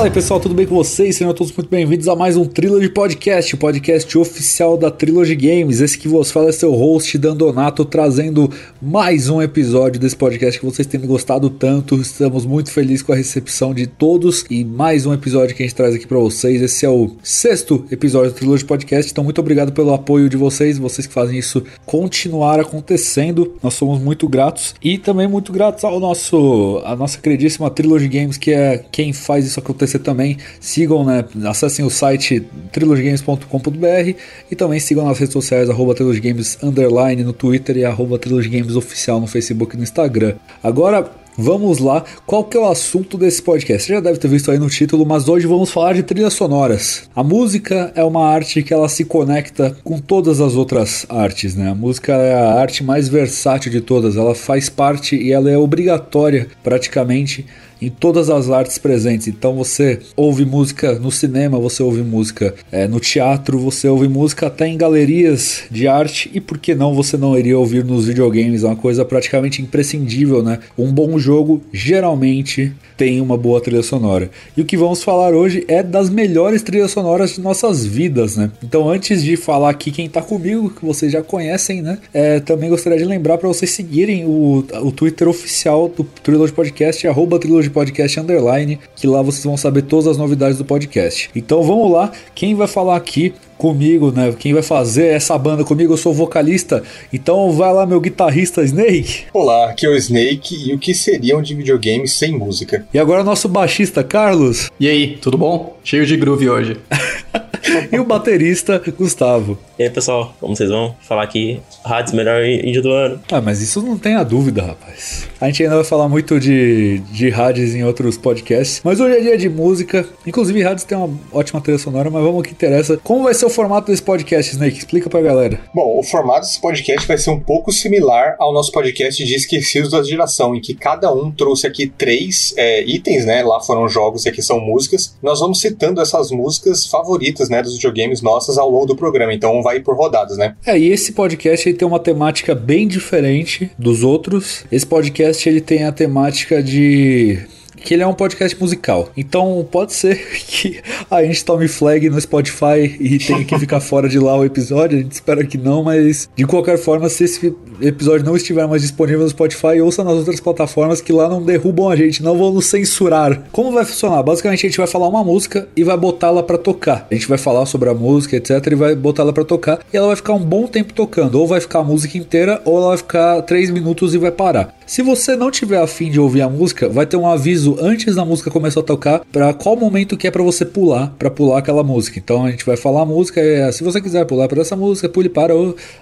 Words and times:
Fala 0.00 0.08
aí 0.08 0.14
pessoal, 0.14 0.40
tudo 0.40 0.54
bem 0.54 0.66
com 0.66 0.74
vocês? 0.74 1.16
Sejam 1.16 1.34
todos 1.34 1.52
muito 1.54 1.68
bem-vindos 1.68 2.08
a 2.08 2.16
mais 2.16 2.34
um 2.34 2.46
Trilogy 2.46 2.88
Podcast, 2.88 3.54
o 3.54 3.58
podcast 3.58 4.16
oficial 4.16 4.78
da 4.78 4.90
Trilogy 4.90 5.36
Games. 5.36 5.82
Esse 5.82 5.98
que 5.98 6.08
vos 6.08 6.30
fala 6.30 6.48
é 6.48 6.52
seu 6.52 6.72
host, 6.72 7.18
Dandonato, 7.18 7.84
trazendo 7.84 8.50
mais 8.80 9.28
um 9.28 9.42
episódio 9.42 10.00
desse 10.00 10.16
podcast 10.16 10.58
que 10.58 10.64
vocês 10.64 10.88
têm 10.88 10.98
gostado 11.02 11.50
tanto. 11.50 12.00
Estamos 12.00 12.46
muito 12.46 12.70
felizes 12.70 13.02
com 13.02 13.12
a 13.12 13.14
recepção 13.14 13.74
de 13.74 13.86
todos 13.86 14.46
e 14.48 14.64
mais 14.64 15.04
um 15.04 15.12
episódio 15.12 15.54
que 15.54 15.62
a 15.62 15.66
gente 15.66 15.76
traz 15.76 15.94
aqui 15.94 16.06
para 16.06 16.16
vocês. 16.16 16.62
Esse 16.62 16.86
é 16.86 16.88
o 16.88 17.10
sexto 17.22 17.84
episódio 17.90 18.30
do 18.30 18.36
Trilogy 18.36 18.64
Podcast, 18.64 19.12
então 19.12 19.22
muito 19.22 19.42
obrigado 19.42 19.70
pelo 19.70 19.92
apoio 19.92 20.30
de 20.30 20.36
vocês, 20.38 20.78
vocês 20.78 21.06
que 21.06 21.12
fazem 21.12 21.38
isso 21.38 21.62
continuar 21.84 22.58
acontecendo. 22.58 23.52
Nós 23.62 23.74
somos 23.74 24.00
muito 24.00 24.26
gratos 24.26 24.74
e 24.82 24.96
também 24.96 25.28
muito 25.28 25.52
gratos 25.52 25.84
ao 25.84 26.00
nosso, 26.00 26.80
a 26.86 26.96
nossa 26.96 27.18
queridíssima 27.18 27.68
Trilogy 27.68 28.08
Games, 28.08 28.38
que 28.38 28.50
é 28.50 28.82
quem 28.90 29.12
faz 29.12 29.44
isso 29.44 29.60
acontecer 29.60 29.89
acontecer 29.90 29.98
também, 29.98 30.36
sigam, 30.60 31.04
né? 31.04 31.24
Acessem 31.44 31.84
o 31.84 31.90
site 31.90 32.40
trilogygames.com.br 32.72 34.14
e 34.50 34.56
também 34.56 34.78
sigam 34.78 35.04
nas 35.04 35.18
redes 35.18 35.32
sociais, 35.32 35.68
arroba 35.68 35.94
trilogygames 35.94 36.58
underline 36.62 37.24
no 37.24 37.32
Twitter 37.32 37.76
e 37.76 37.84
arroba 37.84 38.18
trilogygames 38.18 38.76
oficial 38.76 39.20
no 39.20 39.26
Facebook 39.26 39.74
e 39.74 39.78
no 39.78 39.82
Instagram. 39.82 40.34
Agora, 40.62 41.10
Vamos 41.38 41.78
lá, 41.78 42.04
qual 42.26 42.44
que 42.44 42.54
é 42.54 42.60
o 42.60 42.68
assunto 42.68 43.16
desse 43.16 43.40
podcast? 43.40 43.86
Você 43.86 43.94
já 43.94 44.00
deve 44.00 44.18
ter 44.18 44.28
visto 44.28 44.50
aí 44.50 44.58
no 44.58 44.68
título, 44.68 45.06
mas 45.06 45.26
hoje 45.26 45.46
vamos 45.46 45.70
falar 45.70 45.94
de 45.94 46.02
trilhas 46.02 46.34
sonoras. 46.34 47.08
A 47.16 47.22
música 47.22 47.92
é 47.94 48.04
uma 48.04 48.26
arte 48.26 48.62
que 48.62 48.74
ela 48.74 48.88
se 48.90 49.04
conecta 49.04 49.74
com 49.82 49.98
todas 49.98 50.40
as 50.40 50.54
outras 50.54 51.06
artes, 51.08 51.54
né? 51.54 51.70
A 51.70 51.74
música 51.74 52.12
é 52.12 52.34
a 52.34 52.54
arte 52.60 52.84
mais 52.84 53.08
versátil 53.08 53.70
de 53.72 53.80
todas, 53.80 54.16
ela 54.16 54.34
faz 54.34 54.68
parte 54.68 55.16
e 55.16 55.32
ela 55.32 55.50
é 55.50 55.56
obrigatória 55.56 56.48
praticamente 56.62 57.46
em 57.80 57.88
todas 57.88 58.30
as 58.30 58.50
artes 58.50 58.78
presentes. 58.78 59.28
Então 59.28 59.54
você 59.54 60.00
ouve 60.16 60.44
música 60.44 60.98
no 60.98 61.10
cinema, 61.10 61.58
você 61.58 61.82
ouve 61.82 62.02
música 62.02 62.54
é, 62.70 62.86
no 62.86 63.00
teatro, 63.00 63.58
você 63.58 63.88
ouve 63.88 64.08
música 64.08 64.46
até 64.46 64.66
em 64.66 64.76
galerias 64.76 65.64
de 65.70 65.88
arte 65.88 66.30
e 66.34 66.40
por 66.40 66.58
que 66.58 66.74
não 66.74 66.94
você 66.94 67.16
não 67.16 67.38
iria 67.38 67.58
ouvir 67.58 67.84
nos 67.84 68.06
videogames? 68.06 68.64
É 68.64 68.66
uma 68.66 68.76
coisa 68.76 69.04
praticamente 69.04 69.62
imprescindível, 69.62 70.42
né? 70.42 70.58
Um 70.76 70.92
bom 70.92 71.18
jogo 71.18 71.62
geralmente 71.72 72.72
tem 73.00 73.18
uma 73.18 73.34
boa 73.34 73.62
trilha 73.62 73.82
sonora. 73.82 74.30
E 74.54 74.60
o 74.60 74.64
que 74.66 74.76
vamos 74.76 75.02
falar 75.02 75.32
hoje 75.32 75.64
é 75.66 75.82
das 75.82 76.10
melhores 76.10 76.62
trilhas 76.62 76.90
sonoras 76.90 77.36
de 77.36 77.40
nossas 77.40 77.86
vidas, 77.86 78.36
né? 78.36 78.50
Então, 78.62 78.90
antes 78.90 79.22
de 79.22 79.38
falar 79.38 79.70
aqui 79.70 79.90
quem 79.90 80.06
tá 80.06 80.20
comigo, 80.20 80.68
que 80.68 80.84
vocês 80.84 81.10
já 81.10 81.22
conhecem, 81.22 81.80
né? 81.80 81.96
É, 82.12 82.40
também 82.40 82.68
gostaria 82.68 82.98
de 82.98 83.06
lembrar 83.06 83.38
para 83.38 83.48
vocês 83.48 83.70
seguirem 83.70 84.26
o, 84.26 84.66
o 84.82 84.92
Twitter 84.92 85.26
oficial 85.30 85.88
do 85.88 86.04
Trilogy 86.04 86.52
Podcast, 86.52 87.08
arroba 87.08 87.38
Trilogy 87.38 87.70
Podcast 87.70 88.20
Underline, 88.20 88.78
que 88.94 89.06
lá 89.06 89.22
vocês 89.22 89.44
vão 89.44 89.56
saber 89.56 89.80
todas 89.80 90.06
as 90.06 90.18
novidades 90.18 90.58
do 90.58 90.64
podcast. 90.66 91.30
Então 91.34 91.62
vamos 91.62 91.90
lá, 91.90 92.12
quem 92.34 92.54
vai 92.54 92.66
falar 92.66 92.96
aqui 92.96 93.32
comigo, 93.60 94.10
né? 94.10 94.34
Quem 94.38 94.54
vai 94.54 94.62
fazer 94.62 95.08
essa 95.08 95.36
banda 95.36 95.62
comigo, 95.62 95.92
eu 95.92 95.98
sou 95.98 96.14
vocalista. 96.14 96.82
Então 97.12 97.52
vai 97.52 97.70
lá, 97.70 97.84
meu 97.84 98.00
guitarrista 98.00 98.62
Snake. 98.64 99.24
Olá, 99.34 99.70
aqui 99.70 99.84
é 99.84 99.90
o 99.90 99.96
Snake 99.96 100.70
e 100.70 100.72
o 100.72 100.78
que 100.78 100.94
seriam 100.94 101.42
de 101.42 101.54
videogames 101.54 102.14
sem 102.14 102.32
música? 102.32 102.86
E 102.92 102.98
agora 102.98 103.22
nosso 103.22 103.48
baixista 103.48 104.02
Carlos. 104.02 104.70
E 104.80 104.88
aí, 104.88 105.18
tudo 105.18 105.36
bom? 105.36 105.76
Cheio 105.84 106.06
de 106.06 106.16
groove 106.16 106.48
hoje. 106.48 106.76
e 107.90 107.98
o 107.98 108.04
baterista 108.04 108.80
Gustavo. 108.98 109.58
E 109.78 109.84
aí, 109.84 109.90
pessoal, 109.90 110.34
como 110.38 110.54
vocês 110.54 110.68
vão? 110.68 110.94
Falar 111.00 111.22
aqui, 111.22 111.60
Hades, 111.84 112.12
melhor 112.12 112.44
índio 112.44 112.82
do 112.82 112.90
ano. 112.90 113.20
Ah, 113.30 113.40
mas 113.40 113.60
isso 113.60 113.80
não 113.82 113.96
tem 113.96 114.14
a 114.14 114.22
dúvida, 114.22 114.62
rapaz. 114.62 115.28
A 115.40 115.46
gente 115.46 115.62
ainda 115.62 115.76
vai 115.76 115.84
falar 115.84 116.08
muito 116.08 116.38
de, 116.38 116.98
de 117.10 117.32
Hades 117.32 117.74
em 117.74 117.84
outros 117.84 118.18
podcasts, 118.18 118.80
mas 118.84 119.00
hoje 119.00 119.16
é 119.16 119.20
dia 119.20 119.38
de 119.38 119.48
música. 119.48 120.06
Inclusive, 120.26 120.64
Hades 120.64 120.84
tem 120.84 120.96
uma 120.98 121.10
ótima 121.32 121.60
trilha 121.60 121.78
sonora, 121.78 122.10
mas 122.10 122.22
vamos 122.22 122.36
ao 122.36 122.42
que 122.42 122.52
interessa. 122.52 122.98
Como 123.02 123.24
vai 123.24 123.34
ser 123.34 123.46
o 123.46 123.50
formato 123.50 123.90
desse 123.90 124.02
podcast, 124.02 124.52
Snake? 124.52 124.78
Explica 124.78 125.08
pra 125.08 125.22
galera. 125.22 125.60
Bom, 125.74 125.98
o 125.98 126.02
formato 126.02 126.46
desse 126.46 126.60
podcast 126.60 127.06
vai 127.06 127.18
ser 127.18 127.30
um 127.30 127.40
pouco 127.40 127.72
similar 127.72 128.36
ao 128.38 128.52
nosso 128.52 128.70
podcast 128.72 129.24
de 129.24 129.34
Esquecidos 129.34 129.90
da 129.90 130.02
Geração, 130.02 130.54
em 130.54 130.60
que 130.60 130.74
cada 130.74 131.12
um 131.12 131.30
trouxe 131.30 131.66
aqui 131.66 131.86
três 131.86 132.54
é, 132.56 132.84
itens, 132.84 133.24
né? 133.24 133.42
Lá 133.42 133.60
foram 133.60 133.88
jogos 133.88 134.24
e 134.24 134.28
aqui 134.28 134.42
são 134.42 134.60
músicas. 134.60 135.16
Nós 135.22 135.40
vamos 135.40 135.60
citando 135.60 136.00
essas 136.00 136.30
músicas 136.30 136.86
favoritas, 136.86 137.48
né, 137.50 137.62
dos 137.62 137.74
videogames 137.74 138.22
nossas 138.22 138.56
ao 138.56 138.70
longo 138.70 138.86
do 138.86 138.96
programa. 138.96 139.34
Então 139.34 139.62
vai 139.62 139.80
por 139.80 139.96
rodadas, 139.96 140.38
né? 140.38 140.54
É, 140.64 140.78
e 140.78 140.90
esse 140.90 141.12
podcast 141.12 141.68
ele 141.68 141.76
tem 141.76 141.86
uma 141.86 142.00
temática 142.00 142.54
bem 142.54 142.86
diferente 142.86 143.70
dos 143.78 144.02
outros. 144.02 144.64
Esse 144.70 144.86
podcast 144.86 145.48
ele 145.48 145.60
tem 145.60 145.84
a 145.84 145.92
temática 145.92 146.62
de 146.62 147.38
que 147.82 147.94
ele 147.94 148.02
é 148.02 148.06
um 148.06 148.14
podcast 148.14 148.58
musical. 148.60 149.10
Então 149.16 149.66
pode 149.70 149.92
ser 149.92 150.16
que 150.46 150.80
a 151.10 151.22
gente 151.24 151.44
tome 151.44 151.66
flag 151.68 152.08
no 152.08 152.20
Spotify 152.20 152.96
e 153.00 153.18
tenha 153.18 153.44
que 153.44 153.58
ficar 153.58 153.80
fora 153.80 154.08
de 154.08 154.18
lá 154.18 154.36
o 154.36 154.44
episódio. 154.44 154.98
A 154.98 155.02
gente 155.02 155.12
espera 155.12 155.44
que 155.44 155.58
não, 155.58 155.82
mas 155.82 156.28
de 156.34 156.44
qualquer 156.44 156.78
forma, 156.78 157.08
se 157.08 157.24
esse 157.24 157.54
episódio 157.80 158.24
não 158.24 158.36
estiver 158.36 158.66
mais 158.66 158.82
disponível 158.82 159.22
no 159.22 159.28
Spotify, 159.28 159.80
ouça 159.80 160.04
nas 160.04 160.14
outras 160.14 160.40
plataformas 160.40 161.00
que 161.00 161.12
lá 161.12 161.28
não 161.28 161.42
derrubam 161.42 161.88
a 161.88 161.96
gente, 161.96 162.22
não 162.22 162.36
vão 162.36 162.52
nos 162.52 162.66
censurar. 162.66 163.44
Como 163.52 163.72
vai 163.72 163.84
funcionar? 163.84 164.22
Basicamente 164.22 164.66
a 164.66 164.68
gente 164.68 164.78
vai 164.78 164.86
falar 164.86 165.08
uma 165.08 165.24
música 165.24 165.68
e 165.76 165.84
vai 165.84 165.96
botá-la 165.96 166.42
para 166.42 166.58
tocar. 166.58 167.06
A 167.10 167.14
gente 167.14 167.28
vai 167.28 167.38
falar 167.38 167.66
sobre 167.66 167.88
a 167.88 167.94
música, 167.94 168.36
etc, 168.36 168.50
e 168.72 168.74
vai 168.74 168.94
botá-la 168.94 169.32
para 169.32 169.44
tocar 169.44 169.80
e 169.92 169.96
ela 169.96 170.08
vai 170.08 170.16
ficar 170.16 170.32
um 170.32 170.44
bom 170.44 170.66
tempo 170.66 170.92
tocando. 170.92 171.36
Ou 171.36 171.46
vai 171.46 171.60
ficar 171.60 171.80
a 171.80 171.84
música 171.84 172.16
inteira, 172.18 172.60
ou 172.64 172.78
ela 172.78 172.88
vai 172.88 172.98
ficar 172.98 173.42
3 173.42 173.70
minutos 173.70 174.14
e 174.14 174.18
vai 174.18 174.30
parar. 174.30 174.74
Se 174.86 175.02
você 175.02 175.36
não 175.36 175.52
tiver 175.52 175.80
afim 175.80 176.10
de 176.10 176.18
ouvir 176.18 176.42
a 176.42 176.48
música, 176.48 176.88
vai 176.88 177.06
ter 177.06 177.16
um 177.16 177.26
aviso 177.26 177.76
antes 177.80 178.16
da 178.16 178.24
música 178.24 178.50
começar 178.50 178.80
a 178.80 178.82
tocar 178.82 179.20
para 179.30 179.52
qual 179.52 179.76
momento 179.76 180.16
que 180.16 180.26
é 180.26 180.30
para 180.30 180.42
você 180.42 180.64
pular, 180.64 181.14
para 181.16 181.30
pular 181.30 181.58
aquela 181.58 181.84
música. 181.84 182.18
Então 182.18 182.44
a 182.44 182.50
gente 182.50 182.66
vai 182.66 182.76
falar 182.76 183.02
a 183.02 183.06
música, 183.06 183.40
é, 183.40 183.70
se 183.70 183.84
você 183.84 184.00
quiser 184.00 184.24
pular 184.24 184.48
para 184.48 184.60
essa 184.60 184.74
música, 184.74 185.08
pule 185.08 185.28
para 185.28 185.54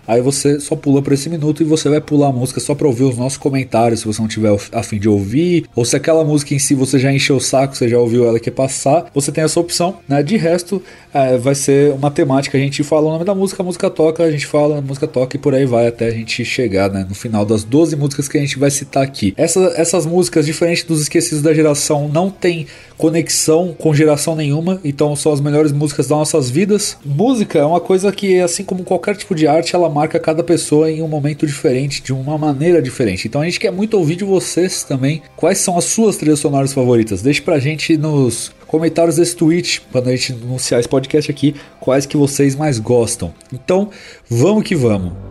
aí 0.06 0.20
você 0.20 0.60
só 0.60 0.76
pula 0.76 1.02
por 1.02 1.12
esse 1.12 1.28
minuto 1.28 1.62
e 1.62 1.66
você 1.68 1.88
vai 1.88 2.00
pular 2.00 2.28
a 2.28 2.32
música 2.32 2.60
só 2.60 2.74
para 2.74 2.86
ouvir 2.86 3.04
os 3.04 3.16
nossos 3.16 3.38
comentários, 3.38 4.00
se 4.00 4.06
você 4.06 4.20
não 4.20 4.28
tiver 4.28 4.56
afim 4.72 4.98
de 4.98 5.08
ouvir, 5.08 5.66
ou 5.74 5.84
se 5.84 5.96
aquela 5.96 6.24
música 6.24 6.54
em 6.54 6.58
si 6.58 6.74
você 6.74 6.98
já 6.98 7.12
encheu 7.12 7.36
o 7.36 7.40
saco, 7.40 7.76
você 7.76 7.88
já 7.88 7.98
ouviu 7.98 8.26
ela 8.26 8.40
quer 8.40 8.50
passar, 8.50 9.10
você 9.14 9.30
tem 9.30 9.44
essa 9.44 9.60
opção, 9.60 9.98
né? 10.08 10.22
De 10.22 10.36
resto, 10.36 10.82
é, 11.12 11.36
vai 11.36 11.54
ser 11.54 11.92
uma 11.92 12.10
temática, 12.10 12.56
a 12.56 12.60
gente 12.60 12.82
fala 12.82 13.06
o 13.08 13.12
nome 13.12 13.24
da 13.24 13.34
música, 13.34 13.62
a 13.62 13.64
música 13.64 13.90
toca, 13.90 14.22
a 14.22 14.30
gente 14.30 14.46
fala, 14.46 14.78
a 14.78 14.80
música 14.80 15.06
toca 15.06 15.36
e 15.36 15.40
por 15.40 15.54
aí 15.54 15.64
vai 15.64 15.86
até 15.86 16.06
a 16.06 16.10
gente 16.10 16.44
chegar, 16.44 16.90
né? 16.90 17.06
No 17.08 17.14
final 17.14 17.44
das 17.44 17.64
12 17.64 17.96
músicas 17.96 18.28
que 18.28 18.38
a 18.38 18.40
gente 18.40 18.58
vai 18.58 18.70
citar 18.70 19.02
aqui. 19.02 19.34
Essa, 19.36 19.60
essas 19.76 20.06
músicas, 20.06 20.46
diferente 20.46 20.86
dos 20.86 21.00
esquecidos 21.00 21.42
da 21.42 21.52
geração, 21.54 22.08
não 22.08 22.30
tem 22.30 22.66
conexão 22.96 23.74
com 23.78 23.94
geração 23.94 24.34
nenhuma, 24.34 24.80
então 24.84 25.14
são 25.14 25.32
as 25.32 25.40
melhores 25.40 25.72
músicas 25.72 26.08
das 26.08 26.18
nossas 26.18 26.50
vidas. 26.50 26.98
Música 27.04 27.58
é 27.58 27.64
uma 27.64 27.80
coisa 27.80 28.10
que, 28.10 28.40
assim 28.40 28.64
como 28.64 28.82
qualquer 28.82 29.16
tipo 29.16 29.34
de 29.34 29.46
arte, 29.46 29.74
ela 29.74 29.88
marca 29.88 30.18
cada 30.18 30.42
pessoa 30.42 30.90
em 30.90 31.00
um 31.00 31.08
momento 31.08 31.46
diferente, 31.46 31.57
de 32.02 32.12
uma 32.12 32.38
maneira 32.38 32.80
diferente. 32.80 33.28
Então 33.28 33.40
a 33.40 33.44
gente 33.44 33.60
quer 33.60 33.72
muito 33.72 33.96
ouvir 33.96 34.16
de 34.16 34.24
vocês 34.24 34.82
também 34.82 35.22
quais 35.36 35.58
são 35.58 35.76
as 35.76 35.84
suas 35.84 36.16
trilhas 36.16 36.38
sonoras 36.38 36.72
favoritas. 36.72 37.22
Deixe 37.22 37.40
pra 37.40 37.58
gente 37.58 37.96
nos 37.96 38.52
comentários 38.66 39.16
desse 39.16 39.34
tweet, 39.34 39.82
quando 39.90 40.08
a 40.08 40.16
gente 40.16 40.32
anunciar 40.32 40.78
esse 40.80 40.88
podcast 40.88 41.30
aqui, 41.30 41.54
quais 41.80 42.06
que 42.06 42.16
vocês 42.16 42.54
mais 42.54 42.78
gostam. 42.78 43.32
Então, 43.52 43.90
vamos 44.28 44.64
que 44.64 44.76
vamos. 44.76 45.27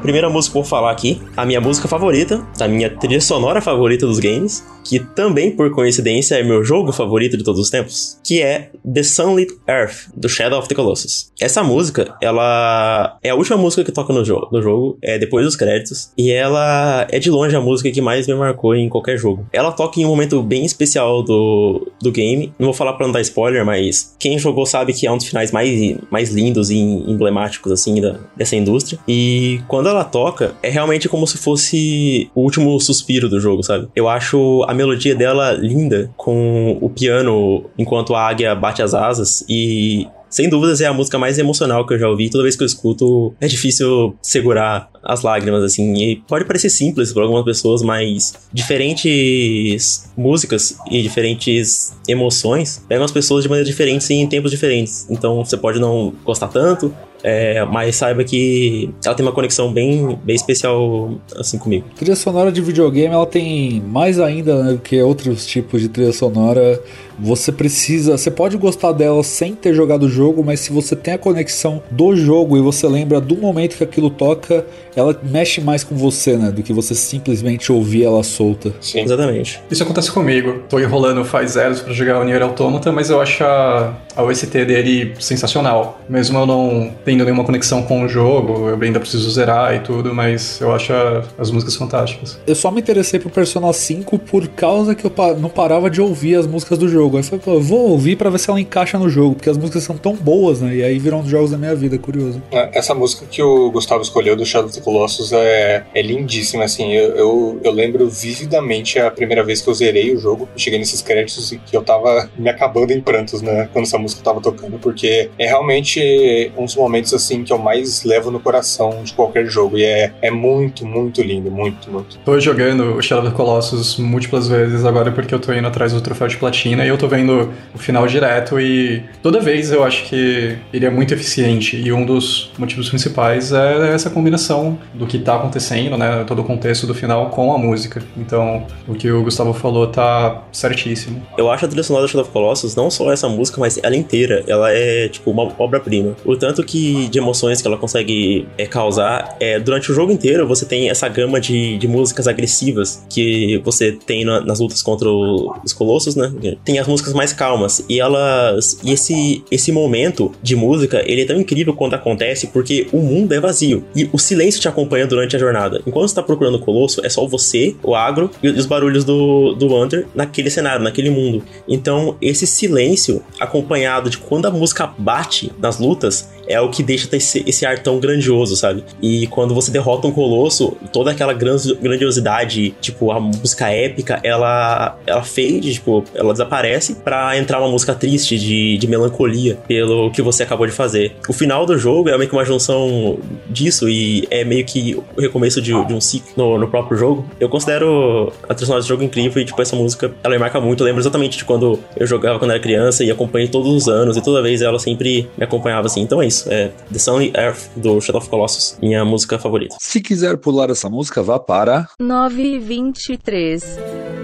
Primeira 0.00 0.28
música 0.28 0.52
que 0.52 0.58
eu 0.58 0.62
vou 0.62 0.68
falar 0.68 0.90
aqui, 0.90 1.20
a 1.36 1.44
minha 1.44 1.60
música 1.60 1.86
favorita, 1.86 2.46
a 2.58 2.68
minha 2.68 2.90
trilha 2.90 3.20
sonora 3.20 3.60
favorita 3.60 4.06
dos 4.06 4.18
games, 4.18 4.64
que 4.84 4.98
também, 4.98 5.50
por 5.50 5.70
coincidência, 5.70 6.36
é 6.36 6.42
meu 6.42 6.64
jogo 6.64 6.92
favorito 6.92 7.36
de 7.36 7.44
todos 7.44 7.60
os 7.60 7.70
tempos, 7.70 8.18
que 8.24 8.40
é 8.40 8.70
The 8.92 9.02
Sunlit 9.02 9.52
Earth, 9.68 10.08
do 10.16 10.28
Shadow 10.28 10.58
of 10.58 10.68
the 10.68 10.74
Colossus. 10.74 11.30
Essa 11.40 11.62
música, 11.62 12.16
ela 12.20 13.18
é 13.22 13.30
a 13.30 13.34
última 13.34 13.56
música 13.56 13.84
que 13.84 13.92
toca 13.92 14.12
no 14.12 14.24
jogo, 14.24 14.48
no 14.50 14.62
jogo 14.62 14.98
é 15.02 15.18
depois 15.18 15.44
dos 15.44 15.56
créditos, 15.56 16.10
e 16.16 16.30
ela 16.30 17.06
é 17.10 17.18
de 17.18 17.30
longe 17.30 17.54
a 17.54 17.60
música 17.60 17.90
que 17.90 18.00
mais 18.00 18.26
me 18.26 18.34
marcou 18.34 18.74
em 18.74 18.88
qualquer 18.88 19.18
jogo. 19.18 19.46
Ela 19.52 19.72
toca 19.72 20.00
em 20.00 20.04
um 20.04 20.08
momento 20.08 20.42
bem 20.42 20.64
especial 20.64 21.22
do, 21.22 21.92
do 22.00 22.10
game, 22.10 22.52
não 22.58 22.66
vou 22.66 22.74
falar 22.74 22.94
pra 22.94 23.06
não 23.06 23.12
dar 23.12 23.20
spoiler, 23.20 23.64
mas 23.64 24.16
quem 24.18 24.38
jogou 24.38 24.64
sabe 24.64 24.92
que 24.92 25.06
é 25.06 25.12
um 25.12 25.16
dos 25.16 25.26
finais 25.26 25.52
mais, 25.52 25.98
mais 26.10 26.32
lindos 26.32 26.70
e 26.70 26.78
emblemáticos, 26.78 27.70
assim, 27.70 28.00
da, 28.00 28.18
dessa 28.36 28.56
indústria. 28.56 28.98
E 29.06 29.60
quando 29.68 29.88
ela 29.90 30.04
toca, 30.04 30.54
é 30.62 30.68
realmente 30.68 31.08
como 31.08 31.26
se 31.26 31.38
fosse 31.38 32.30
o 32.34 32.42
último 32.42 32.78
suspiro 32.80 33.28
do 33.28 33.40
jogo, 33.40 33.62
sabe? 33.62 33.88
Eu 33.94 34.08
acho 34.08 34.64
a 34.68 34.74
melodia 34.74 35.14
dela 35.14 35.52
linda, 35.52 36.10
com 36.16 36.78
o 36.80 36.88
piano 36.88 37.64
enquanto 37.78 38.14
a 38.14 38.26
águia 38.26 38.54
bate 38.54 38.82
as 38.82 38.94
asas 38.94 39.44
e 39.48 40.06
sem 40.30 40.48
dúvidas 40.48 40.80
é 40.80 40.86
a 40.86 40.92
música 40.92 41.18
mais 41.18 41.38
emocional 41.38 41.84
que 41.84 41.92
eu 41.92 41.98
já 41.98 42.08
ouvi. 42.08 42.30
Toda 42.30 42.44
vez 42.44 42.54
que 42.54 42.62
eu 42.62 42.66
escuto, 42.66 43.34
é 43.40 43.48
difícil 43.48 44.14
segurar 44.22 44.88
as 45.02 45.22
lágrimas, 45.22 45.64
assim. 45.64 45.92
E 45.94 46.16
pode 46.16 46.44
parecer 46.44 46.70
simples 46.70 47.12
para 47.12 47.24
algumas 47.24 47.44
pessoas, 47.44 47.82
mas 47.82 48.34
diferentes 48.52 50.08
músicas 50.16 50.78
e 50.88 51.02
diferentes 51.02 51.92
emoções 52.06 52.84
pegam 52.88 53.04
as 53.04 53.10
pessoas 53.10 53.42
de 53.42 53.48
maneiras 53.48 53.68
diferentes 53.68 54.08
em 54.10 54.26
tempos 54.28 54.52
diferentes. 54.52 55.06
Então 55.10 55.44
você 55.44 55.56
pode 55.56 55.80
não 55.80 56.14
gostar 56.24 56.48
tanto, 56.48 56.94
é, 57.22 57.64
mas 57.64 57.96
saiba 57.96 58.24
que 58.24 58.92
ela 59.04 59.14
tem 59.14 59.24
uma 59.24 59.32
conexão 59.32 59.72
bem, 59.72 60.18
bem 60.24 60.36
especial 60.36 61.14
assim 61.36 61.58
comigo. 61.58 61.86
Trilha 61.96 62.16
sonora 62.16 62.50
de 62.50 62.60
videogame 62.60 63.14
ela 63.14 63.26
tem 63.26 63.82
mais 63.86 64.18
ainda 64.18 64.62
né, 64.62 64.72
do 64.72 64.78
que 64.78 65.00
outros 65.02 65.46
tipos 65.46 65.80
de 65.80 65.88
trilha 65.88 66.12
sonora 66.12 66.80
você 67.20 67.52
precisa, 67.52 68.16
você 68.16 68.30
pode 68.30 68.56
gostar 68.56 68.92
dela 68.92 69.22
sem 69.22 69.54
ter 69.54 69.74
jogado 69.74 70.04
o 70.04 70.08
jogo, 70.08 70.42
mas 70.42 70.60
se 70.60 70.72
você 70.72 70.96
tem 70.96 71.14
a 71.14 71.18
conexão 71.18 71.82
do 71.90 72.16
jogo 72.16 72.56
e 72.56 72.60
você 72.60 72.88
lembra 72.88 73.20
do 73.20 73.36
momento 73.36 73.76
que 73.76 73.84
aquilo 73.84 74.08
toca, 74.08 74.64
ela 74.96 75.18
mexe 75.22 75.60
mais 75.60 75.84
com 75.84 75.94
você, 75.94 76.36
né, 76.36 76.50
do 76.50 76.62
que 76.62 76.72
você 76.72 76.94
simplesmente 76.94 77.70
ouvir 77.70 78.04
ela 78.04 78.22
solta. 78.22 78.72
Sim, 78.80 79.00
exatamente. 79.00 79.60
Isso 79.70 79.82
acontece 79.82 80.10
comigo. 80.10 80.62
Tô 80.68 80.80
enrolando 80.80 81.24
faz 81.24 81.52
zeros 81.52 81.80
para 81.80 81.92
jogar 81.92 82.20
o 82.20 82.24
Nier 82.24 82.42
Automata, 82.42 82.90
mas 82.90 83.10
eu 83.10 83.20
acho 83.20 83.44
a, 83.44 83.94
a 84.16 84.22
OST 84.22 84.64
dele 84.64 85.14
sensacional. 85.20 86.00
Mesmo 86.08 86.38
eu 86.38 86.46
não 86.46 86.90
tendo 87.10 87.24
nenhuma 87.24 87.42
conexão 87.42 87.82
com 87.82 88.04
o 88.04 88.08
jogo, 88.08 88.68
eu 88.68 88.80
ainda 88.80 89.00
preciso 89.00 89.28
zerar 89.32 89.74
e 89.74 89.80
tudo, 89.80 90.14
mas 90.14 90.60
eu 90.60 90.72
acho 90.72 90.92
a, 90.92 91.24
as 91.36 91.50
músicas 91.50 91.74
fantásticas. 91.74 92.38
Eu 92.46 92.54
só 92.54 92.70
me 92.70 92.80
interessei 92.80 93.18
por 93.18 93.32
Persona 93.32 93.72
5 93.72 94.16
por 94.20 94.46
causa 94.46 94.94
que 94.94 95.04
eu 95.04 95.12
não 95.38 95.48
parava 95.48 95.90
de 95.90 96.00
ouvir 96.00 96.36
as 96.36 96.46
músicas 96.46 96.78
do 96.78 96.88
jogo. 96.88 97.16
Aí 97.16 97.22
falei, 97.24 97.40
pô, 97.44 97.58
vou 97.58 97.90
ouvir 97.90 98.14
para 98.14 98.30
ver 98.30 98.38
se 98.38 98.48
ela 98.48 98.60
encaixa 98.60 98.96
no 98.96 99.08
jogo, 99.08 99.34
porque 99.34 99.50
as 99.50 99.58
músicas 99.58 99.82
são 99.82 99.96
tão 99.96 100.14
boas, 100.14 100.60
né? 100.60 100.76
E 100.76 100.84
aí 100.84 100.98
viram 101.00 101.20
os 101.20 101.28
jogos 101.28 101.50
da 101.50 101.58
minha 101.58 101.74
vida, 101.74 101.98
curioso. 101.98 102.40
É, 102.52 102.78
essa 102.78 102.94
música 102.94 103.26
que 103.28 103.42
o 103.42 103.72
Gustavo 103.72 104.02
escolheu 104.02 104.36
do 104.36 104.46
Shadow 104.46 104.68
of 104.68 104.78
the 104.78 104.84
Colossus 104.84 105.32
é, 105.32 105.84
é 105.92 106.02
lindíssima, 106.02 106.64
assim. 106.64 106.92
Eu, 106.92 107.16
eu, 107.16 107.60
eu, 107.64 107.72
lembro 107.72 108.08
vividamente 108.08 109.00
a 109.00 109.10
primeira 109.10 109.42
vez 109.42 109.60
que 109.60 109.68
eu 109.68 109.74
zerei 109.74 110.14
o 110.14 110.18
jogo, 110.18 110.48
cheguei 110.56 110.78
nesses 110.78 111.02
créditos 111.02 111.50
e 111.50 111.58
que 111.58 111.76
eu 111.76 111.82
tava 111.82 112.30
me 112.38 112.48
acabando 112.48 112.92
em 112.92 113.00
prantos, 113.00 113.42
né? 113.42 113.68
Quando 113.72 113.86
essa 113.86 113.98
música 113.98 114.22
tava 114.22 114.40
tocando, 114.40 114.78
porque 114.78 115.28
é 115.38 115.46
realmente 115.46 116.52
um 116.56 116.64
dos 116.64 116.76
momentos, 117.00 117.14
assim, 117.14 117.42
que 117.42 117.52
eu 117.52 117.58
mais 117.58 118.04
levo 118.04 118.30
no 118.30 118.38
coração 118.38 119.02
de 119.02 119.12
qualquer 119.12 119.46
jogo. 119.46 119.78
E 119.78 119.84
é, 119.84 120.12
é 120.22 120.30
muito, 120.30 120.86
muito 120.86 121.22
lindo, 121.22 121.50
muito, 121.50 121.90
muito. 121.90 122.18
Tô 122.24 122.38
jogando 122.38 122.96
o 122.96 123.02
Shadow 123.02 123.24
of 123.24 123.32
the 123.32 123.36
Colossus 123.36 123.96
múltiplas 123.96 124.48
vezes 124.48 124.84
agora 124.84 125.10
porque 125.10 125.34
eu 125.34 125.38
tô 125.38 125.52
indo 125.52 125.66
atrás 125.66 125.92
do 125.92 126.00
troféu 126.00 126.28
de 126.28 126.36
platina 126.36 126.84
e 126.84 126.88
eu 126.88 126.98
tô 126.98 127.08
vendo 127.08 127.50
o 127.74 127.78
final 127.78 128.06
direto 128.06 128.60
e 128.60 129.02
toda 129.22 129.40
vez 129.40 129.72
eu 129.72 129.82
acho 129.82 130.04
que 130.04 130.58
ele 130.72 130.86
é 130.86 130.90
muito 130.90 131.14
eficiente 131.14 131.76
e 131.76 131.92
um 131.92 132.04
dos 132.04 132.52
motivos 132.58 132.88
principais 132.88 133.52
é 133.52 133.94
essa 133.94 134.10
combinação 134.10 134.78
do 134.94 135.06
que 135.06 135.18
tá 135.18 135.36
acontecendo, 135.36 135.96
né, 135.96 136.24
todo 136.26 136.40
o 136.40 136.44
contexto 136.44 136.86
do 136.86 136.94
final 136.94 137.30
com 137.30 137.52
a 137.52 137.58
música. 137.58 138.02
Então, 138.16 138.66
o 138.86 138.94
que 138.94 139.10
o 139.10 139.22
Gustavo 139.22 139.52
falou 139.52 139.86
tá 139.86 140.44
certíssimo. 140.52 141.22
Eu 141.36 141.50
acho 141.50 141.64
a 141.64 141.68
trilha 141.68 141.82
sonora 141.82 142.06
do 142.06 142.08
Shadow 142.08 142.22
of 142.22 142.32
Colossus 142.32 142.74
não 142.74 142.90
só 142.90 143.12
essa 143.12 143.28
música, 143.28 143.60
mas 143.60 143.78
ela 143.82 143.96
inteira, 143.96 144.44
ela 144.46 144.72
é 144.72 145.08
tipo 145.08 145.30
uma 145.30 145.50
obra-prima. 145.58 146.14
O 146.24 146.36
tanto 146.36 146.62
que 146.64 146.89
de 147.08 147.18
emoções 147.18 147.60
que 147.60 147.68
ela 147.68 147.76
consegue 147.76 148.46
é, 148.56 148.66
causar, 148.66 149.36
é, 149.40 149.58
durante 149.58 149.90
o 149.90 149.94
jogo 149.94 150.12
inteiro 150.12 150.46
você 150.46 150.64
tem 150.64 150.90
essa 150.90 151.08
gama 151.08 151.40
de, 151.40 151.78
de 151.78 151.88
músicas 151.88 152.26
agressivas 152.26 153.04
que 153.08 153.60
você 153.64 153.92
tem 153.92 154.24
na, 154.24 154.40
nas 154.40 154.60
lutas 154.60 154.82
contra 154.82 155.08
os 155.10 155.72
colossos, 155.72 156.16
né? 156.16 156.32
Tem 156.64 156.78
as 156.78 156.86
músicas 156.86 157.12
mais 157.12 157.32
calmas. 157.32 157.84
E 157.88 158.00
elas. 158.00 158.78
E 158.82 158.92
esse, 158.92 159.44
esse 159.50 159.72
momento 159.72 160.32
de 160.42 160.56
música, 160.56 161.02
ele 161.06 161.22
é 161.22 161.24
tão 161.24 161.40
incrível 161.40 161.74
quando 161.74 161.94
acontece 161.94 162.48
porque 162.48 162.86
o 162.92 162.98
mundo 162.98 163.32
é 163.32 163.40
vazio. 163.40 163.84
E 163.94 164.08
o 164.12 164.18
silêncio 164.18 164.60
te 164.60 164.68
acompanha 164.68 165.06
durante 165.06 165.36
a 165.36 165.38
jornada. 165.38 165.82
Enquanto 165.86 166.08
você 166.08 166.14
tá 166.14 166.22
procurando 166.22 166.56
o 166.56 166.60
Colosso, 166.60 167.04
é 167.04 167.08
só 167.08 167.26
você, 167.26 167.74
o 167.82 167.94
agro 167.94 168.30
e 168.42 168.48
os 168.48 168.66
barulhos 168.66 169.04
do, 169.04 169.54
do 169.54 169.68
Wander 169.68 170.06
naquele 170.14 170.50
cenário, 170.50 170.82
naquele 170.82 171.10
mundo. 171.10 171.42
Então, 171.68 172.16
esse 172.20 172.46
silêncio, 172.46 173.22
acompanhado 173.38 174.10
de 174.10 174.18
quando 174.18 174.46
a 174.46 174.50
música 174.50 174.86
bate 174.98 175.52
nas 175.58 175.78
lutas, 175.78 176.30
é 176.50 176.60
o 176.60 176.68
que 176.68 176.82
deixa 176.82 177.08
esse, 177.16 177.44
esse 177.46 177.64
ar 177.64 177.78
tão 177.78 178.00
grandioso, 178.00 178.56
sabe? 178.56 178.84
E 179.00 179.26
quando 179.28 179.54
você 179.54 179.70
derrota 179.70 180.08
um 180.08 180.12
colosso, 180.12 180.76
toda 180.92 181.12
aquela 181.12 181.32
grandiosidade, 181.32 182.74
tipo, 182.80 183.12
a 183.12 183.20
música 183.20 183.70
épica, 183.70 184.20
ela, 184.22 184.98
ela 185.06 185.22
fade, 185.22 185.74
tipo, 185.74 186.04
ela 186.14 186.32
desaparece 186.32 186.96
para 186.96 187.38
entrar 187.38 187.60
uma 187.60 187.68
música 187.68 187.94
triste, 187.94 188.38
de, 188.38 188.78
de 188.78 188.86
melancolia, 188.86 189.58
pelo 189.68 190.10
que 190.10 190.22
você 190.22 190.42
acabou 190.42 190.66
de 190.66 190.72
fazer. 190.72 191.12
O 191.28 191.32
final 191.32 191.64
do 191.64 191.78
jogo 191.78 192.08
é 192.08 192.16
meio 192.16 192.28
que 192.28 192.34
uma 192.34 192.44
junção 192.44 193.18
disso 193.48 193.88
e 193.88 194.26
é 194.30 194.44
meio 194.44 194.64
que 194.64 194.94
o 195.16 195.20
recomeço 195.20 195.60
de, 195.60 195.72
de 195.84 195.94
um 195.94 196.00
ciclo 196.00 196.32
no, 196.36 196.58
no, 196.58 196.68
próprio 196.68 196.98
jogo. 196.98 197.24
Eu 197.38 197.48
considero 197.48 198.32
a 198.48 198.54
trilha 198.54 198.76
do 198.76 198.82
jogo 198.82 199.02
incrível 199.02 199.40
e, 199.40 199.44
tipo, 199.44 199.60
essa 199.60 199.76
música, 199.76 200.12
ela 200.22 200.34
me 200.34 200.40
marca 200.40 200.60
muito. 200.60 200.82
Eu 200.82 200.86
lembro 200.86 201.00
exatamente 201.00 201.38
de 201.38 201.44
quando 201.44 201.78
eu 201.96 202.06
jogava 202.06 202.38
quando 202.38 202.50
era 202.50 202.60
criança 202.60 203.04
e 203.04 203.10
acompanhei 203.10 203.48
todos 203.48 203.70
os 203.70 203.88
anos 203.88 204.16
e 204.16 204.22
toda 204.22 204.42
vez 204.42 204.62
ela 204.62 204.78
sempre 204.78 205.28
me 205.36 205.44
acompanhava 205.44 205.86
assim. 205.86 206.00
Então 206.00 206.20
é 206.20 206.26
isso. 206.26 206.39
É 206.48 206.72
The 206.92 206.98
Sunny 206.98 207.32
Earth 207.36 207.70
do 207.76 208.00
Shadow 208.00 208.20
of 208.20 208.28
Colossus, 208.28 208.78
minha 208.80 209.04
música 209.04 209.38
favorita. 209.38 209.76
Se 209.80 210.00
quiser 210.00 210.36
pular 210.36 210.70
essa 210.70 210.88
música, 210.88 211.22
vá 211.22 211.38
para 211.38 211.88
923. 211.98 214.19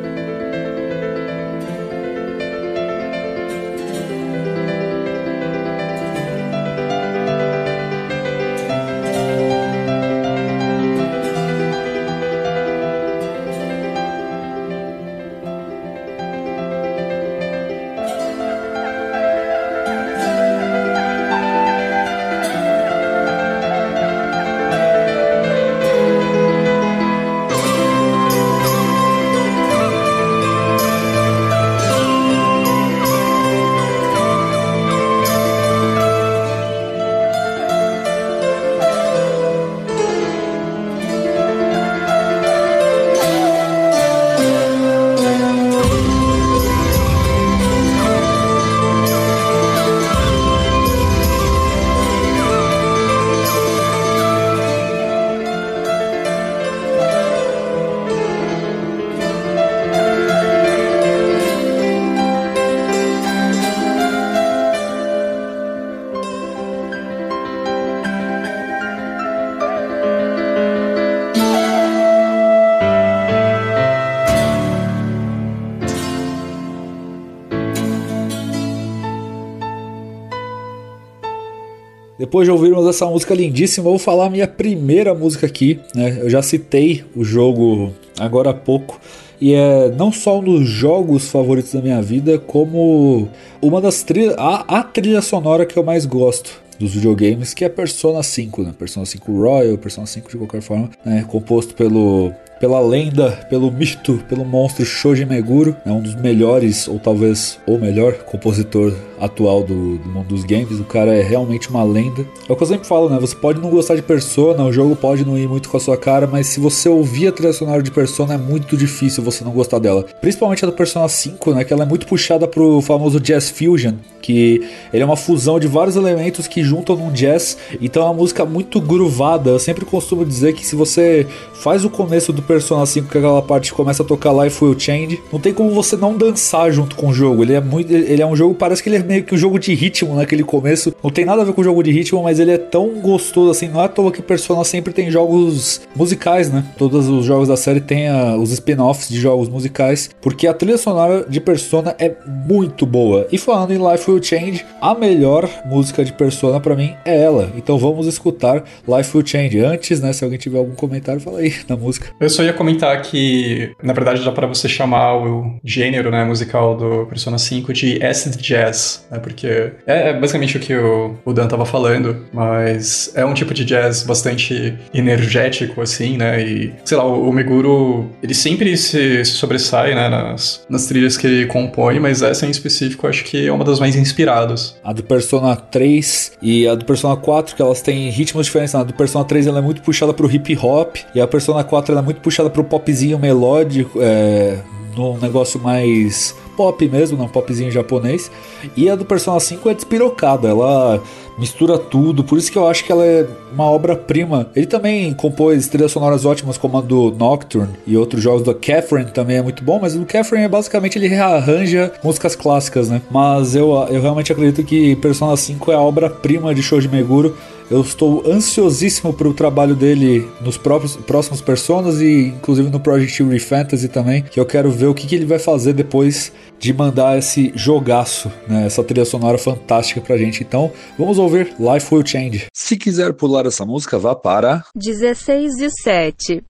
Depois 82.18 82.46
de 82.46 82.50
ouvirmos 82.50 82.86
essa 82.86 83.04
música 83.06 83.34
lindíssima, 83.34 83.84
vou 83.84 83.98
falar 83.98 84.26
a 84.26 84.30
minha 84.30 84.48
primeira 84.48 85.14
música 85.14 85.46
aqui. 85.46 85.78
Né? 85.94 86.18
Eu 86.20 86.30
já 86.30 86.40
citei 86.40 87.04
o 87.14 87.22
jogo 87.22 87.92
agora 88.18 88.50
há 88.50 88.54
pouco. 88.54 88.98
E 89.38 89.52
é 89.52 89.90
não 89.90 90.10
só 90.10 90.38
um 90.38 90.42
dos 90.42 90.66
jogos 90.66 91.28
favoritos 91.28 91.72
da 91.72 91.82
minha 91.82 92.00
vida, 92.00 92.38
como 92.38 93.28
uma 93.60 93.82
das 93.82 94.02
trilhas. 94.02 94.34
A, 94.38 94.78
a 94.78 94.82
trilha 94.82 95.20
sonora 95.20 95.66
que 95.66 95.78
eu 95.78 95.84
mais 95.84 96.06
gosto 96.06 96.64
dos 96.78 96.94
videogames, 96.94 97.52
que 97.52 97.64
é 97.64 97.68
Persona 97.68 98.22
5, 98.22 98.62
né? 98.62 98.74
Persona 98.78 99.04
5 99.04 99.32
Royal, 99.32 99.76
Persona 99.78 100.06
5 100.06 100.30
de 100.30 100.36
qualquer 100.38 100.62
forma, 100.62 100.90
né? 101.04 101.24
composto 101.28 101.74
pelo 101.74 102.32
pela 102.60 102.80
lenda, 102.80 103.32
pelo 103.50 103.70
mito, 103.70 104.22
pelo 104.28 104.44
monstro 104.44 104.84
Shoji 104.84 105.26
Meguro, 105.26 105.76
é 105.84 105.92
um 105.92 106.00
dos 106.00 106.14
melhores 106.14 106.88
ou 106.88 106.98
talvez 106.98 107.58
o 107.66 107.76
melhor 107.76 108.14
compositor 108.24 108.94
atual 109.20 109.62
do, 109.62 109.98
do, 109.98 110.08
mundo 110.08 110.28
dos 110.28 110.44
games. 110.44 110.78
O 110.80 110.84
cara 110.84 111.14
é 111.14 111.22
realmente 111.22 111.70
uma 111.70 111.82
lenda. 111.82 112.26
É 112.48 112.52
o 112.52 112.56
que 112.56 112.62
eu 112.62 112.66
sempre 112.66 112.86
falo, 112.86 113.08
né? 113.08 113.18
Você 113.20 113.34
pode 113.34 113.60
não 113.60 113.70
gostar 113.70 113.94
de 113.94 114.02
Persona, 114.02 114.64
o 114.64 114.72
jogo 114.72 114.96
pode 114.96 115.24
não 115.24 115.38
ir 115.38 115.48
muito 115.48 115.68
com 115.68 115.76
a 115.76 115.80
sua 115.80 115.96
cara, 115.96 116.26
mas 116.26 116.46
se 116.46 116.60
você 116.60 116.88
ouvir 116.88 117.28
a 117.28 117.32
trilha 117.32 117.52
sonora 117.52 117.82
de 117.82 117.90
Persona, 117.90 118.34
é 118.34 118.38
muito 118.38 118.76
difícil 118.76 119.22
você 119.22 119.44
não 119.44 119.52
gostar 119.52 119.78
dela. 119.78 120.04
Principalmente 120.20 120.64
a 120.64 120.68
do 120.68 120.72
Persona 120.72 121.08
5, 121.08 121.52
né? 121.52 121.64
Que 121.64 121.72
ela 121.72 121.82
é 121.82 121.86
muito 121.86 122.06
puxada 122.06 122.46
pro 122.46 122.80
famoso 122.80 123.20
Jazz 123.20 123.50
Fusion, 123.50 123.94
que 124.20 124.68
ele 124.92 125.02
é 125.02 125.06
uma 125.06 125.16
fusão 125.16 125.58
de 125.58 125.66
vários 125.66 125.96
elementos 125.96 126.46
que 126.46 126.62
juntam 126.62 126.96
num 126.96 127.12
jazz. 127.12 127.56
Então 127.80 128.02
é 128.02 128.06
uma 128.06 128.14
música 128.14 128.44
muito 128.44 128.80
groovada. 128.80 129.50
Eu 129.50 129.58
sempre 129.58 129.84
costumo 129.84 130.24
dizer 130.24 130.52
que 130.52 130.66
se 130.66 130.74
você 130.74 131.26
faz 131.54 131.84
o 131.84 131.90
começo 131.90 132.32
do 132.32 132.42
Persona 132.42 132.84
5, 132.84 133.08
que 133.08 133.18
aquela 133.18 133.42
parte 133.42 133.72
começa 133.72 134.02
a 134.02 134.06
tocar 134.06 134.32
Life 134.32 134.62
Will 134.64 134.78
Change, 134.78 135.22
não 135.32 135.38
tem 135.38 135.52
como 135.54 135.70
você 135.70 135.96
não 135.96 136.16
dançar 136.16 136.70
junto 136.72 136.96
com 136.96 137.08
o 137.08 137.14
jogo. 137.14 137.42
Ele 137.42 137.54
é 137.54 137.60
muito. 137.60 137.92
Ele 137.92 138.20
é 138.20 138.26
um 138.26 138.36
jogo, 138.36 138.54
parece 138.54 138.82
que 138.82 138.88
ele 138.88 138.96
é 138.96 139.02
meio 139.06 139.24
que 139.24 139.34
um 139.34 139.38
jogo 139.38 139.58
de 139.58 139.74
ritmo 139.74 140.14
naquele 140.14 140.42
começo. 140.42 140.94
Não 141.02 141.10
tem 141.10 141.24
nada 141.24 141.42
a 141.42 141.44
ver 141.44 141.52
com 141.52 141.60
o 141.60 141.64
jogo 141.64 141.82
de 141.82 141.90
ritmo, 141.90 142.22
mas 142.22 142.38
ele 142.38 142.52
é 142.52 142.58
tão 142.58 143.00
gostoso 143.00 143.50
assim. 143.50 143.68
Não 143.68 143.80
é 143.80 143.84
à 143.84 143.88
toa 143.88 144.12
que 144.12 144.22
Persona 144.22 144.64
sempre 144.64 144.92
tem 144.92 145.10
jogos 145.10 145.80
musicais, 145.94 146.50
né? 146.50 146.64
Todos 146.76 147.08
os 147.08 147.24
jogos 147.24 147.48
da 147.48 147.56
série 147.56 147.80
têm 147.80 148.08
a, 148.08 148.36
os 148.36 148.52
spin-offs 148.52 149.08
de 149.08 149.18
jogos 149.20 149.48
musicais, 149.48 150.10
porque 150.20 150.46
a 150.46 150.54
trilha 150.54 150.78
sonora 150.78 151.24
de 151.28 151.40
Persona 151.40 151.94
é 151.98 152.12
muito 152.26 152.84
boa. 152.84 153.26
E 153.30 153.38
falando 153.38 153.72
em 153.72 153.92
Life 153.92 154.10
Will 154.10 154.22
Change, 154.22 154.64
a 154.80 154.94
melhor 154.94 155.48
música 155.64 156.04
de 156.04 156.12
Persona 156.12 156.60
para 156.60 156.74
mim 156.74 156.94
é 157.04 157.22
ela. 157.22 157.52
Então 157.56 157.78
vamos 157.78 158.06
escutar 158.06 158.64
Life 158.86 159.16
Will 159.16 159.26
Change. 159.26 159.60
Antes, 159.60 160.00
né? 160.00 160.12
Se 160.12 160.24
alguém 160.24 160.38
tiver 160.38 160.58
algum 160.58 160.74
comentário, 160.74 161.20
fala 161.20 161.38
aí 161.38 161.54
na 161.68 161.76
música. 161.76 162.08
Eu 162.20 162.30
só 162.30 162.42
ia 162.42 162.52
comentar 162.52 163.00
que, 163.02 163.72
na 163.82 163.92
verdade, 163.92 164.24
dá 164.24 164.32
para 164.32 164.46
você 164.46 164.68
chamar 164.68 165.16
o 165.16 165.58
gênero 165.64 166.10
né, 166.10 166.24
musical 166.24 166.76
do 166.76 167.06
Persona 167.06 167.38
5 167.38 167.72
de 167.72 168.04
acid 168.04 168.36
jazz, 168.36 168.95
né? 169.10 169.18
Porque 169.18 169.72
é, 169.86 170.10
é 170.10 170.12
basicamente 170.12 170.56
o 170.56 170.60
que 170.60 170.74
o, 170.74 171.32
Dan 171.32 171.48
tava 171.48 171.66
falando, 171.66 172.24
mas 172.32 173.12
é 173.14 173.24
um 173.24 173.34
tipo 173.34 173.52
de 173.52 173.64
jazz 173.64 174.02
bastante 174.02 174.76
energético, 174.92 175.80
assim, 175.80 176.16
né? 176.16 176.42
E, 176.42 176.72
sei 176.84 176.96
lá, 176.96 177.04
o, 177.04 177.32
Meguro, 177.32 178.10
ele 178.22 178.34
sempre 178.34 178.76
se, 178.76 179.24
sobressai, 179.24 179.94
né, 179.94 180.08
nas, 180.08 180.64
nas 180.68 180.86
trilhas 180.86 181.16
que 181.16 181.26
ele 181.26 181.46
compõe, 181.46 181.98
mas 181.98 182.22
essa 182.22 182.46
em 182.46 182.50
específico 182.50 183.06
acho 183.06 183.24
que 183.24 183.46
é 183.46 183.52
uma 183.52 183.64
das 183.64 183.80
mais 183.80 183.96
inspiradas. 183.96 184.76
A 184.82 184.92
do 184.92 185.02
Persona 185.02 185.56
3 185.56 186.32
e 186.40 186.66
a 186.66 186.74
do 186.74 186.84
Persona 186.84 187.16
4, 187.16 187.54
que 187.54 187.62
elas 187.62 187.82
têm 187.82 188.10
ritmos 188.10 188.46
diferentes. 188.46 188.74
A 188.74 188.82
do 188.82 188.94
Persona 188.94 189.24
3 189.24 189.46
ela 189.46 189.58
é 189.58 189.62
muito 189.62 189.82
puxada 189.82 190.12
pro 190.12 190.30
hip 190.30 190.56
hop, 190.60 190.96
e 191.14 191.20
a 191.20 191.26
Persona 191.26 191.62
4 191.62 191.92
ela 191.92 192.00
é 192.00 192.04
muito 192.04 192.20
puxada 192.20 192.50
pro 192.50 192.64
popzinho 192.64 193.18
melódico, 193.18 193.98
é, 194.00 194.58
num 194.96 195.18
negócio 195.18 195.60
mais 195.60 196.34
pop 196.56 196.88
mesmo, 196.88 197.18
não 197.18 197.28
popzinho 197.28 197.70
japonês. 197.70 198.30
E 198.76 198.88
a 198.88 198.96
do 198.96 199.04
Persona 199.04 199.38
5 199.38 199.68
é 199.68 199.74
despirocada, 199.74 200.48
ela 200.48 201.02
mistura 201.38 201.78
tudo, 201.78 202.24
por 202.24 202.38
isso 202.38 202.50
que 202.50 202.56
eu 202.56 202.66
acho 202.66 202.84
que 202.84 202.90
ela 202.90 203.04
é 203.04 203.26
uma 203.52 203.64
obra-prima. 203.64 204.50
Ele 204.56 204.66
também 204.66 205.12
compôs 205.12 205.68
trilhas 205.68 205.92
sonoras 205.92 206.24
ótimas 206.24 206.56
como 206.56 206.78
a 206.78 206.80
do 206.80 207.10
Nocturne 207.12 207.74
e 207.86 207.96
outros 207.96 208.22
jogos 208.22 208.42
do 208.42 208.54
Catherine 208.54 209.10
também 209.10 209.36
é 209.36 209.42
muito 209.42 209.62
bom, 209.62 209.78
mas 209.80 209.94
o 209.94 210.04
Catherine 210.06 210.46
é 210.46 210.48
basicamente 210.48 210.98
ele 210.98 211.08
rearranja 211.08 211.92
músicas 212.02 212.34
clássicas, 212.34 212.88
né? 212.88 213.02
Mas 213.10 213.54
eu, 213.54 213.72
eu 213.90 214.00
realmente 214.00 214.32
acredito 214.32 214.64
que 214.64 214.96
Persona 214.96 215.36
5 215.36 215.70
é 215.70 215.74
a 215.74 215.80
obra-prima 215.80 216.54
de 216.54 216.62
Shoji 216.62 216.88
Meguro. 216.88 217.36
Eu 217.70 217.80
estou 217.80 218.22
ansiosíssimo 218.26 219.12
para 219.12 219.28
o 219.28 219.34
trabalho 219.34 219.74
dele 219.74 220.28
nos 220.40 220.56
próprios, 220.56 220.96
próximos 220.96 221.40
Personas 221.40 222.00
e 222.00 222.28
inclusive 222.28 222.70
no 222.70 222.78
Project 222.78 223.22
Re 223.22 223.38
Fantasy 223.38 223.88
também, 223.88 224.22
que 224.22 224.38
eu 224.38 224.46
quero 224.46 224.70
ver 224.70 224.86
o 224.86 224.94
que, 224.94 225.06
que 225.06 225.14
ele 225.14 225.24
vai 225.24 225.38
fazer 225.38 225.72
depois 225.72 226.32
de 226.58 226.72
mandar 226.72 227.18
esse 227.18 227.52
jogaço, 227.54 228.30
né, 228.48 228.66
essa 228.66 228.82
trilha 228.82 229.04
sonora 229.04 229.36
fantástica 229.36 230.00
pra 230.00 230.16
gente. 230.16 230.42
Então, 230.42 230.72
vamos 230.98 231.18
ouvir 231.18 231.54
Life 231.58 231.94
Will 231.94 232.06
Change. 232.06 232.46
Se 232.52 232.76
quiser 232.76 233.12
pular 233.12 233.46
essa 233.46 233.64
música, 233.64 233.98
vá 233.98 234.14
para 234.14 234.64
16 234.74 235.60
e 235.60 235.70
7. 235.82 236.42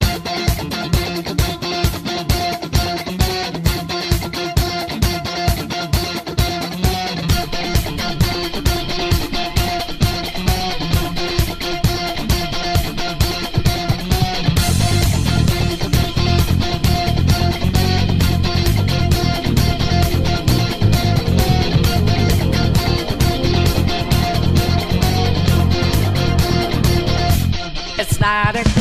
exotic 28.26 28.75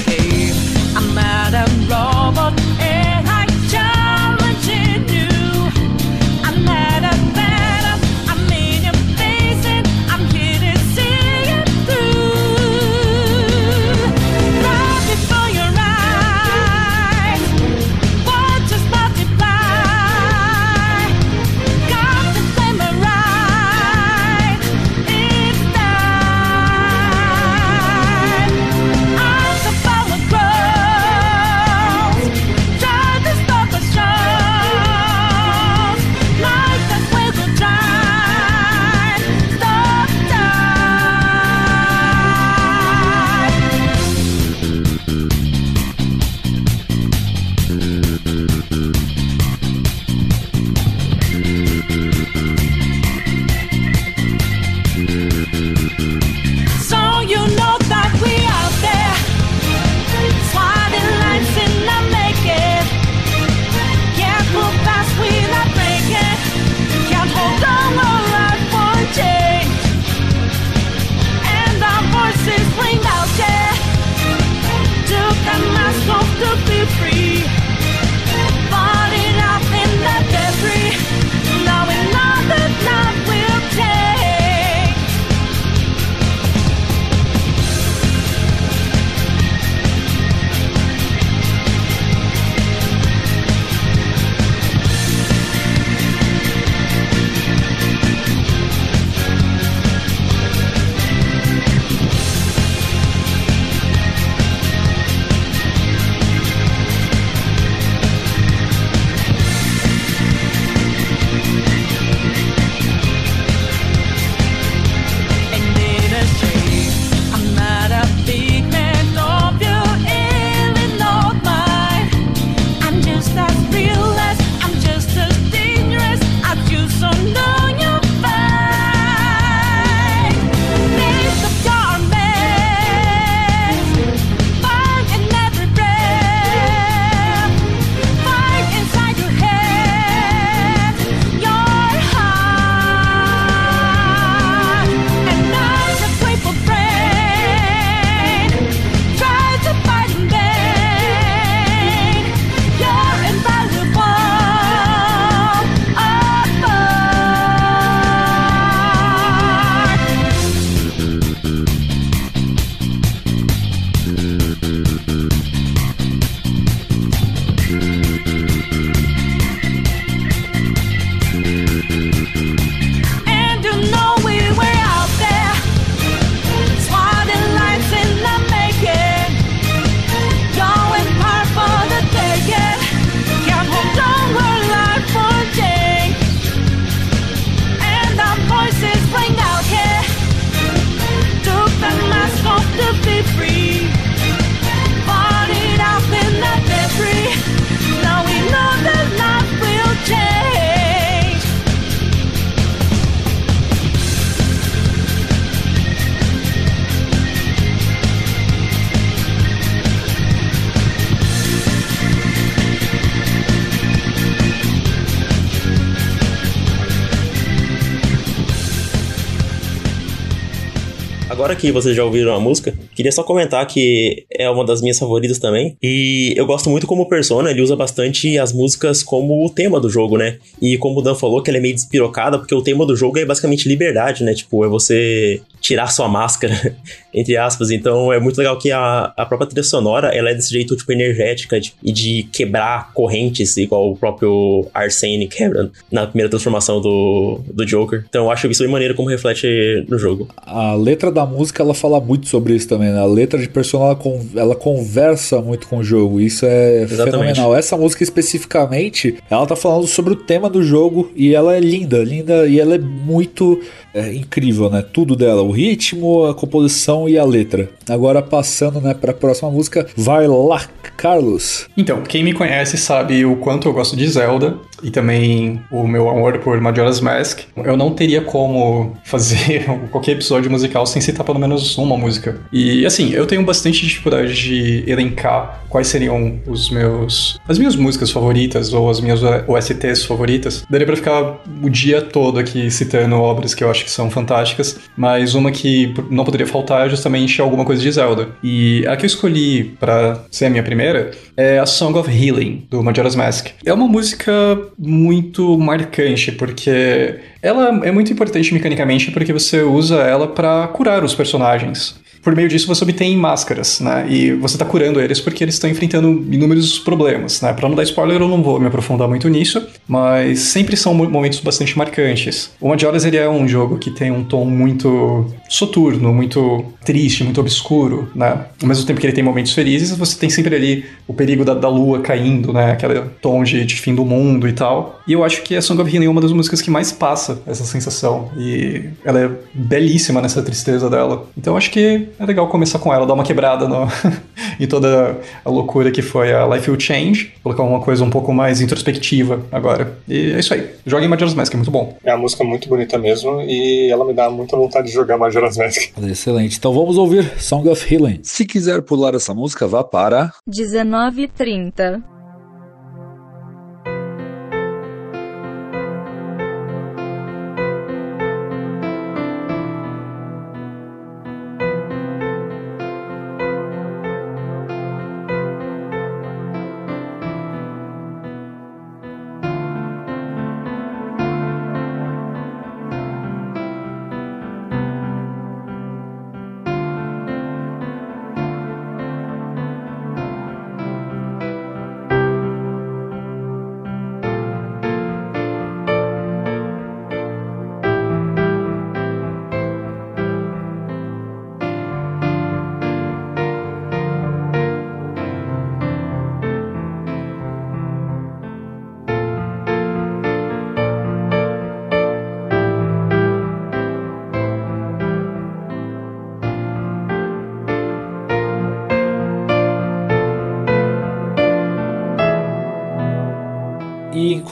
que 221.65 221.71
vocês 221.71 221.95
já 221.95 222.03
ouviram 222.03 222.33
a 222.33 222.39
música, 222.39 222.73
queria 222.95 223.11
só 223.11 223.23
comentar 223.23 223.65
que 223.65 224.25
é 224.31 224.49
uma 224.49 224.65
das 224.65 224.81
minhas 224.81 224.99
favoritas 224.99 225.39
também. 225.39 225.75
E 225.81 226.33
eu 226.35 226.45
gosto 226.45 226.69
muito 226.69 226.85
como 226.87 227.07
Persona, 227.07 227.49
ele 227.49 227.61
usa 227.61 227.75
bastante 227.75 228.37
as 228.37 228.53
músicas 228.53 229.01
como 229.01 229.45
o 229.45 229.49
tema 229.49 229.79
do 229.79 229.89
jogo, 229.89 230.17
né? 230.17 230.37
E 230.61 230.77
como 230.77 230.99
o 230.99 231.01
Dan 231.01 231.15
falou, 231.15 231.41
que 231.41 231.49
ela 231.49 231.57
é 231.57 231.61
meio 231.61 231.75
despirocada, 231.75 232.37
porque 232.37 232.53
o 232.53 232.61
tema 232.61 232.85
do 232.85 232.95
jogo 232.95 233.17
é 233.17 233.25
basicamente 233.25 233.67
liberdade, 233.67 234.23
né? 234.23 234.33
Tipo, 234.33 234.63
é 234.65 234.67
você 234.67 235.41
tirar 235.59 235.87
sua 235.87 236.07
máscara, 236.07 236.75
entre 237.13 237.37
aspas. 237.37 237.71
Então 237.71 238.11
é 238.11 238.19
muito 238.19 238.37
legal 238.37 238.57
que 238.57 238.71
a, 238.71 239.13
a 239.15 239.25
própria 239.25 239.47
trilha 239.47 239.63
sonora, 239.63 240.15
ela 240.15 240.29
é 240.29 240.33
desse 240.33 240.51
jeito, 240.51 240.75
tipo, 240.75 240.91
energética 240.91 241.59
de, 241.59 241.73
e 241.83 241.91
de 241.91 242.23
quebrar 242.31 242.91
correntes, 242.93 243.57
igual 243.57 243.91
o 243.91 243.97
próprio 243.97 244.67
Arsene 244.73 245.27
quebra 245.27 245.69
na 245.91 246.07
primeira 246.07 246.29
transformação 246.29 246.81
do, 246.81 247.41
do 247.47 247.65
Joker. 247.65 248.05
Então 248.07 248.25
eu 248.25 248.31
acho 248.31 248.47
isso 248.47 248.63
bem 248.63 248.71
maneiro 248.71 248.95
como 248.95 249.09
reflete 249.09 249.85
no 249.87 249.97
jogo. 249.97 250.27
A 250.37 250.73
letra 250.75 251.11
da 251.11 251.25
música, 251.25 251.63
ela 251.63 251.73
fala 251.73 251.99
muito 251.99 252.27
sobre 252.27 252.53
isso 252.53 252.67
também, 252.67 252.89
né? 252.89 252.99
A 252.99 253.05
letra 253.05 253.39
de 253.39 253.49
Persona, 253.49 253.85
ela, 253.85 253.95
con 253.95 254.25
ela 254.35 254.55
conversa 254.55 255.41
muito 255.41 255.67
com 255.67 255.77
o 255.77 255.83
jogo. 255.83 256.19
Isso 256.19 256.45
é 256.45 256.83
Exatamente. 256.83 257.11
fenomenal. 257.11 257.55
Essa 257.55 257.77
música 257.77 258.03
especificamente, 258.03 259.17
ela 259.29 259.45
tá 259.45 259.55
falando 259.55 259.87
sobre 259.87 260.13
o 260.13 260.15
tema 260.15 260.49
do 260.49 260.63
jogo 260.63 261.11
e 261.15 261.33
ela 261.33 261.55
é 261.55 261.59
linda, 261.59 262.03
linda 262.03 262.47
e 262.47 262.59
ela 262.59 262.75
é 262.75 262.79
muito 262.79 263.61
é, 263.95 264.13
incrível, 264.13 264.69
né? 264.69 264.83
Tudo 264.83 265.15
dela, 265.15 265.41
o 265.41 265.51
ritmo, 265.51 266.25
a 266.25 266.35
composição 266.35 267.07
e 267.07 267.17
a 267.17 267.23
letra. 267.23 267.69
Agora 267.89 268.21
passando, 268.21 268.81
né, 268.81 268.93
para 268.93 269.11
a 269.11 269.13
próxima 269.13 269.49
música, 269.49 269.87
vai 269.95 270.27
lá, 270.27 270.61
Carlos. 270.97 271.67
Então, 271.77 272.01
quem 272.01 272.21
me 272.21 272.33
conhece 272.33 272.77
sabe 272.77 273.25
o 273.25 273.37
quanto 273.37 273.69
eu 273.69 273.73
gosto 273.73 273.95
de 273.95 274.05
Zelda 274.07 274.57
e 274.83 274.89
também 274.91 275.61
o 275.71 275.87
meu 275.87 276.09
amor 276.09 276.37
por 276.39 276.59
Majora's 276.59 276.99
Mask. 276.99 277.41
Eu 277.57 277.77
não 277.77 277.91
teria 277.91 278.21
como 278.21 278.95
fazer 279.03 279.65
qualquer 279.91 280.13
episódio 280.13 280.49
musical 280.49 280.85
sem 280.85 281.01
citar 281.01 281.25
pelo 281.25 281.39
menos 281.39 281.77
uma 281.77 281.97
música. 281.97 282.39
E 282.51 282.85
assim, 282.85 283.11
eu 283.11 283.25
tenho 283.25 283.43
bastante 283.43 283.85
dificuldade 283.85 284.33
de 284.33 284.83
elencar 284.87 285.63
quais 285.69 285.87
seriam 285.87 286.39
os 286.47 286.69
meus 286.69 287.39
as 287.47 287.57
minhas 287.57 287.75
músicas 287.75 288.09
favoritas 288.09 288.73
ou 288.73 288.89
as 288.89 288.99
minhas 288.99 289.21
OSTs 289.47 290.05
favoritas. 290.05 290.65
Daria 290.69 290.85
para 290.85 290.95
ficar 290.95 291.41
o 291.61 291.69
dia 291.69 292.01
todo 292.01 292.39
aqui 292.39 292.69
citando 292.71 293.15
obras 293.15 293.53
que 293.53 293.63
eu 293.63 293.69
acho 293.69 293.83
que 293.83 293.91
são 293.91 294.09
fantásticas, 294.09 294.79
mas 294.97 295.35
uma 295.35 295.51
que 295.51 295.93
não 296.09 296.23
poderia 296.23 296.47
faltar 296.47 296.87
é 296.87 296.89
justamente 296.89 297.41
alguma 297.41 297.65
coisa 297.65 297.81
de 297.81 297.91
Zelda. 297.91 298.29
E 298.43 298.85
a 298.87 298.95
que 298.95 299.03
eu 299.03 299.07
escolhi 299.07 299.75
para 299.79 300.23
ser 300.31 300.45
a 300.45 300.49
minha 300.49 300.63
primeira 300.63 301.11
é 301.35 301.59
a 301.59 301.65
Song 301.65 301.97
of 301.97 302.09
Healing, 302.09 302.65
do 302.69 302.81
Majora's 302.83 303.15
Mask. 303.15 303.49
É 303.65 303.73
uma 303.73 303.87
música 303.87 304.33
muito 304.77 305.57
marcante, 305.57 306.31
porque 306.31 307.19
ela 307.41 307.85
é 307.85 307.91
muito 307.91 308.11
importante 308.11 308.53
mecanicamente 308.53 309.11
porque 309.11 309.31
você 309.31 309.61
usa 309.61 310.01
ela 310.01 310.27
para 310.27 310.67
curar 310.67 311.03
os 311.03 311.15
personagens 311.15 311.99
por 312.25 312.35
meio 312.35 312.49
disso 312.49 312.65
você 312.65 312.83
obtém 312.83 313.15
máscaras, 313.15 313.79
né? 313.79 314.07
E 314.09 314.31
você 314.33 314.57
tá 314.57 314.65
curando 314.65 314.99
eles 314.99 315.21
porque 315.21 315.43
eles 315.43 315.53
estão 315.53 315.69
enfrentando 315.69 316.25
inúmeros 316.31 316.79
problemas, 316.79 317.39
né? 317.39 317.53
Pra 317.53 317.69
não 317.69 317.75
dar 317.75 317.83
spoiler, 317.83 318.19
eu 318.19 318.27
não 318.27 318.41
vou 318.41 318.59
me 318.59 318.65
aprofundar 318.65 319.07
muito 319.07 319.29
nisso, 319.29 319.63
mas 319.87 320.39
sempre 320.39 320.75
são 320.75 320.91
momentos 320.95 321.39
bastante 321.39 321.77
marcantes. 321.77 322.51
O 322.59 322.69
Majora's 322.69 323.05
ele 323.05 323.17
é 323.17 323.29
um 323.29 323.47
jogo 323.47 323.77
que 323.77 323.91
tem 323.91 324.09
um 324.09 324.23
tom 324.23 324.43
muito 324.43 325.27
soturno, 325.47 326.11
muito 326.11 326.65
triste, 326.83 327.23
muito 327.23 327.39
obscuro, 327.39 328.09
né? 328.15 328.45
Ao 328.59 328.67
mesmo 328.67 328.87
tempo 328.87 328.99
que 328.99 329.05
ele 329.05 329.13
tem 329.13 329.23
momentos 329.23 329.53
felizes, 329.53 329.95
você 329.95 330.17
tem 330.17 330.29
sempre 330.29 330.55
ali 330.55 330.85
o 331.07 331.13
perigo 331.13 331.45
da, 331.45 331.53
da 331.53 331.69
lua 331.69 332.01
caindo, 332.01 332.51
né? 332.51 332.71
Aquele 332.71 333.01
tom 333.21 333.43
de, 333.43 333.63
de 333.63 333.75
fim 333.75 333.93
do 333.93 334.03
mundo 334.03 334.47
e 334.47 334.53
tal. 334.53 334.99
E 335.07 335.13
eu 335.13 335.23
acho 335.23 335.43
que 335.43 335.55
a 335.55 335.61
Song 335.61 335.79
of 335.79 335.93
Healing 335.93 336.07
é 336.07 336.09
uma 336.09 336.21
das 336.21 336.31
músicas 336.31 336.59
que 336.59 336.71
mais 336.71 336.91
passa 336.91 337.39
essa 337.45 337.63
sensação. 337.65 338.31
E 338.35 338.85
ela 339.03 339.19
é 339.19 339.29
belíssima 339.53 340.19
nessa 340.21 340.41
tristeza 340.41 340.89
dela. 340.89 341.27
Então 341.37 341.55
acho 341.55 341.69
que 341.69 342.07
é 342.19 342.25
legal 342.25 342.47
começar 342.47 342.79
com 342.79 342.93
ela, 342.93 343.05
dar 343.05 343.13
uma 343.13 343.23
quebrada 343.23 343.67
no, 343.67 343.87
em 344.59 344.67
toda 344.67 345.17
a 345.43 345.49
loucura 345.49 345.91
que 345.91 346.01
foi 346.01 346.33
a 346.33 346.45
Life 346.47 346.69
Will 346.69 346.79
Change, 346.79 347.33
colocar 347.43 347.63
uma 347.63 347.79
coisa 347.79 348.03
um 348.03 348.09
pouco 348.09 348.33
mais 348.33 348.61
introspectiva 348.61 349.41
agora. 349.51 349.97
E 350.07 350.31
é 350.31 350.39
isso 350.39 350.53
aí. 350.53 350.69
Joguem 350.85 351.07
Majora's 351.07 351.33
Mask, 351.33 351.53
é 351.53 351.57
muito 351.57 351.71
bom. 351.71 351.97
É 352.03 352.13
uma 352.13 352.21
música 352.21 352.43
muito 352.43 352.69
bonita 352.69 352.97
mesmo 352.97 353.41
e 353.41 353.89
ela 353.89 354.05
me 354.05 354.13
dá 354.13 354.29
muita 354.29 354.55
vontade 354.55 354.87
de 354.87 354.93
jogar 354.93 355.17
Majora's 355.17 355.57
Mask. 355.57 355.91
Excelente. 356.03 356.57
Então 356.57 356.73
vamos 356.73 356.97
ouvir 356.97 357.31
Song 357.37 357.67
of 357.69 357.93
Healing. 357.93 358.19
Se 358.23 358.45
quiser 358.45 358.81
pular 358.81 359.13
essa 359.15 359.33
música, 359.33 359.67
vá 359.67 359.83
para 359.83 360.31
19:30. 360.47 362.14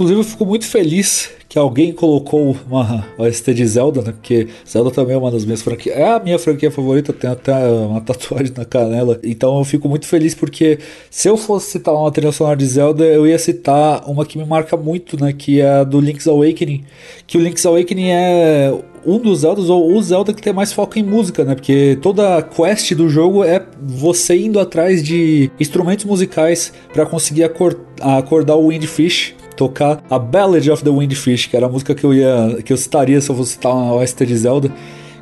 Inclusive 0.04 0.20
eu 0.20 0.24
fico 0.26 0.46
muito 0.46 0.66
feliz 0.66 1.30
que 1.48 1.58
alguém 1.58 1.94
colocou 1.94 2.58
uma 2.68 3.08
OST 3.18 3.54
de 3.54 3.66
Zelda, 3.66 4.02
né? 4.02 4.12
Porque 4.12 4.48
Zelda 4.68 4.92
também 4.92 5.16
é 5.16 5.18
uma 5.18 5.32
das 5.32 5.46
minhas 5.46 5.62
franquias. 5.62 5.96
É 5.96 6.04
a 6.04 6.20
minha 6.20 6.38
franquia 6.38 6.70
favorita, 6.70 7.14
tem 7.14 7.30
até 7.30 7.54
uma 7.68 8.02
tatuagem 8.02 8.52
na 8.58 8.66
canela. 8.66 9.20
Então 9.24 9.60
eu 9.60 9.64
fico 9.64 9.88
muito 9.88 10.06
feliz 10.06 10.36
porque 10.36 10.80
se 11.10 11.30
eu 11.30 11.38
fosse 11.38 11.72
citar 11.72 11.94
uma 11.94 12.12
trilha 12.12 12.32
sonora 12.32 12.58
de 12.58 12.66
Zelda, 12.66 13.06
eu 13.06 13.26
ia 13.26 13.38
citar 13.40 14.04
uma 14.10 14.26
que 14.26 14.38
me 14.38 14.46
marca 14.46 14.76
muito, 14.76 15.18
né? 15.24 15.32
Que 15.32 15.62
é 15.62 15.70
a 15.70 15.84
do 15.84 16.02
Link's 16.02 16.28
Awakening. 16.28 16.84
Que 17.26 17.38
o 17.38 17.42
Link's 17.42 17.66
Awakening 17.66 18.10
é 18.10 18.74
um 19.06 19.20
dos 19.20 19.42
Zeldas, 19.42 19.70
ou 19.70 19.96
o 19.96 20.02
Zelda 20.02 20.34
que 20.34 20.42
tem 20.42 20.54
mais 20.54 20.74
foco 20.74 20.98
em 20.98 21.04
música, 21.04 21.46
né? 21.46 21.54
Porque 21.56 21.98
toda 22.02 22.38
a 22.38 22.42
quest 22.42 22.94
do 22.94 23.08
jogo 23.08 23.44
é 23.44 23.64
você 23.80 24.36
indo 24.36 24.60
atrás 24.60 25.04
de 25.04 25.52
instrumentos 25.60 26.06
musicais 26.06 26.74
para 26.92 27.06
conseguir 27.06 27.44
acordar 27.44 28.56
o 28.56 28.70
Windfish 28.70 29.36
tocar 29.54 30.04
a 30.10 30.20
Ballad 30.20 30.70
of 30.70 30.84
the 30.84 30.90
Windfish, 30.90 31.48
que 31.48 31.56
era 31.56 31.66
a 31.66 31.70
música 31.70 31.96
que 31.96 32.04
eu 32.04 32.14
ia 32.14 32.62
que 32.64 32.74
eu 32.74 32.78
citaria 32.78 33.20
se 33.22 33.30
eu 33.30 33.36
fosse 33.36 33.52
citar 33.52 33.74
uma 33.74 33.94
OST 33.94 34.26
de 34.26 34.38
Zelda. 34.38 34.72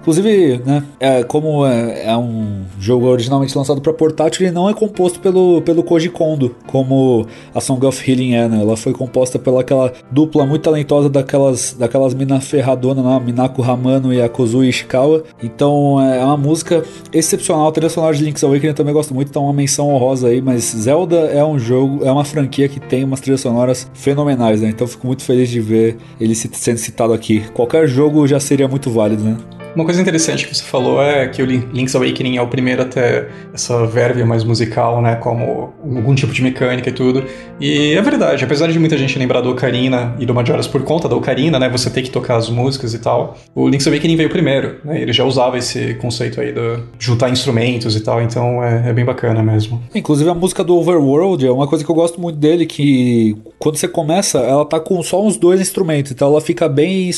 Inclusive, 0.01 0.61
né, 0.65 0.83
é, 0.99 1.23
como 1.23 1.65
é, 1.65 2.07
é, 2.07 2.17
um 2.17 2.63
jogo 2.79 3.05
originalmente 3.05 3.55
lançado 3.55 3.79
para 3.81 3.93
portátil, 3.93 4.45
ele 4.45 4.53
não 4.53 4.67
é 4.67 4.73
composto 4.73 5.19
pelo, 5.19 5.61
pelo 5.61 5.83
Koji 5.83 6.09
Kondo, 6.09 6.55
como 6.65 7.27
a 7.53 7.61
Song 7.61 7.85
of 7.85 8.11
Healing 8.11 8.33
é, 8.33 8.47
né? 8.47 8.61
Ela 8.61 8.75
foi 8.75 8.93
composta 8.93 9.37
pela 9.37 9.61
aquela 9.61 9.93
dupla 10.09 10.43
muito 10.43 10.63
talentosa 10.63 11.07
daquelas, 11.07 11.75
daquelas 11.77 12.15
mina 12.15 12.41
ferradona 12.41 13.01
lá, 13.01 13.19
Minako 13.19 13.61
Hamano 13.61 14.11
e 14.11 14.19
a 14.19 14.27
Kozui 14.27 14.69
Ishikawa. 14.69 15.23
Então 15.41 16.01
é 16.01 16.23
uma 16.25 16.37
música 16.37 16.83
excepcional. 17.13 17.67
A 17.67 17.71
trilha 17.71 17.89
sonora 17.89 18.15
de 18.15 18.23
Link's 18.23 18.43
Awakening 18.43 18.69
eu 18.69 18.73
também 18.73 18.93
gosto 18.93 19.13
muito, 19.13 19.29
então 19.29 19.43
uma 19.43 19.53
menção 19.53 19.87
honrosa 19.89 20.29
aí, 20.29 20.41
mas 20.41 20.63
Zelda 20.63 21.17
é 21.27 21.45
um 21.45 21.59
jogo, 21.59 22.03
é 22.03 22.11
uma 22.11 22.25
franquia 22.25 22.67
que 22.67 22.79
tem 22.79 23.03
umas 23.03 23.19
trilhas 23.19 23.41
sonoras 23.41 23.87
fenomenais, 23.93 24.61
né? 24.61 24.69
Então 24.69 24.87
fico 24.87 25.05
muito 25.05 25.23
feliz 25.23 25.47
de 25.47 25.59
ver 25.59 25.97
ele 26.19 26.33
sendo 26.33 26.77
citado 26.77 27.13
aqui. 27.13 27.43
Qualquer 27.53 27.87
jogo 27.87 28.25
já 28.25 28.39
seria 28.39 28.67
muito 28.67 28.89
válido, 28.89 29.23
né? 29.23 29.37
Uma 29.73 29.85
coisa 29.85 30.01
interessante 30.01 30.45
que 30.45 30.53
você 30.53 30.63
falou 30.63 31.01
é 31.01 31.27
que 31.29 31.41
o 31.41 31.45
Link's 31.45 31.95
Awakening 31.95 32.35
é 32.35 32.41
o 32.41 32.47
primeiro 32.47 32.81
a 32.81 32.85
ter 32.85 33.29
essa 33.53 33.85
verve 33.85 34.23
mais 34.25 34.43
musical, 34.43 35.01
né? 35.01 35.15
Como 35.15 35.73
algum 35.81 36.13
tipo 36.13 36.33
de 36.33 36.41
mecânica 36.41 36.89
e 36.89 36.91
tudo. 36.91 37.23
E 37.59 37.93
é 37.93 38.01
verdade, 38.01 38.43
apesar 38.43 38.67
de 38.67 38.77
muita 38.77 38.97
gente 38.97 39.17
lembrar 39.17 39.39
do 39.39 39.49
Ocarina 39.49 40.13
e 40.19 40.25
do 40.25 40.33
Majora's 40.33 40.67
por 40.67 40.83
conta 40.83 41.07
da 41.07 41.15
Ocarina, 41.15 41.57
né? 41.57 41.69
Você 41.69 41.89
ter 41.89 42.01
que 42.01 42.09
tocar 42.09 42.35
as 42.35 42.49
músicas 42.49 42.93
e 42.93 42.99
tal. 42.99 43.37
O 43.55 43.69
Link's 43.69 43.87
Awakening 43.87 44.17
veio 44.17 44.29
primeiro, 44.29 44.77
né? 44.83 45.01
Ele 45.01 45.13
já 45.13 45.23
usava 45.23 45.57
esse 45.57 45.93
conceito 45.95 46.41
aí 46.41 46.51
de 46.51 46.81
juntar 46.99 47.29
instrumentos 47.29 47.95
e 47.95 48.01
tal, 48.01 48.21
então 48.21 48.61
é, 48.61 48.89
é 48.89 48.93
bem 48.93 49.05
bacana 49.05 49.41
mesmo. 49.41 49.81
Inclusive 49.95 50.29
a 50.29 50.33
música 50.33 50.65
do 50.65 50.75
Overworld 50.75 51.47
é 51.47 51.51
uma 51.51 51.67
coisa 51.67 51.85
que 51.85 51.89
eu 51.89 51.95
gosto 51.95 52.19
muito 52.19 52.37
dele, 52.37 52.65
que 52.65 53.37
quando 53.57 53.77
você 53.77 53.87
começa, 53.87 54.39
ela 54.39 54.65
tá 54.65 54.79
com 54.79 55.01
só 55.01 55.23
uns 55.23 55.37
dois 55.37 55.61
instrumentos, 55.61 56.11
então 56.11 56.27
ela 56.27 56.41
fica 56.41 56.67
bem 56.67 57.09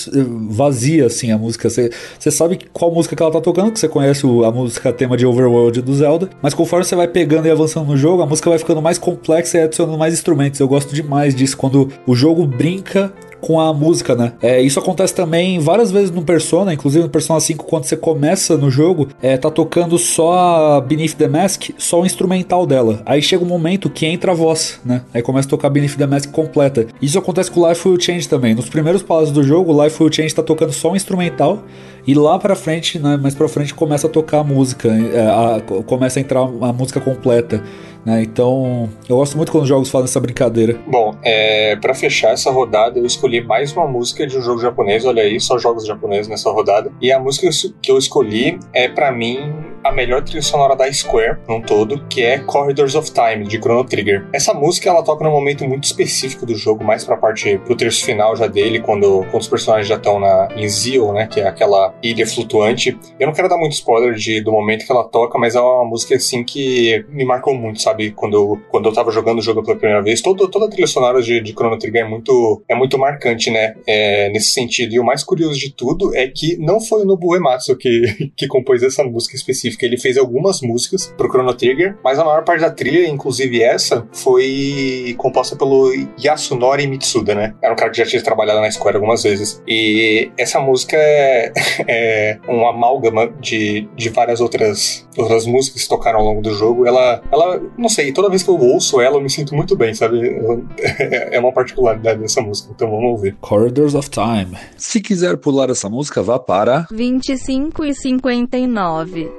vazia, 0.50 1.08
assim, 1.08 1.32
a 1.32 1.38
música. 1.38 1.70
Você, 1.70 1.89
você 2.20 2.30
sabe 2.30 2.42
qual 2.71 2.91
música 2.91 3.15
que 3.15 3.21
ela 3.21 3.32
tá 3.32 3.41
tocando, 3.41 3.71
que 3.71 3.79
você 3.79 3.88
conhece 3.88 4.25
a 4.45 4.51
música 4.51 4.91
tema 4.93 5.17
de 5.17 5.25
Overworld 5.25 5.82
do 5.82 5.93
Zelda, 5.93 6.29
mas 6.41 6.53
conforme 6.53 6.86
você 6.86 6.95
vai 6.95 7.08
pegando 7.08 7.47
e 7.47 7.51
avançando 7.51 7.88
no 7.88 7.97
jogo, 7.97 8.21
a 8.21 8.25
música 8.25 8.49
vai 8.49 8.60
ficando 8.60 8.82
mais 8.82 8.97
complexa 8.97 9.58
e 9.58 9.62
adicionando 9.62 9.97
mais 9.97 10.13
instrumentos. 10.13 10.60
Eu 10.60 10.67
gosto 10.67 10.93
demais 10.93 11.36
disso, 11.36 11.58
quando 11.58 11.89
o 12.06 12.15
jogo 12.15 12.45
brinca 12.45 13.13
com 13.43 13.60
a 13.60 13.73
música, 13.73 14.15
né? 14.15 14.34
É, 14.41 14.62
isso 14.62 14.79
acontece 14.79 15.13
também 15.13 15.60
várias 15.60 15.91
vezes 15.91 16.10
no 16.10 16.23
Persona, 16.23 16.73
inclusive 16.73 17.03
no 17.03 17.10
Persona 17.10 17.41
5, 17.41 17.65
quando 17.65 17.84
você 17.84 17.97
começa 17.97 18.58
no 18.58 18.71
jogo, 18.71 19.10
é, 19.21 19.36
tá 19.36 19.51
tocando 19.51 19.97
só 19.97 20.79
Beneath 20.79 21.15
the 21.15 21.27
Mask, 21.27 21.71
só 21.77 22.01
o 22.01 22.06
instrumental 22.06 22.65
dela. 22.65 23.01
Aí 23.06 23.21
chega 23.21 23.43
um 23.43 23.47
momento 23.47 23.89
que 23.89 24.06
entra 24.06 24.32
a 24.32 24.36
voz, 24.36 24.79
né? 24.86 25.01
Aí 25.13 25.21
começa 25.21 25.47
a 25.47 25.49
tocar 25.49 25.69
Beneath 25.69 25.97
the 25.97 26.08
Mask 26.08 26.32
completa. 26.32 26.88
Isso 27.01 27.19
acontece 27.19 27.51
com 27.51 27.67
Life 27.67 27.86
Will 27.86 27.99
Change 27.99 28.29
também. 28.29 28.56
Nos 28.56 28.69
primeiros 28.69 29.03
passos 29.03 29.32
do 29.32 29.43
jogo, 29.43 29.84
Life 29.84 30.01
Will 30.01 30.12
Change 30.12 30.34
tá 30.34 30.41
tocando 30.41 30.71
só 30.71 30.91
o 30.91 30.95
instrumental. 30.95 31.63
E 32.06 32.13
lá 32.13 32.38
pra 32.38 32.56
frente, 32.56 32.99
né, 32.99 33.17
mais 33.17 33.34
pra 33.34 33.47
frente, 33.47 33.73
começa 33.73 34.08
a 34.08 34.10
tocar 34.10 34.39
a 34.39 34.43
música, 34.43 34.89
é, 34.89 35.21
a, 35.21 35.62
começa 35.86 36.19
a 36.19 36.21
entrar 36.21 36.41
a 36.41 36.73
música 36.73 36.99
completa. 36.99 37.63
Né? 38.06 38.24
Então, 38.24 38.89
eu 39.08 39.18
gosto 39.18 39.38
muito 39.38 39.52
quando 39.52 39.63
os 39.63 39.70
jogos 39.70 39.89
fazem 39.89 40.06
essa 40.06 40.20
brincadeira. 40.20 40.80
Bom, 40.88 41.16
é, 41.24 41.76
para 41.78 41.94
fechar 41.94 42.32
essa 42.32 42.52
rodada, 42.52 43.00
eu 43.00 43.06
escolhi 43.06 43.42
mais 43.42 43.72
uma 43.74 43.88
música 43.88 44.28
de 44.28 44.38
um 44.38 44.42
jogo 44.42 44.60
japonês. 44.60 45.06
Olha 45.06 45.24
aí, 45.24 45.39
só 45.39 45.58
jogos 45.58 45.86
japoneses 45.86 46.28
nessa 46.28 46.52
rodada. 46.52 46.92
E 47.02 47.12
a 47.12 47.20
música 47.20 47.50
que 47.82 47.92
eu 47.92 47.98
escolhi 47.98 48.60
é, 48.74 48.88
para 48.88 49.12
mim, 49.12 49.54
a 49.84 49.91
melhor 49.91 50.24
trilha 50.24 50.41
sonora 50.41 50.76
da 50.76 50.91
Square, 50.91 51.39
num 51.48 51.62
todo, 51.62 52.06
que 52.08 52.22
é 52.24 52.39
Corridors 52.39 52.96
of 52.96 53.12
Time, 53.12 53.46
de 53.46 53.58
Chrono 53.58 53.84
Trigger. 53.84 54.28
Essa 54.34 54.54
música, 54.54 54.89
ela 54.89 55.04
toca 55.04 55.24
num 55.24 55.32
momento 55.32 55.67
muito 55.67 55.84
específico 55.84 56.46
do 56.46 56.56
jogo, 56.56 56.84
mais 56.84 57.04
pra 57.04 57.17
parte, 57.17 57.58
pro 57.60 57.76
terço 57.76 58.06
final 58.06 58.36
já 58.36 58.48
dele, 58.48 58.80
quando, 58.80 59.26
quando 59.30 59.41
os 59.41 59.48
personagens 59.48 59.88
já 59.88 59.96
estão 59.96 60.19
na, 60.19 60.48
em 60.56 60.67
Zio, 60.67 61.12
né, 61.13 61.28
que 61.28 61.41
é 61.41 61.48
aquela 61.48 61.93
ilha 62.02 62.26
flutuante. 62.26 62.98
Eu 63.19 63.28
não 63.28 63.34
quero 63.34 63.50
dar 63.50 63.58
muito 63.58 63.74
spoiler 63.74 64.13
de, 64.13 64.41
do 64.41 64.52
momento 64.52 64.86
que 64.86 64.91
ela 64.91 65.04
toca, 65.04 65.38
mas 65.38 65.56
é 65.56 65.60
uma 65.60 65.86
música, 65.86 66.15
assim, 66.15 66.43
que 66.43 67.06
me 67.10 67.26
marcou 67.26 67.54
muito, 67.54 67.82
sabe? 67.82 68.12
Quando 68.12 68.38
eu, 68.38 68.62
quando 68.69 68.88
eu 68.88 68.93
tava 68.93 69.12
jogando 69.12 69.39
o 69.39 69.41
jogo 69.41 69.63
pela 69.63 69.78
primeira 69.78 70.02
vez, 70.02 70.22
todo, 70.22 70.48
toda 70.48 70.65
a 70.65 70.69
trilha 70.69 70.88
sonora 70.88 71.22
de, 71.22 71.41
de 71.41 71.52
Chrono 71.52 71.78
Trigger 71.78 72.06
é 72.06 72.10
muito, 72.10 72.63
é 72.67 72.76
muito 72.76 72.98
marcante, 72.98 73.50
né? 73.50 73.76
É, 73.86 74.30
nesse 74.30 74.52
sentido. 74.52 74.93
E 74.93 75.00
o 75.00 75.04
mais 75.04 75.24
curioso 75.24 75.60
de 75.60 75.72
tudo 75.74 76.15
é 76.15 76.28
que 76.28 76.58
não 76.58 76.80
foi 76.80 77.02
o 77.02 77.06
Nobu 77.06 77.34
Uematsu 77.34 77.76
que, 77.76 78.32
que 78.38 78.48
compôs 78.48 78.82
essa 78.84 79.04
música 79.04 79.36
específica. 79.36 79.72
Ele 79.81 79.97
fez 79.97 80.17
algumas 80.17 80.62
músicas 80.62 81.13
pro 81.17 81.29
Chrono 81.29 81.53
Trigger, 81.53 81.97
mas 82.03 82.19
a 82.19 82.25
maior 82.25 82.43
parte 82.43 82.62
da 82.62 82.71
trilha, 82.71 83.07
inclusive 83.07 83.62
essa, 83.62 84.07
foi 84.12 85.15
composta 85.17 85.55
pelo 85.55 85.91
Yasunori 86.19 86.88
Mitsuda, 86.88 87.36
né? 87.36 87.55
Era 87.62 87.73
um 87.73 87.75
cara 87.75 87.91
que 87.91 87.97
já 87.97 88.05
tinha 88.05 88.21
trabalhado 88.23 88.62
na 88.62 88.71
Square 88.71 88.97
algumas 88.97 89.23
vezes. 89.23 89.62
E 89.67 90.31
essa 90.38 90.59
música 90.59 90.97
é, 90.97 91.51
é 91.88 92.39
um 92.47 92.67
amálgama 92.67 93.27
de, 93.39 93.88
de 93.95 94.09
várias 94.09 94.41
outras, 94.41 95.07
outras 95.17 95.45
músicas 95.45 95.83
que 95.83 95.89
tocaram 95.89 96.19
ao 96.19 96.25
longo 96.25 96.41
do 96.41 96.53
jogo. 96.53 96.86
Ela, 96.88 97.21
ela 97.31 97.62
não 97.77 97.89
sei, 97.89 98.12
toda 98.12 98.29
vez 98.29 98.43
que 98.43 98.49
eu 98.49 98.59
ouço 98.59 99.01
ela, 99.01 99.17
eu 99.17 99.21
me 99.21 99.29
sinto 99.29 99.55
muito 99.55 99.75
bem, 99.75 99.93
sabe? 99.93 100.21
É 101.33 101.39
uma 101.39 101.51
particularidade 101.51 102.19
dessa 102.19 102.41
música, 102.41 102.69
então 102.73 102.89
vamos 102.89 103.12
ouvir. 103.12 103.36
Corridors 103.41 103.95
of 103.95 104.09
Time. 104.09 104.57
Se 104.77 105.01
quiser 105.01 105.38
pular 105.38 105.69
essa 105.69 105.89
música, 105.89 106.21
vá 106.21 106.39
para 106.39 106.88
25 106.91 107.86
e 107.86 107.93
59. 107.93 109.31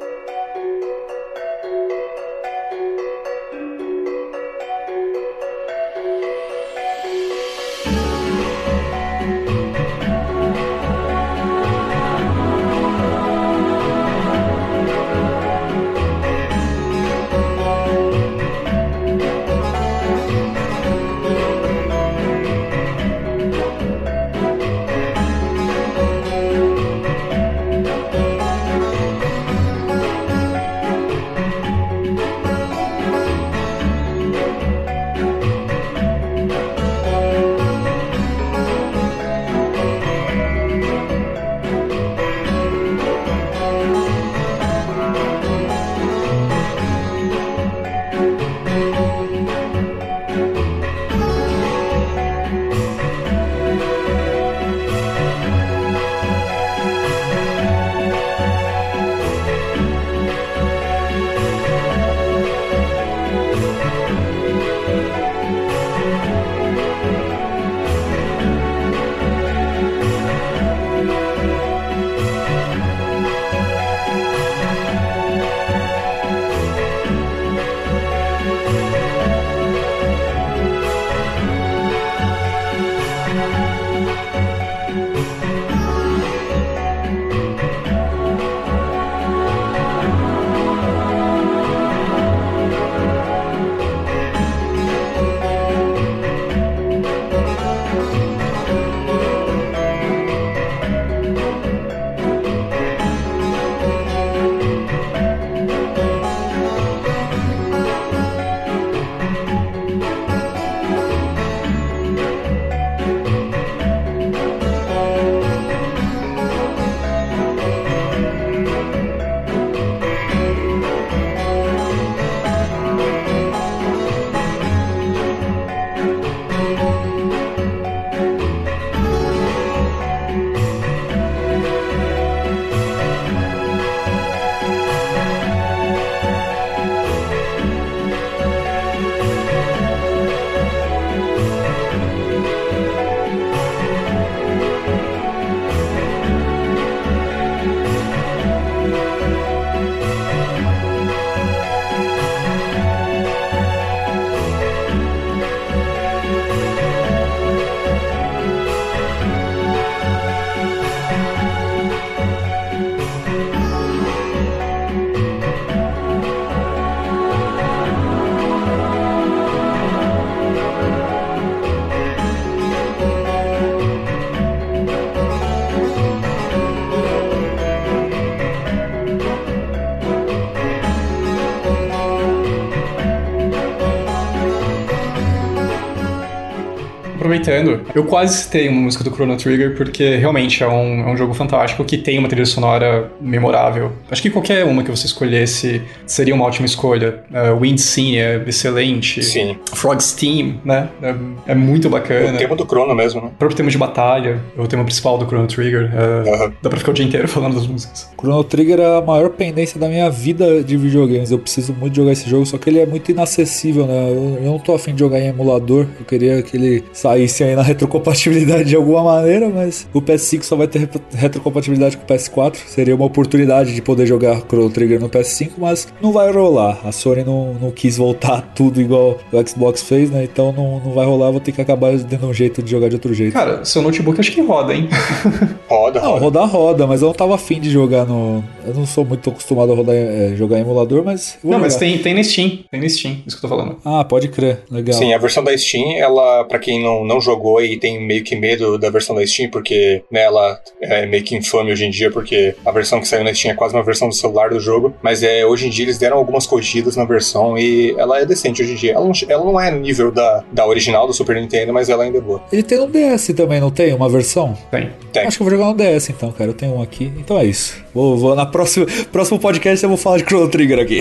Aproveitando, 187.45 187.81
eu 187.95 188.05
quase 188.05 188.43
citei 188.43 188.69
uma 188.69 188.81
música 188.81 189.05
do 189.05 189.11
Chrono 189.11 189.37
Trigger 189.37 189.77
porque 189.77 190.17
realmente 190.17 190.63
é 190.63 190.69
um, 190.69 191.09
é 191.09 191.13
um 191.13 191.17
jogo 191.17 191.35
fantástico 191.35 191.85
que 191.85 191.99
tem 191.99 192.19
uma 192.19 192.29
trilha 192.29 192.47
sonora 192.47 193.11
memorável. 193.21 193.93
Acho 194.11 194.23
que 194.23 194.31
qualquer 194.31 194.65
uma 194.65 194.83
que 194.83 194.91
você 194.91 195.07
escolhesse 195.07 195.83
seria 196.07 196.35
uma 196.35 196.45
ótima 196.45 196.67
escolha. 196.67 197.23
Uh, 197.31 197.61
Wind 197.61 197.79
Scene 197.79 198.19
é 198.19 198.43
excelente. 198.47 199.23
Sim. 199.23 199.59
Frog's 199.75 200.13
Team, 200.13 200.57
né? 200.65 200.89
É, 201.03 201.15
é 201.53 201.55
muito 201.55 201.89
bacana. 201.89 202.35
O 202.35 202.39
tema 202.39 202.57
do 202.57 202.65
Chrono 202.65 202.95
mesmo, 202.95 203.21
né? 203.21 203.29
O 203.29 203.39
próprio 203.39 203.57
tema 203.57 203.71
de 203.71 203.79
batalha, 203.79 204.41
o 204.57 204.67
tema 204.67 204.85
principal 204.85 205.19
do 205.19 205.27
Chrono 205.27 205.47
Trigger. 205.47 205.91
É, 205.95 206.31
Aham. 206.31 206.53
Dá 206.63 206.71
pra 206.71 206.79
ficar 206.79 206.93
o 206.93 206.95
dia 206.95 207.05
inteiro 207.05 207.29
falando 207.29 207.55
das 207.55 207.67
músicas. 207.67 208.11
Chrono 208.19 208.45
Trigger 208.45 208.81
é 208.81 208.99
a 208.99 209.01
maior 209.01 209.31
pendência 209.31 209.79
da 209.79 209.89
minha 209.89 210.11
vida 210.11 210.63
de 210.63 210.77
videogames. 210.77 211.31
Eu 211.31 211.39
preciso 211.39 211.73
muito 211.73 211.95
jogar 211.95 212.13
esse 212.13 212.29
jogo, 212.29 212.47
só 212.47 212.59
que 212.59 212.71
ele 212.71 212.81
é 212.81 212.87
muito 212.87 213.11
inacessível, 213.11 213.87
né? 213.87 214.11
Eu, 214.11 214.39
eu 214.43 214.53
não 214.53 214.59
tô 214.59 214.75
afim 214.75 214.95
de 214.95 215.01
jogar 215.01 215.21
em 215.21 215.29
emulador. 215.29 215.87
Eu 215.99 216.05
queria 216.07 216.43
que 216.43 216.57
ele 216.57 216.85
saísse 216.93 217.34
aí 217.43 217.57
na 217.57 217.63
retrocompatibilidade 217.63 218.65
de 218.69 218.77
alguma 218.77 219.03
maneira, 219.03 219.49
mas 219.49 219.87
o 219.93 220.01
PS5 220.01 220.43
só 220.43 220.57
vai 220.57 220.67
ter 220.69 220.81
re- 220.81 220.89
retrocompatibilidade 221.15 221.97
com 221.97 222.05
o 222.05 222.07
PS4. 222.07 222.57
Seria 222.67 222.95
uma 222.95 223.05
oportunidade 223.07 223.75
de 223.75 223.83
poder 223.83 224.07
jogar 224.07 224.41
Chrono 224.43 224.71
Trigger 224.71 225.01
no 225.01 225.09
PS5, 225.09 225.53
mas 225.59 225.89
não 226.01 226.13
vai 226.13 226.31
rolar. 226.31 226.79
A 226.85 226.93
Sony 226.93 227.25
não, 227.25 227.55
não 227.55 227.71
quis 227.71 227.97
voltar 227.97 228.43
tudo 228.55 228.81
igual 228.81 229.19
o 229.33 229.49
Xbox 229.49 229.83
fez, 229.83 230.11
né? 230.11 230.23
Então 230.25 230.53
não, 230.53 230.81
não 230.81 230.93
vai 230.93 231.07
rolar. 231.07 231.31
Vou 231.31 231.41
ter 231.41 231.53
que 231.53 231.61
acabar 231.61 231.97
dando 231.97 232.27
um 232.29 232.35
jeito 232.35 232.63
de 232.63 232.71
jogar 232.71 232.89
de 232.89 232.95
outro 232.95 233.13
jeito. 233.15 233.33
Cara, 233.33 233.65
seu 233.65 233.83
notebook 233.83 234.21
acho 234.21 234.33
que 234.33 234.41
roda, 234.43 234.75
hein? 234.75 234.89
Roda, 235.69 236.01
Não, 236.01 236.11
roda. 236.13 236.21
rodar 236.25 236.49
roda, 236.49 236.87
mas 236.87 237.01
eu 237.03 237.09
não 237.09 237.15
tava 237.15 237.35
afim 237.35 237.59
de 237.61 237.71
jogar 237.71 238.05
no. 238.05 238.45
Eu 238.67 238.75
não 238.75 238.87
sou 238.87 239.05
muito 239.05 239.31
acostumado 239.31 239.73
a 239.73 239.75
rodar, 239.75 239.95
é, 239.95 240.35
jogar 240.37 240.59
em 240.59 240.61
emulador, 240.61 241.03
mas. 241.05 241.39
vou 241.43 241.53
Não, 241.53 241.59
mas 241.59 241.73
jogar. 241.75 241.87
tem, 241.87 241.99
tem 241.99 242.15
na 242.15 242.23
Steam. 242.23 242.59
Tem 242.71 242.81
na 242.81 242.89
Steam, 242.89 243.17
isso 243.27 243.39
que 243.41 243.45
eu 243.45 243.51
tô 243.51 243.57
falando. 243.57 243.77
Ah, 243.85 244.05
pode 244.05 244.29
crer, 244.29 244.61
legal. 244.71 244.97
Sim, 244.99 245.13
a 245.15 245.19
versão 245.19 245.43
da 245.43 245.57
Steam, 245.57 245.97
ela, 245.99 246.45
pra 246.45 246.59
quem 246.59 246.83
não, 246.83 247.05
não 247.05 247.21
jogou 247.25 247.63
e 247.63 247.79
tem 247.79 248.05
meio 248.05 248.23
que 248.23 248.37
medo 248.37 248.79
da 248.79 248.91
versão 248.91 249.17
da 249.17 249.27
Steam, 249.27 249.51
porque 249.51 250.03
né, 250.11 250.23
ela 250.23 250.61
é 250.81 251.07
meio 251.07 251.23
que 251.25 251.37
infame 251.37 251.73
hoje 251.73 251.85
em 251.85 251.91
dia, 251.91 252.11
porque 252.11 252.55
a 252.65 252.71
versão 252.71 253.01
que 253.01 253.09
saiu 253.09 253.25
na 253.25 253.35
Steam 253.35 253.53
é 253.53 253.57
quase 253.57 253.75
uma 253.75 253.83
versão 253.83 254.09
do 254.09 254.15
celular 254.15 254.51
do 254.51 254.61
jogo, 254.61 254.95
mas 255.03 255.23
é, 255.23 255.45
hoje 255.45 255.67
em 255.67 255.71
dia 255.71 255.85
eles 255.85 255.99
deram 255.99 256.19
algumas 256.19 256.47
corrigidas 256.47 256.97
na 256.97 257.05
versão 257.05 257.57
e 257.59 257.95
ela 257.99 258.21
é 258.21 258.27
decente 258.27 258.63
hoje 258.63 258.73
em 258.73 258.77
dia. 258.77 258.93
Ela 258.93 259.05
não, 259.05 259.13
ela 259.29 259.45
não 259.45 259.61
é 259.61 259.71
no 259.71 259.81
nível 259.81 260.11
da, 260.11 260.45
da 260.53 260.67
original 260.67 261.07
do 261.07 261.13
Super 261.13 261.37
Nintendo, 261.37 261.73
mas 261.73 261.89
ela 261.89 262.05
ainda 262.05 262.19
é 262.19 262.21
boa. 262.21 262.43
Ele 262.53 262.63
tem 262.63 262.79
no 262.79 262.87
DS 262.87 263.29
também, 263.35 263.61
não 263.61 263.71
tem? 263.71 263.93
Uma 263.95 264.09
versão? 264.09 264.57
Tem. 264.71 264.91
Tem. 265.13 265.27
Acho 265.27 265.37
que 265.39 265.43
eu 265.43 265.49
vou 265.49 265.59
jogar 265.59 265.73
no 265.73 265.77
DS 265.77 266.11
então, 266.11 266.31
cara. 266.33 266.51
Eu 266.51 266.55
tenho 266.55 266.75
um 266.75 266.83
aqui. 266.83 267.13
Então 267.17 267.39
é 267.39 267.45
isso. 267.45 267.83
Vou, 267.95 268.17
vou 268.17 268.35
na 268.35 268.45
próxima 268.45 268.87
próximo 269.13 269.39
podcast 269.39 269.83
eu 269.83 269.89
vou 269.89 269.97
falar 269.97 270.19
de 270.19 270.25
Chrono 270.25 270.49
Trigger 270.49 270.81
aqui. 270.81 271.01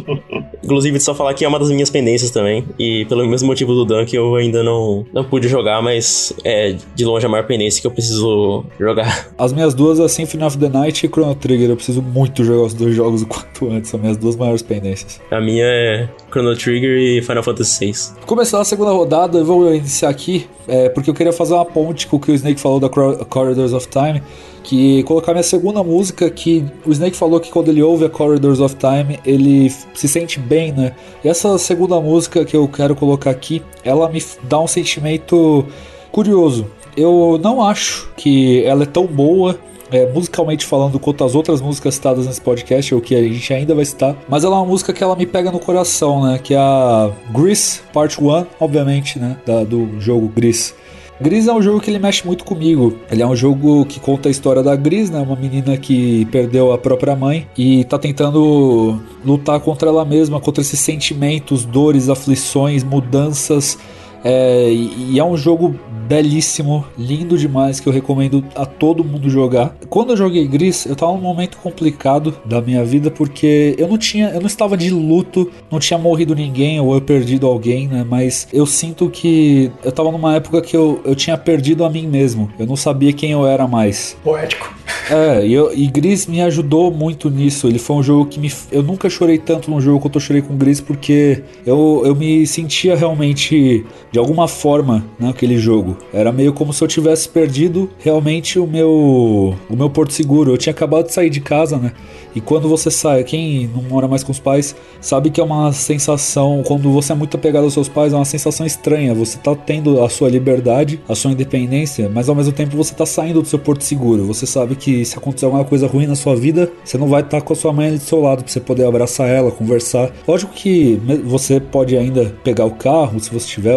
Inclusive, 0.64 0.98
só 1.00 1.14
falar 1.14 1.34
que 1.34 1.44
é 1.44 1.48
uma 1.48 1.58
das 1.58 1.70
minhas 1.70 1.90
pendências 1.90 2.30
também. 2.30 2.64
E 2.78 3.04
pelo 3.06 3.26
mesmo 3.28 3.46
motivo 3.46 3.74
do 3.74 3.84
Dunk, 3.84 4.14
eu 4.14 4.34
ainda 4.34 4.62
não, 4.62 5.04
não 5.12 5.24
pude 5.24 5.43
jogar, 5.48 5.82
mas 5.82 6.32
é 6.44 6.76
de 6.94 7.04
longe 7.04 7.24
a 7.26 7.28
maior 7.28 7.46
pendência 7.46 7.80
que 7.80 7.86
eu 7.86 7.90
preciso 7.90 8.64
jogar. 8.78 9.28
As 9.38 9.52
minhas 9.52 9.74
duas, 9.74 10.00
a 10.00 10.08
Symphony 10.08 10.44
of 10.44 10.58
the 10.58 10.68
Night 10.68 11.04
e 11.04 11.08
Chrono 11.08 11.34
Trigger. 11.34 11.70
Eu 11.70 11.76
preciso 11.76 12.02
muito 12.02 12.44
jogar 12.44 12.62
os 12.62 12.74
dois 12.74 12.94
jogos 12.94 13.22
o 13.22 13.26
quanto 13.26 13.70
antes. 13.70 13.90
São 13.90 14.00
minhas 14.00 14.16
duas 14.16 14.36
maiores 14.36 14.62
pendências. 14.62 15.20
A 15.30 15.40
minha 15.40 15.64
é 15.64 16.08
Chrono 16.34 16.56
Trigger 16.56 16.98
e 16.98 17.22
Final 17.22 17.44
Fantasy 17.44 17.86
VI. 17.86 17.94
Começar 18.26 18.60
a 18.60 18.64
segunda 18.64 18.90
rodada, 18.90 19.38
eu 19.38 19.44
vou 19.44 19.72
iniciar 19.72 20.08
aqui, 20.08 20.48
é, 20.66 20.88
porque 20.88 21.08
eu 21.08 21.14
queria 21.14 21.32
fazer 21.32 21.54
uma 21.54 21.64
ponte 21.64 22.08
com 22.08 22.16
o 22.16 22.20
que 22.20 22.32
o 22.32 22.34
Snake 22.34 22.60
falou 22.60 22.80
da 22.80 22.88
Cor- 22.88 23.24
Corridors 23.26 23.72
of 23.72 23.86
Time, 23.86 24.20
que 24.64 25.04
colocar 25.04 25.30
minha 25.32 25.44
segunda 25.44 25.80
música, 25.84 26.28
que 26.28 26.64
o 26.84 26.90
Snake 26.90 27.16
falou 27.16 27.38
que 27.38 27.50
quando 27.52 27.68
ele 27.68 27.80
ouve 27.84 28.04
a 28.06 28.08
Corridors 28.08 28.58
of 28.58 28.74
Time, 28.74 29.20
ele 29.24 29.70
se 29.94 30.08
sente 30.08 30.40
bem, 30.40 30.72
né? 30.72 30.92
E 31.24 31.28
essa 31.28 31.56
segunda 31.56 32.00
música 32.00 32.44
que 32.44 32.56
eu 32.56 32.66
quero 32.66 32.96
colocar 32.96 33.30
aqui, 33.30 33.62
ela 33.84 34.08
me 34.08 34.20
dá 34.42 34.58
um 34.60 34.66
sentimento 34.66 35.64
curioso. 36.10 36.66
Eu 36.96 37.38
não 37.42 37.62
acho 37.62 38.10
que 38.16 38.64
ela 38.64 38.82
é 38.82 38.86
tão 38.86 39.06
boa 39.06 39.56
é, 39.94 40.10
musicalmente 40.12 40.66
falando, 40.66 40.98
quanto 40.98 41.22
as 41.22 41.36
outras 41.36 41.60
músicas 41.60 41.94
citadas 41.94 42.26
nesse 42.26 42.40
podcast, 42.40 42.92
ou 42.94 43.00
que 43.00 43.14
a 43.14 43.22
gente 43.22 43.54
ainda 43.54 43.74
vai 43.74 43.84
citar, 43.84 44.16
mas 44.28 44.42
ela 44.42 44.56
é 44.56 44.58
uma 44.58 44.66
música 44.66 44.92
que 44.92 45.02
ela 45.02 45.14
me 45.14 45.24
pega 45.24 45.52
no 45.52 45.60
coração, 45.60 46.24
né? 46.24 46.40
Que 46.42 46.54
é 46.54 46.58
a 46.58 47.10
Grease 47.30 47.80
Part 47.92 48.20
1, 48.20 48.46
obviamente, 48.58 49.18
né? 49.18 49.36
Da, 49.46 49.62
do 49.62 50.00
jogo 50.00 50.28
Grease. 50.28 50.74
Gris 51.20 51.46
é 51.46 51.52
um 51.52 51.62
jogo 51.62 51.80
que 51.80 51.88
ele 51.88 52.00
mexe 52.00 52.26
muito 52.26 52.44
comigo. 52.44 52.98
Ele 53.08 53.22
é 53.22 53.26
um 53.26 53.36
jogo 53.36 53.86
que 53.86 54.00
conta 54.00 54.28
a 54.28 54.32
história 54.32 54.64
da 54.64 54.74
Gris, 54.74 55.10
né? 55.10 55.20
Uma 55.20 55.36
menina 55.36 55.76
que 55.76 56.24
perdeu 56.26 56.72
a 56.72 56.78
própria 56.78 57.14
mãe 57.14 57.46
e 57.56 57.84
tá 57.84 57.96
tentando 57.98 59.00
lutar 59.24 59.60
contra 59.60 59.88
ela 59.88 60.04
mesma, 60.04 60.40
contra 60.40 60.60
esses 60.60 60.80
sentimentos, 60.80 61.64
dores, 61.64 62.08
aflições, 62.08 62.82
mudanças. 62.82 63.78
É, 64.24 64.72
e 64.72 65.18
é 65.18 65.24
um 65.24 65.36
jogo 65.36 65.78
belíssimo, 66.08 66.84
lindo 66.98 67.36
demais, 67.36 67.80
que 67.80 67.86
eu 67.86 67.92
recomendo 67.92 68.44
a 68.54 68.66
todo 68.66 69.04
mundo 69.04 69.28
jogar. 69.28 69.74
Quando 69.88 70.10
eu 70.10 70.16
joguei 70.16 70.46
Gris, 70.46 70.86
eu 70.86 70.96
tava 70.96 71.12
num 71.12 71.20
momento 71.20 71.56
complicado 71.58 72.34
da 72.44 72.60
minha 72.60 72.84
vida, 72.84 73.10
porque 73.10 73.74
eu 73.78 73.88
não 73.88 73.98
tinha, 73.98 74.28
eu 74.28 74.40
não 74.40 74.46
estava 74.46 74.76
de 74.76 74.90
luto, 74.90 75.50
não 75.70 75.78
tinha 75.78 75.98
morrido 75.98 76.34
ninguém 76.34 76.80
ou 76.80 76.94
eu 76.94 77.00
perdido 77.00 77.46
alguém, 77.46 77.88
né? 77.88 78.04
Mas 78.08 78.48
eu 78.52 78.66
sinto 78.66 79.08
que 79.08 79.70
eu 79.82 79.92
tava 79.92 80.10
numa 80.10 80.36
época 80.36 80.60
que 80.60 80.76
eu, 80.76 81.00
eu 81.04 81.14
tinha 81.14 81.36
perdido 81.36 81.84
a 81.84 81.90
mim 81.90 82.06
mesmo. 82.06 82.50
Eu 82.58 82.66
não 82.66 82.76
sabia 82.76 83.12
quem 83.12 83.32
eu 83.32 83.46
era 83.46 83.66
mais. 83.66 84.16
Poético. 84.22 84.74
É, 85.10 85.46
e, 85.46 85.52
eu, 85.52 85.72
e 85.74 85.86
Gris 85.86 86.26
me 86.26 86.40
ajudou 86.42 86.90
muito 86.90 87.30
nisso. 87.30 87.66
Ele 87.66 87.78
foi 87.78 87.96
um 87.96 88.02
jogo 88.02 88.26
que 88.26 88.38
me. 88.38 88.52
Eu 88.70 88.82
nunca 88.82 89.08
chorei 89.08 89.38
tanto 89.38 89.70
num 89.70 89.80
jogo 89.80 90.00
quanto 90.00 90.16
eu 90.16 90.20
chorei 90.20 90.42
com 90.42 90.56
Gris, 90.56 90.80
porque 90.80 91.42
eu, 91.66 92.02
eu 92.04 92.14
me 92.14 92.46
sentia 92.46 92.96
realmente, 92.96 93.84
de 94.14 94.18
alguma 94.20 94.46
forma, 94.46 95.04
naquele 95.18 95.58
jogo. 95.58 95.96
Era 96.12 96.30
meio 96.30 96.52
como 96.52 96.72
se 96.72 96.84
eu 96.84 96.86
tivesse 96.86 97.28
perdido 97.28 97.90
realmente 97.98 98.60
o 98.60 98.64
meu, 98.64 99.56
o 99.68 99.76
meu 99.76 99.90
porto 99.90 100.12
seguro. 100.12 100.52
Eu 100.52 100.56
tinha 100.56 100.70
acabado 100.70 101.06
de 101.06 101.12
sair 101.12 101.28
de 101.28 101.40
casa, 101.40 101.78
né? 101.78 101.90
E 102.32 102.40
quando 102.40 102.68
você 102.68 102.92
sai, 102.92 103.24
quem 103.24 103.68
não 103.74 103.82
mora 103.82 104.06
mais 104.06 104.22
com 104.22 104.30
os 104.30 104.38
pais, 104.38 104.76
sabe 105.00 105.30
que 105.30 105.40
é 105.40 105.44
uma 105.44 105.72
sensação, 105.72 106.62
quando 106.64 106.92
você 106.92 107.10
é 107.10 107.14
muito 107.16 107.36
apegado 107.36 107.64
aos 107.64 107.72
seus 107.72 107.88
pais, 107.88 108.12
é 108.12 108.16
uma 108.16 108.24
sensação 108.24 108.64
estranha. 108.64 109.12
Você 109.14 109.36
tá 109.36 109.52
tendo 109.56 110.00
a 110.00 110.08
sua 110.08 110.28
liberdade, 110.28 111.00
a 111.08 111.16
sua 111.16 111.32
independência, 111.32 112.08
mas 112.08 112.28
ao 112.28 112.36
mesmo 112.36 112.52
tempo 112.52 112.76
você 112.76 112.94
tá 112.94 113.04
saindo 113.04 113.42
do 113.42 113.48
seu 113.48 113.58
porto 113.58 113.82
seguro. 113.82 114.24
Você 114.26 114.46
sabe 114.46 114.76
que 114.76 115.04
se 115.04 115.18
acontecer 115.18 115.46
alguma 115.46 115.64
coisa 115.64 115.88
ruim 115.88 116.06
na 116.06 116.14
sua 116.14 116.36
vida, 116.36 116.70
você 116.84 116.96
não 116.96 117.08
vai 117.08 117.22
estar 117.22 117.40
com 117.40 117.52
a 117.52 117.56
sua 117.56 117.72
mãe 117.72 117.88
ali 117.88 117.98
do 117.98 118.04
seu 118.04 118.20
lado 118.20 118.44
pra 118.44 118.52
você 118.52 118.60
poder 118.60 118.86
abraçar 118.86 119.28
ela, 119.28 119.50
conversar. 119.50 120.12
Lógico 120.26 120.52
que 120.52 121.00
você 121.24 121.58
pode 121.58 121.96
ainda 121.96 122.32
pegar 122.44 122.64
o 122.64 122.72
carro, 122.72 123.18
se 123.18 123.32
você 123.32 123.46
tiver, 123.46 123.74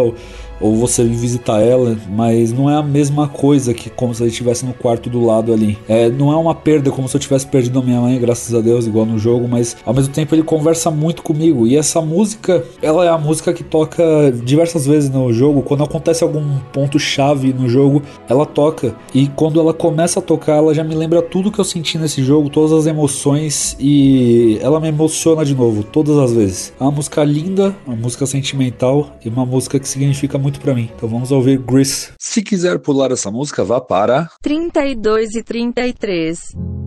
ou, 0.59 0.75
você 0.75 1.03
visitar 1.03 1.61
ela, 1.61 1.97
mas 2.09 2.51
não 2.51 2.69
é 2.69 2.75
a 2.75 2.83
mesma 2.83 3.27
coisa 3.27 3.73
que 3.73 3.89
como 3.89 4.13
se 4.13 4.23
ele 4.23 4.29
estivesse 4.29 4.65
no 4.65 4.73
quarto 4.73 5.09
do 5.09 5.23
lado 5.23 5.53
ali. 5.53 5.77
É, 5.87 6.09
não 6.09 6.31
é 6.31 6.35
uma 6.35 6.55
perda 6.55 6.91
como 6.91 7.07
se 7.07 7.15
eu 7.15 7.19
tivesse 7.19 7.47
perdido 7.47 7.79
a 7.79 7.81
minha 7.81 7.99
mãe, 7.99 8.19
graças 8.19 8.53
a 8.53 8.61
Deus, 8.61 8.85
igual 8.85 9.05
no 9.05 9.17
jogo, 9.17 9.47
mas 9.47 9.75
ao 9.85 9.93
mesmo 9.93 10.13
tempo 10.13 10.33
ele 10.35 10.43
conversa 10.43 10.89
muito 10.91 11.21
comigo. 11.23 11.67
E 11.67 11.75
essa 11.75 12.01
música, 12.01 12.63
ela 12.81 13.05
é 13.05 13.09
a 13.09 13.17
música 13.17 13.53
que 13.53 13.63
toca 13.63 14.03
diversas 14.43 14.85
vezes 14.85 15.09
no 15.09 15.31
jogo. 15.33 15.61
Quando 15.61 15.83
acontece 15.83 16.23
algum 16.23 16.57
ponto 16.71 16.99
chave 16.99 17.53
no 17.53 17.67
jogo, 17.67 18.01
ela 18.29 18.45
toca. 18.45 18.95
E 19.13 19.27
quando 19.27 19.59
ela 19.59 19.73
começa 19.73 20.19
a 20.19 20.21
tocar, 20.21 20.57
ela 20.57 20.73
já 20.73 20.83
me 20.83 20.95
lembra 20.95 21.21
tudo 21.21 21.51
que 21.51 21.59
eu 21.59 21.65
senti 21.65 21.97
nesse 21.97 22.23
jogo, 22.23 22.49
todas 22.49 22.71
as 22.71 22.85
emoções 22.85 23.75
e 23.79 24.57
ela 24.61 24.79
me 24.79 24.87
emociona 24.87 25.43
de 25.43 25.55
novo, 25.55 25.83
todas 25.83 26.17
as 26.17 26.33
vezes. 26.33 26.73
É 26.79 26.83
uma 26.83 26.91
música 26.91 27.23
linda, 27.23 27.75
uma 27.85 27.95
música 27.95 28.25
sentimental 28.25 29.09
e 29.23 29.29
uma 29.29 29.45
música 29.45 29.79
que 29.79 29.87
significa 29.87 30.37
muito 30.37 30.46
pra 30.59 30.73
mim. 30.73 30.89
Então 30.95 31.09
vamos 31.09 31.31
ouvir 31.31 31.57
Grease. 31.59 32.09
Se 32.19 32.41
quiser 32.41 32.79
pular 32.79 33.11
essa 33.11 33.29
música, 33.29 33.63
vá 33.63 33.81
para 33.81 34.29
32 34.41 35.35
e 35.35 35.43
33. 35.43 36.86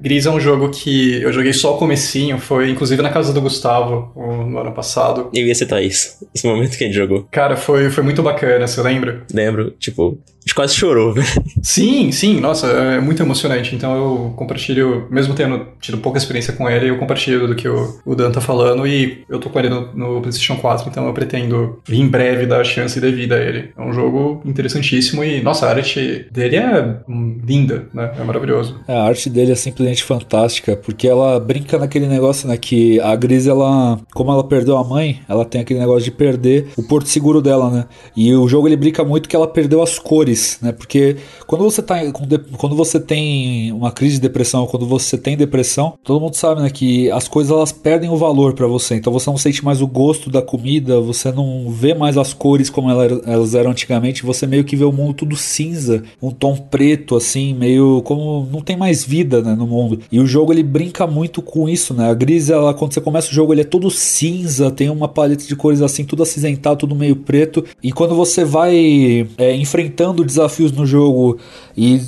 Gris 0.00 0.26
é 0.26 0.30
um 0.30 0.40
jogo 0.40 0.70
que 0.70 1.20
eu 1.22 1.32
joguei 1.32 1.52
só 1.52 1.74
o 1.74 1.78
comecinho, 1.78 2.38
foi 2.38 2.70
inclusive 2.70 3.02
na 3.02 3.10
casa 3.10 3.32
do 3.32 3.40
Gustavo 3.40 4.12
no 4.16 4.58
ano 4.58 4.72
passado. 4.72 5.30
Eu 5.34 5.46
ia 5.46 5.54
citar 5.54 5.82
isso, 5.82 6.26
esse 6.34 6.46
momento 6.46 6.76
que 6.76 6.84
a 6.84 6.86
gente 6.86 6.96
jogou. 6.96 7.26
Cara, 7.30 7.56
foi, 7.56 7.90
foi 7.90 8.04
muito 8.04 8.22
bacana, 8.22 8.66
você 8.66 8.80
lembra? 8.82 9.24
Lembro, 9.32 9.70
tipo, 9.72 10.18
gente 10.48 10.54
quase 10.54 10.74
chorou, 10.74 11.12
velho. 11.12 11.26
Sim, 11.62 12.10
sim, 12.10 12.40
nossa, 12.40 12.66
é 12.66 13.00
muito 13.00 13.22
emocionante. 13.22 13.74
Então 13.74 13.94
eu 13.94 14.32
compartilho, 14.34 15.06
mesmo 15.10 15.34
tendo 15.34 15.66
tido 15.80 15.98
pouca 15.98 16.18
experiência 16.18 16.52
com 16.54 16.68
ele, 16.68 16.88
eu 16.88 16.98
compartilho 16.98 17.46
do 17.46 17.54
que 17.54 17.68
o, 17.68 18.00
o 18.06 18.14
Dan 18.14 18.30
tá 18.30 18.40
falando 18.40 18.86
e 18.86 19.24
eu 19.28 19.38
tô 19.38 19.50
com 19.50 19.58
ele 19.58 19.68
no, 19.68 19.92
no 19.94 20.20
PlayStation 20.20 20.56
4, 20.56 20.88
então 20.88 21.06
eu 21.06 21.12
pretendo 21.12 21.80
em 21.88 22.08
breve 22.08 22.46
dar 22.46 22.60
a 22.60 22.64
chance 22.64 22.98
devida 22.98 23.36
a 23.36 23.40
ele. 23.40 23.70
É 23.76 23.82
um 23.82 23.92
jogo 23.92 24.40
interessantíssimo 24.44 25.22
e, 25.22 25.42
nossa, 25.42 25.66
a 25.66 25.70
arte 25.70 26.26
dele 26.32 26.56
é 26.56 26.96
linda, 27.44 27.88
né? 27.92 28.12
É 28.18 28.24
maravilhoso. 28.24 28.80
É, 28.88 28.96
a 28.96 29.02
arte 29.02 29.28
dele 29.28 29.52
é 29.52 29.56
simplesmente 29.56 30.02
fantástica, 30.02 30.76
porque 30.76 31.06
ela 31.06 31.38
brinca 31.38 31.78
naquele 31.78 32.06
negócio, 32.06 32.48
né? 32.48 32.56
Que 32.56 32.98
a 33.00 33.14
Gris, 33.14 33.46
ela, 33.46 34.00
como 34.14 34.32
ela 34.32 34.44
perdeu 34.44 34.78
a 34.78 34.84
mãe, 34.84 35.20
ela 35.28 35.44
tem 35.44 35.60
aquele 35.60 35.80
negócio 35.80 36.04
de 36.04 36.10
perder 36.10 36.68
o 36.76 36.82
porto 36.82 37.08
seguro 37.08 37.42
dela, 37.42 37.70
né? 37.70 37.84
E 38.16 38.32
o 38.34 38.48
jogo 38.48 38.66
ele 38.66 38.76
brinca 38.76 39.04
muito 39.04 39.28
que 39.28 39.36
ela 39.36 39.46
perdeu 39.46 39.82
as 39.82 39.98
cores, 39.98 40.37
né? 40.60 40.72
Porque 40.72 41.16
quando 41.46 41.64
você 41.64 41.82
tá 41.82 41.98
quando 42.12 42.76
você 42.76 43.00
tem 43.00 43.72
uma 43.72 43.90
crise 43.90 44.16
de 44.16 44.20
depressão, 44.20 44.66
quando 44.66 44.86
você 44.86 45.16
tem 45.16 45.36
depressão, 45.36 45.94
todo 46.02 46.20
mundo 46.20 46.34
sabe, 46.34 46.62
né, 46.62 46.70
que 46.70 47.10
as 47.10 47.28
coisas 47.28 47.52
elas 47.52 47.72
perdem 47.72 48.10
o 48.10 48.16
valor 48.16 48.54
para 48.54 48.66
você. 48.66 48.96
Então 48.96 49.12
você 49.12 49.30
não 49.30 49.36
sente 49.36 49.64
mais 49.64 49.80
o 49.80 49.86
gosto 49.86 50.30
da 50.30 50.42
comida, 50.42 51.00
você 51.00 51.32
não 51.32 51.70
vê 51.70 51.94
mais 51.94 52.16
as 52.16 52.32
cores 52.32 52.70
como 52.70 52.90
elas 52.90 53.54
eram 53.54 53.70
antigamente, 53.70 54.24
você 54.24 54.46
meio 54.46 54.64
que 54.64 54.76
vê 54.76 54.84
o 54.84 54.92
mundo 54.92 55.14
tudo 55.14 55.36
cinza, 55.36 56.02
um 56.22 56.30
tom 56.30 56.56
preto 56.56 57.16
assim, 57.16 57.54
meio 57.54 58.02
como 58.02 58.48
não 58.50 58.60
tem 58.60 58.76
mais 58.76 59.04
vida, 59.04 59.42
né, 59.42 59.54
no 59.54 59.66
mundo. 59.66 60.00
E 60.10 60.20
o 60.20 60.26
jogo 60.26 60.52
ele 60.52 60.62
brinca 60.62 61.06
muito 61.06 61.42
com 61.42 61.68
isso, 61.68 61.94
né? 61.94 62.10
A 62.10 62.14
Gris, 62.14 62.50
ela, 62.50 62.74
quando 62.74 62.94
você 62.94 63.00
começa 63.00 63.30
o 63.30 63.34
jogo, 63.34 63.52
ele 63.52 63.62
é 63.62 63.64
todo 63.64 63.90
cinza, 63.90 64.70
tem 64.70 64.90
uma 64.90 65.08
paleta 65.08 65.44
de 65.44 65.56
cores 65.56 65.82
assim, 65.82 66.04
tudo 66.04 66.22
acinzentado, 66.22 66.78
tudo 66.78 66.94
meio 66.94 67.16
preto. 67.16 67.64
E 67.82 67.92
quando 67.92 68.14
você 68.14 68.44
vai 68.44 69.28
é, 69.36 69.54
enfrentando 69.54 70.17
desafios 70.24 70.72
no 70.72 70.86
jogo 70.86 71.38
e, 71.76 72.00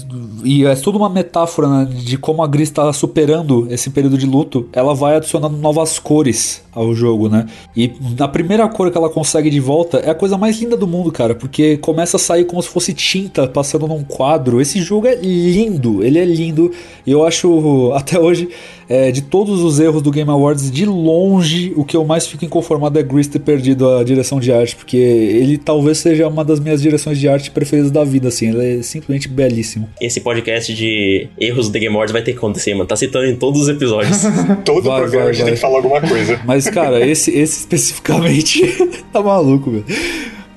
e 0.45 0.65
é 0.65 0.75
tudo 0.75 0.99
uma 0.99 1.09
metáfora 1.09 1.69
né, 1.69 1.85
de 1.85 2.19
como 2.19 2.43
a 2.43 2.47
Gris 2.47 2.69
está 2.69 2.93
superando 2.93 3.67
esse 3.71 3.91
período 3.91 4.19
de 4.19 4.27
luto, 4.27 4.69
ela 4.73 4.95
vai 4.95 5.17
adicionando 5.17 5.57
novas 5.57 5.99
cores 5.99 6.63
ao 6.73 6.95
jogo, 6.95 7.29
né? 7.29 7.47
E 7.77 7.93
na 8.19 8.29
primeira 8.29 8.69
cor 8.69 8.91
que 8.91 8.99
ela 8.99 9.09
consegue 9.09 9.51
de 9.51 9.61
volta 9.61 9.99
é 9.99 10.11
a 10.11 10.15
coisa 10.15 10.39
mais 10.39 10.61
linda 10.61 10.77
do 10.77 10.87
mundo, 10.87 11.11
cara, 11.13 11.35
porque 11.35 11.77
começa 11.77 12.17
a 12.17 12.21
sair 12.21 12.45
como 12.45 12.63
se 12.63 12.69
fosse 12.69 12.93
tinta 12.93 13.47
passando 13.47 13.87
num 13.87 14.03
quadro. 14.03 14.61
Esse 14.61 14.81
jogo 14.81 15.07
é 15.07 15.15
lindo, 15.15 16.03
ele 16.03 16.19
é 16.19 16.25
lindo. 16.25 16.71
E 17.07 17.11
eu 17.11 17.25
acho 17.25 17.93
até 17.95 18.19
hoje 18.19 18.49
é, 18.89 19.13
de 19.13 19.23
todos 19.23 19.63
os 19.63 19.79
erros 19.79 20.03
do 20.03 20.11
Game 20.11 20.29
Awards, 20.29 20.69
de 20.69 20.85
longe, 20.85 21.73
o 21.77 21.85
que 21.85 21.97
eu 21.97 22.05
mais 22.05 22.27
fico 22.27 22.45
inconformado 22.45 22.99
é 22.99 23.03
Gris 23.05 23.29
ter 23.29 23.39
perdido 23.39 23.89
a 23.89 24.03
direção 24.03 24.41
de 24.41 24.53
arte, 24.53 24.75
porque 24.75 24.97
ele 24.97 25.57
talvez 25.59 25.99
seja 25.99 26.27
uma 26.27 26.45
das 26.45 26.59
minhas 26.59 26.83
direções 26.83 27.17
de 27.17 27.29
arte 27.29 27.53
preferidas 27.53 27.93
da 27.93 28.00
vida, 28.05 28.29
assim, 28.29 28.51
ele 28.51 28.81
é 28.81 28.83
simplesmente 28.83 29.29
belíssimo. 29.29 29.89
Esse 30.01 30.21
podcast 30.21 30.75
de 30.75 31.29
erros 31.39 31.69
do 31.69 31.79
Game 31.79 31.95
Awards 31.95 32.13
vai 32.13 32.23
ter 32.23 32.33
que 32.33 32.39
acontecer, 32.39 32.75
mano, 32.75 32.87
tá 32.87 32.97
citando 32.97 33.27
em 33.27 33.37
todos 33.37 33.63
os 33.63 33.69
episódios. 33.69 34.23
Todo 34.65 34.89
vai, 34.89 35.01
programa 35.01 35.25
vai, 35.25 35.31
a 35.31 35.33
gente 35.33 35.43
vai. 35.43 35.51
tem 35.51 35.55
que 35.55 35.61
falar 35.61 35.77
alguma 35.77 36.01
coisa. 36.01 36.41
Mas, 36.45 36.69
cara, 36.69 37.07
esse, 37.07 37.31
esse 37.31 37.61
especificamente 37.61 38.63
tá 39.13 39.23
maluco, 39.23 39.71
velho. 39.71 39.85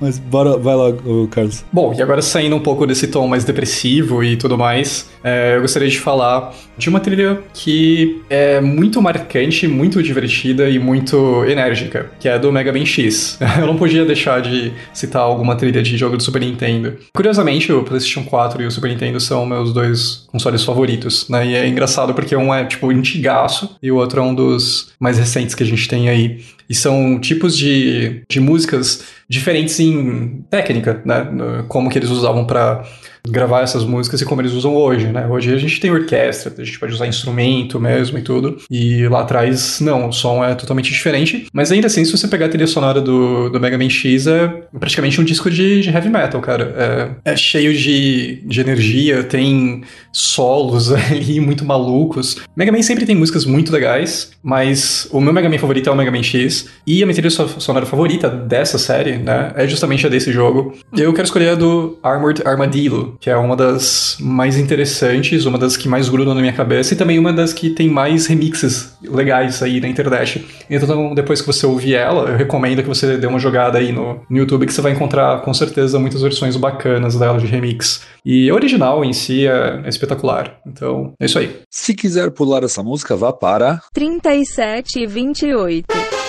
Mas 0.04 0.18
bora, 0.18 0.58
vai 0.58 0.74
lá, 0.74 0.92
Carlos. 1.30 1.64
Bom, 1.72 1.94
e 1.96 2.02
agora 2.02 2.20
saindo 2.20 2.54
um 2.54 2.60
pouco 2.60 2.86
desse 2.86 3.06
tom 3.06 3.26
mais 3.26 3.42
depressivo 3.42 4.22
e 4.22 4.36
tudo 4.36 4.58
mais, 4.58 5.08
é, 5.24 5.56
eu 5.56 5.62
gostaria 5.62 5.88
de 5.88 5.98
falar 5.98 6.54
de 6.76 6.90
uma 6.90 7.00
trilha 7.00 7.42
que 7.54 8.20
é 8.28 8.60
muito 8.60 9.00
marcante, 9.00 9.66
muito 9.66 10.02
divertida 10.02 10.68
e 10.68 10.78
muito 10.78 11.42
enérgica, 11.46 12.10
que 12.20 12.28
é 12.28 12.34
a 12.34 12.38
do 12.38 12.52
Mega 12.52 12.70
Man 12.70 12.84
X. 12.84 13.38
Eu 13.58 13.66
não 13.66 13.76
podia 13.76 14.04
deixar 14.04 14.42
de 14.42 14.72
citar 14.92 15.22
alguma 15.22 15.56
trilha 15.56 15.82
de 15.82 15.96
jogo 15.96 16.18
do 16.18 16.22
Super 16.22 16.42
Nintendo. 16.42 16.98
Curiosamente, 17.14 17.72
o 17.72 17.82
PlayStation 17.82 18.24
4 18.24 18.62
e 18.62 18.66
o 18.66 18.70
Super 18.70 18.90
Nintendo 18.90 19.18
são 19.20 19.46
meus 19.46 19.72
dois 19.72 20.26
consoles 20.26 20.62
favoritos, 20.64 21.28
né? 21.30 21.46
E 21.46 21.54
é 21.54 21.66
engraçado 21.66 22.12
porque 22.12 22.36
um 22.36 22.52
é, 22.52 22.64
tipo, 22.66 22.90
antigaço 22.90 23.76
e 23.82 23.90
o 23.90 23.96
outro 23.96 24.20
é 24.20 24.22
um 24.22 24.34
dos 24.34 24.92
mais 25.00 25.18
recentes 25.18 25.54
que 25.54 25.62
a 25.62 25.66
gente 25.66 25.88
tem 25.88 26.10
aí. 26.10 26.40
E 26.68 26.74
são 26.74 27.18
tipos 27.20 27.56
de, 27.56 28.22
de 28.28 28.40
músicas 28.40 29.04
diferentes 29.28 29.78
em 29.80 30.44
técnica, 30.50 31.02
né? 31.04 31.26
Como 31.68 31.90
que 31.90 31.98
eles 31.98 32.10
usavam 32.10 32.46
para 32.46 32.84
gravar 33.26 33.62
essas 33.62 33.84
músicas 33.84 34.20
e 34.20 34.24
como 34.24 34.42
eles 34.42 34.52
usam 34.52 34.76
hoje, 34.76 35.06
né? 35.06 35.26
Hoje 35.26 35.52
a 35.52 35.56
gente 35.56 35.80
tem 35.80 35.90
orquestra, 35.90 36.52
a 36.58 36.64
gente 36.64 36.78
pode 36.78 36.92
usar 36.92 37.06
instrumento 37.06 37.80
mesmo 37.80 38.18
e 38.18 38.22
tudo. 38.22 38.58
E 38.70 39.08
lá 39.08 39.22
atrás, 39.22 39.80
não, 39.80 40.08
o 40.08 40.12
som 40.12 40.44
é 40.44 40.54
totalmente 40.54 40.90
diferente. 40.90 41.46
Mas 41.52 41.72
ainda 41.72 41.86
assim, 41.86 42.04
se 42.04 42.12
você 42.12 42.28
pegar 42.28 42.46
a 42.46 42.48
trilha 42.48 42.66
sonora 42.66 43.00
do, 43.00 43.48
do 43.48 43.58
Mega 43.58 43.78
Man 43.78 43.88
X, 43.88 44.26
é 44.26 44.48
praticamente 44.78 45.20
um 45.20 45.24
disco 45.24 45.50
de, 45.50 45.80
de 45.80 45.90
heavy 45.90 46.10
metal, 46.10 46.40
cara. 46.40 47.16
É, 47.24 47.32
é 47.32 47.36
cheio 47.36 47.72
de, 47.72 48.42
de 48.44 48.60
energia, 48.60 49.24
tem 49.24 49.82
solos 50.12 50.92
ali 50.92 51.40
muito 51.40 51.64
malucos. 51.64 52.42
Mega 52.54 52.70
Man 52.70 52.82
sempre 52.82 53.06
tem 53.06 53.16
músicas 53.16 53.46
muito 53.46 53.72
legais, 53.72 54.32
mas 54.42 55.08
o 55.10 55.20
meu 55.20 55.32
Mega 55.32 55.48
Man 55.48 55.58
favorito 55.58 55.88
é 55.88 55.92
o 55.92 55.96
Mega 55.96 56.10
Man 56.10 56.22
X. 56.22 56.68
E 56.86 57.02
a 57.02 57.06
minha 57.06 57.14
trilha 57.14 57.30
sonora 57.30 57.86
favorita 57.86 58.28
dessa 58.28 58.78
série, 58.78 59.16
né, 59.16 59.52
é 59.56 59.66
justamente 59.66 60.06
a 60.06 60.10
desse 60.10 60.30
jogo. 60.30 60.74
Eu 60.94 61.12
quero 61.14 61.24
escolher 61.24 61.50
a 61.50 61.54
do 61.54 61.98
Armored 62.02 62.42
Armadillo, 62.44 63.13
que 63.20 63.30
é 63.30 63.36
uma 63.36 63.56
das 63.56 64.16
mais 64.20 64.58
interessantes, 64.58 65.46
uma 65.46 65.58
das 65.58 65.76
que 65.76 65.88
mais 65.88 66.08
grudam 66.08 66.34
na 66.34 66.40
minha 66.40 66.52
cabeça 66.52 66.94
e 66.94 66.96
também 66.96 67.18
uma 67.18 67.32
das 67.32 67.52
que 67.52 67.70
tem 67.70 67.88
mais 67.88 68.26
remixes 68.26 68.96
legais 69.02 69.62
aí 69.62 69.80
na 69.80 69.88
internet. 69.88 70.44
Então, 70.68 71.14
depois 71.14 71.40
que 71.40 71.46
você 71.46 71.66
ouvir 71.66 71.94
ela, 71.94 72.30
eu 72.30 72.36
recomendo 72.36 72.82
que 72.82 72.88
você 72.88 73.16
dê 73.16 73.26
uma 73.26 73.38
jogada 73.38 73.78
aí 73.78 73.92
no, 73.92 74.20
no 74.28 74.38
YouTube, 74.38 74.66
que 74.66 74.72
você 74.72 74.80
vai 74.80 74.92
encontrar 74.92 75.42
com 75.42 75.52
certeza 75.52 75.98
muitas 75.98 76.22
versões 76.22 76.56
bacanas 76.56 77.18
dela 77.18 77.38
de 77.38 77.46
remix. 77.46 78.02
E 78.24 78.48
a 78.48 78.54
original 78.54 79.04
em 79.04 79.12
si 79.12 79.46
é, 79.46 79.82
é 79.84 79.88
espetacular. 79.88 80.58
Então, 80.66 81.12
é 81.20 81.26
isso 81.26 81.38
aí. 81.38 81.60
Se 81.70 81.94
quiser 81.94 82.30
pular 82.30 82.64
essa 82.64 82.82
música, 82.82 83.16
vá 83.16 83.32
para 83.32 83.80
37 83.92 85.00
e 85.00 85.06
28. 85.06 86.23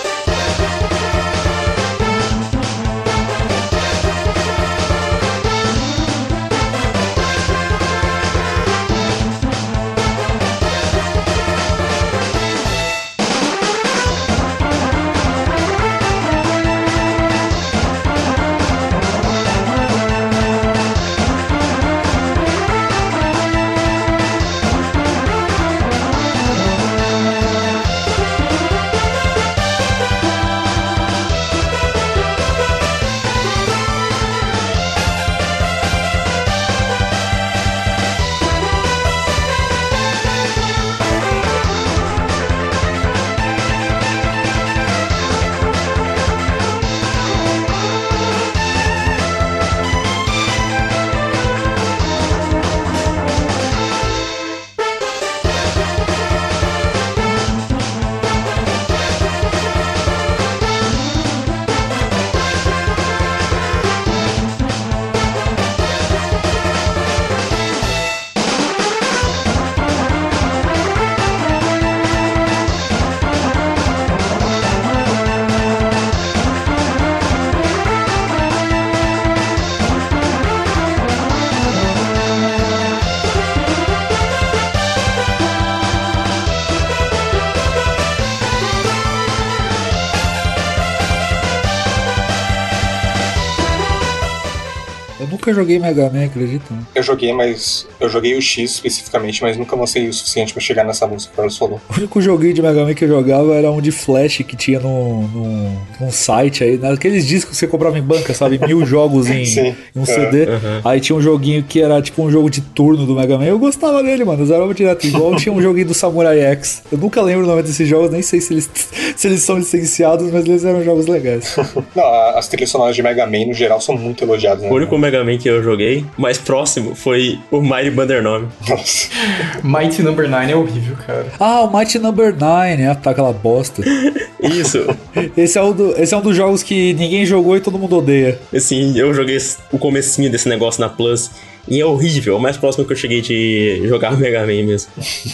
Nunca 95.46 95.54
joguei 95.54 95.78
Mega 95.78 96.10
Man, 96.10 96.24
acredita? 96.24 96.74
Eu 96.94 97.02
joguei, 97.02 97.32
mas. 97.32 97.86
Eu 98.00 98.08
joguei 98.08 98.36
o 98.36 98.42
X 98.42 98.72
especificamente, 98.72 99.42
mas 99.42 99.56
nunca 99.56 99.76
avancei 99.76 100.08
o 100.08 100.12
suficiente 100.12 100.52
pra 100.52 100.60
chegar 100.60 100.84
nessa 100.84 101.06
música 101.06 101.30
que 101.30 101.34
o 101.34 101.36
Carlos 101.36 101.56
falou. 101.56 101.80
O 101.88 101.96
único 101.96 102.20
joguinho 102.20 102.54
de 102.54 102.62
Mega 102.62 102.84
Man 102.84 102.94
que 102.94 103.04
eu 103.04 103.08
jogava 103.08 103.54
era 103.54 103.70
um 103.70 103.80
de 103.80 103.90
Flash 103.92 104.38
que 104.38 104.56
tinha 104.56 104.80
no, 104.80 105.22
no, 105.28 105.72
num 106.00 106.10
site 106.10 106.64
aí, 106.64 106.76
naqueles 106.78 107.26
discos 107.26 107.50
que 107.52 107.56
você 107.56 107.66
comprava 107.66 107.98
em 107.98 108.02
banca, 108.02 108.34
sabe? 108.34 108.58
Mil 108.66 108.84
jogos 108.86 109.28
em, 109.30 109.44
Sim. 109.44 109.74
em 109.94 109.98
um 109.98 110.02
É. 110.02 110.06
CD. 110.06 110.44
Uhum. 110.46 110.80
Aí 110.84 111.00
tinha 111.00 111.16
um 111.16 111.22
joguinho 111.22 111.62
que 111.62 111.80
era 111.80 112.00
tipo 112.02 112.22
um 112.22 112.30
jogo 112.30 112.50
de 112.50 112.60
turno 112.60 113.06
do 113.06 113.14
Mega 113.14 113.38
Man. 113.38 113.44
Eu 113.44 113.58
gostava 113.58 114.02
dele, 114.02 114.24
mano. 114.24 114.42
Eu 114.42 114.46
zerava 114.46 114.74
direto. 114.74 115.06
Igual 115.06 115.36
tinha 115.36 115.52
um 115.52 115.62
joguinho 115.62 115.86
do 115.86 115.94
Samurai 115.94 116.40
X. 116.40 116.82
Eu 116.90 116.98
nunca 116.98 117.22
lembro 117.22 117.44
o 117.44 117.48
nome 117.48 117.62
desses 117.62 117.88
jogos, 117.88 118.10
nem 118.10 118.22
sei 118.22 118.40
se 118.40 118.52
eles, 118.52 118.68
se 119.16 119.26
eles 119.28 119.42
são 119.42 119.56
licenciados, 119.58 120.30
mas 120.32 120.44
eles 120.44 120.64
eram 120.64 120.82
jogos 120.84 121.06
legais. 121.06 121.56
Não, 121.94 122.04
as 122.36 122.48
trilhas 122.48 122.70
sonoras 122.70 122.94
de 122.96 123.02
Mega 123.02 123.26
Man, 123.26 123.46
no 123.46 123.54
geral, 123.54 123.80
são 123.80 123.96
muito 123.96 124.24
elogiadas, 124.24 124.62
né? 124.62 124.70
O 124.70 124.74
único 124.74 124.96
Mega 124.98 125.22
Man 125.24 125.35
que 125.38 125.48
eu 125.48 125.62
joguei 125.62 126.04
mais 126.16 126.38
próximo 126.38 126.94
foi 126.94 127.38
o 127.50 127.60
Mighty 127.60 127.90
Thunder 127.90 128.22
9. 128.22 128.46
Nossa. 128.68 129.08
Mighty 129.62 130.02
Number 130.02 130.28
9 130.28 130.52
é 130.52 130.56
horrível, 130.56 130.96
cara. 131.06 131.26
Ah, 131.38 131.62
o 131.62 131.76
Mighty 131.76 131.98
Number 131.98 132.34
9, 132.36 132.82
ah, 132.84 132.94
tá 132.94 133.10
aquela 133.10 133.32
bosta. 133.32 133.82
Isso. 134.42 134.78
Esse 135.36 135.58
é, 135.58 135.62
um 135.62 135.72
do- 135.72 135.94
esse 136.00 136.14
é 136.14 136.16
um 136.16 136.20
dos 136.20 136.36
jogos 136.36 136.62
que 136.62 136.92
ninguém 136.94 137.24
jogou 137.26 137.56
e 137.56 137.60
todo 137.60 137.78
mundo 137.78 137.96
odeia. 137.98 138.38
Assim, 138.54 138.96
eu 138.98 139.12
joguei 139.14 139.38
o 139.72 139.78
comecinho 139.78 140.30
desse 140.30 140.48
negócio 140.48 140.80
na 140.80 140.88
Plus 140.88 141.30
e 141.68 141.80
é 141.80 141.84
horrível. 141.84 142.34
É 142.34 142.36
o 142.36 142.40
mais 142.40 142.56
próximo 142.56 142.84
que 142.84 142.92
eu 142.92 142.96
cheguei 142.96 143.20
de 143.20 143.82
jogar 143.88 144.16
Mega 144.16 144.40
Man 144.40 144.64
mesmo. 144.64 144.90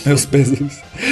Meus 0.07 0.25
pesos. 0.25 0.59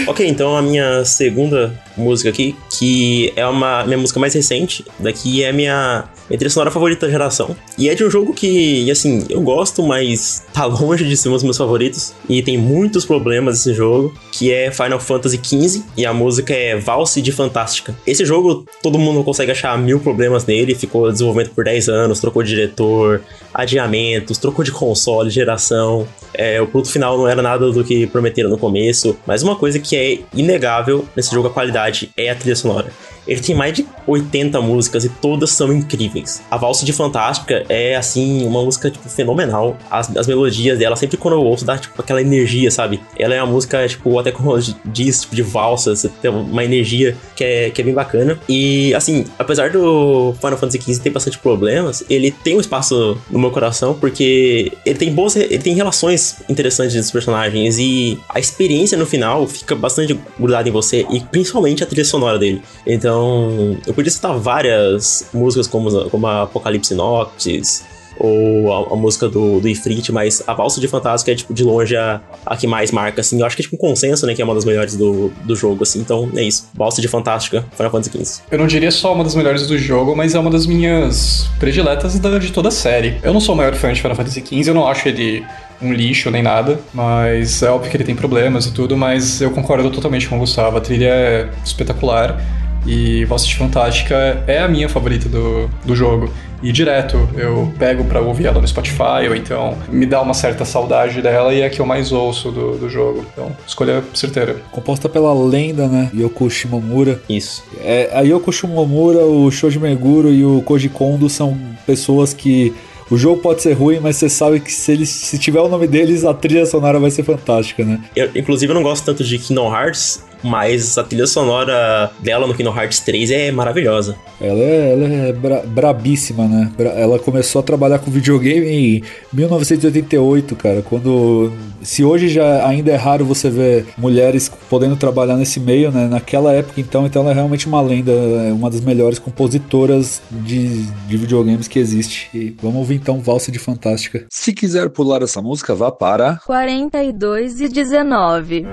Ok, 0.06 0.26
então 0.26 0.56
a 0.56 0.62
minha 0.62 1.04
segunda 1.04 1.74
música 1.96 2.30
aqui, 2.30 2.56
que 2.78 3.32
é 3.36 3.44
uma 3.46 3.84
minha 3.84 3.98
música 3.98 4.18
mais 4.20 4.32
recente, 4.34 4.84
daqui 4.98 5.42
é 5.44 5.52
minha, 5.52 6.04
minha 6.30 6.38
trilha 6.38 6.50
sonora 6.50 6.70
favorita 6.70 7.06
da 7.06 7.12
geração. 7.12 7.56
E 7.76 7.88
é 7.88 7.94
de 7.94 8.04
um 8.04 8.10
jogo 8.10 8.32
que, 8.32 8.88
assim, 8.90 9.26
eu 9.28 9.40
gosto, 9.40 9.82
mas 9.82 10.44
tá 10.52 10.64
longe 10.66 11.04
de 11.06 11.16
ser 11.16 11.28
um 11.28 11.32
dos 11.32 11.42
meus 11.42 11.56
favoritos. 11.56 12.14
E 12.28 12.40
tem 12.42 12.56
muitos 12.56 13.04
problemas 13.04 13.58
esse 13.58 13.74
jogo, 13.74 14.14
que 14.30 14.52
é 14.52 14.70
Final 14.70 15.00
Fantasy 15.00 15.40
XV, 15.42 15.82
e 15.96 16.06
a 16.06 16.14
música 16.14 16.54
é 16.54 16.76
Valse 16.76 17.20
de 17.20 17.32
Fantástica. 17.32 17.96
Esse 18.06 18.24
jogo, 18.24 18.64
todo 18.82 18.98
mundo 18.98 19.24
consegue 19.24 19.50
achar 19.50 19.76
mil 19.76 19.98
problemas 19.98 20.46
nele, 20.46 20.74
ficou 20.74 21.10
desenvolvimento 21.10 21.50
por 21.50 21.64
10 21.64 21.88
anos, 21.88 22.20
trocou 22.20 22.42
de 22.42 22.50
diretor, 22.50 23.22
adiamentos, 23.52 24.38
trocou 24.38 24.64
de 24.64 24.70
console, 24.70 25.30
geração. 25.30 26.06
É, 26.34 26.60
o 26.60 26.66
produto 26.66 26.92
final 26.92 27.16
não 27.18 27.28
era 27.28 27.42
nada 27.42 27.70
do 27.70 27.84
que 27.84 28.06
prometeram 28.06 28.50
no 28.50 28.58
começo, 28.58 29.16
mas 29.26 29.42
uma 29.42 29.56
coisa 29.56 29.78
que 29.78 29.96
é 29.96 30.18
inegável 30.34 31.04
nesse 31.16 31.32
jogo, 31.32 31.48
a 31.48 31.50
qualidade, 31.50 32.10
é 32.16 32.30
a 32.30 32.34
trilha 32.34 32.56
sonora. 32.56 32.90
Ele 33.26 33.40
tem 33.40 33.54
mais 33.54 33.72
de 33.74 33.86
80 34.06 34.60
músicas 34.60 35.04
e 35.04 35.08
todas 35.08 35.50
são 35.50 35.72
incríveis. 35.72 36.42
A 36.50 36.56
Valsa 36.56 36.84
de 36.84 36.92
Fantástica 36.92 37.64
é, 37.68 37.94
assim, 37.94 38.44
uma 38.46 38.62
música, 38.62 38.90
tipo, 38.90 39.08
fenomenal. 39.08 39.76
As, 39.90 40.14
as 40.16 40.26
melodias 40.26 40.78
dela, 40.78 40.96
sempre 40.96 41.16
quando 41.16 41.34
eu 41.34 41.42
ouço, 41.42 41.64
dá, 41.64 41.78
tipo, 41.78 42.00
aquela 42.00 42.20
energia, 42.20 42.70
sabe? 42.70 43.00
Ela 43.16 43.34
é 43.34 43.42
uma 43.42 43.52
música, 43.52 43.86
tipo, 43.86 44.18
até 44.18 44.32
como 44.32 44.58
diz, 44.84 45.20
tipo, 45.20 45.36
de 45.36 45.42
valsa, 45.42 45.94
você 45.94 46.08
tem 46.08 46.30
uma 46.30 46.64
energia 46.64 47.16
que 47.36 47.44
é, 47.44 47.70
que 47.70 47.80
é 47.80 47.84
bem 47.84 47.94
bacana. 47.94 48.38
E, 48.48 48.92
assim, 48.94 49.24
apesar 49.38 49.70
do 49.70 50.34
Final 50.40 50.58
Fantasy 50.58 50.80
XV 50.80 51.00
ter 51.00 51.10
bastante 51.10 51.38
problemas, 51.38 52.04
ele 52.10 52.30
tem 52.30 52.56
um 52.56 52.60
espaço 52.60 53.16
no 53.30 53.38
meu 53.38 53.50
coração, 53.50 53.94
porque 53.94 54.72
ele 54.84 54.98
tem 54.98 55.12
boas, 55.12 55.36
ele 55.36 55.58
tem 55.58 55.74
relações 55.74 56.19
interessantes 56.48 56.94
dos 56.94 57.10
personagens 57.10 57.78
e 57.78 58.18
a 58.28 58.38
experiência 58.38 58.96
no 58.98 59.06
final 59.06 59.46
fica 59.46 59.74
bastante 59.74 60.18
grudada 60.38 60.68
em 60.68 60.72
você, 60.72 61.06
e 61.10 61.20
principalmente 61.20 61.82
a 61.82 61.86
trilha 61.86 62.04
sonora 62.04 62.38
dele. 62.38 62.62
Então, 62.86 63.76
eu 63.86 63.94
podia 63.94 64.10
citar 64.10 64.36
várias 64.38 65.26
músicas 65.32 65.66
como, 65.66 66.08
como 66.10 66.26
a 66.26 66.42
Apocalipse 66.42 66.94
Noctis, 66.94 67.82
ou 68.22 68.70
a, 68.70 68.92
a 68.92 68.96
música 68.96 69.30
do, 69.30 69.60
do 69.60 69.66
Ifrit, 69.68 70.12
mas 70.12 70.42
a 70.46 70.52
Valsa 70.52 70.78
de 70.78 70.86
Fantástica 70.86 71.32
é, 71.32 71.34
tipo, 71.34 71.54
de 71.54 71.64
longe 71.64 71.96
a, 71.96 72.20
a 72.44 72.54
que 72.54 72.66
mais 72.66 72.90
marca, 72.90 73.22
assim. 73.22 73.40
Eu 73.40 73.46
acho 73.46 73.56
que 73.56 73.62
é, 73.62 73.64
tipo, 73.64 73.76
um 73.76 73.78
consenso, 73.78 74.26
né, 74.26 74.34
que 74.34 74.42
é 74.42 74.44
uma 74.44 74.54
das 74.54 74.66
melhores 74.66 74.94
do, 74.94 75.32
do 75.44 75.56
jogo, 75.56 75.84
assim. 75.84 76.00
Então, 76.00 76.30
é 76.36 76.42
isso. 76.42 76.68
Valsa 76.74 77.00
de 77.00 77.08
Fantástica, 77.08 77.64
Final 77.74 77.90
Fantasy 77.90 78.10
XV. 78.22 78.42
Eu 78.50 78.58
não 78.58 78.66
diria 78.66 78.90
só 78.90 79.14
uma 79.14 79.24
das 79.24 79.34
melhores 79.34 79.66
do 79.66 79.78
jogo, 79.78 80.14
mas 80.14 80.34
é 80.34 80.38
uma 80.38 80.50
das 80.50 80.66
minhas 80.66 81.48
prediletas 81.58 82.18
da- 82.18 82.38
de 82.38 82.52
toda 82.52 82.68
a 82.68 82.72
série. 82.72 83.18
Eu 83.22 83.32
não 83.32 83.40
sou 83.40 83.54
o 83.54 83.58
maior 83.58 83.74
fã 83.74 83.90
de 83.90 84.02
Final 84.02 84.16
Fantasy 84.16 84.40
XV, 84.46 84.68
eu 84.68 84.74
não 84.74 84.86
acho 84.86 85.08
ele 85.08 85.42
um 85.82 85.92
lixo 85.92 86.30
nem 86.30 86.42
nada, 86.42 86.80
mas 86.92 87.62
é 87.62 87.70
óbvio 87.70 87.90
que 87.90 87.96
ele 87.96 88.04
tem 88.04 88.14
problemas 88.14 88.66
e 88.66 88.72
tudo, 88.72 88.96
mas 88.96 89.40
eu 89.40 89.50
concordo 89.50 89.90
totalmente 89.90 90.28
com 90.28 90.36
o 90.36 90.38
Gustavo. 90.38 90.76
A 90.76 90.80
trilha 90.80 91.08
é 91.08 91.50
espetacular 91.64 92.40
e 92.86 93.24
Voz 93.26 93.46
de 93.46 93.54
Fantástica 93.56 94.42
é 94.46 94.60
a 94.60 94.68
minha 94.68 94.88
favorita 94.88 95.28
do, 95.28 95.68
do 95.84 95.94
jogo. 95.94 96.32
E 96.62 96.72
direto 96.72 97.16
eu 97.36 97.72
pego 97.78 98.04
pra 98.04 98.20
ouvir 98.20 98.46
ela 98.46 98.60
no 98.60 98.68
Spotify, 98.68 99.26
ou 99.26 99.34
então 99.34 99.78
me 99.88 100.04
dá 100.04 100.20
uma 100.20 100.34
certa 100.34 100.64
saudade 100.64 101.22
dela 101.22 101.54
e 101.54 101.62
é 101.62 101.66
a 101.66 101.70
que 101.70 101.80
eu 101.80 101.86
mais 101.86 102.12
ouço 102.12 102.50
do, 102.50 102.76
do 102.76 102.88
jogo. 102.88 103.24
Então, 103.32 103.50
escolha 103.66 104.04
certeira. 104.12 104.56
Composta 104.70 105.08
pela 105.08 105.32
lenda, 105.32 105.88
né? 105.88 106.10
Yoko 106.14 106.50
Shimomura. 106.50 107.20
Isso. 107.28 107.64
É, 107.82 108.10
a 108.12 108.20
Yoko 108.20 108.52
Shimomura, 108.52 109.24
o 109.24 109.50
Shoji 109.50 109.78
Meguro 109.78 110.30
e 110.30 110.44
o 110.44 110.60
Koji 110.60 110.90
Kondo 110.90 111.30
são 111.30 111.58
pessoas 111.86 112.34
que 112.34 112.74
o 113.10 113.16
jogo 113.16 113.42
pode 113.42 113.62
ser 113.62 113.72
ruim, 113.72 113.98
mas 114.00 114.16
você 114.16 114.28
sabe 114.28 114.60
que 114.60 114.72
se, 114.72 114.92
eles, 114.92 115.08
se 115.08 115.38
tiver 115.38 115.60
o 115.60 115.68
nome 115.68 115.86
deles, 115.86 116.24
a 116.24 116.32
trilha 116.32 116.64
sonora 116.64 116.98
vai 116.98 117.10
ser 117.10 117.24
fantástica, 117.24 117.84
né? 117.84 118.00
Eu, 118.14 118.30
inclusive, 118.34 118.70
eu 118.70 118.74
não 118.74 118.82
gosto 118.82 119.04
tanto 119.04 119.24
de 119.24 119.38
Kingdom 119.38 119.74
Hearts, 119.74 120.22
mas 120.42 120.96
a 120.98 121.04
trilha 121.04 121.26
sonora 121.26 122.10
dela 122.20 122.46
no 122.46 122.54
Kingdom 122.54 122.74
Hearts 122.76 123.00
3 123.00 123.30
é 123.30 123.50
maravilhosa. 123.52 124.16
Ela 124.40 124.58
é, 124.60 124.92
ela 124.92 125.04
é 125.28 125.32
bra- 125.32 125.62
brabíssima, 125.66 126.46
né? 126.48 126.70
Bra- 126.76 126.90
Ela 126.92 127.18
começou 127.18 127.60
a 127.60 127.62
trabalhar 127.62 127.98
com 127.98 128.10
videogame 128.10 128.66
em 128.66 129.02
1988, 129.32 130.56
cara. 130.56 130.82
Quando. 130.82 131.52
Se 131.82 132.04
hoje 132.04 132.28
já 132.28 132.66
ainda 132.66 132.90
é 132.90 132.96
raro 132.96 133.24
você 133.24 133.48
ver 133.48 133.86
mulheres 133.96 134.50
podendo 134.68 134.96
trabalhar 134.96 135.36
nesse 135.36 135.58
meio, 135.60 135.90
né? 135.90 136.06
Naquela 136.08 136.52
época, 136.52 136.80
então, 136.80 137.06
então 137.06 137.22
ela 137.22 137.30
é 137.30 137.34
realmente 137.34 137.66
uma 137.66 137.80
lenda, 137.80 138.12
é 138.12 138.52
uma 138.52 138.70
das 138.70 138.80
melhores 138.80 139.18
compositoras 139.18 140.20
de, 140.30 140.82
de 141.08 141.16
videogames 141.16 141.68
que 141.68 141.78
existe. 141.78 142.28
E 142.34 142.54
vamos 142.62 142.76
ouvir 142.78 142.96
então 142.96 143.20
Valsa 143.20 143.50
de 143.52 143.58
Fantástica. 143.58 144.24
Se 144.30 144.52
quiser 144.52 144.90
pular 144.90 145.22
essa 145.22 145.40
música, 145.42 145.74
vá 145.74 145.90
para. 145.90 146.38
42 146.46 147.60
e 147.60 147.68
19. 147.68 148.64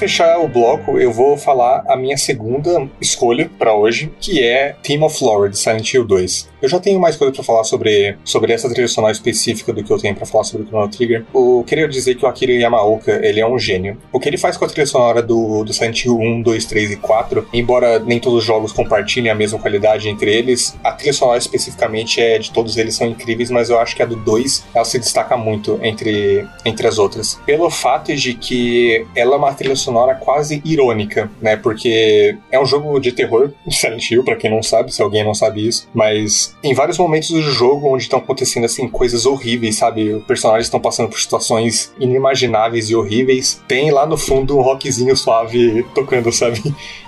Fechar 0.00 0.38
o 0.40 0.48
bloco, 0.48 0.98
eu 0.98 1.12
vou 1.12 1.36
falar 1.36 1.84
a 1.86 1.94
minha 1.94 2.16
segunda 2.16 2.88
escolha 3.02 3.50
para 3.58 3.74
hoje, 3.74 4.10
que 4.18 4.42
é 4.42 4.74
Theme 4.82 5.04
of 5.04 5.18
Flora 5.18 5.50
de 5.50 5.58
Silent 5.58 5.92
Hill 5.92 6.06
2. 6.06 6.48
Eu 6.62 6.68
já 6.70 6.80
tenho 6.80 6.98
mais 6.98 7.16
coisa 7.16 7.34
para 7.34 7.44
falar 7.44 7.64
sobre, 7.64 8.16
sobre 8.24 8.52
essa 8.52 8.68
trilha 8.70 8.88
sonora 8.88 9.12
específica 9.12 9.74
do 9.74 9.84
que 9.84 9.90
eu 9.90 9.98
tenho 9.98 10.14
para 10.14 10.24
falar 10.24 10.44
sobre 10.44 10.64
o 10.64 10.68
Chrono 10.68 10.88
Trigger. 10.88 11.26
Eu 11.34 11.62
queria 11.66 11.86
dizer 11.86 12.14
que 12.14 12.24
o 12.24 12.28
Akira 12.28 12.52
Yamaoka, 12.52 13.12
ele 13.22 13.40
é 13.40 13.46
um 13.46 13.58
gênio. 13.58 13.98
O 14.10 14.18
que 14.18 14.28
ele 14.28 14.38
faz 14.38 14.56
com 14.56 14.64
a 14.64 14.68
trilha 14.68 14.86
sonora 14.86 15.22
do, 15.22 15.64
do 15.64 15.72
Silent 15.72 16.04
Hill 16.04 16.18
1, 16.18 16.42
2, 16.42 16.64
3 16.64 16.90
e 16.92 16.96
4, 16.96 17.48
embora 17.52 17.98
nem 17.98 18.18
todos 18.18 18.38
os 18.38 18.44
jogos 18.44 18.72
compartilhem 18.72 19.30
a 19.30 19.34
mesma 19.34 19.58
qualidade 19.58 20.08
entre 20.08 20.34
eles, 20.34 20.74
a 20.82 20.92
trilha 20.92 21.12
sonora 21.12 21.38
especificamente 21.38 22.20
é 22.22 22.38
de 22.38 22.50
todos 22.50 22.78
eles 22.78 22.94
são 22.94 23.06
incríveis, 23.06 23.50
mas 23.50 23.68
eu 23.68 23.78
acho 23.78 23.94
que 23.94 24.02
a 24.02 24.06
do 24.06 24.16
2 24.16 24.64
ela 24.74 24.84
se 24.84 24.98
destaca 24.98 25.36
muito 25.36 25.78
entre, 25.82 26.46
entre 26.64 26.86
as 26.86 26.98
outras. 26.98 27.38
Pelo 27.44 27.70
fato 27.70 28.14
de 28.14 28.32
que 28.32 29.06
ela 29.14 29.34
é 29.34 29.38
uma 29.38 29.52
trilha 29.52 29.76
sonora 29.76 29.89
quase 30.14 30.62
irônica, 30.64 31.30
né? 31.40 31.56
Porque 31.56 32.36
é 32.50 32.60
um 32.60 32.66
jogo 32.66 32.98
de 32.98 33.12
terror, 33.12 33.50
Silent 33.70 34.10
Hill, 34.10 34.24
pra 34.24 34.36
quem 34.36 34.50
não 34.50 34.62
sabe, 34.62 34.92
se 34.92 35.02
alguém 35.02 35.24
não 35.24 35.34
sabe 35.34 35.66
isso, 35.66 35.88
mas 35.94 36.56
em 36.62 36.74
vários 36.74 36.98
momentos 36.98 37.30
do 37.30 37.42
jogo 37.42 37.88
onde 37.88 38.04
estão 38.04 38.18
acontecendo 38.18 38.64
assim 38.64 38.88
coisas 38.88 39.26
horríveis, 39.26 39.76
sabe? 39.76 40.14
Os 40.14 40.24
personagens 40.24 40.66
estão 40.66 40.80
passando 40.80 41.08
por 41.08 41.18
situações 41.18 41.92
inimagináveis 41.98 42.90
e 42.90 42.94
horríveis. 42.94 43.62
Tem 43.66 43.90
lá 43.90 44.06
no 44.06 44.16
fundo 44.16 44.56
um 44.56 44.62
rockzinho 44.62 45.16
suave 45.16 45.84
tocando, 45.94 46.32
sabe? 46.32 46.62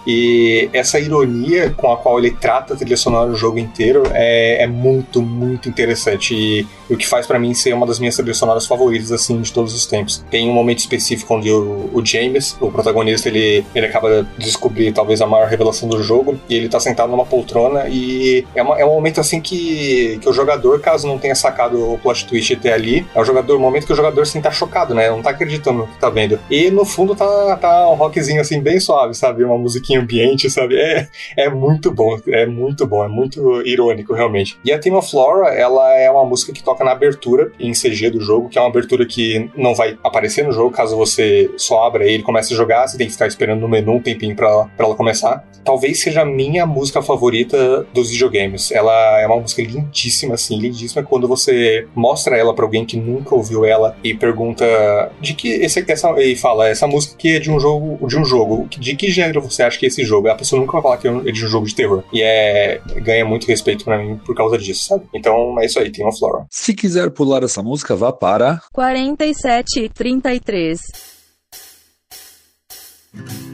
E 0.07 0.69
essa 0.73 0.99
ironia 0.99 1.71
com 1.71 1.93
a 1.93 1.97
qual 1.97 2.19
ele 2.19 2.33
trata 2.33 2.75
a 2.75 2.77
trilha 2.77 2.97
sonora 2.97 3.31
do 3.31 3.37
jogo 3.37 3.59
inteiro 3.59 4.03
é, 4.13 4.63
é 4.63 4.67
muito, 4.67 5.23
muito 5.23 5.69
interessante. 5.69 6.35
E, 6.35 6.67
o 6.93 6.97
que 6.97 7.07
faz 7.07 7.27
para 7.27 7.39
mim 7.39 7.55
ser 7.55 7.73
uma 7.73 7.87
das 7.87 7.99
minhas 7.99 8.17
trilhas 8.17 8.37
sonoras 8.37 8.67
favoritas, 8.67 9.11
assim, 9.11 9.41
de 9.41 9.53
todos 9.53 9.75
os 9.75 9.87
tempos. 9.87 10.25
Tem 10.31 10.49
um 10.49 10.53
momento 10.53 10.81
específico 10.81 11.35
onde 11.35 11.51
o, 11.51 11.91
o 11.93 12.05
James, 12.05 12.57
o 12.61 12.71
protagonista, 12.73 13.29
ele, 13.29 13.65
ele 13.75 13.87
acaba 13.87 14.23
de 14.39 14.45
descobrir 14.45 14.93
talvez 14.93 15.21
a 15.21 15.27
maior 15.27 15.49
revelação 15.49 15.89
do 15.89 16.03
jogo. 16.03 16.39
E 16.49 16.55
ele 16.55 16.69
tá 16.69 16.81
sentado 16.81 17.11
numa 17.11 17.25
poltrona 17.25 17.89
e 17.89 18.45
é, 18.55 18.63
uma, 18.63 18.79
é 18.79 18.85
um 18.85 18.95
momento 18.95 19.21
assim 19.21 19.41
que, 19.41 20.19
que 20.21 20.29
o 20.29 20.33
jogador, 20.33 20.81
caso 20.81 21.07
não 21.07 21.19
tenha 21.19 21.35
sacado 21.35 21.93
o 21.93 21.99
plot 21.99 22.27
twist 22.27 22.55
até 22.55 22.73
ali, 22.73 23.07
é 23.15 23.21
o 23.21 23.25
jogador, 23.25 23.57
o 23.57 23.61
momento 23.61 23.87
que 23.87 23.93
o 23.93 23.97
jogador 23.97 24.23
assim 24.23 24.41
tá 24.41 24.51
chocado, 24.51 24.95
né? 24.95 25.11
Não 25.11 25.23
tá 25.23 25.31
acreditando 25.31 25.81
no 25.81 25.87
que 25.87 25.99
tá 25.99 26.11
vendo. 26.11 26.39
E 26.51 26.71
no 26.71 26.85
fundo 26.85 27.15
tá, 27.15 27.57
tá 27.57 27.91
um 27.91 27.95
rockzinho 27.95 28.41
assim 28.41 28.61
bem 28.61 28.81
suave, 28.81 29.15
sabe? 29.15 29.45
Uma 29.45 29.59
musiquinha 29.59 30.01
ambiente, 30.01 30.51
sabe? 30.51 30.77
É, 30.77 31.09
é 31.37 31.49
muito 31.49 31.91
bom, 31.91 32.19
é 32.29 32.47
muito 32.47 32.87
bom, 32.87 33.05
é 33.05 33.09
muito 33.09 33.63
irônico 33.67 34.15
realmente. 34.15 34.59
E 34.65 34.73
a 34.73 34.79
Theme 34.79 34.97
of 34.97 35.11
Flora, 35.11 35.55
ela 35.55 35.95
é 35.95 36.11
uma 36.11 36.25
música 36.25 36.53
que 36.53 36.63
toca 36.63 36.85
na 36.85 36.93
abertura 36.93 37.53
em 37.59 37.73
CG 37.73 38.11
do 38.11 38.21
jogo, 38.21 38.49
que 38.49 38.59
é 38.59 38.61
uma 38.61 38.69
abertura 38.71 39.05
que 39.07 39.51
não 39.57 39.75
vai 39.75 39.99
aparecer 40.03 40.45
no 40.45 40.53
jogo 40.53 40.71
caso 40.71 40.97
você 40.97 41.51
só 41.57 41.87
abra 41.87 42.05
ele 42.05 42.19
e 42.19 42.23
comece 42.23 42.55
a 42.55 42.57
jogar, 42.63 42.87
você 42.87 42.97
tem 42.97 43.07
que 43.07 43.13
ficar 43.13 43.27
esperando 43.27 43.61
no 43.61 43.69
menu 43.69 43.97
um 43.97 44.01
tempinho 44.01 44.35
pra, 44.35 44.65
pra 44.77 44.87
ela 44.87 44.95
começar. 44.95 45.45
Talvez 45.65 46.01
seja 46.01 46.23
a 46.23 46.25
minha 46.25 46.67
música 46.67 47.03
favorita 47.03 47.87
dos 47.95 48.11
videogames. 48.11 48.73
Ela 48.73 49.21
é 49.21 49.27
uma 49.27 49.41
música 49.41 49.63
lindíssima, 49.63 50.35
assim, 50.35 50.59
lindíssima. 50.59 51.03
Quando 51.03 51.29
você 51.29 51.87
mostra 51.95 52.37
ela 52.37 52.55
para 52.55 52.65
alguém 52.65 52.85
que 52.85 52.97
nunca 52.97 53.35
ouviu 53.35 53.65
ela 53.65 53.97
e 54.03 54.15
pergunta 54.15 54.65
de 55.21 55.35
que 55.35 55.49
esse, 55.49 55.85
essa 55.89 56.13
e 56.21 56.35
fala 56.37 56.69
essa 56.69 56.87
música 56.87 57.17
que 57.17 57.37
é 57.37 57.39
de 57.39 57.51
um 57.51 57.61
jogo, 57.61 58.07
de 58.07 58.19
um 58.19 58.25
jogo. 58.25 58.69
De 58.69 58.97
que 58.97 59.11
gênero 59.11 59.41
você 59.41 59.63
acha 59.63 59.79
que 59.79 59.87
é 59.87 59.89
esse 59.89 60.05
jogo? 60.05 60.29
A 60.29 60.35
pessoa 60.35 60.61
nunca 60.61 60.73
vai 60.73 60.83
falar 60.83 60.97
que 60.97 61.09
é 61.09 61.33
de 61.33 61.45
um 61.45 61.49
jogo 61.49 61.67
de 61.67 61.75
terror. 61.75 62.03
E 62.13 62.23
é 62.23 62.81
ganha 62.97 63.25
muito 63.25 63.47
respeito 63.47 63.85
para 63.85 63.99
mim 63.99 64.19
por 64.25 64.35
causa 64.35 64.59
disso, 64.59 64.85
sabe? 64.85 65.05
Então 65.15 65.61
é 65.61 65.67
isso 65.67 65.79
aí, 65.79 65.91
tem 65.91 66.05
uma 66.05 66.13
Flora. 66.13 66.45
Se 66.51 66.75
quiser 66.75 67.11
pular 67.11 67.43
essa 67.43 67.63
música, 67.63 67.97
vá 67.97 68.13
para 68.13 68.61
47 68.73 69.81
e 69.81 69.89
33. 69.89 71.12
É 73.15 73.52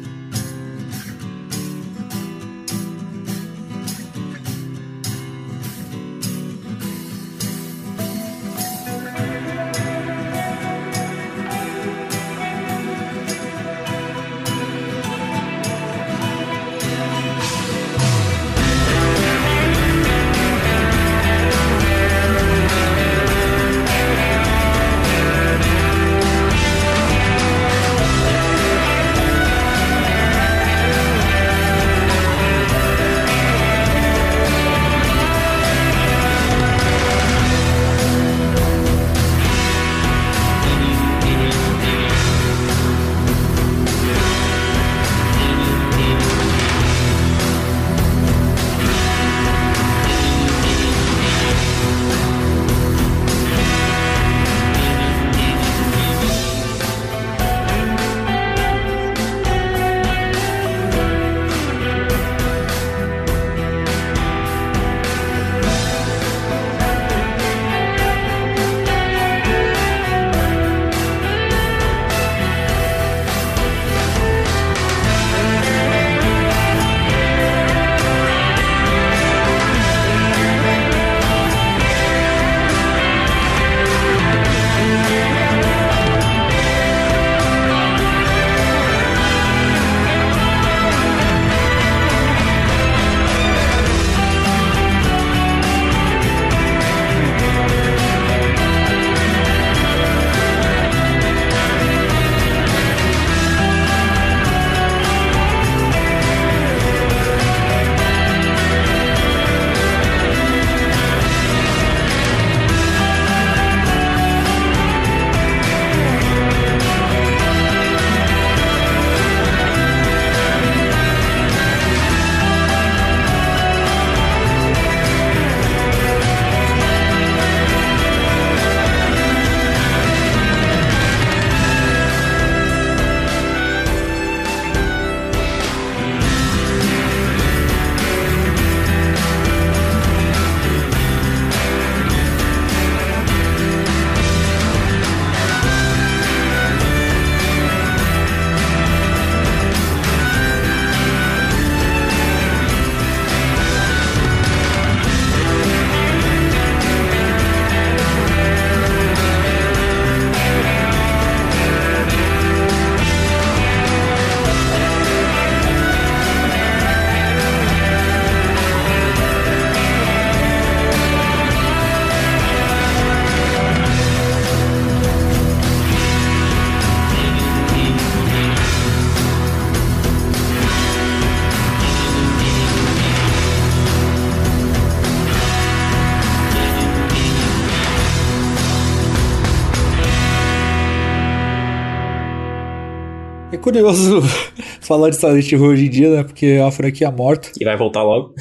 curioso 193.79 194.23
falar 194.81 195.11
de 195.11 195.17
Silent 195.17 195.53
Hill 195.53 195.63
hoje 195.63 195.87
em 195.87 195.91
dia, 195.91 196.11
né? 196.11 196.25
Porque 196.25 196.47
é 196.47 196.63
uma 196.63 196.73
franquia 196.73 197.11
morta. 197.11 197.51
E 197.59 197.65
vai 197.65 197.77
voltar 197.77 198.03
logo. 198.03 198.35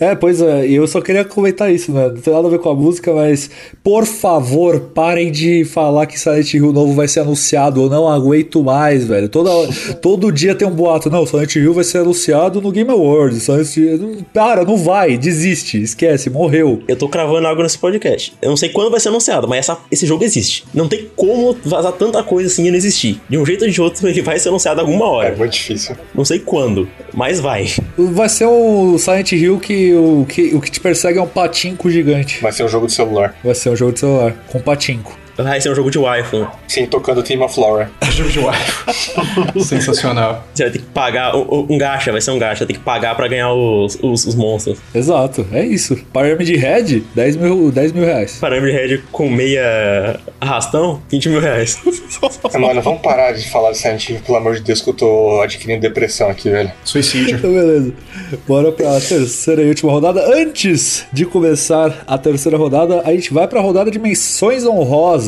É, 0.00 0.14
pois 0.14 0.40
é, 0.40 0.66
e 0.66 0.74
eu 0.74 0.86
só 0.86 1.00
queria 1.00 1.24
comentar 1.24 1.72
isso, 1.72 1.92
né? 1.92 2.08
Não 2.08 2.20
tem 2.20 2.32
nada 2.32 2.46
a 2.46 2.50
ver 2.50 2.58
com 2.58 2.70
a 2.70 2.74
música, 2.74 3.12
mas 3.12 3.50
por 3.82 4.04
favor, 4.04 4.80
parem 4.94 5.30
de 5.30 5.64
falar 5.64 6.06
que 6.06 6.18
Silent 6.18 6.54
Hill 6.54 6.72
novo 6.72 6.92
vai 6.92 7.08
ser 7.08 7.20
anunciado. 7.20 7.82
Eu 7.82 7.90
não 7.90 8.08
aguento 8.08 8.62
mais, 8.62 9.04
velho. 9.04 9.28
Toda, 9.28 9.50
todo 10.00 10.32
dia 10.32 10.54
tem 10.54 10.66
um 10.66 10.72
boato. 10.72 11.10
Não, 11.10 11.26
Silent 11.26 11.56
Hill 11.56 11.72
vai 11.72 11.84
ser 11.84 11.98
anunciado 11.98 12.60
no 12.60 12.70
Game 12.70 12.90
Awards. 12.90 13.42
Silent 13.42 13.76
Hill... 13.76 14.24
Para, 14.32 14.64
não 14.64 14.76
vai, 14.76 15.16
desiste, 15.16 15.80
esquece, 15.80 16.28
morreu. 16.30 16.82
Eu 16.88 16.96
tô 16.96 17.08
cravando 17.08 17.46
algo 17.46 17.62
nesse 17.62 17.78
podcast. 17.78 18.32
Eu 18.42 18.50
não 18.50 18.56
sei 18.56 18.68
quando 18.68 18.90
vai 18.90 19.00
ser 19.00 19.08
anunciado, 19.08 19.46
mas 19.48 19.60
essa, 19.60 19.78
esse 19.90 20.06
jogo 20.06 20.24
existe. 20.24 20.64
Não 20.74 20.88
tem 20.88 21.08
como 21.16 21.56
vazar 21.64 21.92
tanta 21.92 22.22
coisa 22.22 22.48
assim 22.48 22.66
e 22.66 22.70
não 22.70 22.76
existir. 22.76 23.20
De 23.28 23.38
um 23.38 23.46
jeito 23.46 23.64
ou 23.64 23.70
de 23.70 23.80
outro, 23.80 24.06
ele 24.08 24.22
vai 24.22 24.38
ser 24.38 24.48
anunciado 24.48 24.80
alguma 24.80 25.06
hora. 25.06 25.28
É 25.28 25.36
muito 25.36 25.52
difícil. 25.52 25.96
Não 26.14 26.24
sei 26.24 26.38
quando, 26.38 26.88
mas 27.14 27.40
vai. 27.40 27.68
Vai 27.96 28.28
ser 28.28 28.46
o 28.46 28.98
Silent 28.98 29.32
Hill 29.32 29.58
que 29.58 29.75
o 29.94 30.26
que, 30.28 30.54
o 30.54 30.60
que 30.60 30.70
te 30.70 30.80
persegue 30.80 31.18
é 31.18 31.22
um 31.22 31.26
patinco 31.26 31.90
gigante. 31.90 32.40
Vai 32.40 32.52
ser 32.52 32.64
um 32.64 32.68
jogo 32.68 32.86
de 32.86 32.92
celular. 32.92 33.34
Vai 33.42 33.54
ser 33.54 33.70
um 33.70 33.76
jogo 33.76 33.92
de 33.92 34.00
celular, 34.00 34.34
com 34.48 34.60
patinco. 34.60 35.25
Vai 35.36 35.60
ser 35.60 35.70
um 35.70 35.74
jogo 35.74 35.90
de 35.90 35.98
iPhone. 35.98 36.46
Sim, 36.66 36.86
tocando 36.86 37.22
Team 37.22 37.42
of 37.42 37.58
Laura. 37.58 37.90
Jogo 38.10 38.30
de 38.30 38.38
wife. 38.38 39.60
Sensacional. 39.62 40.44
Você 40.54 40.62
vai 40.64 40.72
ter 40.72 40.78
que 40.78 40.86
pagar. 40.86 41.36
Um, 41.36 41.66
um 41.68 41.78
gacha, 41.78 42.10
vai 42.10 42.20
ser 42.20 42.30
um 42.30 42.38
gacha. 42.38 42.60
Vai 42.60 42.68
ter 42.68 42.72
que 42.72 42.78
pagar 42.78 43.14
pra 43.14 43.28
ganhar 43.28 43.52
os, 43.52 43.98
os, 44.02 44.26
os 44.26 44.34
monstros. 44.34 44.78
Exato, 44.94 45.46
é 45.52 45.64
isso. 45.64 45.96
Pyramid 46.12 46.56
Head, 46.56 47.04
10 47.14 47.36
mil, 47.36 47.70
10 47.70 47.92
mil 47.92 48.04
reais. 48.04 48.38
Parâmetro 48.40 48.72
Red 48.72 48.98
com 49.12 49.28
meia 49.28 50.18
arrastão, 50.40 51.02
20 51.10 51.28
mil 51.28 51.40
reais. 51.40 51.78
Mano, 52.58 52.80
vamos 52.80 53.02
parar 53.02 53.32
de 53.32 53.48
falar 53.50 53.72
de 53.72 53.78
Silent 53.78 54.08
Hill, 54.08 54.20
pelo 54.24 54.38
amor 54.38 54.54
de 54.54 54.62
Deus, 54.62 54.80
que 54.80 54.90
eu 54.90 54.94
tô 54.94 55.40
adquirindo 55.42 55.80
depressão 55.80 56.30
aqui, 56.30 56.48
velho. 56.48 56.72
Suicídio. 56.84 57.36
Então, 57.36 57.52
beleza. 57.52 57.92
Bora 58.46 58.72
pra 58.72 58.98
terceira 59.00 59.62
e 59.62 59.68
última 59.68 59.92
rodada. 59.92 60.24
Antes 60.34 61.04
de 61.12 61.26
começar 61.26 62.04
a 62.06 62.16
terceira 62.16 62.56
rodada, 62.56 63.02
a 63.04 63.12
gente 63.12 63.32
vai 63.32 63.46
pra 63.46 63.60
rodada 63.60 63.90
de 63.90 63.98
menções 63.98 64.64
honrosas. 64.64 65.25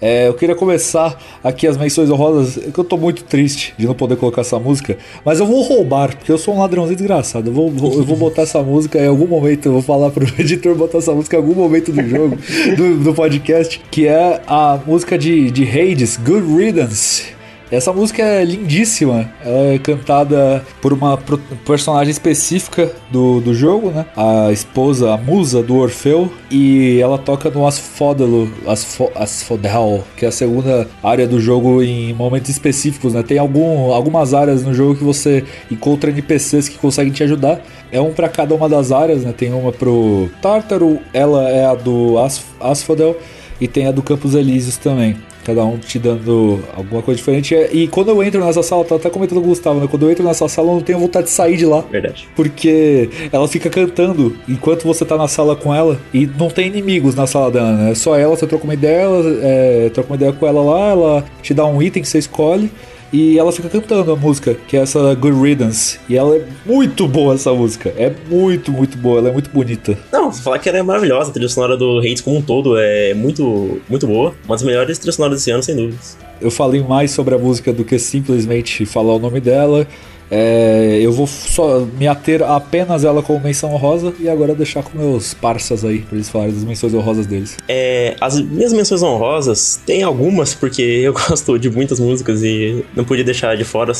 É, 0.00 0.28
eu 0.28 0.34
queria 0.34 0.54
começar 0.54 1.18
aqui 1.42 1.66
as 1.66 1.76
menções 1.76 2.10
honrosas, 2.10 2.58
que 2.72 2.78
eu 2.78 2.84
tô 2.84 2.96
muito 2.96 3.24
triste 3.24 3.74
de 3.78 3.86
não 3.86 3.94
poder 3.94 4.16
colocar 4.16 4.40
essa 4.42 4.58
música, 4.58 4.96
mas 5.24 5.40
eu 5.40 5.46
vou 5.46 5.62
roubar, 5.62 6.16
porque 6.16 6.30
eu 6.30 6.38
sou 6.38 6.54
um 6.54 6.60
ladrãozinho 6.60 6.96
desgraçado. 6.96 7.50
Eu 7.50 7.54
vou, 7.54 7.70
vou- 7.70 7.94
eu 7.94 8.04
vou 8.04 8.16
botar 8.16 8.42
essa 8.42 8.62
música 8.62 8.98
em 8.98 9.06
algum 9.06 9.26
momento, 9.26 9.66
eu 9.66 9.72
vou 9.72 9.82
falar 9.82 10.10
pro 10.10 10.24
editor 10.40 10.74
botar 10.74 10.98
essa 10.98 11.12
música 11.12 11.36
em 11.36 11.40
algum 11.40 11.54
momento 11.54 11.92
do 11.92 12.06
jogo, 12.08 12.38
do, 12.76 12.98
do 13.04 13.14
podcast, 13.14 13.80
que 13.90 14.06
é 14.06 14.40
a 14.46 14.78
música 14.86 15.18
de, 15.18 15.50
de 15.50 15.64
Hades, 15.68 16.16
Good 16.16 16.46
Riddance. 16.56 17.33
Essa 17.74 17.92
música 17.92 18.22
é 18.22 18.44
lindíssima. 18.44 19.28
Ela 19.44 19.74
é 19.74 19.78
cantada 19.78 20.64
por 20.80 20.92
uma 20.92 21.18
personagem 21.66 22.10
específica 22.10 22.92
do, 23.10 23.40
do 23.40 23.52
jogo, 23.52 23.90
né? 23.90 24.06
A 24.16 24.52
esposa, 24.52 25.12
a 25.12 25.16
musa 25.16 25.62
do 25.62 25.76
Orfeu. 25.76 26.32
E 26.50 27.00
ela 27.00 27.18
toca 27.18 27.50
no 27.50 27.66
Asphodelo, 27.66 28.48
Asfo, 28.66 29.10
Asphodel, 29.16 30.04
que 30.16 30.24
é 30.24 30.28
a 30.28 30.32
segunda 30.32 30.88
área 31.02 31.26
do 31.26 31.40
jogo 31.40 31.82
em 31.82 32.12
momentos 32.14 32.48
específicos, 32.50 33.14
né? 33.14 33.24
Tem 33.24 33.38
algum, 33.38 33.92
algumas 33.92 34.32
áreas 34.32 34.62
no 34.62 34.72
jogo 34.72 34.94
que 34.94 35.04
você 35.04 35.44
encontra 35.70 36.10
NPCs 36.10 36.68
que 36.68 36.78
conseguem 36.78 37.12
te 37.12 37.24
ajudar. 37.24 37.60
É 37.90 38.00
um 38.00 38.12
pra 38.12 38.28
cada 38.28 38.54
uma 38.54 38.68
das 38.68 38.92
áreas, 38.92 39.24
né? 39.24 39.34
Tem 39.36 39.52
uma 39.52 39.72
pro 39.72 40.30
Tártaro, 40.40 41.00
ela 41.12 41.48
é 41.48 41.66
a 41.66 41.74
do 41.74 42.18
As, 42.18 42.44
Asphodel. 42.60 43.16
E 43.60 43.66
tem 43.66 43.86
a 43.86 43.92
do 43.92 44.02
Campos 44.02 44.34
Elíseos 44.34 44.76
também. 44.76 45.16
Cada 45.44 45.64
um 45.64 45.78
te 45.78 45.98
dando 45.98 46.60
alguma 46.74 47.02
coisa 47.02 47.18
diferente. 47.18 47.54
E 47.72 47.86
quando 47.88 48.08
eu 48.08 48.22
entro 48.22 48.44
nessa 48.44 48.62
sala, 48.62 48.84
tá 48.84 48.96
até 48.96 49.10
comentando 49.10 49.40
com 49.40 49.46
o 49.46 49.48
Gustavo, 49.48 49.80
né? 49.80 49.86
Quando 49.88 50.04
eu 50.04 50.10
entro 50.10 50.24
nessa 50.24 50.48
sala, 50.48 50.68
eu 50.68 50.74
não 50.74 50.80
tenho 50.80 50.98
vontade 50.98 51.26
de 51.26 51.32
sair 51.32 51.56
de 51.56 51.66
lá. 51.66 51.82
Verdade. 51.82 52.28
Porque 52.34 53.10
ela 53.30 53.46
fica 53.46 53.68
cantando 53.68 54.36
enquanto 54.48 54.84
você 54.84 55.04
tá 55.04 55.16
na 55.16 55.28
sala 55.28 55.54
com 55.54 55.74
ela. 55.74 56.00
E 56.12 56.26
não 56.26 56.48
tem 56.48 56.66
inimigos 56.68 57.14
na 57.14 57.26
sala 57.26 57.50
dela, 57.50 57.72
né? 57.72 57.92
É 57.92 57.94
só 57.94 58.18
ela, 58.18 58.36
você 58.36 58.46
troca 58.46 58.64
uma 58.64 58.74
ideia, 58.74 59.02
ela, 59.02 59.22
é, 59.42 59.90
troca 59.90 60.10
uma 60.10 60.16
ideia 60.16 60.32
com 60.32 60.46
ela 60.46 60.62
lá, 60.62 60.90
ela 60.90 61.24
te 61.42 61.52
dá 61.52 61.66
um 61.66 61.82
item 61.82 62.02
que 62.02 62.08
você 62.08 62.18
escolhe. 62.18 62.70
E 63.14 63.38
ela 63.38 63.52
fica 63.52 63.68
cantando 63.68 64.10
a 64.10 64.16
música, 64.16 64.56
que 64.66 64.76
é 64.76 64.80
essa 64.80 65.14
Good 65.14 65.40
Riddance. 65.40 66.00
E 66.08 66.16
ela 66.16 66.34
é 66.34 66.44
muito 66.66 67.06
boa, 67.06 67.34
essa 67.34 67.54
música. 67.54 67.94
É 67.96 68.12
muito, 68.28 68.72
muito 68.72 68.98
boa. 68.98 69.20
Ela 69.20 69.28
é 69.28 69.32
muito 69.32 69.50
bonita. 69.50 69.96
Não, 70.10 70.32
falar 70.32 70.58
que 70.58 70.68
ela 70.68 70.78
é 70.78 70.82
maravilhosa. 70.82 71.30
A 71.30 71.32
trilha 71.32 71.48
sonora 71.48 71.76
do 71.76 72.00
Hades 72.00 72.20
como 72.20 72.38
um 72.38 72.42
todo 72.42 72.76
é 72.76 73.14
muito, 73.14 73.80
muito 73.88 74.04
boa. 74.08 74.34
Uma 74.46 74.56
das 74.56 74.64
melhores 74.64 74.98
trilhas 74.98 75.14
sonoras 75.14 75.38
desse 75.38 75.52
ano, 75.52 75.62
sem 75.62 75.76
dúvidas. 75.76 76.18
Eu 76.44 76.50
falei 76.50 76.82
mais 76.82 77.10
sobre 77.10 77.34
a 77.34 77.38
música 77.38 77.72
do 77.72 77.84
que 77.84 77.98
simplesmente 77.98 78.84
falar 78.84 79.14
o 79.14 79.18
nome 79.18 79.40
dela. 79.40 79.88
É, 80.30 80.98
eu 81.00 81.10
vou 81.10 81.26
só 81.26 81.80
me 81.98 82.06
ater 82.06 82.42
a 82.42 82.56
apenas 82.56 83.02
ela 83.02 83.22
como 83.22 83.40
menção 83.40 83.72
honrosa 83.72 84.12
e 84.20 84.28
agora 84.28 84.54
deixar 84.54 84.82
com 84.82 84.98
meus 84.98 85.32
parças 85.32 85.86
aí, 85.86 86.00
pra 86.00 86.16
eles 86.16 86.28
falarem 86.28 86.52
das 86.52 86.64
menções 86.64 86.92
honrosas 86.92 87.26
deles. 87.26 87.56
É, 87.66 88.14
as 88.20 88.38
minhas 88.38 88.74
menções 88.74 89.02
honrosas, 89.02 89.80
tem 89.86 90.02
algumas, 90.02 90.54
porque 90.54 90.82
eu 91.02 91.14
gosto 91.14 91.58
de 91.58 91.70
muitas 91.70 91.98
músicas 91.98 92.42
e 92.42 92.84
não 92.94 93.04
podia 93.04 93.24
deixar 93.24 93.56
de 93.56 93.64
fora, 93.64 93.92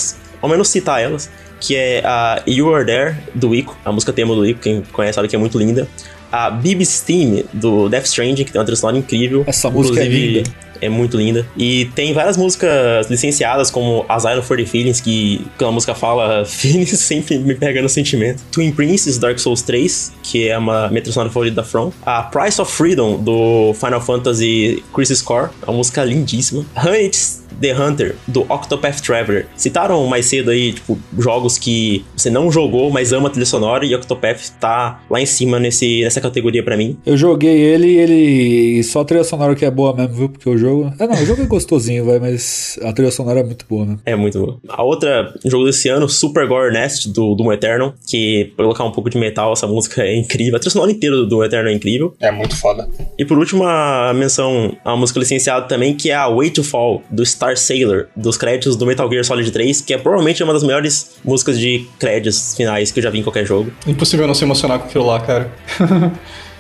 ao 0.43 0.49
menos 0.49 0.69
citar 0.69 1.01
elas, 1.01 1.31
que 1.59 1.75
é 1.75 2.03
a 2.05 2.43
You 2.47 2.75
Are 2.75 2.85
There, 2.85 3.17
do 3.35 3.55
Ico, 3.55 3.75
a 3.83 3.91
música 3.91 4.13
tema 4.13 4.35
do 4.35 4.45
Ico, 4.45 4.61
quem 4.61 4.83
conhece 4.93 5.15
sabe 5.15 5.29
que 5.29 5.37
é 5.37 5.39
muito 5.39 5.59
linda. 5.59 5.89
A 6.35 6.51
Bib's 6.51 7.01
Theme, 7.01 7.47
do 7.53 7.89
Death 7.89 8.07
Stranding, 8.07 8.43
que 8.43 8.51
tem 8.51 8.59
uma 8.59 8.65
trilha 8.65 8.77
sonora 8.77 8.99
incrível. 8.99 9.45
Essa 9.47 9.71
música 9.71 10.01
é 10.01 10.09
linda. 10.09 10.51
É 10.81 10.89
muito 10.89 11.17
linda. 11.17 11.47
E 11.57 11.85
tem 11.95 12.13
várias 12.13 12.37
músicas 12.37 13.09
licenciadas, 13.09 13.71
como 13.71 14.05
Asylum 14.09 14.43
for 14.43 14.57
the 14.57 14.67
Feelings, 14.67 15.01
que 15.01 15.47
quando 15.57 15.69
a 15.69 15.73
música 15.73 15.95
fala 15.95 16.45
Feelings 16.45 16.91
sempre 16.99 17.39
me 17.39 17.55
pega 17.55 17.81
no 17.81 17.89
sentimento. 17.89 18.43
Twin 18.51 18.73
Princess, 18.73 19.17
Dark 19.17 19.39
Souls 19.39 19.63
3, 19.63 20.13
que 20.25 20.49
é 20.49 20.59
uma 20.59 20.89
minha 20.89 21.03
trilha 21.03 21.15
favorita 21.15 21.55
da 21.55 21.63
From. 21.63 21.93
A 22.05 22.25
Price 22.25 22.61
of 22.61 22.71
Freedom, 22.71 23.23
do 23.23 23.73
Final 23.75 24.01
Fantasy 24.01 24.83
Crisis 24.93 25.23
Core, 25.23 25.51
é 25.63 25.71
uma 25.71 25.77
música 25.77 26.03
lindíssima. 26.03 26.67
Hunts 26.77 27.44
The 27.61 27.75
Hunter, 27.77 28.17
do 28.27 28.43
Octopath 28.43 29.01
Traveler. 29.01 29.47
Citaram 29.57 30.07
mais 30.07 30.27
cedo 30.27 30.51
aí, 30.51 30.73
tipo, 30.73 30.99
jogos 31.19 31.59
que 31.59 32.05
você 32.17 32.31
não 32.31 32.51
jogou, 32.51 32.91
mas 32.91 33.13
ama 33.13 33.29
a 33.29 33.31
trilha 33.31 33.47
sonora, 33.47 33.85
e 33.85 33.95
Octopath 33.95 34.51
tá 34.61 35.01
lá 35.09 35.21
em 35.21 35.27
cima 35.27 35.59
nesse, 35.59 36.03
nessa 36.03 36.21
categoria 36.21 36.63
pra 36.63 36.77
mim. 36.77 36.97
Eu 37.05 37.17
joguei 37.17 37.57
ele 37.61 37.87
e 37.87 37.97
ele. 37.97 38.83
Só 38.85 39.01
a 39.01 39.05
trilha 39.05 39.25
sonora 39.25 39.55
que 39.55 39.65
é 39.65 39.71
boa 39.71 39.95
mesmo, 39.95 40.15
viu? 40.15 40.29
Porque 40.29 40.49
o 40.49 40.57
jogo. 40.57 40.93
É, 40.99 41.07
não, 41.07 41.15
o 41.15 41.27
jogo 41.27 41.43
é 41.43 41.47
gostosinho, 41.47 42.05
vai, 42.05 42.19
mas 42.19 42.79
a 42.83 42.93
trilha 42.93 43.11
sonora 43.11 43.41
é 43.41 43.45
muito 43.45 43.65
boa, 43.69 43.85
né? 43.85 43.99
É 44.05 44.17
muito 44.17 44.39
boa. 44.39 44.59
A 44.69 44.83
outra 44.83 45.35
jogo 45.45 45.65
desse 45.65 45.89
ano, 45.89 46.09
Super 46.09 46.47
Gore 46.47 46.73
Nest, 46.73 47.09
do 47.09 47.35
Doom 47.35 47.53
Eternal, 47.53 47.95
que 48.09 48.53
pra 48.57 48.65
colocar 48.65 48.85
um 48.85 48.93
pouco 48.93 49.11
de 49.11 49.19
metal, 49.19 49.53
essa 49.53 49.67
música 49.67 50.03
é 50.03 50.17
incrível. 50.17 50.57
A 50.57 50.59
trilha 50.59 50.73
sonora 50.73 50.91
inteira 50.91 51.17
do 51.17 51.27
Doom 51.27 51.45
Eternal 51.45 51.73
é 51.73 51.75
incrível. 51.75 52.15
É 52.21 52.31
muito 52.31 52.57
foda. 52.57 52.89
E 53.19 53.25
por 53.25 53.39
último, 53.39 53.65
a 53.65 54.13
menção 54.15 54.77
a 54.85 54.97
música 54.97 55.19
licenciada 55.19 55.67
também, 55.67 55.95
que 55.95 56.11
é 56.11 56.15
a 56.15 56.29
Way 56.29 56.51
to 56.51 56.65
Fall, 56.65 57.03
do 57.11 57.25
Star 57.25 57.44
Sailor, 57.57 58.07
dos 58.17 58.37
créditos 58.37 58.77
do 58.77 58.87
Metal 58.87 59.09
Gear 59.11 59.25
Solid 59.25 59.51
3, 59.51 59.81
que 59.83 59.95
é 59.95 59.99
provavelmente 59.99 60.43
uma 60.43 60.53
das 60.53 60.63
melhores 60.63 61.17
músicas 61.25 61.59
de 61.59 61.87
créditos 61.99 62.55
finais 62.57 62.91
que 62.91 62.99
eu 62.99 63.03
já 63.03 63.11
vi 63.11 63.19
em 63.19 63.23
qualquer 63.23 63.47
jogo. 63.47 63.71
Impossível 63.87 64.27
não 64.27 64.35
se 64.35 64.45
emocionar 64.45 64.79
com 64.79 64.87
aquilo 64.87 65.07
lá, 65.07 65.21
cara. 65.21 65.53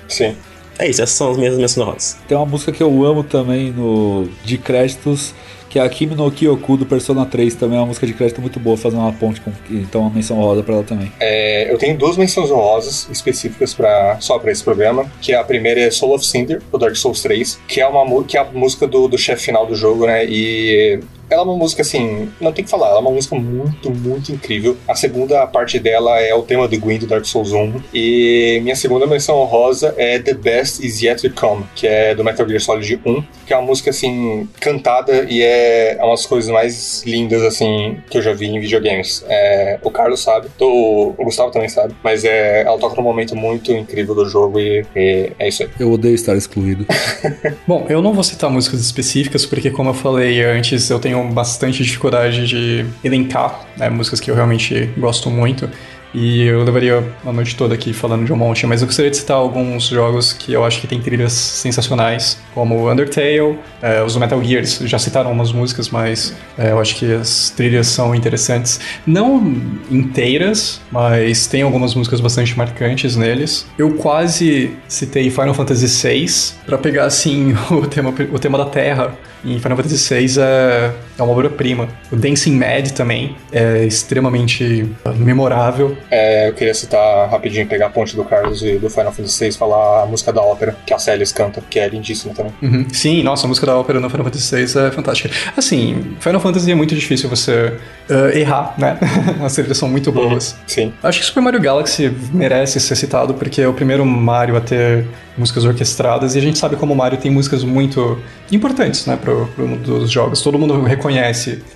Sim. 0.09 0.37
É 0.78 0.89
isso, 0.89 1.03
essas 1.03 1.16
são 1.16 1.30
as 1.30 1.37
minhas 1.37 1.57
menções 1.57 1.78
honrosas. 1.87 2.16
Tem 2.26 2.37
uma 2.37 2.47
música 2.47 2.72
que 2.72 2.82
eu 2.82 3.05
amo 3.05 3.22
também 3.22 3.70
no 3.70 4.28
de 4.45 4.59
créditos, 4.59 5.32
que 5.75 5.79
é 5.81 5.83
a 5.83 5.89
Kimi 5.89 6.14
no 6.14 6.31
Kyoku 6.31 6.77
do 6.77 6.87
Persona 6.87 7.27
3, 7.27 7.57
também 7.57 7.77
é 7.77 7.81
uma 7.81 7.89
música 7.89 8.07
de 8.07 8.14
crédito 8.14 8.41
muito 8.41 8.61
boa, 8.61 8.77
fazendo 8.77 9.01
uma 9.01 9.12
ponte 9.12 9.41
com. 9.41 9.51
Então 9.68 10.03
uma 10.03 10.11
menção 10.11 10.37
rosa 10.37 10.62
pra 10.62 10.75
ela 10.75 10.85
também. 10.85 11.11
É, 11.18 11.68
eu 11.68 11.77
tenho 11.77 11.99
duas 11.99 12.16
menções 12.16 12.49
honrosas 12.49 13.09
específicas 13.11 13.75
pra, 13.75 14.16
só 14.20 14.39
pra 14.39 14.53
esse 14.53 14.62
programa, 14.62 15.11
que 15.20 15.35
a 15.35 15.43
primeira 15.43 15.81
é 15.81 15.91
Soul 15.91 16.14
of 16.14 16.25
Cinder, 16.25 16.62
do 16.70 16.79
Dark 16.79 16.95
Souls 16.95 17.20
3, 17.22 17.59
que 17.66 17.81
é, 17.81 17.89
uma, 17.89 18.22
que 18.22 18.37
é 18.37 18.41
a 18.41 18.45
música 18.45 18.87
do, 18.87 19.09
do 19.09 19.18
chefe 19.18 19.47
final 19.47 19.66
do 19.66 19.75
jogo, 19.75 20.07
né? 20.07 20.25
E 20.25 21.01
ela 21.29 21.43
é 21.43 21.45
uma 21.45 21.57
música 21.57 21.83
assim, 21.83 22.29
não 22.41 22.53
tem 22.53 22.64
que 22.64 22.70
falar, 22.70 22.89
ela 22.89 22.99
é 22.99 23.01
uma 23.01 23.11
música 23.11 23.35
muito, 23.35 23.91
muito 23.91 24.33
incrível. 24.33 24.77
A 24.87 24.95
segunda 24.95 25.47
parte 25.47 25.79
dela 25.79 26.20
é 26.20 26.35
o 26.35 26.43
tema 26.43 26.68
do 26.68 26.79
Gwyn 26.79 26.99
do 26.99 27.07
Dark 27.07 27.25
Souls 27.25 27.53
1. 27.53 27.83
E 27.93 28.61
minha 28.62 28.77
segunda 28.77 29.07
menção 29.07 29.37
honrosa 29.37 29.95
é 29.97 30.18
The 30.18 30.35
Best 30.35 30.85
Is 30.85 31.03
Yet 31.03 31.29
to 31.29 31.35
Come, 31.35 31.64
que 31.75 31.87
é 31.87 32.14
do 32.14 32.22
Metal 32.22 32.47
Gear 32.47 32.61
Solid 32.61 33.01
1, 33.05 33.25
que 33.47 33.53
é 33.53 33.57
uma 33.57 33.66
música 33.66 33.91
assim, 33.91 34.49
cantada 34.61 35.27
e 35.29 35.43
é 35.43 35.64
uma 35.99 36.11
das 36.11 36.27
coisas 36.27 36.51
mais 36.51 37.03
lindas 37.05 37.43
assim 37.43 37.99
que 38.11 38.19
eu 38.19 38.23
já 38.23 38.33
vi 38.33 38.47
em 38.47 38.61
videogames. 38.61 39.25
É, 39.29 39.79
o 39.83 39.91
Carlos 39.91 40.23
sabe, 40.23 40.49
o, 40.61 41.15
o 41.17 41.25
Gustavo 41.25 41.51
também 41.51 41.69
sabe, 41.69 41.95
mas 42.03 42.25
é, 42.25 42.62
ela 42.62 42.79
toca 42.79 42.97
num 42.97 43.03
momento 43.03 43.37
muito 43.37 43.73
incrível 43.73 44.15
do 44.15 44.29
jogo 44.29 44.59
e, 44.59 44.85
e 44.95 45.33
é 45.39 45.49
isso 45.49 45.62
aí. 45.62 45.71
Eu 45.79 45.93
odeio 45.93 46.15
estar 46.15 46.37
excluído. 46.37 46.87
Bom, 47.67 47.87
eu 47.89 48.03
não 48.03 48.12
vou 48.12 48.25
citar 48.25 48.51
músicas 48.51 48.81
específicas, 48.81 49.47
porque 49.47 49.71
como 49.71 49.91
eu 49.91 49.95
falei 49.95 50.43
antes, 50.43 50.89
eu 50.91 50.99
tenho 50.99 51.23
bastante 51.29 51.83
dificuldade 51.83 52.47
de 52.47 52.87
elencar 53.03 53.67
né, 53.77 53.89
músicas 53.89 54.21
que 54.21 54.31
eu 54.31 54.35
realmente 54.35 54.91
gosto 54.97 55.31
muito. 55.31 55.69
E 56.15 56.43
eu 56.43 56.62
levaria 56.62 57.05
a 57.27 57.33
noite 57.33 57.57
toda 57.57 57.75
aqui 57.75 57.93
falando 57.93 58.25
de 58.25 58.33
um 58.33 58.37
monte, 58.37 58.67
mas 58.67 58.81
eu 58.81 58.87
gostaria 58.87 59.11
de 59.11 59.17
citar 59.17 59.37
alguns 59.37 59.89
jogos 59.89 60.33
que 60.33 60.53
eu 60.53 60.65
acho 60.65 60.81
que 60.81 60.87
tem 60.87 61.01
trilhas 61.01 61.33
sensacionais, 61.33 62.39
como 62.55 62.91
Undertale, 62.91 63.59
é, 63.83 64.03
os 64.03 64.17
Metal 64.17 64.43
Gears 64.43 64.79
já 64.85 64.99
citaram 64.99 65.33
umas 65.33 65.53
músicas, 65.53 65.91
mas 65.91 66.35
é, 66.57 66.71
eu 66.71 66.79
acho 66.79 66.95
que 66.95 67.12
as 67.12 67.51
trilhas 67.51 67.89
são 67.89 68.15
interessantes. 68.15 68.81
Não 69.07 69.43
inteiras, 69.91 70.81
mas 70.91 71.47
tem 71.47 71.62
algumas 71.62 71.95
músicas 71.95 72.21
bastante 72.21 72.57
marcantes 72.57 73.17
neles. 73.17 73.67
Eu 73.77 73.95
quase 73.95 74.77
citei 74.87 75.31
Final 75.31 75.55
Fantasy 75.55 75.87
VI 75.87 76.55
para 76.65 76.79
pegar 76.79 77.07
assim 77.07 77.55
o 77.71 77.87
tema, 77.87 78.15
o 78.33 78.39
tema 78.39 78.59
da 78.59 78.67
Terra 78.67 79.12
em 79.45 79.59
Final 79.59 79.77
Fantasy 79.77 80.15
VI 80.15 80.41
é, 80.41 80.91
é 81.19 81.23
uma 81.23 81.33
obra-prima. 81.33 81.89
O 82.11 82.17
Dancing 82.17 82.57
Mad 82.57 82.91
também 82.91 83.37
é 83.53 83.85
extremamente 83.85 84.91
memorável. 85.17 85.97
É, 86.11 86.49
eu 86.49 86.55
queria 86.55 86.75
citar 86.75 87.29
rapidinho, 87.31 87.67
pegar 87.67 87.87
a 87.87 87.91
ponte 87.91 88.17
do 88.17 88.25
Carlos 88.25 88.62
e 88.62 88.79
do 88.79 88.91
Final 88.91 89.12
Fantasy 89.12 89.45
VI 89.45 89.53
falar 89.53 90.03
a 90.03 90.07
música 90.07 90.33
da 90.33 90.43
ópera, 90.43 90.77
que 90.85 90.93
a 90.93 90.99
Celis 90.99 91.33
canta, 91.33 91.62
que 91.69 91.79
é 91.79 91.89
lindíssima 91.89 92.35
também. 92.35 92.53
Uhum. 92.62 92.87
Sim, 92.93 93.23
nossa, 93.23 93.47
a 93.47 93.49
música 93.49 93.67
da 93.67 93.77
ópera 93.77 94.01
no 94.01 94.11
Final 94.11 94.25
Fantasy 94.25 94.67
VI 94.67 94.87
é 94.87 94.91
fantástica. 94.91 95.31
Assim, 95.57 96.17
Final 96.21 96.41
Fantasy 96.41 96.71
é 96.71 96.75
muito 96.75 96.95
difícil 96.95 97.29
você 97.29 97.73
uh, 98.11 98.37
errar, 98.37 98.75
né? 98.77 98.99
As 99.43 99.55
trilhas 99.55 99.79
são 99.79 99.89
muito 99.89 100.11
boas. 100.11 100.53
Uhum. 100.53 100.59
Sim. 100.67 100.93
Acho 101.03 101.21
que 101.21 101.27
Super 101.27 101.41
Mario 101.41 101.61
Galaxy 101.61 102.12
merece 102.33 102.81
ser 102.81 102.97
citado 102.97 103.35
porque 103.35 103.62
é 103.62 103.69
o 103.69 103.73
primeiro 103.73 104.05
Mario 104.05 104.57
a 104.57 104.61
ter 104.61 105.07
músicas 105.37 105.65
orquestradas 105.65 106.35
e 106.35 106.39
a 106.39 106.41
gente 106.41 106.59
sabe 106.59 106.77
como 106.77 106.93
o 106.93 106.97
Mario 106.97 107.19
tem 107.19 107.31
músicas 107.31 107.65
muito 107.65 108.19
importantes, 108.53 109.05
né, 109.07 109.19
pro, 109.21 109.47
pro 109.49 109.67
mundo 109.67 109.99
dos 110.01 110.11
jogos. 110.11 110.41
Todo 110.41 110.59
mundo 110.59 110.81
reconhece 110.83 111.03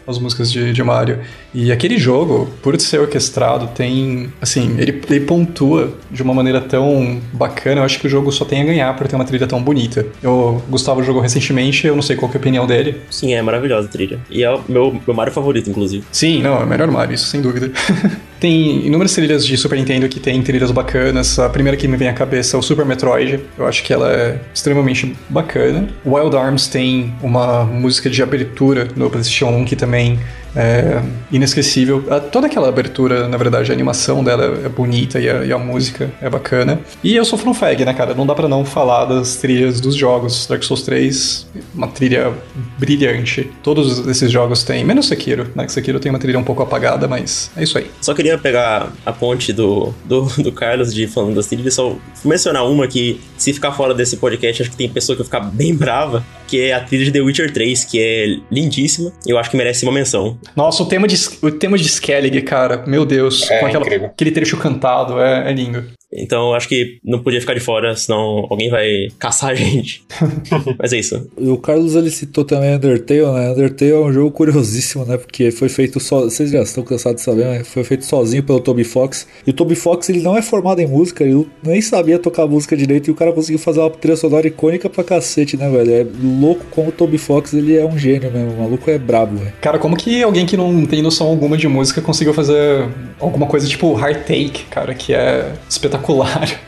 as 0.07 0.19
músicas 0.19 0.51
de, 0.51 0.73
de 0.73 0.83
Mario. 0.83 1.19
E 1.53 1.73
aquele 1.73 1.99
jogo, 1.99 2.49
por 2.63 2.79
ser 2.81 3.01
orquestrado, 3.01 3.69
tem, 3.69 4.33
assim, 4.41 4.77
ele, 4.79 5.03
ele 5.09 5.21
pontua 5.21 5.95
de 6.11 6.23
uma 6.23 6.35
maneira 6.35 6.61
tão 6.61 7.21
bacana. 7.33 7.81
Eu 7.81 7.85
acho 7.85 7.99
que 7.99 8.07
o 8.07 8.11
jogo 8.11 8.31
só 8.31 8.45
tem 8.45 8.63
a 8.63 8.65
ganhar 8.65 8.97
por 8.97 9.09
ter 9.09 9.17
uma 9.17 9.25
trilha 9.25 9.47
tão 9.47 9.63
bonita. 9.63 10.07
Eu, 10.23 10.63
Gustavo 10.69 11.03
jogou 11.03 11.23
recentemente, 11.23 11.87
eu 11.87 11.95
não 11.95 12.03
sei 12.03 12.17
qual 12.17 12.31
é 12.31 12.35
a 12.35 12.39
opinião 12.39 12.67
dele. 12.67 13.01
Sim, 13.11 13.35
é 13.35 13.43
maravilhosa 13.43 13.89
a 13.89 13.91
trilha. 13.91 14.21
E 14.31 14.43
é 14.43 14.51
o 14.51 14.61
meu, 14.69 15.01
meu 15.07 15.15
Mario 15.15 15.33
favorito, 15.33 15.71
inclusive. 15.71 16.05
Sim, 16.13 16.43
não, 16.43 16.61
é 16.61 16.65
o 16.65 16.67
melhor 16.67 16.91
Mario, 16.91 17.15
isso 17.15 17.27
sem 17.27 17.41
dúvida. 17.41 17.71
tem 18.41 18.87
inúmeras 18.87 19.13
trilhas 19.15 19.45
de 19.45 19.57
Super 19.57 19.79
Nintendo 19.79 20.09
que 20.09 20.21
tem 20.21 20.41
trilhas 20.43 20.71
bacanas. 20.71 21.39
A 21.39 21.49
primeira 21.49 21.77
que 21.77 21.89
me 21.89 21.97
vem 21.97 22.09
à 22.09 22.13
cabeça 22.13 22.57
é 22.57 22.59
o 22.59 22.63
Super 22.63 22.85
Metroid. 22.85 23.41
Eu 23.57 23.67
acho 23.67 23.83
que 23.83 23.93
ela 23.93 24.13
é 24.13 24.41
extremamente 24.55 25.15
bacana. 25.29 25.89
Wild 26.07 26.37
Arms 26.37 26.69
tem 26.69 27.13
uma 27.23 27.65
música 27.65 28.09
de 28.09 28.23
abertura 28.23 28.89
no 28.97 29.11
PlayStation 29.11 29.49
1 29.49 29.65
que 29.65 29.77
também 29.77 30.19
é 30.55 31.03
inesquecível. 31.31 32.05
Toda 32.33 32.47
aquela 32.47 32.69
abertura, 32.69 33.29
na 33.29 33.37
verdade, 33.37 33.71
a 33.71 33.75
animação 33.75 34.23
dela 34.25 34.61
é 34.65 34.69
bonita 34.69 35.21
e 35.21 35.29
a, 35.29 35.45
e 35.45 35.53
a 35.53 35.59
música 35.59 36.11
é 36.21 36.29
bacana. 36.29 36.81
E 37.03 37.15
eu 37.17 37.25
sou 37.25 37.39
fanfag, 37.39 37.85
né, 37.85 37.95
cara? 37.95 38.15
Não 38.15 38.27
dá 38.27 38.35
para 38.35 38.49
não 38.49 38.65
falar 38.65 39.05
das 39.05 39.37
trilhas 39.37 39.81
dos 39.81 39.95
jogos. 39.95 40.47
Dark 40.47 40.63
Souls 40.63 40.83
3, 40.83 41.47
uma 41.75 41.89
trilha 41.89 42.33
brilhante. 42.79 43.51
Todos 43.63 44.07
esses 44.07 44.31
jogos 44.31 44.63
têm, 44.63 44.85
menos 44.85 45.07
Sekiro, 45.07 45.49
né? 45.55 45.65
Que 45.65 45.73
Sekiro 45.73 46.01
tem 46.01 46.11
uma 46.11 46.19
trilha 46.19 46.39
um 46.39 46.45
pouco 46.45 46.63
apagada, 46.63 47.07
mas 47.07 47.51
é 47.57 47.63
isso 47.63 47.79
aí. 47.79 47.91
Só 48.01 48.15
queria 48.15 48.39
pegar 48.39 48.93
a 49.05 49.13
ponte 49.13 49.53
do, 49.53 49.95
do, 50.05 50.23
do 50.43 50.53
Carlos 50.53 50.93
de 50.93 51.07
falando 51.07 51.35
das 51.35 51.47
trilhas, 51.47 51.75
só 51.75 51.97
mencionar 52.25 52.67
uma 52.67 52.87
que, 52.87 53.21
se 53.37 53.53
ficar 53.53 53.73
fora 53.73 53.95
desse 53.95 54.17
podcast, 54.17 54.63
acho 54.63 54.71
que 54.71 54.77
tem 54.77 54.89
pessoa 54.89 55.17
que 55.17 55.23
vai 55.23 55.27
ficar 55.27 55.51
bem 55.51 55.75
brava, 55.75 56.25
que 56.49 56.61
é 56.61 56.73
a 56.73 56.81
trilha 56.81 57.05
de 57.05 57.13
The 57.13 57.21
Witcher 57.21 57.53
3, 57.53 57.85
que 57.85 58.01
é 58.01 58.37
lindíssima. 58.51 59.13
E 59.27 59.31
eu 59.31 59.39
acho 59.39 59.51
que 59.51 59.57
merece 59.57 59.85
uma 59.85 59.93
menção. 59.93 60.39
Nossa, 60.57 60.83
o 60.83 60.87
tema 60.87 61.07
de, 61.07 61.17
o 61.43 61.51
tema 61.51 61.77
de 61.77 61.85
Skellig, 61.85 62.41
cara, 62.43 62.85
meu 62.87 63.05
Deus, 63.05 63.49
É 63.51 63.59
com 63.61 63.67
aquela, 63.67 63.85
aquele 64.07 64.31
trecho 64.31 64.57
cantado, 64.57 65.21
é, 65.21 65.51
é 65.51 65.53
lindo. 65.53 65.85
Então 66.13 66.49
eu 66.49 66.55
acho 66.55 66.69
que 66.69 66.99
não 67.05 67.23
podia 67.23 67.41
ficar 67.41 67.55
de 67.55 67.61
fora, 67.61 67.95
senão 67.95 68.47
alguém 68.51 68.71
vai 68.71 69.09
caçar 69.19 69.51
a 69.51 69.55
gente. 69.55 70.03
Mas 70.79 70.93
é 70.93 70.99
isso. 70.99 71.31
O 71.37 71.59
Carlos 71.59 71.95
ele 71.95 72.11
citou 72.11 72.45
também 72.45 72.75
Undertale, 72.75 73.27
né? 73.27 73.51
Undertale 73.53 73.91
é 73.91 73.99
um 73.99 74.13
jogo 74.13 74.31
curiosíssimo, 74.31 75.05
né? 75.05 75.17
Porque 75.19 75.51
foi 75.51 75.69
feito 75.69 76.01
só. 76.01 76.23
Vocês 76.23 76.51
já 76.51 76.63
estão 76.63 76.83
cansados 76.83 77.21
de 77.21 77.25
saber, 77.25 77.45
né? 77.45 77.65
Foi 77.65 77.85
feito 77.85 78.05
sozinho 78.05 78.43
pelo 78.43 78.61
Toby 78.61 78.85
Fox. 78.85 79.27
E 79.47 79.51
o 79.51 79.53
Toby 79.53 79.75
Fox 79.75 80.09
ele 80.09 80.21
não 80.21 80.37
é 80.37 80.43
formado 80.43 80.81
em 80.81 80.87
música, 80.87 81.25
ele 81.25 81.47
nem 81.63 81.81
sabia 81.83 82.19
tocar 82.19 82.47
música 82.47 82.77
direito 82.77 83.09
e 83.09 83.11
o 83.11 83.15
cara 83.15 83.33
conseguiu 83.33 83.59
fazer 83.59 83.81
uma 83.81 83.91
trilha 83.91 84.17
sonora 84.17 84.47
icônica 84.47 84.89
pra 84.89 85.05
cacete, 85.05 85.57
né, 85.57 85.69
velho? 85.69 85.93
É 85.93 86.07
louco 86.41 86.65
como 86.71 86.89
o 86.89 86.93
Toby 86.93 87.19
Fox 87.19 87.53
ele 87.53 87.77
é 87.77 87.85
um 87.85 87.99
gênio 87.99 88.33
mesmo. 88.33 88.53
O 88.53 88.63
maluco 88.63 88.91
é 88.91 88.99
brabo, 88.99 89.37
velho. 89.37 89.53
Cara, 89.61 89.79
como 89.79 89.97
que 89.97 90.23
alguém 90.23 90.47
que 90.47 90.57
não 90.57 90.87
tem 90.87 91.03
noção 91.03 91.27
alguma 91.27 91.57
de 91.57 91.69
música 91.69 92.01
conseguiu 92.01 92.33
fazer 92.33 92.89
alguma 93.21 93.47
coisa 93.47 93.69
tipo 93.69 93.99
Heart 93.99 94.21
Take, 94.21 94.65
cara, 94.71 94.95
que 94.95 95.13
é 95.13 95.53
espetacular 95.69 95.98
espetacular 95.99 96.59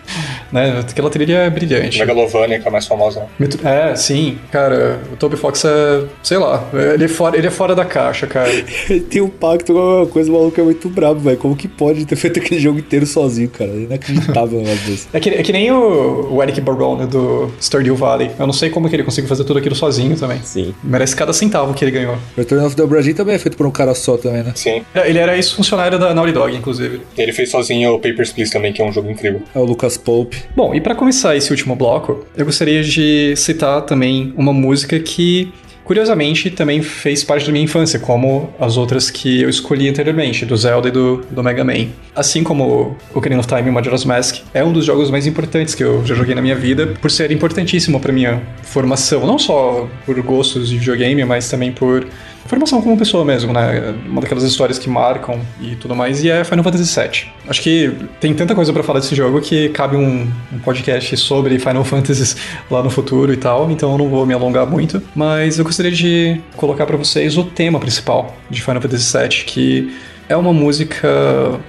né? 0.53 0.81
Aquela 0.81 1.11
trilha 1.11 1.39
é 1.39 1.51
brilhante. 1.51 1.99
Megalovania, 1.99 2.59
que 2.59 2.65
é 2.65 2.69
a 2.69 2.73
mais 2.73 2.87
famosa. 2.87 3.27
É, 3.65 3.95
sim, 3.95 4.39
cara, 4.51 5.01
o 5.13 5.17
Toby 5.17 5.37
Fox 5.37 5.65
é, 5.65 6.05
sei 6.23 6.39
lá, 6.39 6.69
ele 6.95 7.05
é 7.05 7.09
fora, 7.09 7.37
ele 7.37 7.47
é 7.47 7.51
fora 7.51 7.75
da 7.75 7.85
caixa, 7.85 8.27
cara. 8.27 8.51
Ele 8.51 9.01
tem 9.09 9.21
um 9.21 9.29
pacto 9.29 9.73
com 9.73 9.79
alguma 9.79 10.07
coisa, 10.07 10.31
o 10.31 10.35
maluco 10.35 10.61
é 10.61 10.65
muito 10.65 10.89
brabo, 10.89 11.21
velho. 11.21 11.37
Como 11.39 11.57
que 11.57 11.69
pode 11.69 12.05
ter 12.05 12.17
feito 12.17 12.41
aquele 12.41 12.61
jogo 12.61 12.79
inteiro 12.79 13.07
sozinho, 13.07 13.49
cara? 13.49 13.71
É 13.71 13.77
inacreditável 13.77 14.61
negócio 14.61 14.91
desse. 14.91 15.11
É 15.13 15.19
que, 15.19 15.29
é 15.29 15.43
que 15.43 15.53
nem 15.53 15.71
o, 15.73 16.35
o 16.35 16.43
Eric 16.43 16.61
Barone 16.61 17.07
do 17.07 17.51
Stardew 17.61 17.97
Valley. 17.97 18.31
Eu 18.39 18.47
não 18.47 18.53
sei 18.53 18.71
como 18.71 18.89
que 18.89 18.95
ele 18.95 19.03
conseguiu 19.03 19.29
fazer 19.29 19.45
tudo 19.45 19.59
aquilo 19.59 19.75
sozinho 19.75 20.17
também. 20.17 20.41
Sim. 20.43 20.75
Merece 20.85 21.17
cada 21.17 21.33
centavo 21.33 21.75
que 21.75 21.85
ele 21.85 21.91
ganhou. 21.91 22.17
Return 22.37 22.65
of 22.65 22.77
the 22.77 22.83
Obra 22.83 23.03
Dinn 23.03 23.15
também 23.15 23.35
é 23.35 23.39
feito 23.39 23.57
por 23.57 23.67
um 23.67 23.71
cara 23.71 23.95
só 23.95 24.17
também, 24.17 24.43
né? 24.43 24.53
Sim. 24.55 24.83
Ele 24.95 25.19
era 25.19 25.37
ex-funcionário 25.37 25.99
da 25.99 26.15
Naughty 26.15 26.33
Dog, 26.33 26.57
inclusive. 26.57 27.01
Ele 27.19 27.33
fez 27.33 27.51
sozinho 27.51 27.95
o 27.95 27.99
Papers, 27.99 28.33
Please 28.33 28.53
também, 28.53 28.73
que 28.73 28.81
é 28.81 28.85
um 28.85 28.93
jogo 28.93 29.11
incrível. 29.11 29.43
É 29.55 29.59
o 29.59 29.65
Lucas 29.65 29.97
Pope. 29.97 30.40
Bom, 30.55 30.75
e 30.75 30.81
pra 30.81 30.95
começar 30.95 31.37
esse 31.37 31.51
último 31.51 31.75
bloco, 31.75 32.25
eu 32.37 32.45
gostaria 32.45 32.83
de 32.83 33.35
citar 33.37 33.83
também 33.83 34.33
uma 34.37 34.53
música 34.53 34.99
que, 34.99 35.53
curiosamente, 35.85 36.51
também 36.51 36.83
fez 36.83 37.23
parte 37.25 37.47
da 37.47 37.53
minha 37.53 37.65
infância, 37.65 37.99
como 37.99 38.51
as 38.59 38.77
outras 38.77 39.11
que 39.11 39.43
eu 39.43 39.49
escolhi 39.49 39.89
anteriormente, 39.89 40.45
do 40.45 40.57
Zelda 40.57 40.89
e 40.89 40.91
do, 40.91 41.25
do 41.31 41.43
Mega 41.43 41.65
Man. 41.65 41.87
Assim 42.15 42.43
como 42.43 42.97
o 43.13 43.19
Ocarina 43.19 43.41
of 43.41 43.49
Time 43.49 43.69
e 43.69 43.71
Majora's 43.71 44.05
Mask, 44.05 44.39
é 44.53 44.63
um 44.65 44.73
dos 44.73 44.85
jogos 44.85 45.11
mais 45.11 45.27
importantes 45.27 45.75
que 45.75 45.85
eu 45.85 46.05
já 46.05 46.15
joguei 46.15 46.35
na 46.35 46.43
minha 46.43 46.57
vida, 46.57 46.89
por 47.01 47.11
ser 47.11 47.31
importantíssimo 47.31 48.01
pra 48.01 48.13
minha 48.13 48.43
formação, 48.63 49.27
não 49.27 49.39
só 49.39 49.89
por 50.05 50.21
gostos 50.23 50.69
de 50.69 50.79
videogame, 50.79 51.25
mas 51.25 51.49
também 51.49 51.73
por 51.73 52.07
formação 52.47 52.81
como 52.83 52.97
pessoa 52.97 53.25
mesmo, 53.25 53.53
né? 53.53 53.95
Uma 54.07 54.21
daquelas 54.21 54.45
histórias 54.45 54.79
que 54.79 54.89
marcam 54.89 55.41
e 55.61 55.77
tudo 55.77 55.95
mais, 55.95 56.23
e 56.25 56.31
é 56.31 56.43
Final 56.45 56.65
Fantasy 56.65 57.01
VII. 57.01 57.33
Acho 57.49 57.63
que 57.63 57.93
tem 58.21 58.35
tanta 58.35 58.55
coisa 58.55 58.73
pra 58.73 58.83
falar 58.83 59.01
desse 59.01 59.15
jogo 59.15 59.41
que 59.41 59.69
cabe 59.71 59.97
um, 59.97 60.29
um 60.53 60.59
podcast 60.59 61.17
sobre 61.17 61.59
Final 61.59 61.85
Fantasies 61.85 62.37
lá 62.71 62.83
no 62.83 62.91
futuro 62.91 63.33
e 63.33 63.37
tal, 63.37 63.71
então 63.71 63.93
eu 63.93 63.99
não 63.99 64.09
vou 64.09 64.27
me 64.27 64.35
alongar 64.35 64.67
muito, 64.67 65.03
mas 65.15 65.59
eu 65.59 65.65
gostaria 65.65 65.93
de 65.93 66.41
colocar 66.57 66.87
pra 66.87 66.97
vocês 66.97 67.37
o 67.37 67.45
tema 67.45 67.79
principal 67.79 68.37
de 68.49 68.63
Final 68.63 68.81
Fantasy 68.81 69.17
VII, 69.17 69.45
que 69.45 69.95
é 70.31 70.37
uma 70.37 70.53
música, 70.53 71.09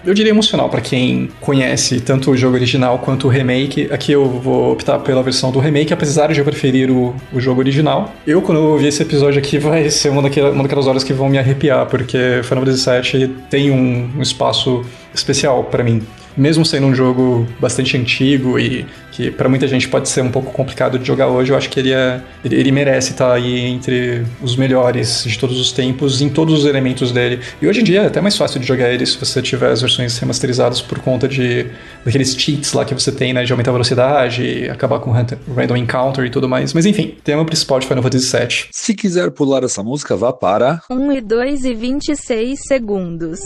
eu 0.06 0.14
diria 0.14 0.30
emocional 0.30 0.70
pra 0.70 0.80
quem 0.80 1.30
conhece 1.42 2.00
tanto 2.00 2.30
o 2.30 2.38
jogo 2.38 2.56
original 2.56 3.00
quanto 3.00 3.26
o 3.26 3.30
remake. 3.30 3.90
Aqui 3.92 4.12
eu 4.12 4.24
vou 4.24 4.74
optar 4.74 5.00
pela 5.00 5.24
versão 5.24 5.52
do 5.52 5.58
remake, 5.58 5.92
apesar 5.92 6.32
de 6.32 6.38
eu 6.38 6.46
preferir 6.46 6.92
o, 6.92 7.16
o 7.34 7.42
jogo 7.42 7.60
original. 7.60 8.14
Eu, 8.26 8.40
quando 8.40 8.60
eu 8.60 8.66
ouvir 8.66 8.86
esse 8.86 9.02
episódio 9.02 9.40
aqui, 9.40 9.58
vai 9.60 9.90
ser 9.90 10.10
uma, 10.10 10.22
daquela, 10.22 10.52
uma 10.52 10.62
daquelas 10.62 10.86
horas 10.86 11.04
que 11.04 11.12
vão 11.12 11.28
me 11.28 11.40
arrepiar, 11.40 11.88
porque 11.88 12.42
Final 12.44 12.64
Fantasy 12.64 13.18
VII 13.18 13.36
tem 13.50 13.72
um, 13.72 14.12
um 14.16 14.22
espaço 14.22 14.86
especial 15.14 15.64
pra 15.66 15.84
mim. 15.84 16.02
Mesmo 16.38 16.66
sendo 16.66 16.88
um 16.88 16.96
jogo 16.96 17.46
bastante 17.60 17.98
antigo 17.98 18.58
e 18.58 18.86
que 19.12 19.30
pra 19.30 19.50
muita 19.50 19.68
gente 19.68 19.90
pode 19.90 20.08
ser 20.08 20.22
um 20.22 20.32
pouco 20.32 20.54
complicado 20.54 20.98
de 20.98 21.06
jogar 21.06 21.28
hoje, 21.28 21.52
eu 21.52 21.58
acho 21.58 21.70
que 21.70 21.78
ele, 21.78 21.92
é, 21.92 22.22
ele, 22.46 22.56
ele 22.56 22.72
merece 22.72 23.12
estar 23.12 23.34
aí 23.34 23.60
entre 23.60 24.24
os 24.42 24.56
melhores 24.56 25.26
de 25.28 25.38
todos 25.38 25.60
os 25.60 25.74
tempos, 25.74 26.22
em 26.22 26.30
todos 26.30 26.60
os 26.60 26.66
elementos 26.66 27.12
dele. 27.12 27.42
E 27.62 27.68
hoje 27.68 27.82
em 27.82 27.84
dia 27.84 28.04
é 28.04 28.06
até 28.08 28.22
mais 28.22 28.38
fácil 28.38 28.62
de 28.62 28.66
jogar 28.66 28.90
ele 28.90 29.06
se 29.06 29.18
você 29.18 29.42
tiver 29.42 29.70
as 29.72 29.82
versões 29.82 30.18
remasterizadas 30.18 30.82
por 30.82 31.00
conta 31.00 31.28
de 31.28 31.66
daqueles 32.06 32.34
cheats 32.34 32.72
lá 32.72 32.86
que 32.86 32.94
você 32.94 33.12
tem, 33.12 33.34
né, 33.34 33.44
de 33.44 33.52
aumentar 33.52 33.72
a 33.72 33.74
velocidade, 33.74 34.70
acabar 34.70 35.00
com 35.00 35.12
random- 35.12 35.36
random 35.54 35.76
encounter 35.76 36.24
e 36.24 36.30
tudo 36.30 36.48
mais. 36.48 36.74
Mas 36.74 36.86
enfim, 36.86 37.16
tema 37.26 37.44
principal 37.46 37.78
de 37.82 37.88
Final 37.88 38.04
Fantasy 38.04 38.38
VII. 38.38 38.48
Se 38.72 38.96
quiser 38.96 39.32
pular 39.32 39.66
essa 39.66 39.84
música, 39.84 40.16
vá 40.16 40.32
para. 40.32 40.82
1 40.90 41.12
e 41.12 41.20
2 41.20 41.66
e 41.66 41.74
26 41.74 42.60
segundos. 42.66 43.42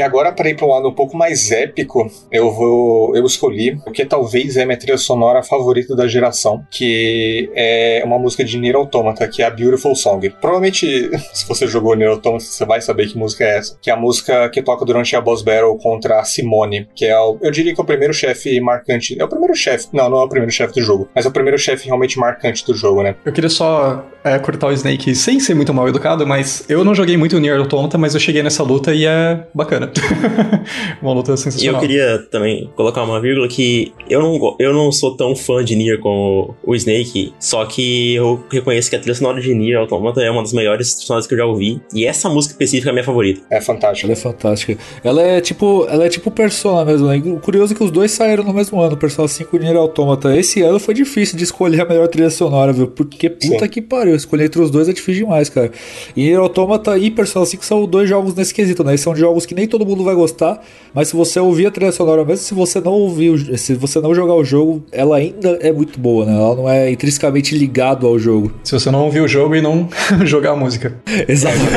E 0.00 0.02
agora, 0.02 0.32
para 0.32 0.48
ir 0.48 0.56
para 0.56 0.64
um 0.64 0.70
lado 0.70 0.88
um 0.88 0.94
pouco 0.94 1.14
mais 1.14 1.50
épico, 1.50 2.10
eu 2.32 2.50
vou. 2.50 3.14
Eu 3.14 3.26
escolhi 3.26 3.78
o 3.86 3.92
que 3.92 4.02
talvez 4.02 4.56
é 4.56 4.64
minha 4.64 4.78
trilha 4.78 4.96
sonora 4.96 5.42
favorita 5.42 5.94
da 5.94 6.08
geração, 6.08 6.64
que 6.70 7.50
é 7.54 8.02
uma 8.02 8.18
música 8.18 8.42
de 8.42 8.56
Nier 8.56 8.76
Automata, 8.76 9.28
que 9.28 9.42
é 9.42 9.44
a 9.44 9.50
Beautiful 9.50 9.94
Song. 9.94 10.26
Provavelmente, 10.40 11.10
se 11.34 11.46
você 11.46 11.66
jogou 11.66 11.94
Nier 11.94 12.12
Automata, 12.12 12.42
você 12.42 12.64
vai 12.64 12.80
saber 12.80 13.08
que 13.08 13.18
música 13.18 13.44
é 13.44 13.58
essa. 13.58 13.76
Que 13.78 13.90
é 13.90 13.92
a 13.92 13.96
música 13.96 14.48
que 14.48 14.62
toca 14.62 14.86
durante 14.86 15.14
a 15.14 15.20
boss 15.20 15.42
battle 15.42 15.76
contra 15.76 16.20
a 16.20 16.24
Simone, 16.24 16.88
que 16.96 17.04
é 17.04 17.20
o, 17.20 17.36
eu 17.42 17.50
diria 17.50 17.74
que 17.74 17.80
é 17.82 17.84
o 17.84 17.86
primeiro 17.86 18.14
chefe 18.14 18.58
marcante. 18.58 19.20
É 19.20 19.22
o 19.22 19.28
primeiro 19.28 19.54
chefe. 19.54 19.88
Não, 19.92 20.08
não 20.08 20.20
é 20.20 20.24
o 20.24 20.28
primeiro 20.30 20.50
chefe 20.50 20.72
do 20.72 20.80
jogo, 20.80 21.10
mas 21.14 21.26
é 21.26 21.28
o 21.28 21.32
primeiro 21.32 21.58
chefe 21.58 21.84
realmente 21.84 22.18
marcante 22.18 22.64
do 22.64 22.72
jogo, 22.72 23.02
né? 23.02 23.16
Eu 23.22 23.34
queria 23.34 23.50
só 23.50 24.02
é, 24.24 24.38
cortar 24.38 24.68
o 24.68 24.72
Snake 24.72 25.14
sem 25.14 25.38
ser 25.40 25.54
muito 25.54 25.74
mal 25.74 25.86
educado, 25.86 26.26
mas 26.26 26.64
eu 26.70 26.84
não 26.86 26.94
joguei 26.94 27.18
muito 27.18 27.38
Nier 27.38 27.58
Automata, 27.58 27.98
mas 27.98 28.14
eu 28.14 28.20
cheguei 28.20 28.42
nessa 28.42 28.62
luta 28.62 28.94
e 28.94 29.04
é 29.04 29.46
bacana. 29.54 29.89
uma 31.02 31.12
luta 31.12 31.36
sensacional. 31.36 31.74
E 31.74 31.76
eu 31.76 31.80
queria 31.80 32.18
também 32.30 32.70
colocar 32.76 33.02
uma 33.02 33.20
vírgula 33.20 33.48
que 33.48 33.92
eu 34.08 34.20
não, 34.20 34.56
eu 34.58 34.72
não 34.72 34.92
sou 34.92 35.16
tão 35.16 35.34
fã 35.34 35.64
de 35.64 35.74
Nier 35.74 35.98
como 35.98 36.54
o 36.62 36.74
Snake, 36.74 37.32
só 37.38 37.64
que 37.64 38.14
eu 38.14 38.44
reconheço 38.50 38.90
que 38.90 38.96
a 38.96 38.98
trilha 38.98 39.14
sonora 39.14 39.40
de 39.40 39.54
Nier 39.54 39.78
Automata 39.78 40.20
é 40.22 40.30
uma 40.30 40.42
das 40.42 40.52
melhores 40.52 40.92
sonoras 40.92 41.26
que 41.26 41.34
eu 41.34 41.38
já 41.38 41.46
ouvi, 41.46 41.80
e 41.94 42.04
essa 42.04 42.28
música 42.28 42.52
específica 42.52 42.88
é 42.88 42.90
a 42.90 42.92
minha 42.92 43.04
favorita. 43.04 43.40
É 43.50 43.60
fantástica. 43.60 44.06
Ela 44.06 44.12
é 44.12 44.16
fantástica. 44.16 44.78
Ela 45.02 45.22
é 45.22 45.40
tipo, 45.40 45.86
ela 45.88 46.04
é 46.04 46.08
tipo 46.08 46.30
Persona 46.30 46.84
mesmo, 46.84 47.08
né? 47.08 47.16
O 47.18 47.40
curioso 47.40 47.72
é 47.72 47.76
que 47.76 47.82
os 47.82 47.90
dois 47.90 48.10
saíram 48.10 48.44
no 48.44 48.52
mesmo 48.52 48.80
ano, 48.80 48.96
Persona 48.96 49.28
5 49.28 49.56
e 49.56 49.58
Nier 49.60 49.76
Automata. 49.76 50.36
Esse 50.36 50.62
ano 50.62 50.78
foi 50.78 50.94
difícil 50.94 51.36
de 51.36 51.44
escolher 51.44 51.82
a 51.82 51.84
melhor 51.84 52.08
trilha 52.08 52.30
sonora, 52.30 52.72
viu? 52.72 52.86
Porque 52.86 53.28
puta 53.28 53.64
Sim. 53.64 53.68
que 53.68 53.82
pariu, 53.82 54.14
escolher 54.14 54.46
entre 54.46 54.60
os 54.60 54.70
dois 54.70 54.88
é 54.88 54.92
difícil 54.92 55.24
demais, 55.24 55.48
cara. 55.48 55.70
E 56.16 56.22
Nier 56.22 56.38
Automata 56.38 56.96
e 56.98 57.10
Persona 57.10 57.44
5 57.46 57.64
são 57.64 57.86
dois 57.86 58.08
jogos 58.08 58.34
nesse 58.34 58.54
quesito, 58.54 58.84
né? 58.84 58.92
Eles 58.92 59.00
são 59.00 59.14
jogos 59.14 59.46
que 59.46 59.54
nem 59.54 59.66
todo 59.70 59.86
mundo 59.86 60.04
vai 60.04 60.14
gostar, 60.14 60.60
mas 60.92 61.08
se 61.08 61.16
você 61.16 61.40
ouvir 61.40 61.66
a 61.66 61.70
trilha 61.70 61.92
sonora, 61.92 62.24
mesmo 62.24 62.44
se 62.44 62.54
você 62.54 62.80
não 62.80 62.92
ouvir, 62.92 63.58
se 63.58 63.74
você 63.74 64.00
não 64.00 64.14
jogar 64.14 64.34
o 64.34 64.44
jogo, 64.44 64.84
ela 64.92 65.16
ainda 65.16 65.58
é 65.62 65.72
muito 65.72 65.98
boa, 65.98 66.26
né? 66.26 66.34
Ela 66.34 66.54
não 66.54 66.68
é 66.68 66.90
intrinsecamente 66.90 67.56
ligado 67.56 68.06
ao 68.06 68.18
jogo. 68.18 68.52
Se 68.62 68.72
você 68.72 68.90
não 68.90 69.04
ouvir 69.04 69.20
o 69.20 69.28
jogo 69.28 69.54
e 69.54 69.62
não 69.62 69.88
jogar 70.26 70.52
a 70.52 70.56
música. 70.56 71.00
Exatamente. 71.28 71.70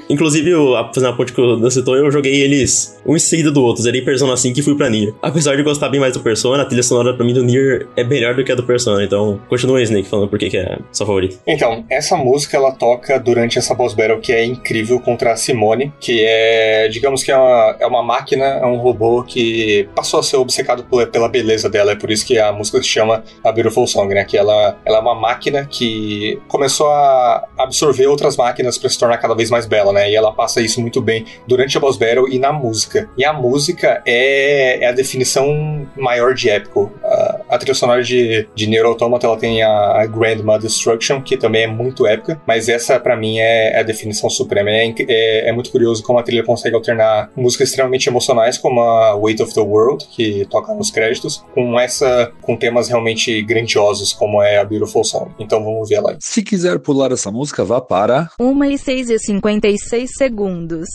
Inclusive, 0.10 0.50
fazendo 0.92 1.10
a 1.10 1.12
ponte 1.12 1.32
que 1.32 1.40
eu 1.40 1.70
citou, 1.70 1.96
eu 1.96 2.10
joguei 2.10 2.40
eles 2.42 2.98
um 3.06 3.14
em 3.14 3.18
seguida 3.18 3.50
do 3.50 3.62
outro. 3.62 3.82
Zerei 3.82 4.02
Persona 4.02 4.36
5 4.36 4.58
e 4.58 4.62
fui 4.62 4.74
pra 4.74 4.90
Nier. 4.90 5.14
Apesar 5.22 5.56
de 5.56 5.62
gostar 5.62 5.88
bem 5.88 6.00
mais 6.00 6.14
do 6.14 6.20
Persona, 6.20 6.64
a 6.64 6.66
trilha 6.66 6.82
sonora 6.82 7.14
pra 7.14 7.24
mim 7.24 7.32
do 7.32 7.44
Nier 7.44 7.86
é 7.96 8.02
melhor 8.02 8.34
do 8.34 8.42
que 8.42 8.50
a 8.50 8.54
do 8.54 8.64
Persona. 8.64 9.04
Então, 9.04 9.40
continua 9.48 9.80
Snake 9.82 10.08
falando 10.08 10.28
por 10.28 10.38
que 10.38 10.56
é 10.56 10.78
sua 10.92 11.06
favorita. 11.06 11.36
Então, 11.46 11.84
essa 11.88 12.16
música 12.16 12.56
ela 12.56 12.72
toca 12.72 13.18
durante 13.18 13.58
essa 13.58 13.74
boss 13.74 13.94
battle 13.94 14.18
que 14.18 14.32
é 14.32 14.44
incrível 14.44 14.98
contra 15.20 15.32
a 15.32 15.36
Simone, 15.36 15.92
que 16.00 16.24
é, 16.24 16.88
digamos 16.88 17.22
que 17.22 17.30
é 17.30 17.36
uma, 17.36 17.76
é 17.78 17.86
uma 17.86 18.02
máquina, 18.02 18.44
é 18.44 18.64
um 18.64 18.76
robô 18.76 19.22
que 19.22 19.86
passou 19.94 20.20
a 20.20 20.22
ser 20.22 20.36
obcecado 20.36 20.84
pela 21.12 21.28
beleza 21.28 21.68
dela. 21.68 21.92
É 21.92 21.94
por 21.94 22.10
isso 22.10 22.26
que 22.26 22.38
a 22.38 22.50
música 22.52 22.82
se 22.82 22.88
chama 22.88 23.22
A 23.44 23.52
Beautiful 23.52 23.86
Song, 23.86 24.14
né? 24.14 24.24
Que 24.24 24.38
ela, 24.38 24.78
ela 24.84 24.96
é 24.96 25.00
uma 25.00 25.14
máquina 25.14 25.66
que 25.66 26.40
começou 26.48 26.88
a 26.88 27.46
absorver 27.58 28.06
outras 28.06 28.36
máquinas 28.36 28.78
para 28.78 28.88
se 28.88 28.98
tornar 28.98 29.18
cada 29.18 29.34
vez 29.34 29.50
mais 29.50 29.66
bela, 29.66 29.92
né? 29.92 30.10
E 30.10 30.16
ela 30.16 30.32
passa 30.32 30.62
isso 30.62 30.80
muito 30.80 31.02
bem 31.02 31.26
durante 31.46 31.76
a 31.76 31.80
boss 31.80 31.98
battle 31.98 32.28
e 32.28 32.38
na 32.38 32.52
música. 32.52 33.10
E 33.18 33.24
a 33.24 33.32
música 33.32 34.02
é, 34.06 34.82
é 34.82 34.88
a 34.88 34.92
definição 34.92 35.86
maior 35.96 36.34
de 36.34 36.48
épico. 36.48 36.90
A, 37.04 37.40
a 37.50 37.58
trilha 37.58 37.74
sonora 37.74 38.02
de, 38.02 38.48
de 38.54 38.66
Nier 38.66 38.86
Automata, 38.86 39.26
ela 39.26 39.36
tem 39.36 39.62
a, 39.62 40.00
a 40.00 40.06
Grandma 40.06 40.58
Destruction, 40.58 41.20
que 41.20 41.36
também 41.36 41.64
é 41.64 41.66
muito 41.66 42.06
épica, 42.06 42.40
mas 42.46 42.68
essa 42.68 42.98
para 42.98 43.16
mim 43.16 43.38
é, 43.38 43.76
é, 43.76 43.80
a 43.80 43.82
definição 43.82 44.30
suprema. 44.30 44.70
É, 44.70 44.84
é, 45.10 45.48
é, 45.48 45.52
muito 45.52 45.70
curioso 45.70 46.02
como 46.02 46.18
a 46.18 46.22
trilha 46.22 46.44
consegue 46.44 46.74
alternar 46.74 47.30
músicas 47.36 47.68
extremamente 47.68 48.08
emocionais, 48.08 48.56
como 48.56 48.80
a 48.80 49.14
Weight 49.16 49.42
of 49.42 49.52
the 49.52 49.60
World, 49.60 50.06
que 50.06 50.46
toca 50.46 50.72
nos 50.74 50.90
créditos, 50.90 51.44
com 51.54 51.78
essa 51.78 52.32
com 52.42 52.56
temas 52.56 52.88
realmente 52.88 53.42
grandiosos, 53.42 54.12
como 54.12 54.42
é 54.42 54.58
a 54.58 54.64
Beautiful 54.64 55.04
Song. 55.04 55.32
Então 55.38 55.62
vamos 55.64 55.88
ver 55.88 55.96
ela 55.96 56.12
aí. 56.12 56.16
Se 56.20 56.42
quiser 56.42 56.78
pular 56.78 57.12
essa 57.12 57.30
música, 57.30 57.64
vá 57.64 57.80
para 57.80 58.30
1 58.40 58.64
e 58.64 58.78
6 58.78 59.10
e 59.10 59.18
56 59.18 60.10
segundos. 60.16 60.88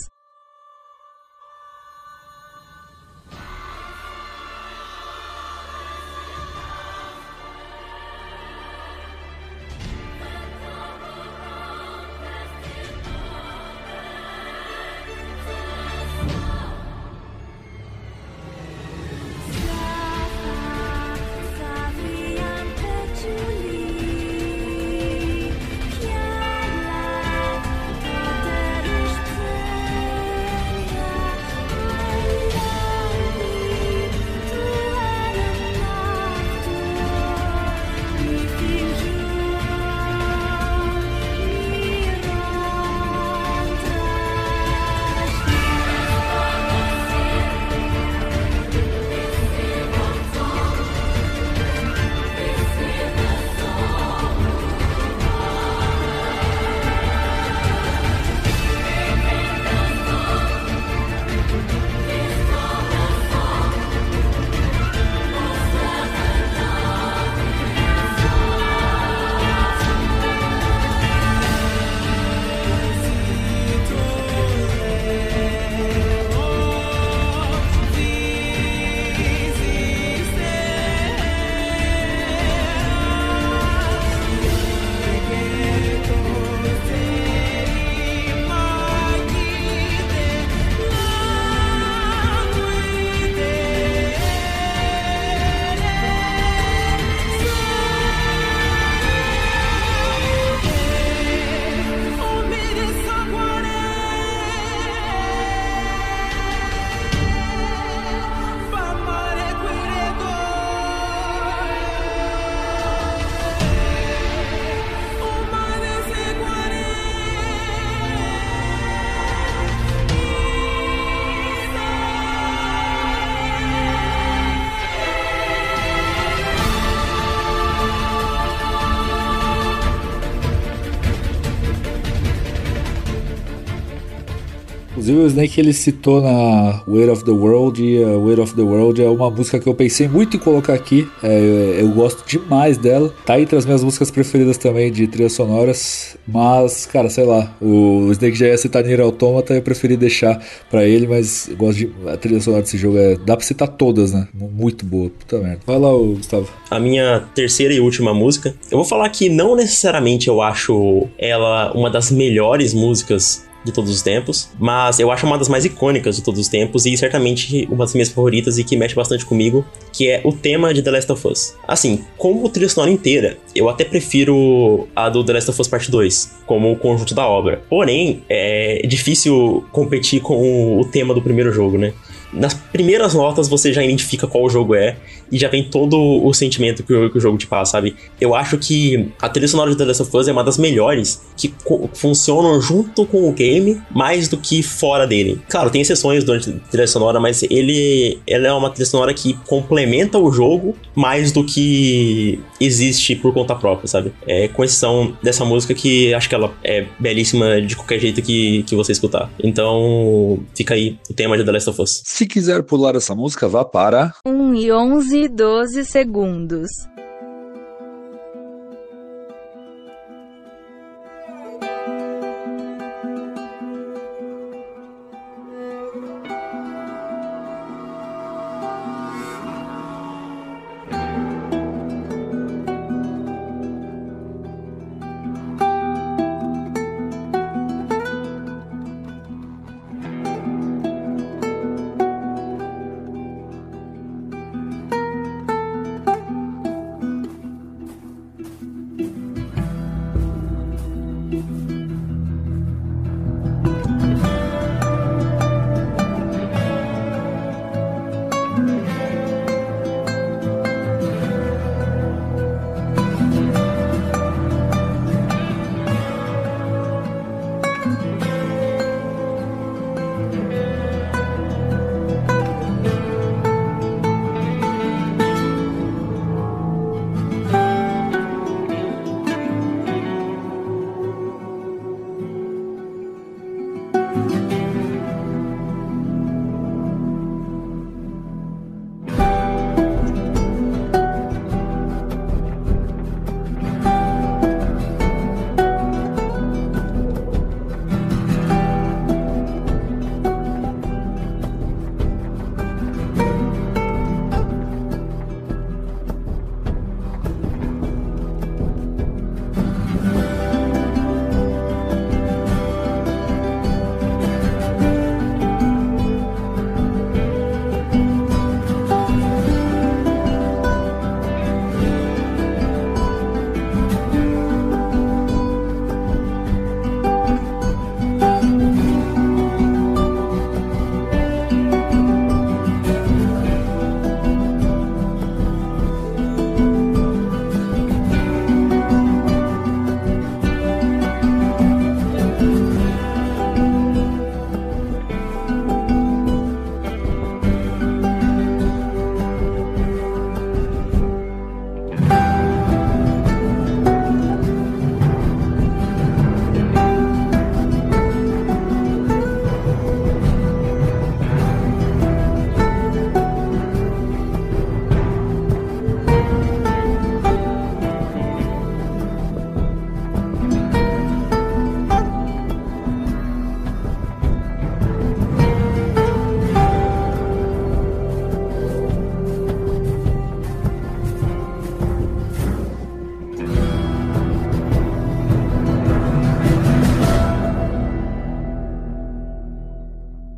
Inclusive 135.16 135.24
o 135.24 135.26
Snake 135.26 135.60
ele 135.60 135.72
citou 135.72 136.20
na 136.20 136.82
Weight 136.86 137.10
of 137.10 137.24
the 137.24 137.30
World 137.30 137.82
e 137.82 138.02
a 138.02 138.16
Weight 138.18 138.40
of 138.40 138.54
the 138.54 138.62
World 138.62 139.02
é 139.02 139.08
uma 139.08 139.30
música 139.30 139.58
que 139.58 139.66
eu 139.66 139.74
pensei 139.74 140.06
muito 140.08 140.36
em 140.36 140.40
colocar 140.40 140.74
aqui. 140.74 141.08
É, 141.22 141.78
eu 141.80 141.88
gosto 141.88 142.22
demais 142.26 142.76
dela. 142.76 143.12
Tá 143.24 143.40
entre 143.40 143.56
as 143.56 143.64
minhas 143.64 143.82
músicas 143.82 144.10
preferidas 144.10 144.58
também 144.58 144.92
de 144.92 145.06
trilhas 145.06 145.32
sonoras. 145.32 146.16
Mas, 146.26 146.86
cara, 146.86 147.08
sei 147.08 147.24
lá, 147.24 147.54
o 147.60 148.10
Snake 148.12 148.36
já 148.36 148.46
ia 148.46 148.58
citar 148.58 148.84
Nier 148.84 149.00
Automata, 149.00 149.54
eu 149.54 149.62
preferi 149.62 149.96
deixar 149.96 150.40
para 150.70 150.84
ele, 150.84 151.06
mas 151.06 151.48
gosto 151.56 151.78
de. 151.78 151.90
A 152.06 152.16
trilha 152.16 152.40
sonora 152.40 152.62
desse 152.62 152.76
jogo 152.76 152.98
é. 152.98 153.16
Dá 153.16 153.36
pra 153.36 153.46
citar 153.46 153.68
todas, 153.68 154.12
né? 154.12 154.28
Muito 154.34 154.84
boa. 154.84 155.10
Puta 155.10 155.38
merda. 155.38 155.60
Vai 155.66 155.78
lá, 155.78 155.92
Gustavo. 155.92 156.48
A 156.70 156.78
minha 156.78 157.24
terceira 157.34 157.72
e 157.72 157.80
última 157.80 158.12
música. 158.12 158.54
Eu 158.70 158.78
vou 158.78 158.84
falar 158.84 159.08
que 159.08 159.28
não 159.28 159.56
necessariamente 159.56 160.28
eu 160.28 160.42
acho 160.42 161.06
ela 161.18 161.72
uma 161.72 161.88
das 161.88 162.10
melhores 162.10 162.74
músicas 162.74 163.46
de 163.66 163.72
todos 163.72 163.90
os 163.90 164.00
tempos, 164.00 164.48
mas 164.58 164.98
eu 165.00 165.10
acho 165.10 165.26
uma 165.26 165.36
das 165.36 165.48
mais 165.48 165.64
icônicas 165.64 166.16
de 166.16 166.22
todos 166.22 166.40
os 166.40 166.48
tempos 166.48 166.86
e 166.86 166.96
certamente 166.96 167.66
uma 167.70 167.84
das 167.84 167.92
minhas 167.92 168.08
favoritas 168.08 168.56
e 168.58 168.64
que 168.64 168.76
mexe 168.76 168.94
bastante 168.94 169.26
comigo, 169.26 169.66
que 169.92 170.08
é 170.08 170.20
o 170.24 170.32
tema 170.32 170.72
de 170.72 170.82
The 170.82 170.90
Last 170.92 171.12
of 171.12 171.28
Us. 171.28 171.54
Assim, 171.66 172.04
como 172.16 172.48
trilha 172.48 172.68
sonora 172.68 172.90
inteira, 172.90 173.36
eu 173.54 173.68
até 173.68 173.84
prefiro 173.84 174.88
a 174.94 175.08
do 175.08 175.24
The 175.24 175.32
Last 175.32 175.50
of 175.50 175.60
Us 175.60 175.68
Part 175.68 175.90
2, 175.90 176.36
como 176.46 176.72
o 176.72 176.76
conjunto 176.76 177.14
da 177.14 177.26
obra. 177.26 177.62
Porém, 177.68 178.22
é 178.28 178.86
difícil 178.86 179.64
competir 179.72 180.20
com 180.20 180.78
o 180.78 180.84
tema 180.84 181.12
do 181.12 181.20
primeiro 181.20 181.52
jogo, 181.52 181.76
né? 181.76 181.92
Nas 182.32 182.54
primeiras 182.54 183.14
notas 183.14 183.48
você 183.48 183.72
já 183.72 183.82
identifica 183.82 184.26
qual 184.26 184.44
o 184.44 184.50
jogo 184.50 184.74
é 184.74 184.96
e 185.30 185.38
já 185.38 185.48
vem 185.48 185.64
todo 185.64 185.96
o 185.98 186.32
sentimento 186.32 186.82
que 186.82 186.94
o, 186.94 187.10
que 187.10 187.18
o 187.18 187.20
jogo 187.20 187.36
te 187.36 187.46
passa, 187.46 187.72
sabe? 187.72 187.96
Eu 188.20 188.34
acho 188.34 188.58
que 188.58 189.08
a 189.20 189.28
trilha 189.28 189.48
sonora 189.48 189.70
de 189.70 189.76
The 189.76 189.84
Last 189.84 190.02
of 190.02 190.16
Us 190.16 190.28
é 190.28 190.32
uma 190.32 190.44
das 190.44 190.58
melhores 190.58 191.22
que 191.36 191.52
funcionam 191.94 192.60
junto 192.60 193.04
com 193.06 193.28
o 193.28 193.32
game 193.32 193.80
mais 193.90 194.28
do 194.28 194.36
que 194.36 194.62
fora 194.62 195.06
dele. 195.06 195.40
Claro, 195.48 195.70
tem 195.70 195.80
exceções 195.80 196.24
durante 196.24 196.50
a 196.50 196.52
trilha 196.70 196.86
sonora, 196.86 197.18
mas 197.20 197.42
ele 197.44 198.18
ela 198.26 198.46
é 198.46 198.52
uma 198.52 198.70
trilha 198.70 198.86
sonora 198.86 199.12
que 199.12 199.34
complementa 199.46 200.18
o 200.18 200.30
jogo 200.32 200.76
mais 200.94 201.32
do 201.32 201.44
que 201.44 202.40
existe 202.60 203.16
por 203.16 203.32
conta 203.32 203.54
própria, 203.54 203.88
sabe? 203.88 204.12
É, 204.26 204.48
com 204.48 204.64
exceção 204.64 205.16
dessa 205.22 205.44
música 205.44 205.74
que 205.74 206.14
acho 206.14 206.28
que 206.28 206.34
ela 206.34 206.54
é 206.62 206.86
belíssima 206.98 207.60
de 207.60 207.74
qualquer 207.76 207.98
jeito 208.00 208.22
que, 208.22 208.62
que 208.64 208.74
você 208.74 208.92
escutar. 208.92 209.30
Então, 209.42 210.38
fica 210.54 210.74
aí 210.74 210.98
o 211.10 211.14
tema 211.14 211.36
de 211.36 211.44
The 211.44 211.52
Last 211.52 211.70
of 211.70 211.82
Us. 211.82 212.02
Se 212.26 212.28
quiser 212.28 212.64
pular 212.64 212.96
essa 212.96 213.14
música, 213.14 213.46
vá 213.46 213.64
para 213.64 214.12
1 214.26 214.54
e 214.56 214.72
11 214.72 215.16
e 215.16 215.28
12 215.28 215.84
segundos. 215.84 216.68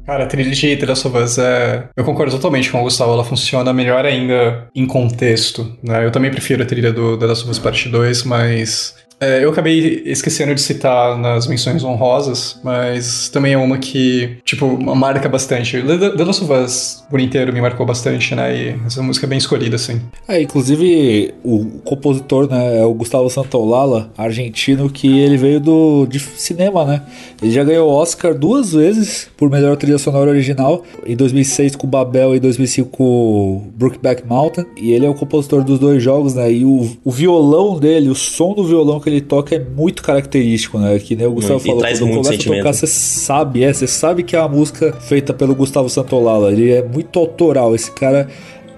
Cara, 0.08 0.24
a 0.24 0.26
trilha 0.26 0.50
de 0.50 0.74
The 0.74 0.86
Last 0.86 1.06
of 1.06 1.18
Us 1.18 1.36
é. 1.36 1.86
Eu 1.94 2.02
concordo 2.02 2.32
totalmente 2.32 2.72
com 2.72 2.80
o 2.80 2.82
Gustavo, 2.84 3.12
ela 3.12 3.22
funciona 3.22 3.74
melhor 3.74 4.06
ainda 4.06 4.66
em 4.74 4.86
contexto. 4.86 5.76
Né? 5.82 6.02
Eu 6.02 6.10
também 6.10 6.30
prefiro 6.30 6.62
a 6.62 6.66
trilha 6.66 6.90
do 6.90 7.18
The 7.18 7.26
Last 7.26 7.42
of 7.42 7.50
Us 7.50 7.58
Parte 7.58 7.90
2, 7.90 8.22
mas 8.22 8.94
é, 9.20 9.44
eu 9.44 9.50
acabei 9.50 10.02
esquecendo 10.06 10.54
de 10.54 10.60
citar 10.60 11.18
nas 11.18 11.46
menções 11.46 11.82
honrosas, 11.82 12.60
mas 12.62 13.28
também 13.28 13.52
é 13.52 13.58
uma 13.58 13.78
que, 13.78 14.38
tipo, 14.44 14.78
marca 14.94 15.28
bastante. 15.28 15.82
The 15.82 16.24
Last 16.24 16.44
of 16.44 16.52
Us 16.52 17.04
por 17.10 17.20
inteiro 17.20 17.52
me 17.52 17.60
marcou 17.60 17.84
bastante, 17.84 18.34
né? 18.34 18.56
E 18.56 18.76
essa 18.86 19.02
música 19.02 19.26
é 19.26 19.28
bem 19.28 19.38
escolhida, 19.38 19.76
assim. 19.76 20.00
É, 20.28 20.40
inclusive 20.40 21.34
o 21.42 21.64
compositor, 21.84 22.48
né, 22.48 22.80
é 22.80 22.84
o 22.84 22.94
Gustavo 22.94 23.28
Santaolalla, 23.28 24.10
argentino, 24.16 24.88
que 24.88 25.18
ele 25.18 25.36
veio 25.36 25.60
do 25.60 26.06
de 26.06 26.20
cinema, 26.20 26.84
né? 26.84 27.02
Ele 27.42 27.50
já 27.50 27.64
ganhou 27.64 27.90
Oscar 27.90 28.34
duas 28.34 28.72
vezes 28.72 29.28
por 29.36 29.50
melhor 29.50 29.76
trilha 29.76 29.98
sonora 29.98 30.30
original, 30.30 30.84
em 31.04 31.16
2006 31.16 31.76
com 31.76 31.86
Babel 31.86 32.36
e 32.36 32.40
2005 32.40 32.90
com 32.90 33.64
Brookback 33.74 34.26
Mountain, 34.26 34.66
e 34.76 34.92
ele 34.92 35.06
é 35.06 35.08
o 35.08 35.14
compositor 35.14 35.64
dos 35.64 35.78
dois 35.78 36.02
jogos, 36.02 36.34
né? 36.34 36.52
E 36.52 36.64
o, 36.64 36.88
o 37.04 37.10
violão 37.10 37.78
dele, 37.78 38.08
o 38.08 38.14
som 38.14 38.54
do 38.54 38.64
violão 38.64 39.00
que 39.00 39.07
ele 39.08 39.20
toca 39.20 39.54
é 39.54 39.58
muito 39.58 40.02
característico, 40.02 40.78
né? 40.78 40.98
Que 40.98 41.16
nem 41.16 41.26
o 41.26 41.32
Gustavo 41.32 41.60
falou, 41.60 41.80
quando 41.80 41.98
começa 41.98 42.34
a 42.34 42.56
tocar, 42.56 42.72
você 42.72 42.86
sabe, 42.86 43.64
é, 43.64 43.72
você 43.72 43.86
sabe 43.86 44.22
que 44.22 44.36
é 44.36 44.38
uma 44.38 44.48
música 44.48 44.92
feita 44.92 45.34
pelo 45.34 45.54
Gustavo 45.54 45.88
Santolala. 45.88 46.52
Ele 46.52 46.70
é 46.70 46.82
muito 46.82 47.18
autoral, 47.18 47.74
esse 47.74 47.90
cara 47.90 48.28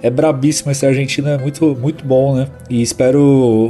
é 0.02 0.08
brabíssimo, 0.08 0.70
esse 0.70 0.86
argentino 0.86 1.28
é 1.28 1.38
muito, 1.38 1.76
muito 1.80 2.04
bom, 2.04 2.34
né? 2.34 2.48
E 2.68 2.80
espero 2.80 3.20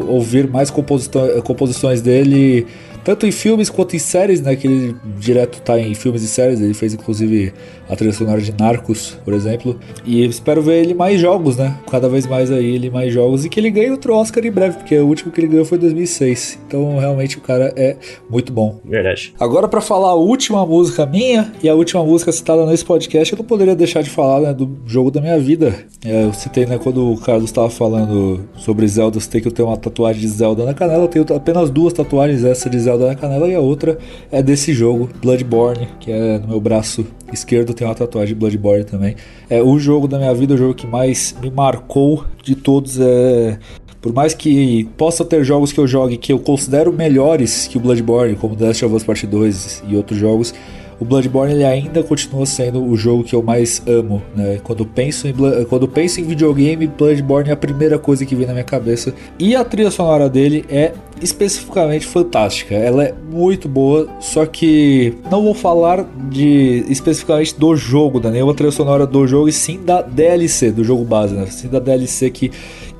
ouvir 0.09 0.49
mais 0.49 0.70
composições 0.70 2.01
dele 2.01 2.66
tanto 3.05 3.27
em 3.27 3.32
filmes 3.32 3.70
quanto 3.70 3.97
em 3.97 3.98
séries, 3.98 4.40
né? 4.40 4.56
Que 4.56 4.66
ele 4.66 4.97
direto 5.18 5.60
tá 5.62 5.78
em 5.78 5.94
filmes 5.94 6.22
e 6.22 6.28
séries. 6.28 6.60
Ele 6.60 6.74
fez 6.74 6.94
inclusive 6.94 7.52
a 7.89 7.97
trilha 7.97 8.12
sonora 8.12 8.40
de 8.40 8.52
Narcos, 8.56 9.18
por 9.24 9.35
exemplo. 9.35 9.78
E 10.05 10.24
espero 10.24 10.62
ver 10.62 10.82
ele 10.82 10.94
mais 10.94 11.20
jogos, 11.20 11.56
né? 11.56 11.77
Cada 11.90 12.09
vez 12.09 12.27
mais 12.27 12.51
aí 12.51 12.74
ele 12.74 12.89
mais 12.89 13.12
jogos 13.12 13.44
e 13.44 13.48
que 13.48 13.59
ele 13.59 13.70
ganhe 13.70 13.90
outro 13.90 14.14
Oscar 14.14 14.44
em 14.44 14.51
breve, 14.51 14.77
porque 14.77 14.97
o 14.97 15.06
último 15.06 15.32
que 15.32 15.40
ele 15.40 15.48
ganhou 15.48 15.64
foi 15.64 15.77
2006. 15.78 16.60
Então 16.66 16.98
realmente 16.98 17.36
o 17.36 17.40
cara 17.40 17.72
é 17.77 17.97
muito 18.28 18.52
bom. 18.52 18.81
Verdade. 18.85 19.35
Agora 19.40 19.66
para 19.66 19.81
falar 19.81 20.10
a 20.10 20.14
última 20.14 20.64
música 20.64 21.05
minha 21.05 21.52
e 21.62 21.68
a 21.68 21.74
última 21.74 22.05
música 22.05 22.31
citada 22.31 22.64
nesse 22.66 22.85
podcast, 22.85 23.32
eu 23.32 23.39
não 23.39 23.44
poderia 23.44 23.74
deixar 23.74 24.02
de 24.02 24.10
falar 24.10 24.40
né, 24.40 24.55
do 24.55 24.78
jogo 24.86 25.10
da 25.10 25.20
minha 25.20 25.39
vida. 25.39 25.74
É, 26.05 26.24
eu 26.24 26.32
citei 26.32 26.66
né, 26.66 26.78
quando 26.78 27.12
o 27.12 27.18
Carlos 27.18 27.51
estava 27.51 27.68
falando 27.68 28.48
sobre 28.56 28.86
Zelda, 28.86 29.16
eu 29.16 29.20
citei 29.20 29.40
que 29.40 29.48
eu 29.48 29.52
tenho 29.52 29.68
uma 29.68 29.77
tatuagem 29.77 30.20
de 30.20 30.28
Zelda 30.28 30.64
na 30.64 30.74
canela. 30.74 31.05
Eu 31.05 31.09
tenho 31.09 31.27
apenas 31.35 31.70
duas 31.70 31.93
tatuagens, 31.93 32.44
essa 32.44 32.70
de 32.70 32.78
Zelda 32.78 32.89
na 32.98 33.14
canela 33.14 33.48
e 33.48 33.54
a 33.54 33.60
outra 33.60 33.98
é 34.30 34.42
desse 34.42 34.72
jogo, 34.72 35.08
Bloodborne, 35.20 35.88
que 35.98 36.10
é 36.10 36.38
no 36.38 36.48
meu 36.48 36.60
braço 36.60 37.06
esquerdo 37.32 37.72
tem 37.72 37.86
uma 37.86 37.94
tatuagem 37.94 38.34
de 38.34 38.40
Bloodborne 38.40 38.84
também. 38.84 39.16
É 39.48 39.62
o 39.62 39.78
jogo 39.78 40.08
da 40.08 40.18
minha 40.18 40.34
vida, 40.34 40.54
o 40.54 40.56
jogo 40.56 40.74
que 40.74 40.86
mais 40.86 41.34
me 41.40 41.50
marcou 41.50 42.24
de 42.42 42.54
todos 42.54 42.98
é 43.00 43.58
por 44.00 44.14
mais 44.14 44.32
que 44.32 44.84
possa 44.96 45.24
ter 45.24 45.44
jogos 45.44 45.72
que 45.72 45.78
eu 45.78 45.86
jogue 45.86 46.16
que 46.16 46.32
eu 46.32 46.38
considero 46.38 46.92
melhores 46.92 47.66
que 47.66 47.76
o 47.76 47.80
Bloodborne, 47.80 48.34
como 48.34 48.56
The 48.56 48.68
Last 48.68 48.84
of 48.84 48.94
Us 48.94 49.04
Part 49.04 49.26
2 49.26 49.84
e 49.88 49.96
outros 49.96 50.18
jogos, 50.18 50.54
o 50.98 51.04
Bloodborne 51.04 51.54
ele 51.54 51.64
ainda 51.64 52.02
continua 52.02 52.44
sendo 52.44 52.84
o 52.84 52.94
jogo 52.94 53.24
que 53.24 53.34
eu 53.34 53.42
mais 53.42 53.82
amo, 53.86 54.22
né? 54.36 54.60
Quando 54.62 54.84
penso 54.84 55.26
em 55.26 55.34
quando 55.64 55.88
penso 55.88 56.20
em 56.20 56.24
videogame, 56.24 56.86
Bloodborne 56.86 57.48
é 57.48 57.52
a 57.52 57.56
primeira 57.56 57.98
coisa 57.98 58.26
que 58.26 58.34
vem 58.34 58.46
na 58.46 58.52
minha 58.52 58.64
cabeça. 58.64 59.14
E 59.38 59.56
a 59.56 59.64
trilha 59.64 59.90
sonora 59.90 60.28
dele 60.28 60.64
é 60.68 60.92
especificamente 61.20 62.06
fantástica. 62.06 62.74
Ela 62.74 63.05
é 63.05 63.14
muito 63.30 63.68
boa, 63.68 64.09
só 64.20 64.47
que 64.47 65.14
não 65.30 65.42
vou 65.42 65.55
falar 65.55 66.05
de 66.30 66.84
especificamente 66.88 67.59
do 67.59 67.76
jogo, 67.76 68.20
da 68.20 68.30
nenhuma 68.30 68.55
trilha 68.55 68.72
sonora 68.72 69.06
do 69.06 69.26
jogo, 69.26 69.48
e 69.48 69.52
sim 69.52 69.80
da 69.82 70.02
DLC 70.02 70.70
do 70.70 70.84
jogo 70.84 71.05
base, 71.05 71.34
né? 71.34 71.47
Sim 71.47 71.68
da 71.68 71.78
DLC 71.78 72.30
que 72.30 72.51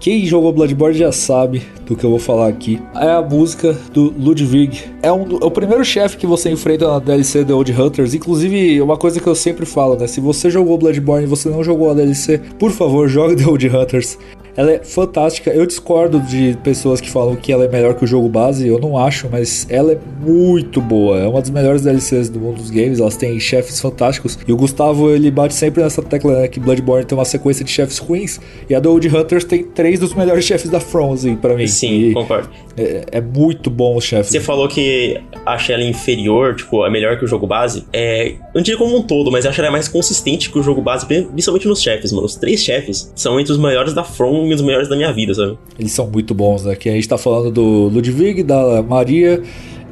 quem 0.01 0.25
jogou 0.25 0.51
Bloodborne 0.51 0.97
já 0.97 1.13
sabe 1.13 1.63
do 1.85 1.95
que 1.95 2.05
eu 2.05 2.09
vou 2.09 2.19
falar 2.19 2.49
aqui. 2.49 2.81
É 2.95 3.11
a 3.11 3.21
música 3.21 3.77
do 3.93 4.15
Ludwig. 4.19 4.83
É, 5.03 5.13
um, 5.13 5.39
é 5.39 5.45
o 5.45 5.51
primeiro 5.51 5.85
chefe 5.85 6.17
que 6.17 6.27
você 6.27 6.51
enfrenta 6.51 6.89
na 6.89 6.99
DLC 6.99 7.45
The 7.45 7.53
Old 7.53 7.71
Hunters. 7.71 8.15
Inclusive, 8.15 8.81
uma 8.81 8.97
coisa 8.97 9.21
que 9.21 9.27
eu 9.27 9.35
sempre 9.35 9.67
falo, 9.67 9.97
né? 9.97 10.07
Se 10.07 10.19
você 10.19 10.49
jogou 10.49 10.79
Bloodborne 10.79 11.25
e 11.25 11.29
você 11.29 11.51
não 11.51 11.63
jogou 11.63 11.91
a 11.91 11.95
DLC, 11.95 12.41
por 12.59 12.71
favor, 12.71 13.09
jogue 13.09 13.37
The 13.37 13.47
Old 13.47 13.69
Hunters. 13.69 14.17
Ela 14.57 14.73
é 14.73 14.79
fantástica. 14.83 15.51
Eu 15.51 15.67
discordo 15.67 16.21
de 16.21 16.57
pessoas 16.63 17.01
que 17.01 17.11
falam 17.11 17.37
que 17.37 17.53
ela 17.53 17.65
é 17.65 17.69
melhor 17.69 17.95
que 17.95 18.05
o 18.05 18.07
jogo 18.07 18.29
base. 18.29 18.67
Eu 18.67 18.79
não 18.79 18.97
acho, 18.97 19.29
mas 19.31 19.67
ela 19.71 19.93
é 19.93 19.99
muito 20.21 20.81
boa. 20.81 21.19
É 21.19 21.27
uma 21.27 21.41
das 21.41 21.51
melhores 21.51 21.83
DLCs 21.83 22.29
do 22.29 22.41
mundo 22.41 22.57
dos 22.57 22.71
games. 22.71 23.01
Elas 23.01 23.17
têm 23.17 23.39
chefes 23.39 23.81
fantásticos. 23.81 24.39
E 24.47 24.53
o 24.53 24.57
Gustavo 24.57 25.11
ele 25.11 25.31
bate 25.31 25.55
sempre 25.55 25.83
nessa 25.83 26.03
tecla 26.03 26.41
né, 26.41 26.49
que 26.49 26.61
Bloodborne 26.61 27.05
tem 27.05 27.17
uma 27.17 27.25
sequência 27.25 27.65
de 27.65 27.71
chefes 27.71 27.99
ruins. 27.99 28.41
E 28.69 28.75
a 28.75 28.81
The 28.81 28.89
Old 28.89 29.09
Hunters 29.09 29.45
tem 29.45 29.65
três 29.65 29.99
dos 29.99 30.15
melhores 30.15 30.45
chefes 30.47 30.71
da 30.71 30.81
From, 30.81 31.13
assim, 31.13 31.37
pra 31.37 31.55
mim. 31.55 31.67
Sim, 31.67 32.11
e 32.11 32.15
concordo. 32.15 32.51
É, 32.77 33.05
é, 33.13 33.21
muito 33.21 33.71
bom 33.71 33.97
o 33.97 34.01
chefe. 34.01 34.31
Você 34.31 34.41
falou 34.41 34.69
que 34.69 35.21
acha 35.45 35.73
ela 35.73 35.85
inferior, 35.85 36.55
tipo, 36.55 36.85
é 36.85 36.91
melhor 36.91 37.19
que 37.19 37.25
o 37.25 37.29
jogo 37.29 37.47
base. 37.47 37.85
É, 37.93 38.35
não 38.55 38.63
diria 38.63 38.79
como 38.79 38.97
um 38.97 39.03
todo, 39.03 39.31
mas 39.31 39.45
acho 39.45 39.61
ela 39.61 39.71
mais 39.71 39.89
consistente 39.89 40.51
que 40.51 40.59
o 40.59 40.63
jogo 40.63 40.81
base, 40.81 41.07
principalmente 41.07 41.69
nos 41.69 41.83
chefes, 41.83 42.13
mano. 42.13 42.27
Os 42.27 42.37
três 42.37 42.61
chefes 42.63 43.13
são 43.15 43.39
entre 43.39 43.53
os 43.53 43.59
melhores 43.59 43.93
da 43.93 44.05
From 44.05 44.40
e 44.47 44.55
os 44.55 44.63
melhores 44.63 44.89
da 44.89 44.97
minha 44.97 45.13
vida, 45.13 45.35
sabe? 45.35 45.59
Eles 45.79 45.93
são 45.93 46.07
muito 46.07 46.35
bons, 46.35 46.65
né? 46.65 46.75
Que 46.75 46.89
a 46.89 46.93
gente 46.93 47.09
tá 47.09 47.19
falando 47.19 47.51
do 47.51 47.89
Ludwig, 47.89 48.43
da 48.43 48.83
Maria 48.83 49.43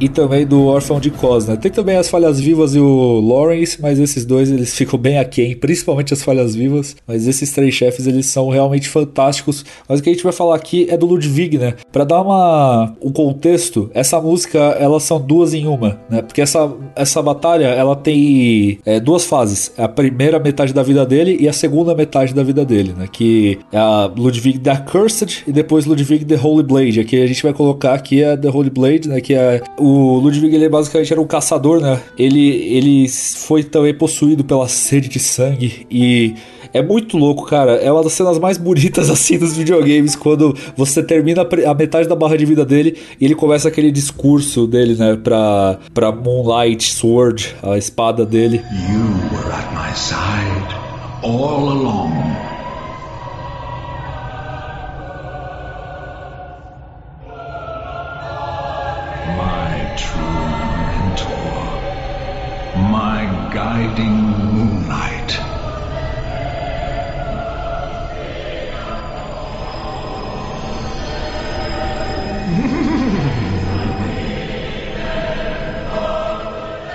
e 0.01 0.09
também 0.09 0.47
do 0.47 0.67
Órfão 0.67 1.01
de 1.01 1.11
Cos, 1.11 1.47
né? 1.47 1.57
Tem 1.57 1.71
também 1.71 1.97
as 1.97 2.09
Falhas 2.09 2.39
Vivas 2.39 2.75
e 2.75 2.81
o 2.81 3.21
Lawrence, 3.21 3.81
mas 3.81 3.99
esses 3.99 4.25
dois 4.25 4.51
eles 4.51 4.75
ficam 4.75 4.99
bem 4.99 5.19
aquém, 5.19 5.57
principalmente 5.57 6.13
as 6.13 6.23
Falhas 6.23 6.55
Vivas. 6.55 6.97
Mas 7.07 7.27
esses 7.27 7.51
três 7.53 7.75
chefes 7.75 8.07
eles 8.07 8.27
são 8.27 8.49
realmente 8.49 8.89
fantásticos. 8.89 9.65
Mas 9.89 10.01
o 10.01 10.03
que 10.03 10.11
a 10.11 10.13
gente 10.13 10.23
vai 10.23 10.33
falar 10.33 10.57
aqui 10.57 10.87
é 10.89 10.97
do 10.97 11.07
Ludwig, 11.07 11.59
né? 11.59 11.75
Para 11.91 12.05
dar 12.05 12.23
uma 12.23 12.95
um 13.03 13.11
contexto, 13.11 13.91
essa 13.95 14.21
música 14.21 14.59
elas 14.59 15.03
são 15.03 15.21
duas 15.21 15.55
em 15.55 15.67
uma, 15.67 16.01
né? 16.09 16.23
Porque 16.23 16.41
essa, 16.41 16.71
essa 16.95 17.23
batalha 17.23 17.67
ela 17.67 17.97
tem 17.97 18.79
é, 18.85 19.01
duas 19.01 19.25
fases: 19.25 19.73
a 19.77 19.89
primeira 19.89 20.39
metade 20.39 20.73
da 20.73 20.83
vida 20.83 21.05
dele 21.05 21.37
e 21.41 21.49
a 21.49 21.53
segunda 21.53 21.95
metade 21.95 22.35
da 22.35 22.43
vida 22.43 22.65
dele, 22.65 22.95
né? 22.97 23.09
Que 23.11 23.59
é 23.73 23.79
a 23.79 24.07
Ludwig 24.07 24.59
the 24.59 24.77
Cursed 24.77 25.45
e 25.47 25.53
depois 25.53 25.87
Ludwig 25.87 26.25
the 26.25 26.39
Holy 26.41 26.63
Blade. 26.63 27.01
Aqui 27.01 27.21
a 27.23 27.27
gente 27.27 27.43
vai 27.43 27.53
colocar 27.53 27.95
aqui 27.95 28.23
a 28.23 28.37
The 28.37 28.49
Holy 28.49 28.71
Blade, 28.71 29.09
né? 29.09 29.21
Que 29.21 29.35
é 29.35 29.63
o 29.79 29.88
o 29.89 30.19
Ludwig 30.19 30.55
ele 30.55 30.69
basicamente 30.69 31.13
era 31.13 31.21
um 31.21 31.27
caçador, 31.27 31.81
né? 31.81 32.01
Ele, 32.19 32.49
ele 32.49 33.09
foi 33.09 33.65
também 33.65 33.95
possuído 33.95 34.45
pela 34.45 34.69
sede 34.69 35.09
de 35.09 35.19
sangue 35.19 35.87
e 35.91 36.35
é 36.73 36.83
muito 36.83 37.17
louco, 37.17 37.47
cara. 37.47 37.73
É 37.77 37.91
uma 37.91 38.03
das 38.03 38.13
cenas 38.13 38.39
mais 38.39 38.59
bonitas 38.59 39.09
assim 39.11 39.39
dos 39.39 39.57
videogames 39.57 40.15
quando 40.15 40.55
você 40.77 41.03
termina 41.03 41.47
a 41.67 41.75
metade 41.75 42.09
da 42.09 42.15
barra 42.15 42.37
de 42.37 42.45
vida 42.45 42.65
dele 42.65 42.99
e 43.21 43.25
ele 43.25 43.35
começa 43.35 43.69
aquele 43.69 43.91
discurso 43.91 44.67
dele, 44.67 44.95
né, 44.95 45.17
pra, 45.17 45.79
pra 45.95 46.13
Moonlight 46.13 46.93
Sword, 46.93 47.57
a 47.63 47.79
espada 47.79 48.27
dele. 48.27 48.63
You 48.89 49.37
were 49.37 49.53
at 49.53 49.73
my 49.73 49.95
side 49.95 50.75
all 51.23 51.71
along. 51.71 52.48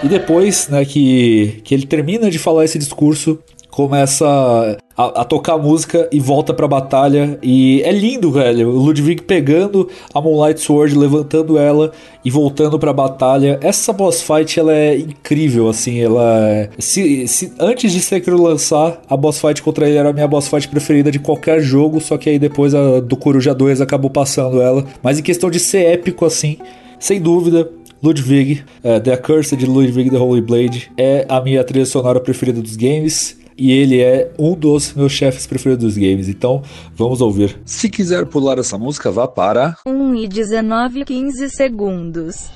E 0.04 0.08
depois, 0.08 0.68
né, 0.68 0.84
que, 0.84 1.62
que 1.64 1.74
ele 1.74 1.86
termina 1.86 2.30
de 2.30 2.38
falar 2.38 2.66
esse 2.66 2.78
discurso, 2.78 3.40
começa 3.74 4.78
a, 4.96 5.22
a, 5.22 5.26
tocar 5.26 5.58
música 5.58 6.08
e 6.12 6.20
volta 6.20 6.54
pra 6.54 6.68
batalha. 6.68 7.40
E 7.42 7.82
é 7.84 7.92
lindo, 7.92 8.32
velho. 8.32 8.70
O 8.70 8.78
Ludwig 8.78 9.24
pegando 9.24 9.90
a 10.14 10.22
Moonlight 10.22 10.62
Sword, 10.62 10.96
levantando 10.96 11.58
ela 11.58 11.92
e 12.24 12.30
voltando 12.30 12.78
pra 12.78 12.94
batalha. 12.94 13.58
Essa 13.64 13.92
boss 13.92 14.22
fight, 14.22 14.60
ela 14.60 14.74
é 14.74 14.98
incrível, 14.98 15.68
assim. 15.70 16.00
Ela 16.00 16.50
é... 16.50 16.70
se, 16.78 17.28
se 17.28 17.54
Antes 17.58 17.92
de 17.92 18.00
Sekiro 18.00 18.40
lançar, 18.40 19.02
a 19.10 19.18
boss 19.18 19.40
fight 19.40 19.64
contra 19.64 19.88
ele 19.88 19.98
era 19.98 20.10
a 20.10 20.14
minha 20.14 20.28
boss 20.28 20.48
fight 20.48 20.68
preferida 20.68 21.10
de 21.10 21.18
qualquer 21.18 21.60
jogo. 21.62 22.00
Só 22.00 22.18
que 22.18 22.30
aí 22.30 22.38
depois 22.38 22.76
a 22.76 23.00
do 23.00 23.16
Coruja 23.16 23.56
2 23.56 23.82
acabou 23.82 24.10
passando 24.10 24.62
ela. 24.62 24.86
Mas 25.02 25.18
em 25.18 25.24
questão 25.24 25.50
de 25.50 25.60
ser 25.60 25.86
épico, 25.86 26.26
assim, 26.26 26.58
sem 27.00 27.20
dúvida. 27.20 27.70
Ludwig, 28.04 28.66
uh, 28.84 29.00
The 29.00 29.14
Accursed 29.14 29.66
Ludwig 29.66 30.10
The 30.10 30.18
Holy 30.18 30.42
Blade 30.42 30.92
é 30.98 31.26
a 31.30 31.40
minha 31.40 31.64
trilha 31.64 31.86
sonora 31.86 32.20
preferida 32.20 32.62
dos 32.62 32.76
games 32.76 33.38
e 33.58 33.72
ele 33.72 34.02
é 34.02 34.30
um 34.38 34.56
dos 34.56 34.94
meus 34.94 35.14
chefes 35.14 35.48
preferidos 35.48 35.86
dos 35.86 35.98
games. 35.98 36.28
Então, 36.28 36.62
vamos 36.94 37.22
ouvir. 37.22 37.58
Se 37.64 37.90
quiser 37.90 38.26
pular 38.26 38.60
essa 38.60 38.78
música, 38.78 39.10
vá 39.10 39.26
para 39.26 39.78
1 39.88 40.16
e 40.16 40.28
19 40.28 41.06
15 41.06 41.50
segundos. 41.50 42.52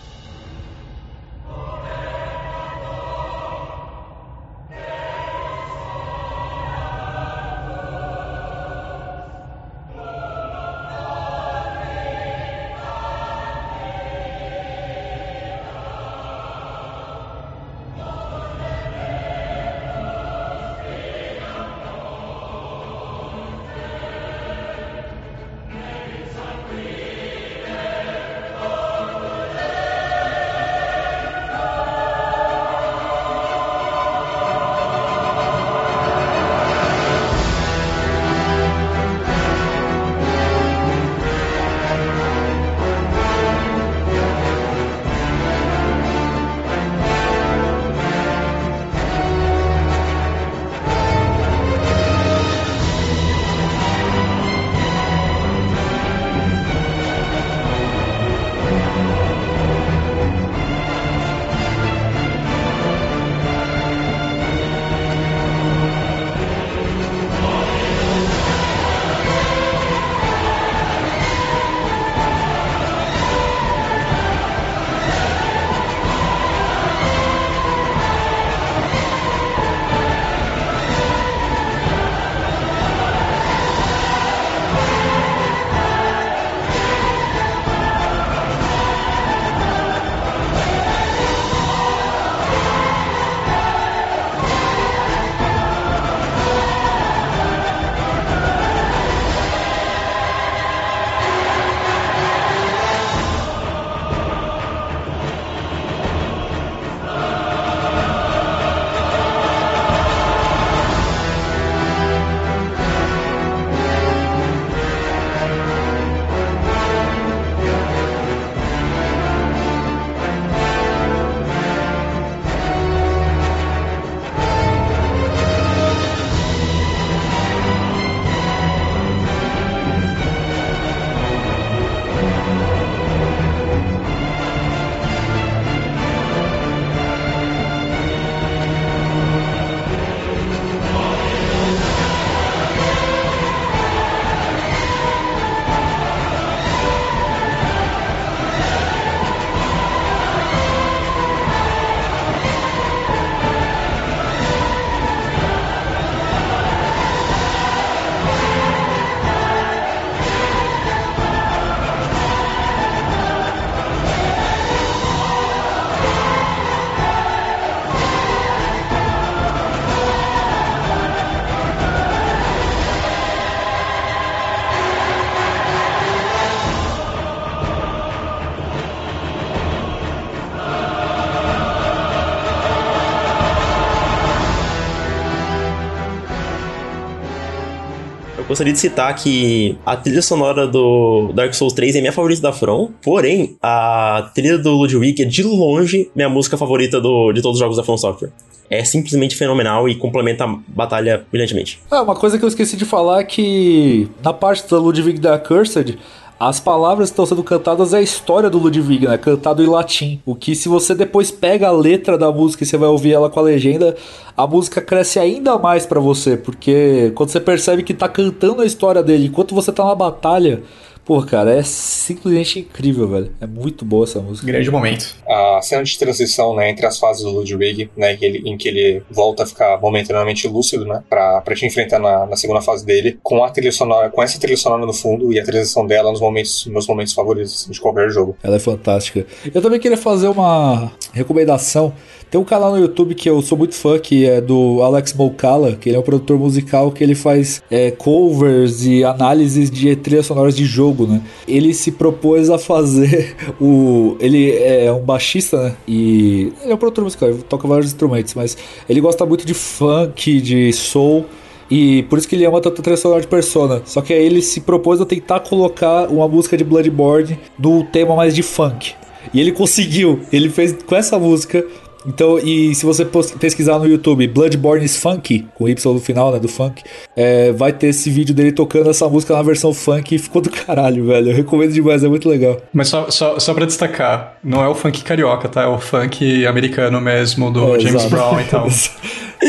Gostaria 188.57 188.73
de 188.73 188.79
citar 188.79 189.13
que 189.13 189.77
a 189.85 189.95
trilha 189.95 190.21
sonora 190.21 190.65
do 190.65 191.31
Dark 191.31 191.53
Souls 191.53 191.73
3 191.73 191.95
é 191.95 191.99
minha 192.01 192.11
favorita 192.11 192.41
da 192.41 192.51
From, 192.51 192.89
porém, 193.03 193.55
a 193.61 194.31
trilha 194.33 194.57
do 194.57 194.71
Ludwig 194.71 195.21
é 195.21 195.25
de 195.25 195.43
longe 195.43 196.09
minha 196.15 196.27
música 196.27 196.57
favorita 196.57 196.99
do, 196.99 197.31
de 197.31 197.39
todos 197.39 197.57
os 197.57 197.59
jogos 197.59 197.77
da 197.77 197.83
From 197.83 197.97
Software. 197.97 198.31
É 198.67 198.83
simplesmente 198.83 199.35
fenomenal 199.35 199.87
e 199.87 199.93
complementa 199.93 200.45
a 200.45 200.57
batalha 200.69 201.23
brilhantemente. 201.31 201.79
Ah, 201.91 202.01
uma 202.01 202.15
coisa 202.15 202.39
que 202.39 202.43
eu 202.43 202.47
esqueci 202.47 202.75
de 202.75 202.83
falar 202.83 203.21
é 203.21 203.23
que 203.23 204.09
na 204.23 204.33
parte 204.33 204.67
da 204.67 204.79
Ludwig 204.79 205.19
da 205.19 205.37
Cursed, 205.37 205.95
as 206.39 206.59
palavras 206.59 207.09
que 207.09 207.13
estão 207.13 207.25
sendo 207.25 207.43
cantadas 207.43 207.93
é 207.93 207.97
a 207.97 208.01
história 208.01 208.49
do 208.49 208.59
Ludwig, 208.59 209.07
né? 209.07 209.17
Cantado 209.17 209.63
em 209.63 209.65
latim. 209.65 210.21
O 210.23 210.35
que, 210.35 210.55
se 210.55 210.69
você 210.69 210.93
depois 210.93 211.31
pega 211.31 211.67
a 211.67 211.71
letra 211.71 212.15
da 212.17 212.31
música 212.31 212.63
e 212.63 212.67
você 212.67 212.77
vai 212.77 212.89
ouvir 212.89 213.13
ela 213.13 213.29
com 213.29 213.39
a 213.39 213.43
legenda, 213.43 213.95
a 214.35 214.45
música 214.45 214.79
cresce 214.79 215.17
ainda 215.19 215.57
mais 215.57 215.87
pra 215.87 215.99
você. 215.99 216.37
Porque 216.37 217.11
quando 217.15 217.29
você 217.29 217.39
percebe 217.39 217.81
que 217.81 217.93
tá 217.93 218.07
cantando 218.07 218.61
a 218.61 218.65
história 218.65 219.01
dele 219.01 219.27
enquanto 219.27 219.55
você 219.55 219.71
tá 219.71 219.83
na 219.83 219.95
batalha. 219.95 220.61
Pô, 221.07 221.23
cara, 221.23 221.53
é 221.57 221.63
simplesmente 221.63 222.59
incrível, 222.59 223.07
velho. 223.07 223.31
É 223.39 223.47
muito 223.47 223.85
boa 223.85 224.03
essa 224.03 224.19
música. 224.19 224.45
Grande 224.45 224.69
momento. 224.69 225.15
A 225.25 225.61
cena 225.63 225.81
de 225.81 225.97
transição, 225.97 226.53
né, 226.53 226.69
entre 226.69 226.85
as 226.85 226.99
fases 226.99 227.23
do 227.23 227.29
Ludwig, 227.31 227.89
né, 227.95 228.17
que 228.17 228.25
ele- 228.25 228.41
em 228.49 228.57
que 228.57 228.67
ele 228.67 229.01
volta 229.09 229.43
a 229.43 229.45
ficar 229.45 229.79
momentaneamente 229.79 230.45
lúcido, 230.49 230.83
né, 230.85 231.01
pra, 231.09 231.39
pra 231.39 231.55
te 231.55 231.65
enfrentar 231.65 231.97
na, 231.99 232.25
na 232.25 232.35
segunda 232.35 232.59
fase 232.59 232.85
dele, 232.85 233.17
com 233.23 233.41
a 233.41 233.49
trilha 233.49 233.71
sonora, 233.71 234.09
com 234.09 234.21
essa 234.21 234.37
trilha 234.37 234.57
sonora 234.57 234.85
no 234.85 234.93
fundo 234.93 235.31
e 235.31 235.39
a 235.39 235.45
transição 235.45 235.87
dela 235.87 236.11
nos 236.11 236.19
momentos, 236.19 236.65
meus 236.67 236.85
momentos 236.85 237.13
favoritos 237.13 237.53
assim, 237.53 237.71
de 237.71 237.79
qualquer 237.79 238.09
jogo. 238.11 238.35
Ela 238.43 238.57
é 238.57 238.59
fantástica. 238.59 239.25
Eu 239.55 239.61
também 239.61 239.79
queria 239.79 239.95
fazer 239.97 240.27
uma 240.27 240.91
recomendação. 241.13 241.93
Tem 242.29 242.39
um 242.39 242.43
canal 242.43 242.71
no 242.71 242.79
YouTube 242.79 243.15
que 243.15 243.29
eu 243.29 243.41
sou 243.41 243.57
muito 243.57 243.73
fã, 243.73 243.97
que 243.97 244.25
é 244.25 244.41
do 244.41 244.81
Alex 244.81 245.13
Mokala, 245.13 245.77
que 245.77 245.87
ele 245.87 245.95
é 245.95 245.99
um 245.99 246.03
produtor 246.03 246.37
musical 246.37 246.91
que 246.91 247.01
ele 247.01 247.15
faz 247.15 247.63
é, 247.71 247.89
covers 247.91 248.85
e 248.85 249.01
análises 249.03 249.71
de 249.71 249.95
trilhas 249.95 250.25
sonoras 250.25 250.55
de 250.55 250.65
jogo, 250.65 251.07
né? 251.07 251.21
Ele 251.47 251.73
se 251.73 251.89
propôs 251.89 252.49
a 252.49 252.57
fazer 252.57 253.33
o... 253.61 254.17
Ele 254.19 254.51
é 254.57 254.91
um 254.91 254.99
baixista, 254.99 255.63
né? 255.63 255.75
E 255.87 256.51
ele 256.61 256.71
é 256.71 256.75
um 256.75 256.77
produtor 256.77 257.05
musical, 257.05 257.29
ele 257.29 257.43
toca 257.43 257.65
vários 257.65 257.87
instrumentos, 257.87 258.33
mas 258.33 258.57
ele 258.89 258.99
gosta 258.99 259.25
muito 259.25 259.45
de 259.45 259.53
funk, 259.53 260.41
de 260.41 260.73
soul... 260.73 261.25
E 261.69 262.03
por 262.03 262.17
isso 262.17 262.25
que 262.25 262.33
ele 262.33 262.45
ama 262.45 262.61
tanto 262.61 262.79
a 262.79 262.81
trilha 262.81 262.95
sonora 262.95 263.19
de 263.19 263.27
Persona. 263.27 263.81
Só 263.83 263.99
que 264.01 264.13
aí 264.13 264.25
ele 264.25 264.41
se 264.41 264.61
propôs 264.61 265.01
a 265.01 265.05
tentar 265.05 265.41
colocar 265.41 266.07
uma 266.07 266.25
música 266.25 266.55
de 266.55 266.63
Bloodborne 266.63 267.37
no 267.59 267.83
tema 267.83 268.15
mais 268.15 268.33
de 268.33 268.41
funk. 268.41 268.93
E 269.33 269.41
ele 269.41 269.51
conseguiu. 269.51 270.21
Ele 270.31 270.49
fez 270.49 270.73
com 270.83 270.95
essa 270.95 271.19
música. 271.19 271.65
Então, 272.07 272.39
e 272.39 272.73
se 272.73 272.85
você 272.85 273.05
pesquisar 273.39 273.77
no 273.79 273.85
YouTube 273.85 274.25
Bloodborne 274.27 274.85
is 274.85 274.95
Funky, 274.95 275.45
com 275.55 275.67
Y 275.67 275.93
no 275.93 275.99
final, 275.99 276.31
né, 276.31 276.39
do 276.39 276.47
funk, 276.47 276.81
é, 277.15 277.51
vai 277.51 277.73
ter 277.73 277.87
esse 277.87 278.09
vídeo 278.09 278.33
dele 278.33 278.51
tocando 278.53 278.89
essa 278.89 279.09
música 279.09 279.33
na 279.33 279.41
versão 279.41 279.73
funk 279.73 280.15
e 280.15 280.17
ficou 280.17 280.41
do 280.41 280.49
caralho, 280.49 281.05
velho. 281.05 281.31
Eu 281.31 281.35
recomendo 281.35 281.73
demais, 281.73 282.03
é 282.03 282.07
muito 282.07 282.29
legal. 282.29 282.61
Mas 282.73 282.87
só, 282.87 283.09
só, 283.11 283.37
só 283.39 283.53
pra 283.53 283.65
destacar, 283.65 284.37
não 284.43 284.63
é 284.63 284.69
o 284.69 284.73
funk 284.73 285.03
carioca, 285.03 285.49
tá? 285.49 285.63
É 285.63 285.67
o 285.67 285.79
funk 285.79 286.45
americano 286.47 287.01
mesmo, 287.01 287.51
do 287.51 287.75
É, 287.75 287.79
James 287.79 288.05
exato. 288.05 288.09
Brown 288.09 288.39
e 288.41 288.45
tal. 288.45 288.63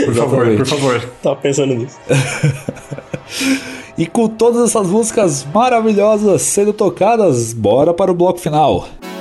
Por 0.05 0.15
favor, 0.15 0.57
por 0.57 0.67
favor. 0.67 1.09
Tava 1.23 1.37
pensando 1.37 1.75
nisso. 1.75 1.97
E 3.99 4.07
com 4.07 4.29
todas 4.29 4.71
essas 4.71 4.87
músicas 4.87 5.45
maravilhosas 5.53 6.43
sendo 6.43 6.73
tocadas, 6.73 7.53
bora 7.53 7.93
para 7.93 8.13
o 8.13 8.15
bloco 8.15 8.39
final. 8.39 8.89
Bom, 9.01 9.18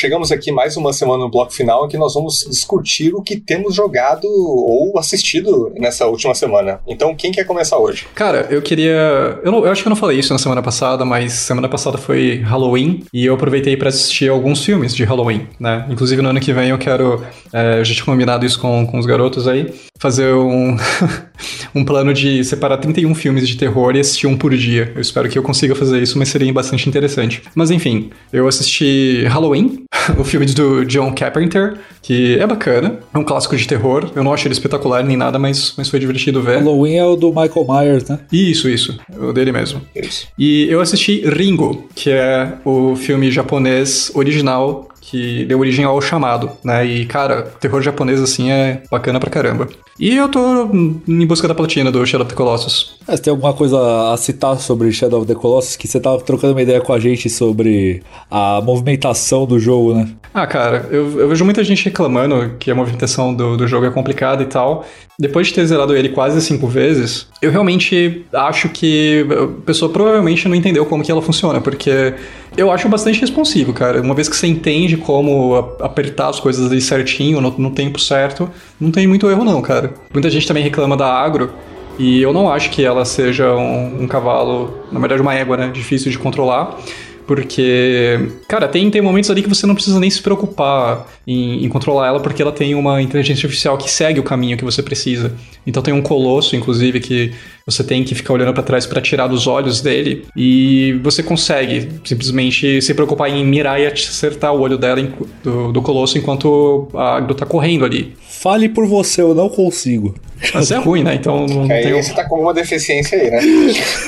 chegamos 0.00 0.32
aqui 0.32 0.50
mais 0.50 0.78
uma 0.78 0.94
semana 0.94 1.24
no 1.24 1.30
bloco 1.30 1.52
final 1.52 1.84
em 1.84 1.88
que 1.90 1.98
nós 1.98 2.14
vamos 2.14 2.46
discutir 2.48 3.12
o 3.14 3.20
que 3.22 3.36
temos 3.38 3.74
jogado 3.74 4.24
ou 4.26 4.98
assistido 4.98 5.70
nessa 5.78 6.06
última 6.06 6.34
semana. 6.34 6.80
Então, 6.88 7.14
quem 7.14 7.30
quer 7.30 7.44
começar 7.44 7.76
hoje? 7.78 8.06
Cara, 8.14 8.46
eu 8.50 8.62
queria. 8.62 9.38
Eu, 9.44 9.52
não- 9.52 9.64
eu 9.64 9.70
acho 9.70 9.82
que 9.82 9.88
eu 9.88 9.90
não 9.90 9.96
falei 9.96 10.18
isso 10.18 10.32
na 10.32 10.38
semana 10.38 10.62
passada, 10.62 11.04
mas 11.04 11.32
semana 11.34 11.68
passada 11.68 11.98
foi 11.98 12.36
Halloween 12.42 13.04
e 13.12 13.26
eu 13.26 13.34
aproveitei 13.34 13.76
pra 13.76 13.90
assistir 13.90 14.30
alguns 14.30 14.64
filmes 14.64 14.94
de 14.94 15.04
Halloween, 15.04 15.46
né? 15.58 15.86
Inclusive 15.90 16.22
no 16.22 16.30
ano 16.30 16.40
que 16.40 16.52
vem 16.52 16.70
eu 16.70 16.78
quero. 16.78 17.22
é, 17.52 17.80
eu 17.80 17.84
já 17.84 17.92
tinha 17.92 18.06
combinado 18.06 18.46
isso 18.46 18.58
com, 18.58 18.86
com 18.86 18.98
os 18.98 19.04
garotos 19.04 19.46
aí. 19.46 19.70
Fazer 19.98 20.32
um, 20.32 20.78
um 21.74 21.84
plano 21.84 22.14
de 22.14 22.42
separar 22.42 22.78
31 22.78 23.14
filmes 23.14 23.46
de 23.46 23.56
terror 23.56 23.94
e 23.94 24.00
assistir 24.00 24.26
um 24.26 24.34
por 24.36 24.56
dia. 24.56 24.90
Eu 24.94 25.00
espero 25.02 25.28
que 25.28 25.38
eu 25.38 25.42
consiga 25.42 25.74
fazer 25.74 26.00
isso, 26.00 26.18
mas 26.18 26.30
seria 26.30 26.50
bastante 26.52 26.88
interessante. 26.88 27.42
Mas 27.54 27.70
enfim, 27.70 28.08
eu 28.32 28.48
assisti 28.48 29.24
Halloween, 29.28 29.84
o 30.18 30.24
filme 30.24 30.46
do 30.46 30.84
John 30.84 31.12
Carpenter, 31.14 31.78
que 32.02 32.38
é 32.38 32.46
bacana, 32.46 33.00
é 33.12 33.18
um 33.18 33.24
clássico 33.24 33.56
de 33.56 33.66
terror. 33.66 34.10
Eu 34.14 34.22
não 34.22 34.32
acho 34.32 34.46
ele 34.46 34.54
espetacular 34.54 35.04
nem 35.04 35.16
nada, 35.16 35.38
mas, 35.38 35.74
mas 35.76 35.88
foi 35.88 35.98
divertido 35.98 36.42
ver. 36.42 36.58
Halloween 36.58 36.96
é 36.96 37.04
o 37.04 37.16
do 37.16 37.28
Michael 37.28 37.66
Myers, 37.68 38.08
né? 38.08 38.20
Isso, 38.32 38.68
isso. 38.68 38.98
O 39.18 39.32
dele 39.32 39.52
mesmo. 39.52 39.82
Isso. 39.94 40.28
E 40.38 40.66
eu 40.68 40.80
assisti 40.80 41.22
Ringo, 41.28 41.88
que 41.94 42.10
é 42.10 42.54
o 42.64 42.94
filme 42.94 43.30
japonês 43.30 44.10
original 44.14 44.88
que 45.00 45.44
deu 45.44 45.58
origem 45.58 45.84
ao 45.84 46.00
chamado, 46.00 46.50
né? 46.62 46.84
E, 46.84 47.06
cara, 47.06 47.42
terror 47.60 47.80
japonês, 47.82 48.20
assim, 48.20 48.50
é 48.50 48.82
bacana 48.90 49.18
pra 49.18 49.30
caramba. 49.30 49.68
E 49.98 50.16
eu 50.16 50.28
tô 50.30 50.70
em 51.06 51.26
busca 51.26 51.46
da 51.46 51.54
platina 51.54 51.92
do 51.92 52.04
Shadow 52.06 52.24
of 52.24 52.32
the 52.32 52.36
Colossus. 52.36 52.96
Mas 53.06 53.20
tem 53.20 53.30
alguma 53.30 53.52
coisa 53.52 54.12
a 54.12 54.16
citar 54.16 54.58
sobre 54.58 54.90
Shadow 54.92 55.20
of 55.20 55.28
the 55.28 55.34
Colossus? 55.34 55.76
Que 55.76 55.86
você 55.86 56.00
tava 56.00 56.18
trocando 56.20 56.54
uma 56.54 56.62
ideia 56.62 56.80
com 56.80 56.92
a 56.92 56.98
gente 56.98 57.28
sobre 57.28 58.02
a 58.30 58.62
movimentação 58.62 59.44
do 59.44 59.58
jogo, 59.58 59.94
né? 59.94 60.08
Ah, 60.32 60.46
cara, 60.46 60.88
eu, 60.90 61.20
eu 61.20 61.28
vejo 61.28 61.44
muita 61.44 61.62
gente 61.62 61.84
reclamando 61.84 62.54
que 62.58 62.70
a 62.70 62.74
movimentação 62.74 63.34
do, 63.34 63.56
do 63.56 63.68
jogo 63.68 63.84
é 63.84 63.90
complicada 63.90 64.42
e 64.42 64.46
tal. 64.46 64.86
Depois 65.18 65.48
de 65.48 65.54
ter 65.54 65.66
zerado 65.66 65.94
ele 65.94 66.08
quase 66.08 66.40
cinco 66.40 66.66
vezes, 66.66 67.26
eu 67.42 67.50
realmente 67.50 68.24
acho 68.32 68.70
que 68.70 69.26
a 69.30 69.66
pessoa 69.66 69.92
provavelmente 69.92 70.48
não 70.48 70.54
entendeu 70.54 70.86
como 70.86 71.02
que 71.04 71.12
ela 71.12 71.20
funciona, 71.20 71.60
porque 71.60 72.14
eu 72.56 72.70
acho 72.70 72.88
bastante 72.88 73.20
responsivo, 73.20 73.72
cara. 73.72 74.00
Uma 74.00 74.14
vez 74.14 74.28
que 74.28 74.36
você 74.36 74.46
entende 74.46 74.96
como 74.96 75.56
apertar 75.80 76.28
as 76.28 76.40
coisas 76.40 76.70
ali 76.70 76.80
certinho, 76.80 77.40
no, 77.40 77.50
no 77.56 77.70
tempo 77.70 77.98
certo, 77.98 78.50
não 78.80 78.90
tem 78.90 79.06
muito 79.06 79.28
erro 79.30 79.44
não, 79.44 79.62
cara. 79.62 79.94
Muita 80.12 80.28
gente 80.30 80.46
também 80.46 80.62
reclama 80.62 80.96
da 80.96 81.06
agro, 81.06 81.52
e 81.98 82.22
eu 82.22 82.32
não 82.32 82.50
acho 82.50 82.70
que 82.70 82.82
ela 82.84 83.04
seja 83.04 83.54
um, 83.54 84.04
um 84.04 84.08
cavalo, 84.08 84.86
na 84.90 84.98
verdade 84.98 85.20
uma 85.20 85.34
égua, 85.34 85.56
né? 85.56 85.68
Difícil 85.68 86.10
de 86.10 86.18
controlar. 86.18 86.78
Porque, 87.26 88.18
cara, 88.48 88.66
tem, 88.66 88.90
tem 88.90 89.00
momentos 89.00 89.30
ali 89.30 89.40
que 89.40 89.48
você 89.48 89.64
não 89.64 89.74
precisa 89.74 90.00
nem 90.00 90.10
se 90.10 90.20
preocupar 90.20 91.06
em, 91.24 91.64
em 91.64 91.68
controlar 91.68 92.08
ela, 92.08 92.18
porque 92.18 92.42
ela 92.42 92.50
tem 92.50 92.74
uma 92.74 93.00
inteligência 93.00 93.46
artificial 93.46 93.78
que 93.78 93.88
segue 93.88 94.18
o 94.18 94.22
caminho 94.24 94.56
que 94.56 94.64
você 94.64 94.82
precisa. 94.82 95.36
Então 95.64 95.80
tem 95.80 95.94
um 95.94 96.02
colosso, 96.02 96.56
inclusive, 96.56 96.98
que 96.98 97.32
você 97.70 97.84
tem 97.84 98.04
que 98.04 98.14
ficar 98.14 98.34
olhando 98.34 98.52
pra 98.52 98.62
trás 98.62 98.86
pra 98.86 99.00
tirar 99.00 99.26
dos 99.26 99.46
olhos 99.46 99.80
dele, 99.80 100.24
e 100.36 100.98
você 101.02 101.22
consegue 101.22 101.88
simplesmente 102.04 102.80
se 102.82 102.94
preocupar 102.94 103.30
em 103.30 103.44
mirar 103.44 103.80
e 103.80 103.86
acertar 103.86 104.54
o 104.54 104.60
olho 104.60 104.76
dela, 104.76 105.00
do, 105.42 105.72
do 105.72 105.82
colosso, 105.82 106.18
enquanto 106.18 106.88
a 106.94 107.16
Agro 107.16 107.34
tá 107.34 107.46
correndo 107.46 107.84
ali. 107.84 108.14
Fale 108.28 108.68
por 108.68 108.86
você, 108.86 109.20
eu 109.22 109.34
não 109.34 109.48
consigo. 109.48 110.14
Mas 110.54 110.70
é 110.70 110.76
ruim, 110.76 111.02
né? 111.02 111.14
Então 111.14 111.46
não, 111.46 111.62
Aí 111.70 111.82
tenho. 111.82 112.02
você 112.02 112.14
tá 112.14 112.24
com 112.24 112.36
alguma 112.36 112.54
deficiência 112.54 113.18
aí, 113.18 113.30
né? 113.30 113.38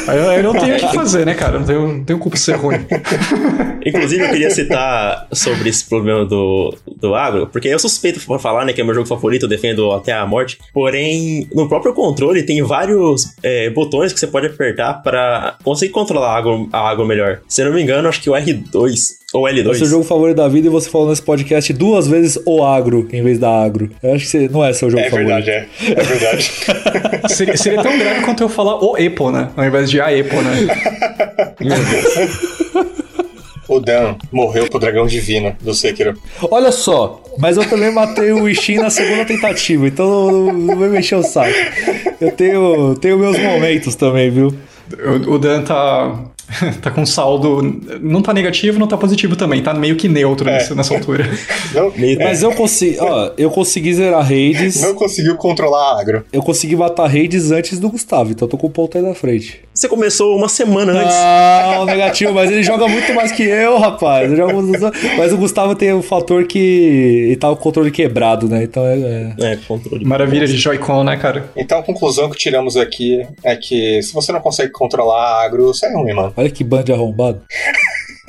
Aí 0.08 0.18
eu, 0.18 0.24
eu 0.24 0.42
não 0.42 0.52
tenho 0.52 0.76
o 0.76 0.78
que 0.78 0.88
fazer, 0.94 1.26
né, 1.26 1.34
cara? 1.34 1.58
Não 1.58 1.66
tenho, 1.66 1.88
não 1.88 2.04
tenho 2.04 2.18
culpa 2.18 2.36
de 2.36 2.42
ser 2.42 2.56
ruim. 2.56 2.78
Inclusive, 3.84 4.24
eu 4.24 4.30
queria 4.30 4.50
citar 4.50 5.26
sobre 5.32 5.68
esse 5.68 5.84
problema 5.84 6.24
do, 6.24 6.74
do 6.98 7.14
agro, 7.14 7.48
porque 7.48 7.68
eu 7.68 7.78
suspeito 7.78 8.20
por 8.20 8.40
falar, 8.40 8.64
né, 8.64 8.72
que 8.72 8.80
é 8.80 8.84
meu 8.84 8.94
jogo 8.94 9.06
favorito, 9.06 9.44
eu 9.44 9.48
defendo 9.48 9.92
até 9.92 10.12
a 10.12 10.24
morte. 10.26 10.58
Porém, 10.72 11.48
no 11.52 11.68
próprio 11.68 11.92
controle 11.92 12.42
tem 12.44 12.62
vários 12.62 13.34
é, 13.42 13.51
botões 13.74 14.12
que 14.12 14.20
você 14.20 14.26
pode 14.26 14.46
apertar 14.46 15.02
pra 15.02 15.56
conseguir 15.62 15.92
controlar 15.92 16.28
a 16.32 16.36
água, 16.36 16.66
a 16.72 16.88
água 16.88 17.06
melhor. 17.06 17.40
Se 17.48 17.62
eu 17.62 17.66
não 17.66 17.74
me 17.74 17.82
engano, 17.82 18.08
acho 18.08 18.20
que 18.20 18.30
o 18.30 18.34
R2 18.34 19.22
ou 19.32 19.44
L2. 19.44 19.70
É 19.70 19.74
seu 19.74 19.86
jogo 19.86 20.04
favorito 20.04 20.36
da 20.36 20.48
vida 20.48 20.66
e 20.66 20.70
você 20.70 20.90
falou 20.90 21.08
nesse 21.08 21.22
podcast 21.22 21.72
duas 21.72 22.06
vezes 22.06 22.38
o 22.44 22.62
agro 22.62 23.08
em 23.12 23.22
vez 23.22 23.38
da 23.38 23.48
agro. 23.50 23.90
Eu 24.02 24.14
acho 24.14 24.24
que 24.24 24.30
você, 24.30 24.48
não 24.48 24.64
é 24.64 24.72
seu 24.72 24.90
jogo 24.90 25.02
É 25.02 25.08
favorito. 25.10 25.28
verdade, 25.28 25.50
é. 25.50 25.68
É 25.90 26.02
verdade. 26.02 26.52
Seria, 27.32 27.56
seria 27.56 27.82
tão 27.82 27.96
grave 27.98 28.20
quanto 28.22 28.42
eu 28.42 28.48
falar 28.48 28.82
o 28.84 28.96
Epo, 28.98 29.30
né? 29.30 29.48
Ao 29.56 29.64
invés 29.64 29.88
de 29.88 30.00
a 30.00 30.12
Epo, 30.12 30.34
né? 30.42 30.66
o 31.62 32.61
Dan 33.80 34.16
morreu 34.30 34.68
pro 34.68 34.78
dragão 34.78 35.06
divino 35.06 35.54
do 35.60 35.74
Sekiro. 35.74 36.16
Olha 36.50 36.72
só, 36.72 37.22
mas 37.38 37.56
eu 37.56 37.68
também 37.68 37.92
matei 37.92 38.32
o 38.32 38.48
Ishin 38.48 38.76
na 38.76 38.90
segunda 38.90 39.24
tentativa, 39.24 39.86
então 39.86 40.06
não, 40.30 40.52
não 40.52 40.76
vai 40.78 40.88
mexer 40.88 41.16
o 41.16 41.22
saco. 41.22 41.52
Eu 42.20 42.30
tenho, 42.32 42.94
tenho 42.96 43.18
meus 43.18 43.38
momentos 43.38 43.94
também, 43.94 44.30
viu? 44.30 44.54
O, 45.26 45.34
o 45.34 45.38
Dan 45.38 45.62
tá. 45.62 46.24
Tá 46.82 46.90
com 46.90 47.06
saldo. 47.06 47.62
Não 48.02 48.20
tá 48.20 48.34
negativo, 48.34 48.78
não 48.78 48.86
tá 48.86 48.98
positivo 48.98 49.36
também. 49.36 49.62
Tá 49.62 49.72
meio 49.72 49.96
que 49.96 50.06
neutro 50.06 50.44
nessa, 50.44 50.74
nessa 50.74 50.92
altura. 50.92 51.24
Não, 51.72 51.90
Meio- 51.96 52.20
é, 52.20 52.24
Mas 52.24 52.42
eu 52.42 52.52
consegui, 52.52 52.98
ó, 53.00 53.30
eu 53.38 53.50
consegui 53.50 53.94
zerar 53.94 54.22
raids. 54.22 54.82
não 54.82 54.94
conseguiu 54.94 55.36
controlar 55.36 55.92
a 55.96 56.00
agro. 56.00 56.24
Eu 56.30 56.42
consegui 56.42 56.76
matar 56.76 57.06
raids 57.08 57.50
antes 57.50 57.78
do 57.80 57.88
Gustavo, 57.88 58.32
então 58.32 58.44
eu 58.46 58.50
tô 58.50 58.58
com 58.58 58.66
o 58.66 58.70
ponto 58.70 58.98
aí 58.98 59.02
na 59.02 59.14
frente. 59.14 59.60
Você 59.74 59.88
começou 59.88 60.36
uma 60.36 60.48
semana 60.50 60.92
antes. 60.92 61.14
Não, 61.14 61.86
negativo, 61.86 62.34
mas 62.34 62.50
ele 62.50 62.62
joga 62.62 62.86
muito 62.86 63.14
mais 63.14 63.32
que 63.32 63.42
eu, 63.42 63.78
rapaz. 63.78 64.30
Eu 64.30 64.36
jogo 64.36 64.62
Mas 65.16 65.32
o 65.32 65.38
Gustavo 65.38 65.74
tem 65.74 65.92
o 65.94 66.02
fator 66.02 66.44
que 66.46 66.58
ele 67.28 67.36
tá 67.36 67.50
o 67.50 67.56
controle 67.56 67.90
quebrado, 67.90 68.48
né? 68.48 68.62
Então 68.64 68.84
é. 68.84 68.98
é- 69.40 69.52
É, 69.52 69.58
controle. 69.66 70.04
Maravilha 70.04 70.46
de 70.46 70.58
Joy-Con, 70.58 71.04
né, 71.04 71.16
cara? 71.16 71.50
Então 71.56 71.78
a 71.78 71.82
conclusão 71.82 72.28
que 72.28 72.36
tiramos 72.36 72.76
aqui 72.76 73.26
é 73.42 73.56
que 73.56 74.02
se 74.02 74.12
você 74.12 74.30
não 74.30 74.40
consegue 74.40 74.70
controlar 74.72 75.42
agro, 75.42 75.68
você 75.68 75.86
é 75.86 75.94
ruim, 75.94 76.12
mano. 76.12 76.32
Olha 76.36 76.50
que 76.50 76.62
band 76.62 76.84
arrombado. 76.92 77.40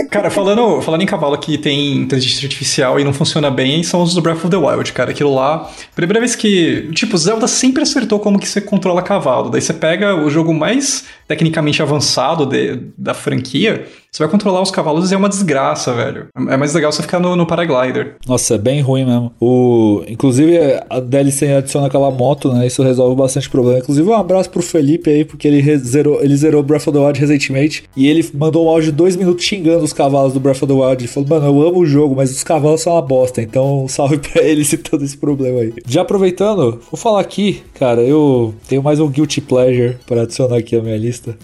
Cara, 0.10 0.30
falando, 0.32 0.82
falando 0.82 1.02
em 1.04 1.06
cavalo 1.06 1.38
que 1.38 1.58
tem 1.58 1.98
inteligência 1.98 2.46
artificial 2.48 3.00
e 3.00 3.04
não 3.04 3.14
funciona 3.14 3.52
bem, 3.52 3.84
são 3.84 4.02
os 4.02 4.14
do 4.16 4.22
Breath 4.22 4.38
of 4.38 4.50
the 4.50 4.58
Wild, 4.58 4.92
cara. 4.92 5.12
Aquilo 5.12 5.34
lá, 5.34 5.70
primeira 5.96 6.20
vez 6.20 6.36
que. 6.36 6.90
Tipo, 6.94 7.16
Zelda 7.18 7.48
sempre 7.48 7.84
acertou 7.84 8.20
como 8.20 8.40
que 8.40 8.48
você 8.48 8.60
controla 8.60 9.04
cavalo. 9.04 9.50
Daí 9.52 9.62
você 9.62 9.74
pega 9.74 10.16
o 10.16 10.30
jogo 10.32 10.52
mais 10.54 11.06
tecnicamente 11.28 11.82
avançado 11.82 12.46
de- 12.46 12.80
da 12.98 13.14
franquia, 13.14 13.88
você 14.14 14.22
vai 14.22 14.30
controlar 14.30 14.62
os 14.62 14.70
cavalos 14.70 15.10
e 15.10 15.16
é 15.16 15.18
uma 15.18 15.28
desgraça, 15.28 15.92
velho. 15.92 16.28
É 16.48 16.56
mais 16.56 16.72
legal 16.76 16.92
você 16.92 17.02
ficar 17.02 17.20
no, 17.20 17.36
no 17.36 17.48
paraglider. 17.48 18.18
Nossa, 18.28 18.54
é 18.54 18.58
bem 18.60 18.80
ruim 18.80 19.06
mesmo. 19.06 19.34
O, 19.42 20.04
inclusive, 20.08 20.56
a 20.88 21.00
DLC 21.00 21.52
adiciona 21.52 21.88
aquela 21.88 22.12
moto, 22.12 22.54
né? 22.54 22.68
Isso 22.68 22.84
resolve 22.84 23.16
bastante 23.16 23.50
problema. 23.50 23.80
Inclusive, 23.80 24.08
um 24.08 24.14
abraço 24.14 24.52
pro 24.52 24.62
Felipe 24.62 25.10
aí, 25.10 25.26
porque 25.26 25.48
ele 25.48 25.78
zerou, 25.80 26.24
ele 26.24 26.38
zerou 26.38 26.62
Breath 26.62 26.88
of 26.88 26.92
the 26.92 27.04
Wild 27.04 27.20
recentemente. 27.20 27.86
E 27.98 28.08
ele 28.08 28.24
mandou 28.36 28.68
um 28.68 28.70
áudio 28.70 28.92
de 28.92 28.98
dois 28.98 29.16
minutos 29.16 29.44
xingando 29.46 29.84
os 29.84 29.94
cavalos 29.94 30.32
do 30.32 30.40
Breath 30.40 30.62
of 30.62 30.68
the 30.68 30.74
Wild. 30.74 31.04
Ele 31.04 31.08
falou, 31.08 31.30
mano, 31.30 31.46
eu 31.48 31.68
amo 31.68 31.80
o 31.80 31.86
jogo, 31.88 32.16
mas 32.16 32.30
os 32.30 32.44
cavalos 32.44 32.82
são 32.82 32.94
uma 32.94 33.02
bosta. 33.02 33.42
Então, 33.42 33.88
salve 33.88 34.20
pra 34.30 34.44
ele 34.44 34.64
citando 34.64 35.04
esse 35.04 35.18
problema 35.18 35.62
aí. 35.62 35.74
Já 35.88 36.04
aproveitando, 36.04 36.80
vou 36.92 37.00
falar 37.00 37.20
aqui, 37.20 37.64
cara, 37.74 38.04
eu 38.04 38.54
tenho 38.68 38.84
mais 38.84 39.00
um 39.00 39.10
Guilty 39.10 39.42
Pleasure 39.42 39.98
para 40.06 40.22
adicionar 40.22 40.58
aqui 40.58 40.76
à 40.76 40.82
minha 40.84 40.98
lista. 40.98 41.36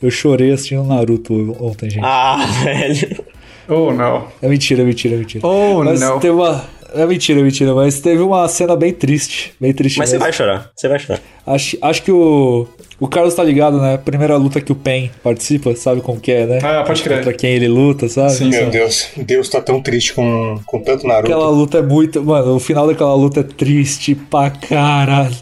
Eu 0.00 0.10
chorei 0.10 0.52
assistindo 0.52 0.84
Naruto 0.84 1.56
ontem, 1.60 1.90
gente. 1.90 2.04
Ah, 2.04 2.36
velho. 2.64 3.24
Oh, 3.68 3.92
não. 3.92 4.28
É 4.40 4.48
mentira, 4.48 4.82
é 4.82 4.84
mentira, 4.84 5.14
é 5.14 5.18
mentira. 5.18 5.46
Oh, 5.46 5.82
Mas 5.84 6.00
não. 6.00 6.18
teve 6.20 6.34
uma. 6.34 6.64
É 6.94 7.04
mentira, 7.04 7.40
é 7.40 7.42
mentira, 7.42 7.74
mas 7.74 8.00
teve 8.00 8.22
uma 8.22 8.48
cena 8.48 8.74
bem 8.74 8.94
triste. 8.94 9.52
Bem 9.60 9.74
triste 9.74 9.98
Mas 9.98 10.08
você 10.08 10.14
mesmo. 10.14 10.24
vai 10.24 10.32
chorar. 10.32 10.70
Você 10.74 10.88
vai 10.88 10.98
chorar. 10.98 11.20
Acho, 11.46 11.76
acho 11.82 12.02
que 12.02 12.10
o. 12.10 12.66
O 13.00 13.06
Carlos 13.06 13.32
tá 13.34 13.44
ligado, 13.44 13.80
né? 13.80 13.96
Primeira 13.96 14.36
luta 14.36 14.60
que 14.60 14.72
o 14.72 14.74
Pen 14.74 15.08
participa, 15.22 15.74
sabe 15.76 16.00
como 16.00 16.18
que 16.18 16.32
é, 16.32 16.46
né? 16.46 16.58
Ah, 16.62 16.82
pode 16.84 17.00
crer. 17.00 17.18
Contra 17.18 17.32
quem 17.32 17.50
ele 17.52 17.68
luta, 17.68 18.08
sabe? 18.08 18.32
Sim, 18.32 18.48
Meu. 18.50 18.70
Deus, 18.70 19.08
Deus 19.16 19.48
tá 19.48 19.60
tão 19.60 19.80
triste 19.80 20.12
com, 20.14 20.58
com 20.66 20.80
tanto 20.80 21.06
Naruto. 21.06 21.32
Aquela 21.32 21.48
luta 21.48 21.78
é 21.78 21.82
muito. 21.82 22.20
Mano, 22.24 22.56
o 22.56 22.58
final 22.58 22.88
daquela 22.88 23.14
luta 23.14 23.40
é 23.40 23.42
triste 23.44 24.16
pra 24.16 24.50
caralho. 24.50 25.36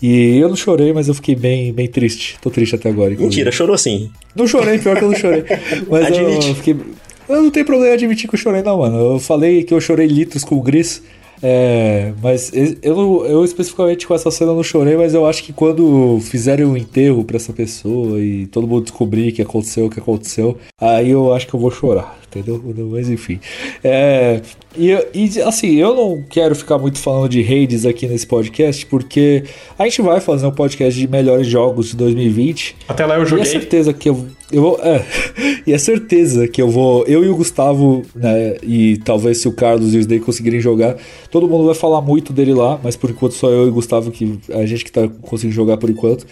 E 0.00 0.38
eu 0.38 0.48
não 0.48 0.56
chorei, 0.56 0.92
mas 0.94 1.06
eu 1.08 1.14
fiquei 1.14 1.34
bem, 1.34 1.70
bem 1.72 1.86
triste. 1.86 2.36
Tô 2.40 2.48
triste 2.50 2.74
até 2.76 2.88
agora. 2.88 3.12
inclusive. 3.12 3.28
Mentira, 3.28 3.52
chorou 3.52 3.76
sim. 3.76 4.10
Não 4.34 4.46
chorei, 4.46 4.78
pior 4.78 4.96
que 4.96 5.04
eu 5.04 5.10
não 5.10 5.16
chorei. 5.16 5.44
Mas 5.90 6.08
eu 6.16 6.26
Admite. 6.26 6.54
fiquei. 6.54 6.76
Eu 7.28 7.42
não 7.42 7.50
tenho 7.50 7.66
problema 7.66 7.90
em 7.92 7.94
admitir 7.94 8.26
que 8.28 8.34
eu 8.34 8.38
chorei, 8.38 8.62
não, 8.62 8.78
mano. 8.78 9.14
Eu 9.14 9.18
falei 9.18 9.62
que 9.64 9.72
eu 9.74 9.80
chorei 9.80 10.06
litros 10.06 10.44
com 10.44 10.56
o 10.56 10.62
Gris. 10.62 11.02
É, 11.42 12.12
mas 12.22 12.52
eu, 12.82 13.26
eu 13.26 13.44
especificamente 13.44 14.06
com 14.06 14.14
essa 14.14 14.30
cena 14.30 14.52
não 14.52 14.62
chorei, 14.62 14.96
mas 14.96 15.12
eu 15.12 15.26
acho 15.26 15.42
que 15.42 15.52
quando 15.52 16.20
fizerem 16.20 16.64
um 16.64 16.76
enterro 16.76 17.24
pra 17.24 17.36
essa 17.36 17.52
pessoa 17.52 18.20
e 18.20 18.46
todo 18.46 18.68
mundo 18.68 18.84
descobrir 18.84 19.32
que 19.32 19.42
aconteceu 19.42 19.86
o 19.86 19.90
que 19.90 19.98
aconteceu, 19.98 20.56
aí 20.80 21.10
eu 21.10 21.34
acho 21.34 21.48
que 21.48 21.54
eu 21.54 21.58
vou 21.58 21.70
chorar, 21.70 22.16
entendeu? 22.34 22.62
Mas 22.90 23.08
enfim. 23.08 23.38
É, 23.84 24.40
e, 24.76 24.90
e 25.14 25.40
assim, 25.42 25.76
eu 25.76 25.94
não 25.94 26.22
quero 26.28 26.54
ficar 26.54 26.78
muito 26.78 26.98
falando 26.98 27.28
de 27.28 27.40
Hades 27.42 27.84
aqui 27.84 28.06
nesse 28.06 28.26
podcast, 28.26 28.86
porque 28.86 29.44
a 29.78 29.84
gente 29.84 30.00
vai 30.02 30.20
fazer 30.20 30.46
um 30.46 30.50
podcast 30.52 30.98
de 30.98 31.06
melhores 31.06 31.46
jogos 31.46 31.90
de 31.90 31.96
2020. 31.96 32.76
Até 32.88 33.04
lá 33.04 33.16
eu 33.16 33.20
E 33.20 33.24
é 33.24 33.26
joguei. 33.26 33.44
certeza 33.44 33.92
que 33.92 34.08
eu, 34.08 34.26
eu 34.50 34.62
vou. 34.62 34.80
É, 34.82 35.04
e 35.66 35.72
é 35.72 35.78
certeza 35.78 36.48
que 36.48 36.60
eu 36.62 36.70
vou. 36.70 37.04
Eu 37.06 37.24
e 37.24 37.28
o 37.28 37.36
Gustavo, 37.36 38.02
né? 38.14 38.56
E 38.62 38.96
talvez 39.04 39.38
se 39.42 39.48
o 39.48 39.52
Carlos 39.52 39.92
e 39.94 39.98
o 39.98 40.00
Snake 40.00 40.24
conseguirem 40.24 40.60
jogar, 40.60 40.96
todo 41.30 41.46
mundo 41.48 41.66
vai 41.66 41.74
falar 41.74 42.00
muito 42.00 42.32
dele 42.32 42.54
lá, 42.54 42.80
mas 42.82 42.96
por 42.96 43.10
enquanto 43.10 43.32
só 43.32 43.48
eu 43.50 43.66
e 43.66 43.68
o 43.68 43.72
Gustavo, 43.72 44.10
que 44.10 44.38
a 44.52 44.64
gente 44.64 44.84
que 44.84 44.92
tá 44.92 45.06
conseguindo 45.20 45.54
jogar 45.54 45.76
por 45.76 45.90
enquanto. 45.90 46.26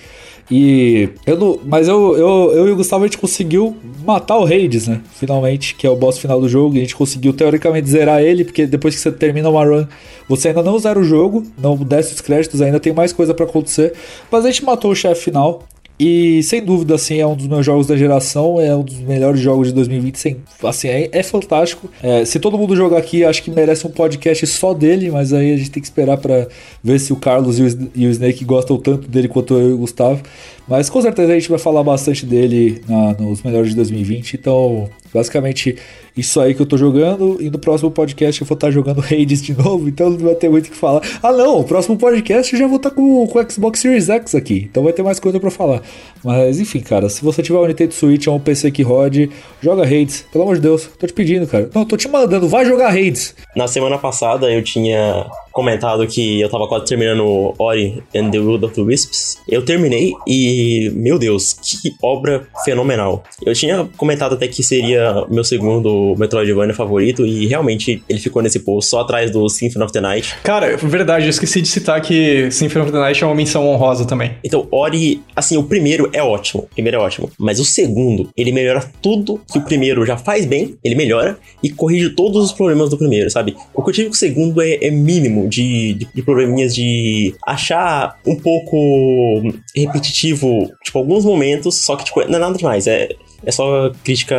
E 0.51 1.09
eu 1.25 1.39
não. 1.39 1.61
Mas 1.65 1.87
eu, 1.87 2.17
eu, 2.17 2.53
eu 2.53 2.69
e 2.69 2.73
o 2.73 2.77
Gustavo 2.77 3.05
a 3.05 3.07
gente 3.07 3.19
conseguiu 3.19 3.77
matar 4.05 4.37
o 4.39 4.45
Hades, 4.45 4.89
né? 4.89 5.01
Finalmente, 5.13 5.77
que 5.77 5.87
é 5.87 5.91
o 5.91 5.95
boss 5.95 6.19
final 6.19 6.41
do 6.41 6.49
jogo. 6.49 6.77
A 6.77 6.81
gente 6.81 6.97
conseguiu 6.97 7.33
teoricamente 7.33 7.89
zerar 7.89 8.21
ele, 8.21 8.45
porque 8.45 8.67
depois 8.67 8.95
que 8.95 9.01
você 9.01 9.13
termina 9.13 9.49
uma 9.49 9.65
run, 9.65 9.87
você 10.29 10.49
ainda 10.49 10.63
não 10.63 10.79
zera 10.79 10.99
o 10.99 11.05
jogo, 11.05 11.47
não 11.57 11.77
desce 11.77 12.15
os 12.15 12.21
créditos, 12.21 12.61
ainda 12.61 12.81
tem 12.81 12.93
mais 12.93 13.13
coisa 13.13 13.33
pra 13.33 13.45
acontecer. 13.45 13.93
Mas 14.31 14.45
a 14.45 14.51
gente 14.51 14.65
matou 14.65 14.91
o 14.91 14.95
chefe 14.95 15.23
final. 15.23 15.63
E 16.03 16.43
sem 16.43 16.65
dúvida, 16.65 16.95
assim, 16.95 17.19
é 17.19 17.27
um 17.27 17.37
dos 17.37 17.47
meus 17.47 17.67
jogos 17.67 17.87
da 17.87 17.95
geração, 17.95 18.59
é 18.59 18.75
um 18.75 18.83
dos 18.83 18.99
melhores 19.01 19.39
jogos 19.39 19.69
de 19.69 19.75
2020, 19.75 20.17
sem, 20.19 20.39
assim, 20.65 20.89
é, 20.89 21.11
é 21.13 21.23
fantástico. 21.23 21.91
É, 22.03 22.25
se 22.25 22.39
todo 22.41 22.57
mundo 22.57 22.75
jogar 22.75 22.97
aqui, 22.97 23.23
acho 23.23 23.43
que 23.43 23.51
merece 23.51 23.87
um 23.87 23.91
podcast 23.91 24.47
só 24.47 24.73
dele, 24.73 25.11
mas 25.11 25.35
aí 25.35 25.53
a 25.53 25.57
gente 25.59 25.71
tem 25.71 25.79
que 25.83 25.87
esperar 25.87 26.17
pra 26.17 26.47
ver 26.83 26.99
se 26.99 27.13
o 27.13 27.17
Carlos 27.17 27.59
e 27.59 27.63
o, 27.65 27.91
e 27.95 28.07
o 28.07 28.11
Snake 28.11 28.47
gostam 28.47 28.79
tanto 28.79 29.07
dele 29.09 29.29
quanto 29.29 29.53
eu 29.53 29.69
e 29.69 29.73
o 29.75 29.77
Gustavo. 29.77 30.23
Mas 30.67 30.89
com 30.89 31.03
certeza 31.03 31.33
a 31.33 31.35
gente 31.39 31.51
vai 31.51 31.59
falar 31.59 31.83
bastante 31.83 32.25
dele 32.25 32.81
na- 32.89 33.13
nos 33.15 33.43
melhores 33.43 33.69
de 33.71 33.77
2020, 33.77 34.35
então 34.35 34.89
basicamente 35.13 35.77
isso 36.21 36.41
aí 36.41 36.55
que 36.55 36.63
eu 36.63 36.67
tô 36.67 36.77
jogando, 36.77 37.39
e 37.41 37.51
no 37.51 37.59
próximo 37.59 37.91
podcast 37.91 38.41
eu 38.41 38.47
vou 38.47 38.55
estar 38.55 38.71
jogando 38.71 39.01
Hades 39.05 39.43
de 39.43 39.57
novo, 39.57 39.89
então 39.89 40.11
não 40.11 40.19
vai 40.19 40.35
ter 40.35 40.49
muito 40.49 40.67
o 40.67 40.71
que 40.71 40.77
falar. 40.77 41.03
Ah 41.23 41.33
não, 41.33 41.61
o 41.61 41.65
próximo 41.65 41.97
podcast 41.97 42.53
eu 42.53 42.59
já 42.59 42.67
vou 42.67 42.77
estar 42.77 42.91
com, 42.91 43.27
com 43.27 43.39
o 43.39 43.51
Xbox 43.51 43.81
Series 43.81 44.09
X 44.09 44.35
aqui, 44.35 44.69
então 44.71 44.83
vai 44.85 44.93
ter 44.93 45.03
mais 45.03 45.19
coisa 45.19 45.41
pra 45.41 45.51
falar. 45.51 45.83
Mas 46.23 46.61
enfim, 46.61 46.81
cara, 46.81 47.09
se 47.09 47.25
você 47.25 47.43
tiver 47.43 47.59
um 47.59 47.67
Nintendo 47.67 47.95
Switch 47.95 48.27
ou 48.27 48.37
um 48.37 48.41
PC 48.41 48.71
que 48.71 48.83
rode, 48.83 49.31
joga 49.61 49.83
Hades, 49.83 50.25
pelo 50.31 50.45
amor 50.45 50.57
de 50.57 50.63
Deus, 50.63 50.89
tô 50.99 51.07
te 51.07 51.13
pedindo, 51.13 51.47
cara. 51.47 51.71
Não, 51.75 51.85
tô 51.85 51.97
te 51.97 52.09
mandando, 52.09 52.49
vai 52.49 52.65
jogar 52.65 52.91
Hades. 52.91 53.35
Na 53.57 53.67
semana 53.67 53.99
passada 53.99 54.51
eu 54.53 54.63
tinha 54.63 55.27
comentado 55.53 56.07
que 56.07 56.41
eu 56.41 56.49
tava 56.49 56.67
quase 56.67 56.87
terminando 56.87 57.55
Ori 57.59 58.03
and 58.15 58.31
the 58.31 58.39
Will 58.39 58.65
of 58.65 58.75
the 58.75 58.83
Wisps. 58.83 59.39
Eu 59.49 59.65
terminei 59.65 60.13
e, 60.27 60.91
meu 60.95 61.19
Deus, 61.19 61.55
que 61.55 61.95
obra 62.03 62.47
fenomenal. 62.65 63.23
Eu 63.45 63.55
tinha 63.55 63.89
comentado 63.97 64.35
até 64.35 64.49
que 64.49 64.63
seria 64.63 65.25
meu 65.29 65.45
segundo 65.45 66.15
Metroidvania 66.19 66.75
favorito 66.75 67.25
e 67.27 67.47
realmente 67.47 68.03
ele 68.09 68.19
ficou 68.19 68.43
nesse 68.43 68.61
posto 68.61 68.91
só 68.91 69.01
atrás 69.01 69.31
do 69.31 69.49
Symphony 69.49 69.85
of 69.85 69.93
the 69.93 70.01
Night. 70.01 70.37
Cara, 70.43 70.77
verdade, 70.77 71.27
eu 71.27 71.31
esqueci 71.31 71.61
de 71.61 71.69
citar 71.69 72.01
que 72.01 72.51
Symphony 72.51 72.85
of 72.85 72.93
the 72.93 72.99
Night 72.99 73.23
é 73.23 73.27
uma 73.27 73.35
menção 73.35 73.67
honrosa 73.69 74.05
também. 74.05 74.33
Então, 74.45 74.67
Ori, 74.71 75.23
assim, 75.35 75.57
o 75.57 75.65
primeiro 75.65 76.09
é 76.13 76.23
ótimo. 76.23 76.63
O 76.63 76.75
primeiro 76.75 76.99
é 76.99 77.01
ótimo. 77.01 77.31
Mas 77.39 77.61
o 77.61 77.65
segundo, 77.65 78.29
ele 78.37 78.53
melhora 78.53 78.85
tudo 79.03 79.41
que 79.51 79.59
o 79.59 79.63
primeiro 79.63 80.05
já 80.05 80.17
faz 80.17 80.45
bem, 80.45 80.77
ele 80.85 80.95
melhora 80.95 81.39
e 81.63 81.71
corrige 81.71 82.11
todos 82.11 82.45
os 82.45 82.53
problemas 82.53 82.91
do 82.91 82.97
primeiro, 82.97 83.31
sabe? 83.31 83.57
O 83.75 83.83
que 83.83 83.91
eu 83.91 83.95
tive 83.95 84.09
com 84.09 84.15
o 84.15 84.19
segundo 84.19 84.61
é, 84.61 84.79
é 84.83 84.91
mínimo 84.91 85.49
de, 85.51 85.95
de, 85.95 86.09
de 86.15 86.23
probleminhas 86.23 86.75
de 86.75 87.35
achar 87.47 88.19
um 88.27 88.37
pouco 88.37 89.43
repetitivo, 89.75 90.71
tipo, 90.83 90.99
alguns 90.99 91.25
momentos, 91.25 91.75
só 91.77 91.97
que, 91.97 92.05
tipo, 92.05 92.21
não 92.27 92.37
é 92.37 92.41
nada 92.41 92.57
demais. 92.57 92.87
É. 92.87 93.09
É 93.45 93.51
só 93.51 93.91
crítica 94.05 94.37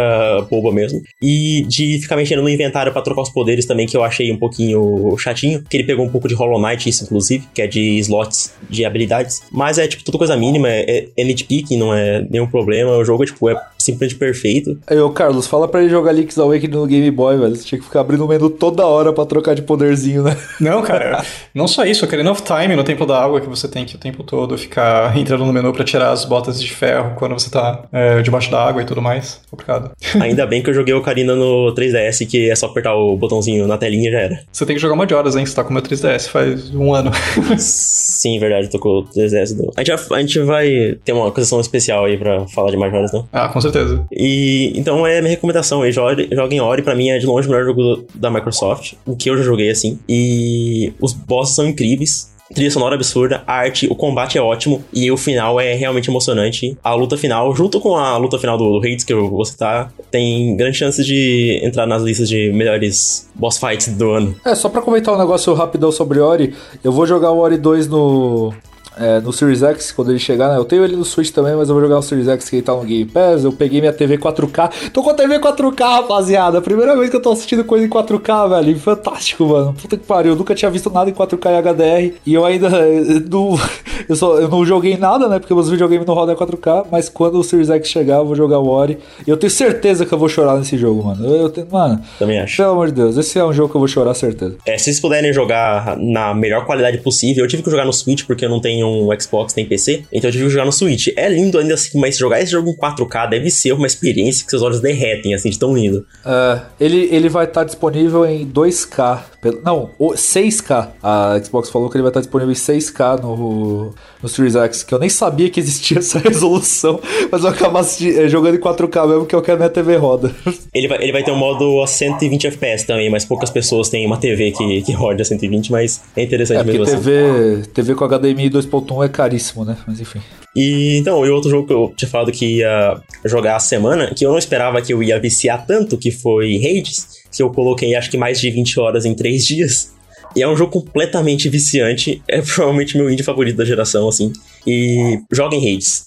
boba 0.49 0.71
mesmo. 0.71 1.01
E 1.21 1.65
de 1.67 1.99
ficar 2.01 2.15
mexendo 2.15 2.41
no 2.41 2.49
inventário 2.49 2.91
pra 2.91 3.01
trocar 3.01 3.21
os 3.21 3.29
poderes 3.29 3.65
também, 3.65 3.87
que 3.87 3.95
eu 3.95 4.03
achei 4.03 4.31
um 4.31 4.37
pouquinho 4.37 5.15
chatinho. 5.17 5.63
Que 5.69 5.77
ele 5.77 5.83
pegou 5.83 6.05
um 6.05 6.09
pouco 6.09 6.27
de 6.27 6.33
Hollow 6.33 6.61
Knight, 6.61 6.87
isso 6.87 7.03
inclusive, 7.03 7.47
que 7.53 7.61
é 7.61 7.67
de 7.67 7.97
slots 7.99 8.53
de 8.69 8.85
habilidades. 8.85 9.43
Mas 9.51 9.77
é 9.77 9.87
tipo 9.87 10.03
tudo 10.03 10.17
coisa 10.17 10.35
mínima, 10.35 10.69
é, 10.69 11.07
é 11.15 11.23
nitpicking, 11.23 11.77
não 11.77 11.93
é 11.93 12.25
nenhum 12.29 12.47
problema. 12.47 12.97
O 12.97 13.05
jogo 13.05 13.23
é 13.23 13.25
tipo, 13.25 13.49
é 13.49 13.61
simplesmente 13.77 14.15
perfeito. 14.15 14.77
Aí, 14.87 14.99
ô 14.99 15.09
Carlos, 15.09 15.47
fala 15.47 15.67
pra 15.67 15.81
ele 15.81 15.89
jogar 15.89 16.11
Link's 16.11 16.37
Awakening 16.37 16.73
no 16.73 16.85
Game 16.85 17.11
Boy, 17.11 17.37
velho. 17.37 17.55
Você 17.55 17.63
tinha 17.63 17.79
que 17.79 17.85
ficar 17.85 18.01
abrindo 18.01 18.23
o 18.23 18.27
menu 18.27 18.49
toda 18.49 18.85
hora 18.85 19.11
pra 19.11 19.25
trocar 19.25 19.55
de 19.55 19.61
poderzinho, 19.61 20.23
né? 20.23 20.37
Não, 20.59 20.81
cara, 20.81 21.23
não 21.53 21.67
só 21.67 21.85
isso, 21.85 22.05
aquele 22.05 22.21
enough 22.21 22.41
time 22.41 22.75
no 22.75 22.83
Templo 22.83 23.05
da 23.05 23.21
Água 23.21 23.41
que 23.41 23.47
você 23.47 23.67
tem 23.67 23.85
que 23.85 23.95
o 23.95 23.97
tempo 23.97 24.23
todo 24.23 24.57
ficar 24.57 25.17
entrando 25.17 25.45
no 25.45 25.53
menu 25.53 25.73
pra 25.73 25.83
tirar 25.83 26.11
as 26.11 26.23
botas 26.25 26.61
de 26.61 26.71
ferro 26.71 27.15
quando 27.15 27.33
você 27.33 27.49
tá 27.49 27.83
é, 27.91 28.21
debaixo 28.21 28.51
da 28.51 28.63
água 28.63 28.81
e 28.81 28.85
tudo 28.85 28.90
mais. 28.99 29.39
Complicado. 29.49 29.91
Ainda 30.19 30.45
bem 30.47 30.63
que 30.63 30.69
eu 30.69 30.73
joguei 30.73 30.93
Ocarina 30.93 31.35
no 31.35 31.71
3DS, 31.75 32.25
que 32.27 32.49
é 32.49 32.55
só 32.55 32.65
apertar 32.65 32.95
o 32.95 33.15
botãozinho 33.15 33.67
na 33.67 33.77
telinha 33.77 34.09
e 34.09 34.11
já 34.11 34.19
era. 34.19 34.39
Você 34.51 34.65
tem 34.65 34.75
que 34.75 34.81
jogar 34.81 34.95
uma 34.95 35.05
de 35.05 35.13
horas, 35.13 35.35
hein? 35.35 35.45
Você 35.45 35.55
tá 35.55 35.63
com 35.63 35.69
o 35.69 35.73
meu 35.73 35.81
3DS 35.83 36.27
faz 36.27 36.73
um 36.73 36.93
ano. 36.93 37.11
Sim, 37.57 38.39
verdade, 38.39 38.69
tô 38.69 38.79
com 38.79 38.89
o 38.89 39.03
3DS. 39.05 39.55
do- 39.55 39.71
A 39.77 39.83
gente, 39.83 39.95
vai, 40.09 40.19
a 40.19 40.21
gente 40.21 40.39
vai 40.39 40.97
ter 41.05 41.13
uma 41.13 41.33
sessão 41.35 41.59
especial 41.59 42.05
aí 42.05 42.17
pra 42.17 42.47
falar 42.47 42.71
de 42.71 42.77
Majora's, 42.77 43.11
não? 43.13 43.27
ah, 43.31 43.47
com 43.49 43.61
certeza. 43.61 44.03
E 44.11 44.73
então 44.75 45.05
é 45.05 45.19
minha 45.21 45.31
recomendação. 45.31 45.81
aí, 45.81 45.91
Jogue, 45.91 46.27
joguem 46.31 46.59
Ori, 46.61 46.81
pra 46.81 46.95
mim 46.95 47.09
é 47.09 47.17
de 47.19 47.25
longe 47.25 47.47
o 47.47 47.51
melhor 47.51 47.65
jogo 47.65 48.05
da 48.15 48.29
Microsoft. 48.31 48.93
O 49.05 49.15
que 49.15 49.29
eu 49.29 49.37
já 49.37 49.43
joguei 49.43 49.69
assim. 49.69 49.99
E 50.07 50.93
os 50.99 51.13
bosses 51.13 51.55
são 51.55 51.67
incríveis. 51.67 52.30
Trilha 52.53 52.71
sonora 52.71 52.95
absurda, 52.95 53.43
a 53.47 53.53
arte, 53.53 53.87
o 53.89 53.95
combate 53.95 54.37
é 54.37 54.41
ótimo 54.41 54.83
e 54.93 55.09
o 55.11 55.17
final 55.17 55.59
é 55.59 55.73
realmente 55.73 56.09
emocionante. 56.09 56.77
A 56.83 56.93
luta 56.93 57.17
final, 57.17 57.55
junto 57.55 57.79
com 57.79 57.95
a 57.95 58.17
luta 58.17 58.37
final 58.37 58.57
do, 58.57 58.71
do 58.71 58.77
Hades, 58.79 59.03
que 59.03 59.13
eu 59.13 59.29
vou 59.29 59.45
citar, 59.45 59.91
tem 60.09 60.55
grande 60.55 60.77
chance 60.77 61.03
de 61.03 61.59
entrar 61.63 61.85
nas 61.85 62.01
listas 62.01 62.27
de 62.27 62.51
melhores 62.51 63.29
boss 63.35 63.57
fights 63.57 63.87
do 63.89 64.11
ano. 64.11 64.35
É, 64.45 64.55
só 64.55 64.69
pra 64.69 64.81
comentar 64.81 65.13
um 65.13 65.17
negócio 65.17 65.53
rapidão 65.53 65.91
sobre 65.91 66.19
Ori, 66.19 66.53
eu 66.83 66.91
vou 66.91 67.05
jogar 67.05 67.31
o 67.31 67.39
Ori 67.39 67.57
2 67.57 67.87
no. 67.87 68.53
É, 69.01 69.19
no 69.19 69.33
Series 69.33 69.63
X, 69.63 69.91
quando 69.91 70.11
ele 70.11 70.19
chegar, 70.19 70.49
né? 70.49 70.57
Eu 70.57 70.65
tenho 70.65 70.83
ele 70.83 70.95
no 70.95 71.03
Switch 71.05 71.31
também, 71.31 71.55
mas 71.55 71.69
eu 71.69 71.75
vou 71.75 71.83
jogar 71.83 71.95
no 71.95 72.03
Series 72.03 72.27
X 72.27 72.49
que 72.49 72.57
ele 72.57 72.63
tá 72.63 72.73
no 72.73 72.81
Game 72.83 73.05
Pass. 73.05 73.43
Eu 73.43 73.51
peguei 73.51 73.79
minha 73.81 73.91
TV 73.93 74.17
4K. 74.17 74.91
Tô 74.93 75.01
com 75.03 75.09
a 75.09 75.13
TV 75.13 75.39
4K, 75.39 75.79
rapaziada. 76.01 76.61
Primeira 76.61 76.95
vez 76.95 77.09
que 77.09 77.15
eu 77.15 77.21
tô 77.21 77.31
assistindo 77.31 77.63
coisa 77.63 77.85
em 77.85 77.89
4K, 77.89 78.49
velho. 78.49 78.79
Fantástico, 78.79 79.45
mano. 79.45 79.73
Puta 79.73 79.97
que 79.97 80.05
pariu. 80.05 80.33
Eu 80.33 80.35
nunca 80.37 80.53
tinha 80.55 80.69
visto 80.69 80.89
nada 80.89 81.09
em 81.09 81.13
4K 81.13 81.51
e 81.51 81.61
HDR. 81.61 82.15
E 82.25 82.33
eu 82.33 82.45
ainda 82.45 82.69
não. 83.29 83.59
Eu, 84.07 84.15
só, 84.15 84.37
eu 84.39 84.47
não 84.49 84.65
joguei 84.65 84.97
nada, 84.97 85.27
né? 85.27 85.39
Porque 85.39 85.53
meus 85.53 85.69
videogames 85.69 86.05
não 86.05 86.13
rodam 86.13 86.35
em 86.35 86.37
4K. 86.37 86.85
Mas 86.91 87.09
quando 87.09 87.39
o 87.39 87.43
Series 87.43 87.69
X 87.69 87.87
chegar, 87.89 88.17
eu 88.17 88.25
vou 88.25 88.35
jogar 88.35 88.59
o 88.59 88.67
Ori. 88.67 88.97
E 89.25 89.29
eu 89.29 89.37
tenho 89.37 89.51
certeza 89.51 90.05
que 90.05 90.13
eu 90.13 90.17
vou 90.17 90.29
chorar 90.29 90.57
nesse 90.57 90.77
jogo, 90.77 91.03
mano. 91.03 91.25
Eu, 91.25 91.41
eu 91.43 91.49
tenho, 91.49 91.67
mano, 91.71 91.99
Também 92.19 92.39
acho. 92.39 92.57
pelo 92.57 92.71
amor 92.71 92.87
de 92.87 92.93
Deus, 92.93 93.17
esse 93.17 93.37
é 93.39 93.43
um 93.45 93.53
jogo 93.53 93.69
que 93.69 93.75
eu 93.75 93.79
vou 93.79 93.87
chorar, 93.87 94.13
certeza. 94.13 94.55
É, 94.65 94.77
se 94.77 94.85
vocês 94.85 94.99
puderem 94.99 95.31
jogar 95.33 95.97
na 95.97 96.33
melhor 96.33 96.65
qualidade 96.65 96.97
possível, 96.99 97.43
eu 97.43 97.47
tive 97.47 97.63
que 97.63 97.69
jogar 97.71 97.85
no 97.85 97.93
Switch 97.93 98.25
porque 98.25 98.45
eu 98.45 98.49
não 98.49 98.59
tenho 98.59 98.90
um 98.91 99.09
Xbox 99.19 99.53
nem 99.55 99.65
PC, 99.65 100.03
então 100.11 100.27
eu 100.29 100.31
tive 100.31 100.43
que 100.45 100.49
jogar 100.51 100.65
no 100.65 100.71
Switch. 100.71 101.07
É 101.15 101.27
lindo 101.29 101.57
ainda 101.57 101.73
assim, 101.73 101.99
mas 101.99 102.17
jogar 102.17 102.41
esse 102.41 102.51
jogo 102.51 102.69
em 102.69 102.75
4K 102.75 103.29
deve 103.29 103.49
ser 103.49 103.71
uma 103.73 103.87
experiência 103.87 104.43
que 104.43 104.49
seus 104.49 104.61
olhos 104.61 104.79
derretem, 104.81 105.33
assim, 105.33 105.49
de 105.49 105.57
tão 105.59 105.73
lindo. 105.75 106.05
É, 106.25 106.61
ele, 106.79 107.07
ele 107.11 107.29
vai 107.29 107.45
estar 107.45 107.63
disponível 107.63 108.25
em 108.25 108.45
2K. 108.47 109.19
pelo- 109.41 109.61
Não, 109.63 109.89
o- 109.97 110.13
6K. 110.13 110.89
A 111.01 111.39
Xbox 111.43 111.69
falou 111.69 111.89
que 111.89 111.95
ele 111.97 112.03
vai 112.03 112.09
estar 112.11 112.19
disponível 112.21 112.51
em 112.51 112.55
6K 112.55 113.21
no, 113.21 113.93
no 114.21 114.29
Series 114.29 114.55
X, 114.55 114.83
que 114.83 114.93
eu 114.93 114.99
nem 114.99 115.09
sabia 115.09 115.49
que 115.49 115.59
existia 115.59 115.97
essa 115.99 116.19
resolução, 116.19 116.99
mas 117.31 117.43
eu 117.43 117.49
acabasse 117.49 118.17
eh, 118.19 118.27
jogando 118.29 118.55
em 118.55 118.59
4K 118.59 119.07
mesmo, 119.07 119.25
que 119.25 119.35
eu 119.35 119.41
quero 119.41 119.57
minha 119.57 119.69
TV 119.69 119.95
roda. 119.95 120.31
Ele 120.73 120.87
vai, 120.87 121.03
ele 121.03 121.11
vai 121.11 121.21
ter 121.23 121.31
um 121.31 121.35
modo 121.37 121.81
a 121.81 121.87
120 121.87 122.47
FPS 122.47 122.85
também, 122.87 123.09
mas 123.09 123.25
poucas 123.25 123.49
pessoas 123.49 123.89
têm 123.89 124.05
uma 124.05 124.17
TV 124.17 124.51
que, 124.51 124.81
que 124.83 124.93
roda 124.93 125.21
a 125.21 125.25
120, 125.25 125.69
mas 125.69 126.01
é 126.15 126.23
interessante 126.23 126.61
É, 126.61 126.63
mesmo 126.63 126.83
assim. 126.83 126.93
TV, 126.95 127.63
TV 127.73 127.93
com 127.95 128.05
HDMI 128.07 128.49
2.1 128.71 129.05
é 129.05 129.09
caríssimo, 129.09 129.65
né? 129.65 129.77
Mas 129.85 129.99
enfim. 129.99 130.21
E 130.55 130.97
então, 130.97 131.25
e 131.25 131.29
outro 131.29 131.49
jogo 131.49 131.67
que 131.67 131.73
eu 131.73 131.93
tinha 131.95 132.09
falado 132.09 132.31
que 132.31 132.57
ia 132.57 133.01
jogar 133.25 133.55
a 133.55 133.59
semana, 133.59 134.13
que 134.13 134.25
eu 134.25 134.31
não 134.31 134.37
esperava 134.37 134.81
que 134.81 134.93
eu 134.93 135.01
ia 135.01 135.19
viciar 135.19 135.65
tanto, 135.65 135.97
que 135.97 136.11
foi 136.11 136.57
Hades, 136.57 137.23
que 137.31 137.41
eu 137.41 137.49
coloquei 137.49 137.95
acho 137.95 138.09
que 138.11 138.17
mais 138.17 138.39
de 138.39 138.49
20 138.49 138.79
horas 138.79 139.05
em 139.05 139.13
3 139.13 139.45
dias. 139.45 139.93
E 140.35 140.41
é 140.41 140.47
um 140.47 140.55
jogo 140.55 140.71
completamente 140.71 141.49
viciante, 141.49 142.21
é 142.27 142.41
provavelmente 142.41 142.97
meu 142.97 143.09
indie 143.09 143.23
favorito 143.23 143.57
da 143.57 143.65
geração, 143.65 144.07
assim. 144.07 144.31
E 144.65 145.19
joga 145.29 145.55
em 145.55 145.73
Hades. 145.73 146.05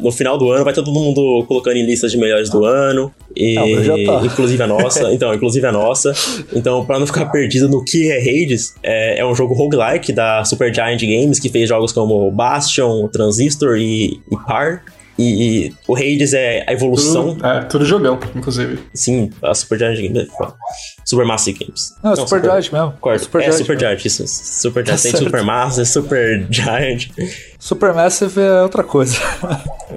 No 0.00 0.10
final 0.12 0.36
do 0.38 0.50
ano 0.50 0.64
vai 0.64 0.72
todo 0.72 0.90
mundo 0.92 1.44
colocando 1.46 1.76
em 1.76 1.86
listas 1.86 2.12
de 2.12 2.18
melhores 2.18 2.50
do 2.50 2.64
ano. 2.64 3.12
E, 3.34 3.56
Ah, 3.58 4.18
tá. 4.20 4.26
Inclusive 4.26 4.62
a 4.62 4.66
nossa. 4.66 5.10
Então, 5.16 5.32
inclusive 5.34 5.66
a 5.66 5.72
nossa. 5.72 6.12
Então, 6.52 6.84
pra 6.84 6.98
não 6.98 7.06
ficar 7.06 7.26
perdido 7.26 7.68
no 7.68 7.82
que 7.84 8.10
é 8.10 8.18
Hades, 8.18 8.74
é, 8.82 9.20
é 9.20 9.26
um 9.26 9.34
jogo 9.34 9.54
roguelike 9.54 10.12
da 10.12 10.44
Supergiant 10.44 11.00
Games, 11.00 11.38
que 11.38 11.48
fez 11.48 11.68
jogos 11.68 11.92
como 11.92 12.30
Bastion, 12.30 13.08
Transistor 13.08 13.76
e, 13.78 14.20
e 14.30 14.36
Par. 14.46 14.82
E, 15.18 15.66
e 15.68 15.74
o 15.88 15.96
Hades 15.96 16.34
é 16.34 16.62
a 16.68 16.72
evolução. 16.74 17.34
Tudo, 17.34 17.46
é, 17.46 17.60
tudo 17.62 17.84
jogão, 17.86 18.18
inclusive. 18.34 18.78
Sim, 18.92 19.30
a 19.42 19.54
Supergiant 19.54 19.96
Games 19.96 20.28
é. 20.28 20.46
Supermassive 21.06 21.58
Games. 21.58 21.94
Não, 22.02 22.12
é 22.12 22.16
Super 22.16 22.42
Giant 22.42 22.70
mesmo. 22.72 22.92
Corta. 23.00 23.18
Super 23.20 23.40
é 23.40 23.44
Giant 23.44 23.56
Supergiant, 23.58 24.04
isso. 24.04 24.24
Supergiant 24.26 24.96
Tá 24.98 25.02
tem 25.02 25.12
certo. 25.12 25.24
Supermassive, 25.24 25.86
Supergiant. 25.86 27.08
Supermassive 27.58 28.40
é 28.40 28.62
outra 28.62 28.82
coisa. 28.84 29.18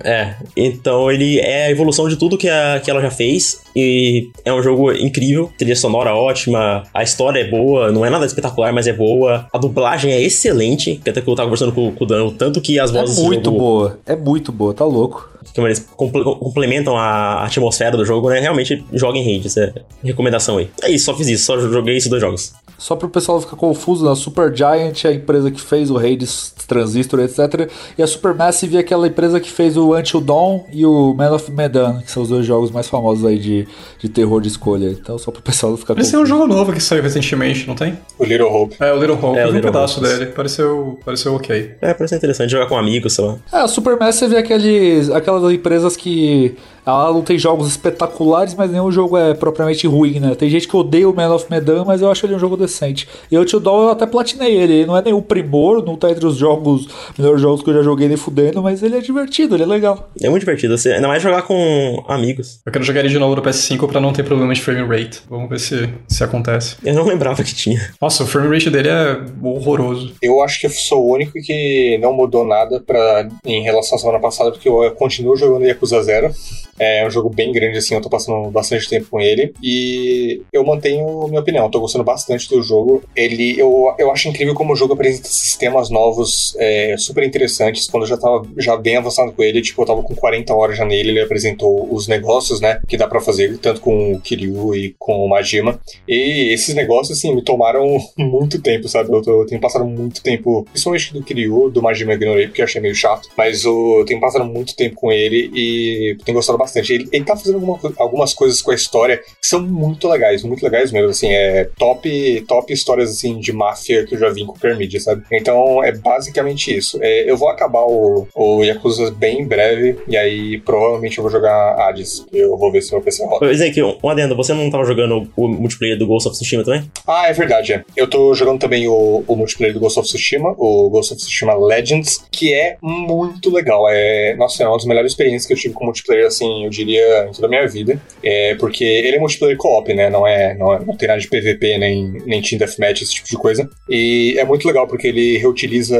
É, 0.04 0.36
então 0.56 1.12
ele 1.12 1.40
é 1.40 1.66
a 1.66 1.72
evolução 1.72 2.08
de 2.08 2.16
tudo 2.16 2.38
que, 2.38 2.48
a, 2.48 2.80
que 2.84 2.90
ela 2.90 3.02
já 3.02 3.12
fez. 3.12 3.62
E 3.76 4.30
é 4.46 4.54
um 4.54 4.62
jogo 4.64 4.92
incrível, 4.94 5.52
trilha 5.58 5.76
sonora 5.76 6.14
ótima, 6.16 6.84
a 6.94 7.04
história 7.04 7.40
é 7.42 7.48
boa, 7.48 7.92
não 7.92 8.06
é 8.06 8.10
nada 8.10 8.26
espetacular, 8.26 8.72
mas 8.74 8.88
é 8.88 8.94
boa. 8.94 9.48
A 9.54 9.58
dublagem 9.58 10.12
é 10.12 10.22
excelente, 10.22 11.02
que 11.04 11.10
até 11.10 11.22
que 11.22 11.28
eu 11.30 11.36
tava 11.36 11.48
conversando 11.48 11.72
com, 11.74 11.92
com 11.92 12.04
o 12.04 12.08
Dan, 12.08 12.24
o 12.26 12.32
tanto 12.32 12.62
que 12.62 12.80
as 12.80 12.94
É 12.94 13.00
vozes 13.00 13.16
do 13.18 13.24
muito 13.24 13.46
jogo, 13.46 13.58
boa. 13.58 14.00
É 14.06 14.16
muito 14.16 14.52
boa, 14.52 14.74
tá 14.74 14.86
louco. 14.86 15.30
como 15.54 15.68
eles 15.68 15.80
comple- 15.96 16.24
complementam 16.24 16.96
a 16.98 17.44
atmosfera 17.46 17.98
do 17.98 18.06
jogo, 18.06 18.30
né? 18.30 18.40
Realmente 18.40 18.84
joguem 18.94 19.36
Hades, 19.38 19.58
é 19.58 19.74
recomendação 20.04 20.58
aí. 20.58 20.70
É 20.82 20.90
isso, 20.92 21.06
só 21.06 21.14
fiz 21.16 21.28
isso, 21.28 21.46
só 21.46 21.60
joguei 21.60 21.98
esses 21.98 22.10
dois 22.10 22.22
jogos. 22.22 22.54
Só 22.80 22.96
pro 22.96 23.10
pessoal 23.10 23.38
não 23.38 23.46
ficar 23.46 23.58
confuso, 23.58 24.06
né? 24.06 24.12
a 24.12 24.16
Supergiant 24.16 25.04
é 25.06 25.10
a 25.10 25.14
empresa 25.14 25.52
que 25.52 25.62
fez 25.62 25.92
o 25.92 25.98
Hades, 25.98 26.54
Transistor, 26.68 27.20
etc. 27.20 27.70
E 27.98 28.02
a 28.02 28.08
Supermassive 28.08 28.78
é 28.78 28.80
aquela 28.80 29.08
empresa 29.08 29.40
que 29.40 29.50
fez 29.52 29.76
o 29.76 29.96
Until 29.96 30.22
Dawn 30.22 30.64
e 30.72 30.86
o 30.86 31.14
Man 31.14 31.34
of 31.34 31.52
Medan, 31.52 32.00
que 32.00 32.10
são 32.10 32.24
os 32.24 32.30
dois 32.30 32.46
jogos 32.46 32.72
mais 32.72 32.88
famosos 32.88 33.26
aí 33.26 33.38
de, 33.38 33.68
de 34.00 34.08
terror 34.08 34.40
de 34.42 34.48
escolha. 34.48 34.88
Então, 34.90 35.18
só 35.18 35.30
pro 35.32 35.42
pessoal 35.42 35.72
não 35.72 35.78
ficar 35.78 35.94
Esse 36.00 36.16
é 36.16 36.18
confuso. 36.18 36.24
um 36.24 36.26
jogo 36.38 36.48
novo 36.48 36.72
que 36.72 36.82
saiu 36.82 37.04
recentemente, 37.04 37.68
não 37.68 37.76
tem? 37.76 37.98
O 38.18 38.24
Little 38.24 38.48
Hope. 38.48 38.76
É, 38.80 38.94
o 38.94 39.00
Little 39.00 39.16
Hope. 39.16 39.38
É, 39.38 39.46
o 39.46 39.48
eu 39.48 39.48
vi 39.48 39.52
um 39.52 39.56
Little 39.56 39.72
pedaço 39.72 40.00
Hope. 40.00 40.08
dele. 40.10 40.26
Pareceu, 40.28 41.00
pareceu 41.04 41.36
ok. 41.36 41.72
É, 41.82 41.94
parece 41.94 42.16
interessante 42.16 42.52
jogar 42.52 42.68
com 42.68 42.78
amigos, 42.78 43.14
sei 43.14 43.26
lá. 43.26 43.38
É, 43.52 43.58
a 43.58 43.68
Supermassive 43.68 44.36
é 44.36 44.40
aqueles, 44.40 45.10
aquelas 45.10 45.52
empresas 45.52 45.98
que 45.98 46.56
ela 46.90 47.14
não 47.14 47.22
tem 47.22 47.38
jogos 47.38 47.68
espetaculares, 47.68 48.54
mas 48.56 48.72
nenhum 48.72 48.92
jogo 48.92 49.18
é 49.18 49.34
propriamente 49.34 49.88
ruim, 49.88 50.20
né? 50.20 50.36
Tem 50.36 50.50
gente 50.50 50.68
que 50.68 50.76
odeia 50.76 51.10
o 51.10 51.16
Man 51.16 51.34
of 51.34 51.46
Medan, 51.50 51.84
mas 51.86 52.02
eu 52.02 52.12
acho 52.12 52.26
ele 52.26 52.36
um 52.36 52.40
jogo 52.40 52.56
decente. 52.56 53.08
E 53.32 53.38
o 53.38 53.42
Until 53.42 53.60
Dawn 53.60 53.84
eu 53.84 53.90
até 53.90 54.06
platinei 54.06 54.56
ele. 54.56 54.74
Ele 54.74 54.86
não 54.86 54.98
é 54.98 55.02
nenhum 55.02 55.22
primor, 55.22 55.84
não 55.84 55.96
tá 55.96 56.10
entre 56.10 56.26
os 56.26 56.38
jogos, 56.38 56.88
melhores 57.18 57.42
jogos 57.42 57.62
que 57.62 57.70
eu 57.70 57.74
já 57.74 57.82
joguei 57.82 58.08
nem 58.08 58.18
fudendo, 58.18 58.62
mas 58.62 58.84
ele 58.84 58.98
é 58.98 59.02
divertido, 59.02 59.56
ele 59.56 59.64
é 59.64 59.66
legal. 59.66 60.10
É 60.22 60.30
muito 60.30 60.42
divertido, 60.42 60.74
assim, 60.74 60.90
ainda 60.90 61.08
mais 61.08 61.22
jogar 61.22 61.44
com 61.44 62.04
amigos. 62.08 62.60
Eu 62.66 62.72
quero 62.72 62.84
jogar 62.84 63.02
ele 63.02 63.10
de 63.10 63.20
novo 63.20 63.36
no 63.36 63.42
PS5 63.42 63.88
pra 63.88 64.00
não 64.00 64.14
ter 64.14 64.24
problema 64.24 64.54
de 64.54 64.62
frame 64.62 64.82
rate. 64.82 65.22
Vamos 65.30 65.50
ver 65.50 65.60
se, 65.60 65.90
se 66.08 66.24
acontece. 66.24 66.78
Eu 66.84 66.94
não 66.94 67.06
lembrava 67.06 67.44
que 67.44 67.54
tinha. 67.54 67.80
Nossa, 68.02 68.24
o 68.24 68.28
frame 68.28 68.54
rate 68.54 68.70
dele 68.70 68.90
é 68.90 69.20
horroroso. 69.42 70.14
Eu 70.22 70.42
acho 70.42 70.60
que 70.60 70.66
eu 70.68 70.72
sou 70.72 71.06
o 71.06 71.14
único 71.14 71.34
que 71.34 71.98
não 72.02 72.14
mudou 72.14 72.46
nada 72.46 72.80
pra, 72.80 73.28
em 73.46 73.62
relação 73.64 73.98
à 73.98 74.00
semana 74.00 74.20
passada, 74.20 74.52
porque 74.52 74.70
eu 74.70 74.92
continuo 74.92 75.36
jogando 75.36 75.66
Yakuza 75.66 76.02
Zero. 76.04 76.34
É 76.80 77.06
um 77.06 77.10
jogo 77.12 77.30
bem 77.30 77.52
grande, 77.52 77.78
assim, 77.78 77.94
eu 77.94 78.02
tô 78.02 78.10
passando 78.10 78.50
bastante 78.50 78.88
tempo 78.90 79.08
com 79.10 79.20
ele. 79.20 79.54
E 79.62 80.42
eu 80.54 80.64
mantenho 80.66 81.28
minha 81.28 81.42
opinião, 81.42 81.66
eu 81.66 81.72
tô 81.72 81.80
gostando 81.80 82.04
bastante 82.04 82.50
do 82.50 82.62
jogo. 82.62 83.04
Ele, 83.16 83.60
eu, 83.60 83.94
eu 83.98 84.12
acho 84.12 84.30
incrível 84.30 84.54
como 84.56 84.74
o 84.74 84.76
jogo 84.76 84.94
apresenta 84.94 85.28
sistemas 85.28 85.90
novos, 85.90 86.56
é, 86.58 86.96
super 86.98 87.24
interessantes. 87.24 87.88
Quando 87.88 88.04
eu 88.04 88.08
já 88.10 88.18
tava 88.18 88.44
já 88.58 88.78
bem 88.78 88.96
avançado 88.96 89.32
com 89.34 89.44
ele, 89.44 89.62
tipo, 89.62 89.82
eu 89.82 89.86
tava 89.86 90.02
com 90.04 90.16
40 90.16 90.54
horas 90.56 90.78
já 90.78 90.86
nele, 90.86 91.10
ele 91.10 91.22
apresentou 91.22 91.94
os 91.94 92.08
negócios, 92.08 92.62
né, 92.62 92.80
que 92.88 92.96
dá 92.98 93.08
pra 93.08 93.20
fazer, 93.20 93.58
tanto 93.58 93.82
com 93.82 94.14
o 94.14 94.20
Kiryu 94.22 94.74
e 94.76 94.96
com 94.98 95.26
o 95.26 95.30
Majima. 95.30 95.80
E 96.08 96.54
esses 96.54 96.74
negócios, 96.74 97.18
assim, 97.18 97.36
me 97.36 97.44
tomaram 97.44 97.98
muito 98.18 98.62
tempo, 98.62 98.88
sabe? 98.88 99.12
Eu, 99.12 99.22
tô- 99.22 99.42
eu 99.42 99.46
tenho 99.46 99.60
passado 99.60 99.86
muito 99.86 100.22
tempo, 100.24 100.64
principalmente 100.72 101.14
do 101.14 101.24
Kiryu, 101.24 101.70
do 101.70 101.82
Majima 101.82 102.14
eu 102.14 102.16
ignorei 102.16 102.48
porque 102.48 102.62
eu 102.62 102.66
achei 102.66 102.82
meio 102.82 102.96
chato, 102.96 103.28
mas 103.38 103.66
eu, 103.66 104.04
tenho 104.08 104.20
passado 104.22 104.46
muito 104.46 104.76
tempo 104.76 104.96
com 104.96 105.12
ele 105.12 105.52
e 105.54 106.18
tenho 106.24 106.36
gostado 106.38 106.58
bastante. 106.58 106.69
Ele, 106.76 107.08
ele 107.12 107.26
tá 107.26 107.36
fazendo 107.36 107.56
alguma 107.56 107.80
algumas 107.98 108.34
coisas 108.34 108.62
com 108.62 108.72
a 108.72 108.76
história 108.76 109.18
que 109.18 109.48
são 109.48 109.62
muito 109.62 110.08
legais, 110.08 110.44
muito 110.44 110.64
legais 110.64 110.92
mesmo, 110.92 111.10
assim, 111.10 111.30
é 111.30 111.70
top, 111.78 112.44
top 112.48 112.72
histórias, 112.74 113.12
assim, 113.12 113.40
de 113.40 113.52
máfia 113.54 114.06
que 114.06 114.16
eu 114.16 114.20
já 114.20 114.30
vi 114.30 114.42
em 114.42 114.46
qualquer 114.46 114.76
mídia, 114.78 115.00
sabe? 115.00 115.24
Então, 115.32 115.84
é 115.84 115.92
basicamente 115.92 116.76
isso. 116.76 117.00
É, 117.02 117.30
eu 117.30 117.38
vou 117.38 117.50
acabar 117.50 117.84
o, 117.84 118.28
o 118.36 118.64
Yakuza 118.64 119.12
bem 119.12 119.42
em 119.42 119.48
breve 119.48 119.98
e 120.08 120.18
aí 120.18 120.60
provavelmente 120.62 121.18
eu 121.18 121.24
vou 121.24 121.32
jogar 121.32 121.76
Hades. 121.80 122.26
Eu 122.32 122.58
vou 122.58 122.72
ver 122.72 122.82
se 122.82 122.92
meu 122.92 123.02
PC 123.02 123.24
roda. 123.26 123.40
Pois 123.40 123.62
é, 123.62 123.70
que 123.70 123.82
um 123.82 124.10
adendo, 124.10 124.36
você 124.36 124.54
não 124.54 124.70
tava 124.70 124.84
jogando 124.86 125.30
o 125.36 125.48
multiplayer 125.48 125.98
do 125.98 126.08
Ghost 126.08 126.28
of 126.28 126.38
Tsushima 126.38 126.64
também? 126.64 126.90
Ah, 127.08 127.28
é 127.28 127.34
verdade, 127.34 127.74
é. 127.74 127.84
Eu 127.96 128.08
tô 128.08 128.34
jogando 128.34 128.60
também 128.60 128.88
o, 128.88 129.24
o 129.28 129.36
multiplayer 129.36 129.74
do 129.74 129.80
Ghost 129.80 130.00
of 130.00 130.08
Tsushima, 130.08 130.54
o 130.58 130.90
Ghost 130.90 131.14
of 131.14 131.22
Tsushima 131.22 131.54
Legends, 131.54 132.24
que 132.32 132.54
é 132.54 132.78
muito 132.82 133.52
legal. 133.52 133.88
É, 133.90 134.36
nossa, 134.36 134.64
é 134.64 134.68
uma 134.68 134.78
das 134.78 134.86
melhores 134.86 135.12
experiências 135.12 135.46
que 135.46 135.54
eu 135.54 135.58
tive 135.58 135.74
com 135.74 135.86
multiplayer, 135.86 136.28
assim, 136.28 136.59
eu 136.64 136.70
diria, 136.70 137.28
em 137.30 137.32
toda 137.32 137.48
a 137.48 137.50
minha 137.50 137.68
vida. 137.68 138.00
É, 138.24 138.56
porque 138.56 138.84
ele 138.84 139.18
é 139.18 139.20
multiplayer 139.20 139.58
co-op, 139.58 139.94
né? 139.94 140.10
Não 140.10 140.26
é, 140.26 140.56
não 140.56 140.74
é, 140.74 140.80
não 140.86 140.96
tem 140.96 141.08
nada 141.08 141.20
de 141.20 141.28
PVP, 141.28 141.78
nem, 141.78 142.12
nem 142.26 142.42
Team 142.42 142.60
Deathmatch, 142.60 143.02
esse 143.02 143.14
tipo 143.16 143.30
de 143.30 143.38
coisa. 143.38 143.70
E 143.90 144.36
é 144.38 144.44
muito 144.44 144.68
legal 144.68 144.88
porque 144.88 145.08
ele 145.08 145.38
reutiliza 145.38 145.98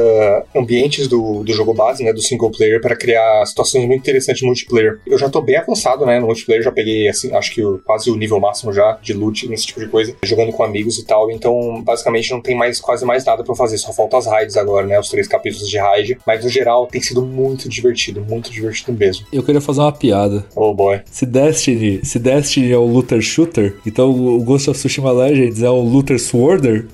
ambientes 0.54 1.08
do, 1.08 1.42
do 1.42 1.52
jogo 1.52 1.74
base, 1.74 2.02
né? 2.04 2.12
Do 2.12 2.22
single 2.22 2.50
player, 2.50 2.80
para 2.80 2.96
criar 2.96 3.44
situações 3.46 3.86
muito 3.86 4.00
interessantes 4.00 4.42
no 4.42 4.48
multiplayer. 4.48 5.00
Eu 5.06 5.18
já 5.18 5.28
tô 5.28 5.40
bem 5.40 5.56
avançado, 5.56 6.04
né? 6.06 6.18
No 6.20 6.26
multiplayer, 6.26 6.62
já 6.62 6.72
peguei, 6.72 7.08
assim, 7.08 7.34
acho 7.34 7.54
que 7.54 7.62
quase 7.84 8.10
o 8.10 8.16
nível 8.16 8.40
máximo 8.40 8.72
já 8.72 8.98
de 9.02 9.12
loot, 9.12 9.48
nesse 9.48 9.66
tipo 9.66 9.80
de 9.80 9.88
coisa, 9.88 10.14
jogando 10.22 10.52
com 10.52 10.62
amigos 10.62 10.98
e 10.98 11.04
tal. 11.04 11.30
Então, 11.30 11.82
basicamente, 11.82 12.30
não 12.30 12.40
tem 12.40 12.56
mais 12.56 12.80
quase 12.80 13.04
mais 13.04 13.24
nada 13.24 13.44
eu 13.46 13.54
fazer, 13.54 13.78
só 13.78 13.92
falta 13.92 14.16
as 14.16 14.26
raids 14.26 14.56
agora, 14.56 14.86
né? 14.86 14.98
Os 14.98 15.08
três 15.08 15.26
capítulos 15.26 15.68
de 15.68 15.78
raid. 15.78 16.18
Mas, 16.26 16.44
no 16.44 16.50
geral, 16.50 16.86
tem 16.86 17.00
sido 17.00 17.22
muito 17.22 17.68
divertido, 17.68 18.20
muito 18.20 18.50
divertido 18.50 18.92
mesmo. 18.92 19.26
Eu 19.32 19.42
queria 19.42 19.60
fazer 19.60 19.80
uma 19.80 19.92
piada. 19.92 20.44
Oh 20.54 20.74
boy. 20.74 21.00
Se 21.10 21.24
Destiny, 21.24 22.00
se 22.04 22.18
Destiny 22.18 22.72
é 22.72 22.76
o 22.76 22.84
looter 22.84 23.20
shooter, 23.20 23.76
então 23.86 24.10
o 24.10 24.42
Ghost 24.42 24.70
of 24.70 24.78
Tsushima 24.78 25.12
Legends 25.12 25.62
é 25.62 25.70
o 25.70 25.80
looter 25.80 26.18
sworder. 26.18 26.86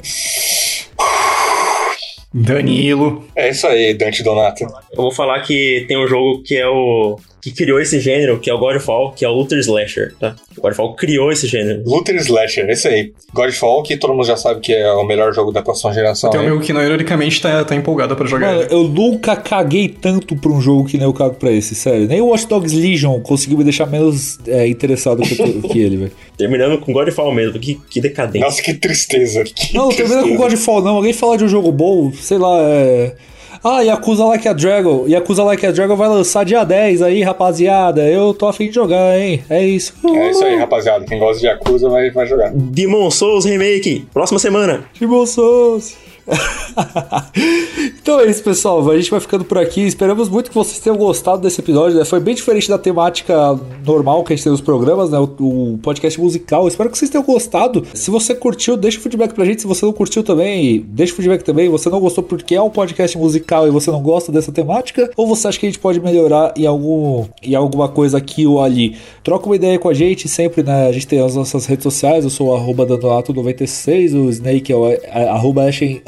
Danilo. 2.33 3.25
É 3.35 3.49
isso 3.49 3.67
aí, 3.67 3.95
Dante 3.95 4.23
Donato. 4.23 4.65
Eu 4.65 5.03
vou 5.03 5.11
falar 5.11 5.41
que 5.41 5.87
tem 5.89 5.97
um 5.97 6.07
jogo 6.07 6.43
que 6.43 6.55
é 6.55 6.69
o. 6.69 7.19
que 7.47 7.53
criou 7.53 7.79
esse 7.79 8.01
gênero, 8.01 8.41
que 8.41 8.51
é 8.51 8.55
o 8.55 8.59
Godfall, 8.59 9.13
que 9.13 9.25
é 9.25 9.29
o 9.29 9.33
Luther 9.33 9.61
Slasher, 9.61 10.13
tá? 10.19 10.35
O 10.59 10.61
Godfall 10.61 10.97
criou 10.97 11.31
esse 11.31 11.47
gênero. 11.47 11.81
Luther 11.87 12.17
Slasher, 12.17 12.69
esse 12.69 12.89
aí. 12.89 13.13
Godfall, 13.33 13.85
que 13.85 13.97
todo 13.97 14.13
mundo 14.13 14.27
já 14.27 14.37
sabe 14.37 14.59
que 14.59 14.75
é 14.75 14.91
o 14.91 15.05
melhor 15.05 15.33
jogo 15.33 15.53
da 15.53 15.63
próxima 15.63 15.95
geração. 15.95 16.31
Tem 16.31 16.41
um 16.41 16.43
amigo 16.43 16.61
que 16.61 16.73
não 16.73 16.83
ironicamente 16.83 17.41
tá, 17.41 17.65
tá 17.65 17.77
empolgado 17.77 18.17
pra 18.17 18.27
jogar. 18.27 18.53
Mano, 18.53 18.67
eu 18.69 18.83
nunca 18.83 19.37
caguei 19.37 19.89
tanto 19.89 20.35
pra 20.35 20.51
um 20.51 20.61
jogo 20.61 20.89
que 20.89 20.97
nem 20.97 21.07
eu 21.07 21.13
cago 21.13 21.37
pra 21.37 21.53
esse, 21.53 21.77
sério. 21.77 22.09
Nem 22.09 22.21
o 22.21 22.27
Watch 22.27 22.49
Dogs 22.49 22.75
Legion 22.75 23.21
conseguiu 23.21 23.59
me 23.59 23.63
deixar 23.63 23.87
menos 23.87 24.41
é, 24.49 24.67
interessado 24.67 25.23
que, 25.23 25.37
que 25.69 25.79
ele, 25.79 25.97
velho. 25.99 26.13
Terminando 26.37 26.81
com 26.81 26.93
Godfall 26.93 27.33
mesmo, 27.33 27.61
que, 27.61 27.81
que 27.89 28.01
decadente. 28.01 28.45
Nossa, 28.45 28.61
que 28.61 28.75
tristeza. 28.75 29.45
Que 29.45 29.73
Não, 29.73 29.89
não 29.89 29.97
termina 29.97 30.23
com. 30.23 30.37
Godfall, 30.37 30.83
não. 30.83 30.97
Alguém 30.97 31.13
falar 31.13 31.37
de 31.37 31.45
um 31.45 31.49
jogo 31.49 31.71
bom, 31.71 32.13
sei 32.13 32.39
lá, 32.39 32.59
é. 32.61 33.15
Ah, 33.63 33.81
Yakuza 33.81 34.25
Like 34.25 34.49
a 34.49 34.53
Dragon. 34.53 35.07
Yakuza 35.07 35.45
Like 35.45 35.67
a 35.67 35.71
Dragon 35.73 35.97
vai 35.97 36.09
lançar 36.09 36.45
dia 36.45 36.65
10 36.65 37.03
aí, 37.03 37.23
rapaziada. 37.23 38.07
Eu 38.09 38.33
tô 38.35 38.47
afim 38.47 38.69
de 38.69 38.75
jogar, 38.75 39.19
hein? 39.19 39.43
É 39.49 39.65
isso. 39.65 39.95
É 40.05 40.31
isso 40.31 40.45
aí, 40.45 40.57
rapaziada. 40.57 41.05
Quem 41.05 41.19
gosta 41.19 41.41
de 41.41 41.47
Yakuza 41.47 41.89
vai, 41.89 42.11
vai 42.11 42.27
jogar. 42.27 42.51
Demon 42.55 43.11
Souls 43.11 43.45
Remake, 43.45 44.07
próxima 44.13 44.39
semana. 44.39 44.85
Demon 44.99 45.27
Souls. 45.27 46.06
então 48.03 48.21
é 48.21 48.27
isso, 48.27 48.43
pessoal. 48.43 48.89
A 48.91 48.97
gente 48.97 49.11
vai 49.11 49.21
ficando 49.21 49.45
por 49.45 49.59
aqui. 49.59 49.83
Esperamos 49.83 50.29
muito 50.29 50.51
que 50.51 50.55
vocês 50.55 50.79
tenham 50.81 50.97
gostado 50.97 51.43
desse 51.43 51.61
episódio. 51.61 51.99
né? 51.99 52.05
Foi 52.05 52.21
bem 52.21 52.35
diferente 52.35 52.69
da 52.69 52.79
temática 52.79 53.59
normal 53.85 54.25
que 54.25 54.33
a 54.33 54.37
gente 54.37 54.45
tem 54.45 54.53
nos 54.53 54.61
programas, 54.61 55.11
né? 55.11 55.19
O, 55.19 55.25
o 55.25 55.79
podcast 55.79 56.21
musical. 56.21 56.67
Espero 56.67 56.91
que 56.91 56.99
vocês 56.99 57.11
tenham 57.11 57.25
gostado. 57.25 57.85
Se 57.95 58.11
você 58.11 58.35
curtiu, 58.35 58.77
deixa 58.77 58.99
o 58.99 59.01
feedback 59.01 59.33
pra 59.33 59.45
gente. 59.45 59.63
Se 59.63 59.67
você 59.67 59.85
não 59.85 59.93
curtiu 59.93 60.23
também, 60.23 60.85
deixa 60.89 61.13
o 61.13 61.17
feedback 61.17 61.43
também. 61.43 61.69
Você 61.69 61.89
não 61.89 62.01
gostou 62.01 62.25
porque 62.25 62.55
é 62.55 62.63
um 62.63 62.71
podcast 62.71 63.17
musical 63.17 63.67
e 63.67 63.71
você 63.71 63.91
não 63.91 64.03
gosta 64.03 64.33
dessa 64.33 64.51
temática? 64.51 65.11
Ou 65.17 65.27
você 65.27 65.49
acha 65.49 65.59
que 65.59 65.67
a 65.67 65.69
gente 65.69 65.79
pode 65.79 66.01
melhorar 66.01 66.53
em, 66.57 66.67
algum, 66.67 67.25
em 67.43 67.55
alguma 67.55 67.89
coisa 67.89 68.19
aqui 68.19 68.47
ou 68.47 68.63
ali? 68.63 68.97
Troca 69.23 69.47
uma 69.47 69.57
ideia 69.57 69.79
com 69.79 69.89
a 69.89 69.95
gente 69.95 70.29
sempre, 70.29 70.63
né? 70.63 70.89
A 70.89 70.93
gente 70.93 71.07
tem 71.07 71.21
as 71.21 71.37
nossas 71.37 71.67
redes 71.67 71.85
sociais. 71.85 72.25
Eu 72.25 72.31
sou 72.31 72.49
o 72.49 72.57
arroba 72.57 72.87
Dandonato96, 72.87 74.15
o 74.15 74.31
Snake 74.31 74.73
é 74.73 74.77
o 74.77 74.87
arroba 75.31 75.65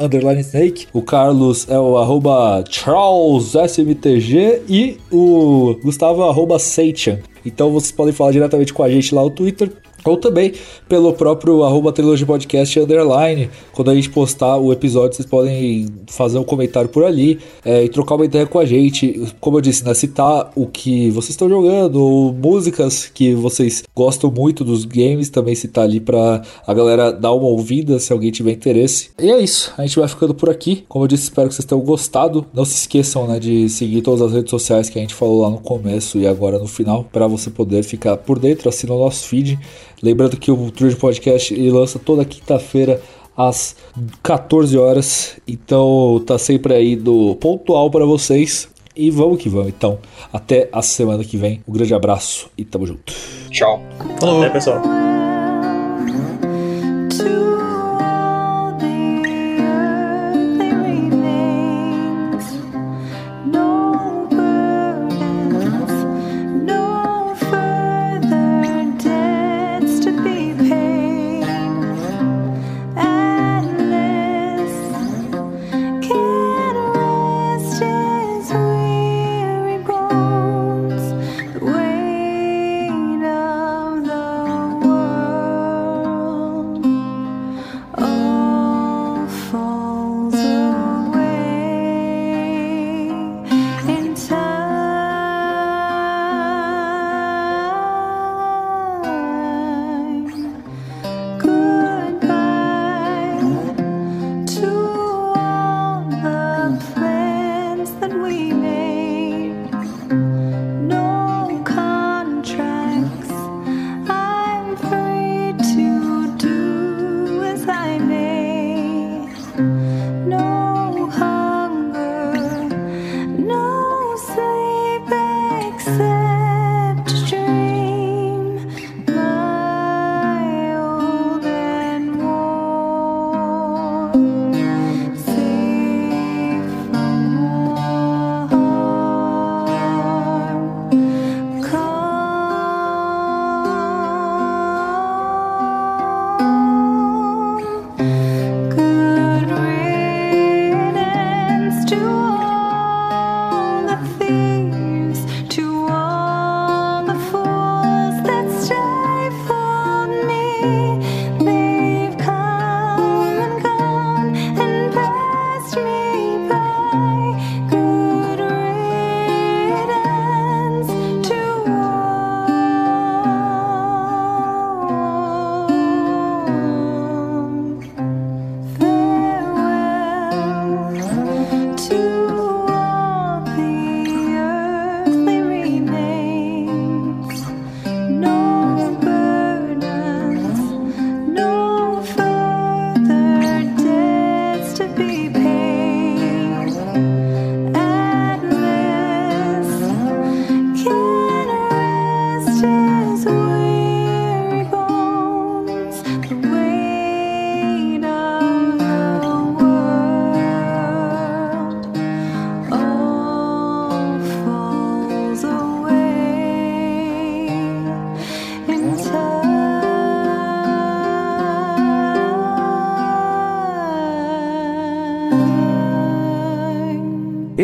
underline 0.08 0.40
Snake, 0.40 0.86
o 0.92 1.02
Carlos 1.02 1.68
é 1.68 1.78
o 1.78 1.96
arroba 1.96 2.64
Charles 2.68 3.54
SMTG 3.54 4.62
e 4.68 4.98
o 5.12 5.76
Gustavo 5.82 6.22
é 6.22 6.28
arroba 6.28 6.58
Seichan. 6.58 7.20
Então 7.44 7.70
vocês 7.70 7.92
podem 7.92 8.12
falar 8.12 8.32
diretamente 8.32 8.74
com 8.74 8.82
a 8.82 8.90
gente 8.90 9.14
lá 9.14 9.22
no 9.22 9.30
Twitter. 9.30 9.70
Ou 10.04 10.16
também 10.16 10.52
pelo 10.88 11.12
próprio 11.12 11.62
arroba 11.64 11.92
Trilogy 11.92 12.24
Podcast 12.24 12.78
Underline. 12.78 13.50
Quando 13.72 13.90
a 13.90 13.94
gente 13.94 14.10
postar 14.10 14.56
o 14.56 14.72
episódio, 14.72 15.16
vocês 15.16 15.28
podem 15.28 15.86
fazer 16.06 16.38
um 16.38 16.44
comentário 16.44 16.88
por 16.88 17.04
ali 17.04 17.38
é, 17.64 17.84
e 17.84 17.88
trocar 17.88 18.14
uma 18.14 18.24
ideia 18.24 18.46
com 18.46 18.58
a 18.58 18.64
gente. 18.64 19.26
Como 19.40 19.58
eu 19.58 19.60
disse, 19.60 19.84
né? 19.84 19.92
Citar 19.94 20.50
o 20.54 20.66
que 20.66 21.10
vocês 21.10 21.30
estão 21.30 21.48
jogando, 21.48 22.02
ou 22.02 22.32
músicas 22.32 23.10
que 23.12 23.34
vocês 23.34 23.84
gostam 23.94 24.30
muito 24.30 24.64
dos 24.64 24.84
games, 24.84 25.28
também 25.28 25.54
citar 25.54 25.84
ali 25.84 26.00
pra 26.00 26.42
a 26.66 26.74
galera 26.74 27.12
dar 27.12 27.32
uma 27.32 27.48
ouvida 27.48 27.98
se 27.98 28.12
alguém 28.12 28.30
tiver 28.30 28.52
interesse. 28.52 29.10
E 29.18 29.30
é 29.30 29.40
isso, 29.40 29.72
a 29.76 29.82
gente 29.82 29.98
vai 29.98 30.08
ficando 30.08 30.34
por 30.34 30.48
aqui. 30.48 30.84
Como 30.88 31.04
eu 31.04 31.08
disse, 31.08 31.24
espero 31.24 31.48
que 31.48 31.54
vocês 31.54 31.64
tenham 31.64 31.82
gostado. 31.82 32.46
Não 32.52 32.64
se 32.64 32.74
esqueçam 32.74 33.26
né, 33.26 33.38
de 33.38 33.68
seguir 33.68 34.02
todas 34.02 34.22
as 34.22 34.32
redes 34.32 34.50
sociais 34.50 34.88
que 34.88 34.98
a 34.98 35.02
gente 35.02 35.14
falou 35.14 35.42
lá 35.42 35.50
no 35.50 35.58
começo 35.58 36.18
e 36.18 36.26
agora 36.26 36.58
no 36.58 36.66
final, 36.66 37.04
para 37.04 37.26
você 37.26 37.50
poder 37.50 37.82
ficar 37.82 38.16
por 38.16 38.38
dentro, 38.38 38.68
assinar 38.68 38.96
o 38.96 39.00
nosso 39.00 39.26
feed. 39.28 39.58
Lembrando 40.02 40.36
que 40.36 40.50
o 40.50 40.70
True 40.70 40.94
Podcast 40.94 41.52
ele 41.52 41.70
lança 41.70 41.98
toda 41.98 42.24
quinta-feira 42.24 43.00
às 43.36 43.76
14 44.22 44.76
horas. 44.76 45.36
Então 45.46 46.22
tá 46.26 46.38
sempre 46.38 46.74
aí 46.74 46.96
do 46.96 47.36
pontual 47.36 47.90
para 47.90 48.04
vocês. 48.04 48.68
E 48.96 49.10
vamos 49.10 49.40
que 49.40 49.48
vamos. 49.48 49.68
Então, 49.68 49.98
até 50.32 50.68
a 50.72 50.82
semana 50.82 51.22
que 51.22 51.36
vem. 51.36 51.62
Um 51.68 51.72
grande 51.72 51.94
abraço 51.94 52.50
e 52.58 52.64
tamo 52.64 52.84
junto. 52.84 53.12
Tchau. 53.48 53.80
Falou. 54.18 54.42
Até, 54.42 54.50
pessoal. 54.50 55.07